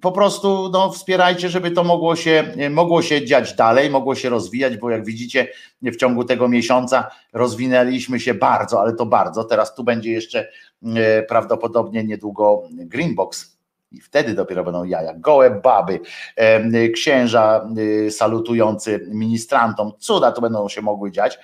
po 0.01 0.11
prostu 0.11 0.69
no, 0.73 0.91
wspierajcie, 0.91 1.49
żeby 1.49 1.71
to 1.71 1.83
mogło 1.83 2.15
się, 2.15 2.43
mogło 2.69 3.01
się 3.01 3.25
dziać 3.25 3.53
dalej, 3.53 3.89
mogło 3.89 4.15
się 4.15 4.29
rozwijać, 4.29 4.77
bo 4.77 4.89
jak 4.89 5.05
widzicie, 5.05 5.47
w 5.81 5.95
ciągu 5.95 6.23
tego 6.23 6.47
miesiąca 6.47 7.11
rozwinęliśmy 7.33 8.19
się 8.19 8.33
bardzo, 8.33 8.81
ale 8.81 8.93
to 8.93 9.05
bardzo. 9.05 9.43
Teraz 9.43 9.75
tu 9.75 9.83
będzie 9.83 10.11
jeszcze 10.11 10.47
prawdopodobnie 11.27 12.03
niedługo 12.03 12.63
Greenbox 12.71 13.58
i 13.91 14.01
wtedy 14.01 14.33
dopiero 14.33 14.63
będą 14.63 14.83
jaja. 14.83 15.13
Gołe 15.13 15.49
baby, 15.51 15.99
księża 16.93 17.69
y, 17.77 18.11
salutujący 18.11 19.07
ministrantom, 19.11 19.91
cuda 19.99 20.31
to 20.31 20.41
będą 20.41 20.69
się 20.69 20.81
mogły 20.81 21.11
dziać. 21.11 21.39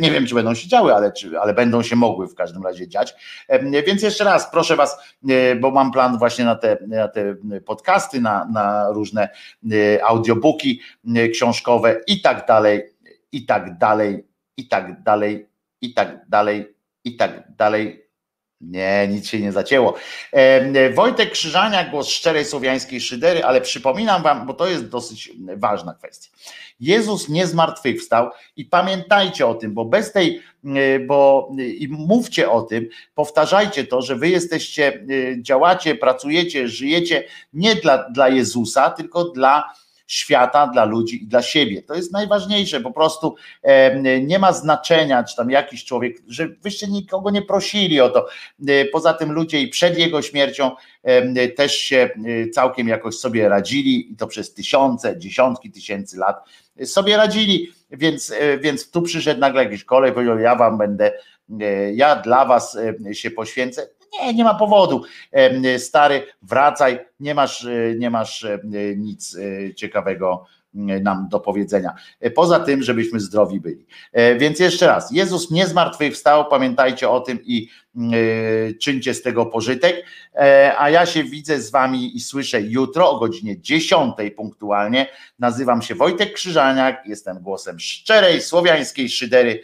Nie 0.00 0.10
wiem, 0.10 0.26
czy 0.26 0.34
będą 0.34 0.54
się 0.54 0.68
działy, 0.68 0.94
ale, 0.94 1.12
czy, 1.12 1.40
ale 1.40 1.54
będą 1.54 1.82
się 1.82 1.96
mogły 1.96 2.28
w 2.28 2.34
każdym 2.34 2.62
razie 2.62 2.88
dziać. 2.88 3.14
Więc 3.86 4.02
jeszcze 4.02 4.24
raz 4.24 4.50
proszę 4.50 4.76
Was, 4.76 4.98
y, 5.30 5.56
bo 5.60 5.70
mam 5.70 5.92
plan 5.92 6.18
właśnie 6.18 6.44
na 6.44 6.54
te, 6.54 6.78
na 6.86 7.08
te 7.08 7.34
podcasty, 7.66 8.20
na, 8.20 8.44
na 8.44 8.90
różne 8.90 9.28
y, 9.72 10.04
audiobooki 10.04 10.80
książkowe 11.32 12.00
i 12.06 12.20
tak 12.20 12.46
dalej, 12.46 12.82
i 13.32 13.46
tak 13.46 13.78
dalej, 13.78 14.28
i 14.56 14.68
tak 14.68 15.02
dalej, 15.02 15.48
i 15.80 15.94
tak 15.94 16.28
dalej, 16.28 16.74
i 17.04 17.16
tak 17.16 17.56
dalej 17.56 18.07
nie, 18.60 19.08
nic 19.10 19.28
się 19.28 19.40
nie 19.40 19.52
zacięło. 19.52 19.94
Wojtek 20.94 21.30
Krzyżania, 21.30 21.84
głos 21.84 22.08
szczerej 22.08 22.44
słowiańskiej 22.44 23.00
szydery, 23.00 23.44
ale 23.44 23.60
przypominam 23.60 24.22
wam, 24.22 24.46
bo 24.46 24.54
to 24.54 24.66
jest 24.66 24.88
dosyć 24.88 25.32
ważna 25.56 25.94
kwestia. 25.94 26.30
Jezus 26.80 27.28
nie 27.28 27.46
zmartwychwstał 27.46 28.30
i 28.56 28.64
pamiętajcie 28.64 29.46
o 29.46 29.54
tym, 29.54 29.74
bo 29.74 29.84
bez 29.84 30.12
tej, 30.12 30.42
bo 31.06 31.50
i 31.58 31.88
mówcie 31.90 32.50
o 32.50 32.62
tym, 32.62 32.88
powtarzajcie 33.14 33.84
to, 33.84 34.02
że 34.02 34.16
wy 34.16 34.28
jesteście, 34.28 35.06
działacie, 35.40 35.94
pracujecie, 35.94 36.68
żyjecie 36.68 37.24
nie 37.52 37.74
dla, 37.74 38.10
dla 38.10 38.28
Jezusa, 38.28 38.90
tylko 38.90 39.24
dla 39.24 39.64
świata, 40.08 40.66
dla 40.66 40.84
ludzi 40.84 41.22
i 41.22 41.26
dla 41.26 41.42
siebie. 41.42 41.82
To 41.82 41.94
jest 41.94 42.12
najważniejsze, 42.12 42.80
po 42.80 42.92
prostu 42.92 43.36
nie 44.22 44.38
ma 44.38 44.52
znaczenia, 44.52 45.24
czy 45.24 45.36
tam 45.36 45.50
jakiś 45.50 45.84
człowiek, 45.84 46.16
że 46.26 46.48
wyście 46.48 46.86
nikogo 46.86 47.30
nie 47.30 47.42
prosili 47.42 48.00
o 48.00 48.08
to. 48.08 48.26
E, 48.68 48.84
poza 48.84 49.14
tym 49.14 49.32
ludzie 49.32 49.60
i 49.60 49.68
przed 49.68 49.98
jego 49.98 50.22
śmiercią 50.22 50.70
też 51.56 51.76
się 51.76 51.96
e, 51.96 52.48
całkiem 52.48 52.88
jakoś 52.88 53.14
sobie 53.14 53.48
radzili 53.48 54.12
i 54.12 54.16
to 54.16 54.26
przez 54.26 54.54
tysiące, 54.54 55.18
dziesiątki 55.18 55.70
tysięcy 55.70 56.16
lat 56.16 56.36
sobie 56.84 57.16
radzili, 57.16 57.72
więc, 57.90 58.30
e, 58.30 58.58
więc 58.58 58.90
tu 58.90 59.02
przyszedł 59.02 59.40
nagle 59.40 59.64
jakiś 59.64 59.84
kolej, 59.84 60.12
powiedział, 60.12 60.38
ja 60.38 60.56
wam 60.56 60.78
będę, 60.78 61.12
ja 61.94 62.16
dla 62.16 62.44
was 62.44 62.78
się 63.12 63.30
poświęcę. 63.30 63.88
Nie, 64.12 64.34
nie 64.34 64.44
ma 64.44 64.54
powodu. 64.54 65.02
Stary, 65.78 66.26
wracaj, 66.42 66.98
nie 67.20 67.34
masz, 67.34 67.64
e, 67.64 67.94
nie 67.98 68.10
masz 68.10 68.44
e, 68.44 68.60
nic 68.96 69.36
e, 69.36 69.74
ciekawego 69.74 70.44
nam 71.02 71.28
do 71.28 71.40
powiedzenia. 71.40 71.94
Poza 72.34 72.60
tym, 72.60 72.82
żebyśmy 72.82 73.20
zdrowi 73.20 73.60
byli. 73.60 73.86
Więc 74.38 74.58
jeszcze 74.58 74.86
raz, 74.86 75.10
Jezus 75.12 75.50
nie 75.50 75.66
zmartwychwstał, 75.66 76.48
pamiętajcie 76.48 77.10
o 77.10 77.20
tym 77.20 77.38
i 77.44 77.68
czyńcie 78.80 79.14
z 79.14 79.22
tego 79.22 79.46
pożytek. 79.46 80.04
A 80.78 80.90
ja 80.90 81.06
się 81.06 81.24
widzę 81.24 81.60
z 81.60 81.70
wami 81.70 82.16
i 82.16 82.20
słyszę 82.20 82.60
jutro 82.60 83.10
o 83.10 83.18
godzinie 83.18 83.60
10 83.60 84.14
punktualnie. 84.36 85.06
Nazywam 85.38 85.82
się 85.82 85.94
Wojtek 85.94 86.32
Krzyżaniak, 86.32 87.06
jestem 87.06 87.38
głosem 87.38 87.80
szczerej 87.80 88.40
słowiańskiej 88.40 89.08
szydery 89.08 89.62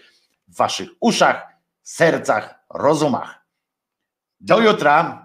w 0.48 0.56
waszych 0.56 0.88
uszach, 1.00 1.46
sercach, 1.82 2.64
rozumach. 2.74 3.43
Do 4.44 4.60
jutra. 4.60 5.23